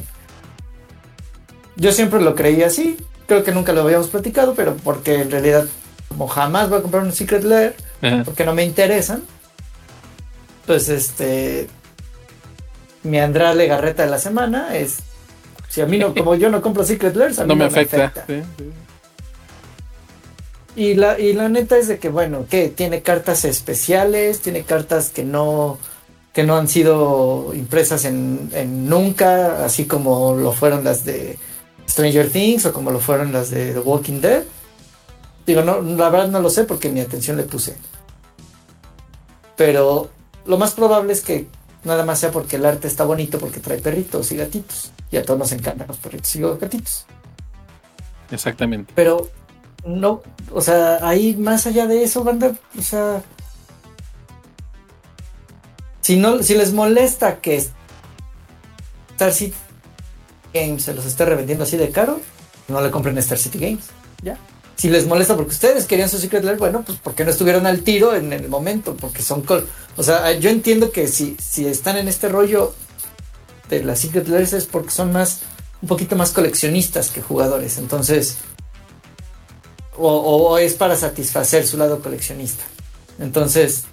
Yo 1.77 1.93
siempre 1.93 2.21
lo 2.21 2.35
creía 2.35 2.67
así, 2.69 2.97
creo 3.27 3.45
que 3.45 3.53
nunca 3.53 3.73
lo 3.73 3.83
habíamos 3.83 4.09
platicado, 4.09 4.55
pero 4.55 4.77
porque 4.77 5.21
en 5.21 5.31
realidad 5.31 5.67
como 6.09 6.27
jamás 6.27 6.71
voy 6.71 6.79
a 6.79 6.83
comprar 6.83 7.03
un 7.03 7.13
Secret 7.13 7.45
Lair, 7.45 7.77
porque 8.25 8.45
no 8.45 8.55
me 8.55 8.65
interesan, 8.65 9.23
pues 10.67 10.89
este, 10.89 11.69
mi 13.03 13.19
Andrá 13.19 13.55
Legarreta 13.55 14.05
de 14.05 14.11
la 14.11 14.19
semana 14.19 14.77
es, 14.77 14.99
si 15.69 15.81
a 15.81 15.87
mí 15.87 15.99
no, 15.99 16.15
como 16.17 16.35
yo 16.35 16.51
no 16.51 16.61
compro 16.61 16.85
Secret 16.85 17.15
Lairs, 17.15 17.39
a 17.39 17.45
mí 17.45 17.49
no, 17.49 17.57
me, 17.57 17.65
afecta. 17.65 18.13
Y 20.77 20.95
la, 20.95 21.19
y 21.19 21.33
la 21.33 21.49
neta 21.49 21.77
es 21.77 21.89
de 21.89 21.99
que, 21.99 22.09
bueno, 22.09 22.47
que 22.49 22.69
tiene 22.69 23.03
cartas 23.03 23.45
especiales, 23.45 24.41
tiene 24.41 24.63
cartas 24.63 25.11
que 25.11 25.25
no, 25.25 25.79
que 26.33 26.45
no 26.45 26.57
han 26.57 26.69
sido 26.69 27.53
impresas 27.53 28.05
en, 28.05 28.89
nunca, 28.89 29.65
así 29.65 29.87
como 29.87 30.35
lo 30.35 30.53
fueron 30.53 30.85
las 30.85 31.05
de 31.05 31.37
Stranger 31.89 32.31
Things 32.31 32.67
o 32.67 32.73
como 32.73 32.93
lo 32.93 33.01
fueron 33.01 33.33
las 33.33 33.51
de 33.51 33.73
The 33.73 33.81
Walking 33.81 34.21
Dead. 34.21 34.45
Digo, 35.47 35.63
no, 35.63 35.81
la 35.81 36.11
verdad 36.11 36.29
no 36.29 36.41
lo 36.41 36.49
sé 36.49 36.63
porque 36.63 36.91
ni 36.91 37.01
atención 37.01 37.37
le 37.37 37.43
puse. 37.43 37.75
Pero 39.57 40.11
lo 40.47 40.59
más 40.59 40.75
probable 40.75 41.13
es 41.13 41.23
que 41.23 41.49
nada 41.89 42.05
más 42.05 42.21
sea 42.21 42.31
porque 42.31 42.57
el 42.57 42.65
arte 42.65 42.87
está 42.87 43.05
bonito 43.05 43.39
porque 43.39 43.61
trae 43.61 43.79
perritos 43.79 44.31
y 44.31 44.37
gatitos. 44.37 44.93
Y 45.11 45.17
a 45.17 45.25
todos 45.25 45.39
nos 45.39 45.53
encantan 45.53 45.89
los 45.89 45.97
perritos 45.97 46.37
y 46.37 46.39
los 46.39 46.61
gatitos. 46.61 47.07
Exactamente. 48.31 48.93
Pero 48.95 49.29
no, 49.85 50.23
o 50.53 50.61
sea, 50.61 50.99
ahí 51.07 51.35
más 51.37 51.67
allá 51.67 51.87
de 51.87 52.05
eso, 52.05 52.23
banda, 52.23 52.53
o 52.79 52.83
sea, 52.83 53.23
si 56.01 56.17
no, 56.17 56.43
si 56.43 56.55
les 56.55 56.73
molesta 56.73 57.41
que 57.41 57.57
Star 59.13 59.33
City 59.33 59.57
Games 60.53 60.85
se 60.85 60.95
los 60.95 61.07
esté 61.07 61.25
revendiendo 61.25 61.65
así 61.65 61.77
de 61.77 61.91
caro, 61.91 62.21
no 62.69 62.81
le 62.81 62.91
compren 62.91 63.17
Star 63.19 63.39
City 63.39 63.59
Games, 63.59 63.87
ya. 64.23 64.39
Si 64.79 64.89
les 64.89 65.07
molesta 65.07 65.37
porque 65.37 65.51
ustedes 65.51 65.87
querían 65.87 66.09
su 66.09 66.19
Secret 66.19 66.45
Lair, 66.45 66.57
bueno, 66.57 66.85
pues 66.87 66.99
porque 67.03 67.25
no 67.25 67.31
estuvieron 67.31 67.67
al 67.67 67.83
tiro 67.83 68.15
en 68.15 68.33
el 68.33 68.49
momento, 68.49 68.97
porque 68.97 69.23
son, 69.23 69.45
o 69.97 70.03
sea, 70.03 70.33
yo 70.39 70.51
entiendo 70.51 70.93
que 70.93 71.09
si, 71.09 71.37
si 71.41 71.67
están 71.67 71.97
en 71.97 72.07
este 72.07 72.29
rollo 72.29 72.75
de 73.69 73.83
las 73.83 73.99
Secret 73.99 74.29
Lairs 74.29 74.53
es 74.53 74.67
porque 74.67 74.91
son 74.91 75.13
más, 75.13 75.41
un 75.83 75.89
poquito 75.89 76.15
más 76.15 76.31
coleccionistas 76.31 77.11
que 77.11 77.21
jugadores, 77.21 77.77
entonces 77.79 78.39
o, 79.99 80.59
es 80.59 80.75
para 80.75 80.97
satisfacer 80.97 81.67
su 81.67 81.77
lado 81.77 82.01
coleccionista. 82.01 82.65
Entonces, 83.19 83.85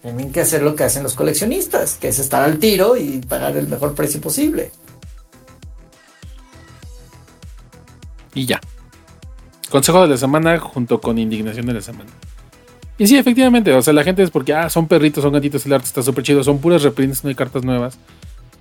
tienen 0.00 0.32
que 0.32 0.40
hacer 0.40 0.62
lo 0.62 0.76
que 0.76 0.84
hacen 0.84 1.02
los 1.02 1.14
coleccionistas, 1.14 1.94
que 1.94 2.08
es 2.08 2.18
estar 2.18 2.42
al 2.42 2.58
tiro 2.58 2.96
y 2.96 3.18
pagar 3.18 3.56
el 3.56 3.68
mejor 3.68 3.94
precio 3.94 4.20
posible. 4.20 4.70
Y 8.34 8.46
ya. 8.46 8.60
Consejo 9.72 10.02
de 10.02 10.08
la 10.08 10.18
semana 10.18 10.58
junto 10.58 11.00
con 11.00 11.18
indignación 11.18 11.64
de 11.64 11.72
la 11.72 11.80
semana. 11.80 12.10
Y 12.98 13.06
sí, 13.06 13.16
efectivamente, 13.16 13.72
o 13.72 13.80
sea, 13.80 13.94
la 13.94 14.04
gente 14.04 14.22
es 14.22 14.30
porque, 14.30 14.52
ah, 14.52 14.68
son 14.68 14.86
perritos, 14.86 15.24
son 15.24 15.32
gatitos, 15.32 15.64
el 15.64 15.72
arte 15.72 15.86
está 15.86 16.02
súper 16.02 16.22
chido, 16.24 16.44
son 16.44 16.58
puras 16.58 16.82
reprints, 16.82 17.24
no 17.24 17.30
hay 17.30 17.34
cartas 17.34 17.64
nuevas. 17.64 17.98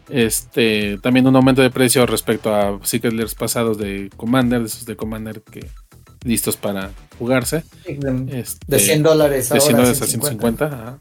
Este, 0.08 0.98
también 1.00 1.28
un 1.28 1.36
aumento 1.36 1.62
de 1.62 1.70
precio 1.70 2.06
respecto 2.06 2.56
a 2.56 2.80
Secret 2.84 3.14
pasados 3.36 3.78
de 3.78 4.10
Commander, 4.16 4.62
de 4.62 4.68
esos 4.68 4.86
de 4.86 4.96
Commander 4.96 5.42
que 5.42 5.68
listos 6.24 6.56
para 6.56 6.92
jugarse. 7.20 7.66
de, 7.86 8.80
100 8.80 9.04
dólares 9.04 9.50
De 9.50 9.60
100 9.60 9.76
dólares 9.76 10.02
a 10.02 10.08
150. 10.08 10.98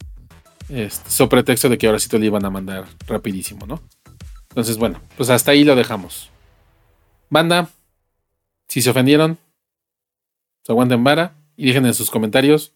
Este, 0.70 1.08
sobre 1.08 1.28
pretexto 1.28 1.68
de 1.68 1.78
que 1.78 1.86
ahora 1.86 2.00
sí 2.00 2.08
te 2.08 2.18
lo 2.18 2.24
iban 2.24 2.44
a 2.44 2.50
mandar 2.50 2.84
rapidísimo, 3.06 3.64
¿no? 3.64 3.80
Entonces, 4.48 4.76
bueno, 4.76 5.00
pues 5.16 5.30
hasta 5.30 5.52
ahí 5.52 5.62
lo 5.62 5.76
dejamos. 5.76 6.30
Banda, 7.28 7.68
si 8.66 8.82
se 8.82 8.90
ofendieron, 8.90 9.38
se 10.70 10.72
aguanten 10.72 11.02
vara 11.02 11.34
y 11.56 11.66
dejen 11.66 11.84
en 11.84 11.94
sus 11.94 12.12
comentarios, 12.12 12.72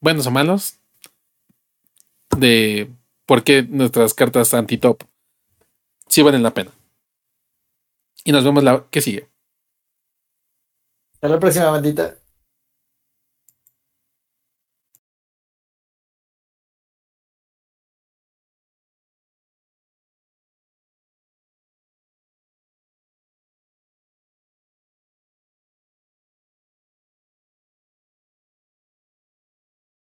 buenos 0.00 0.26
o 0.26 0.30
malos, 0.30 0.78
de 2.38 2.90
por 3.26 3.44
qué 3.44 3.64
nuestras 3.64 4.14
cartas 4.14 4.54
anti-top 4.54 5.02
sí 6.06 6.22
valen 6.22 6.42
la 6.42 6.54
pena. 6.54 6.70
Y 8.24 8.32
nos 8.32 8.44
vemos 8.44 8.64
la 8.64 8.86
que 8.90 9.02
sigue. 9.02 9.28
Hasta 11.12 11.28
la 11.28 11.38
próxima, 11.38 11.66
bandita. 11.66 12.16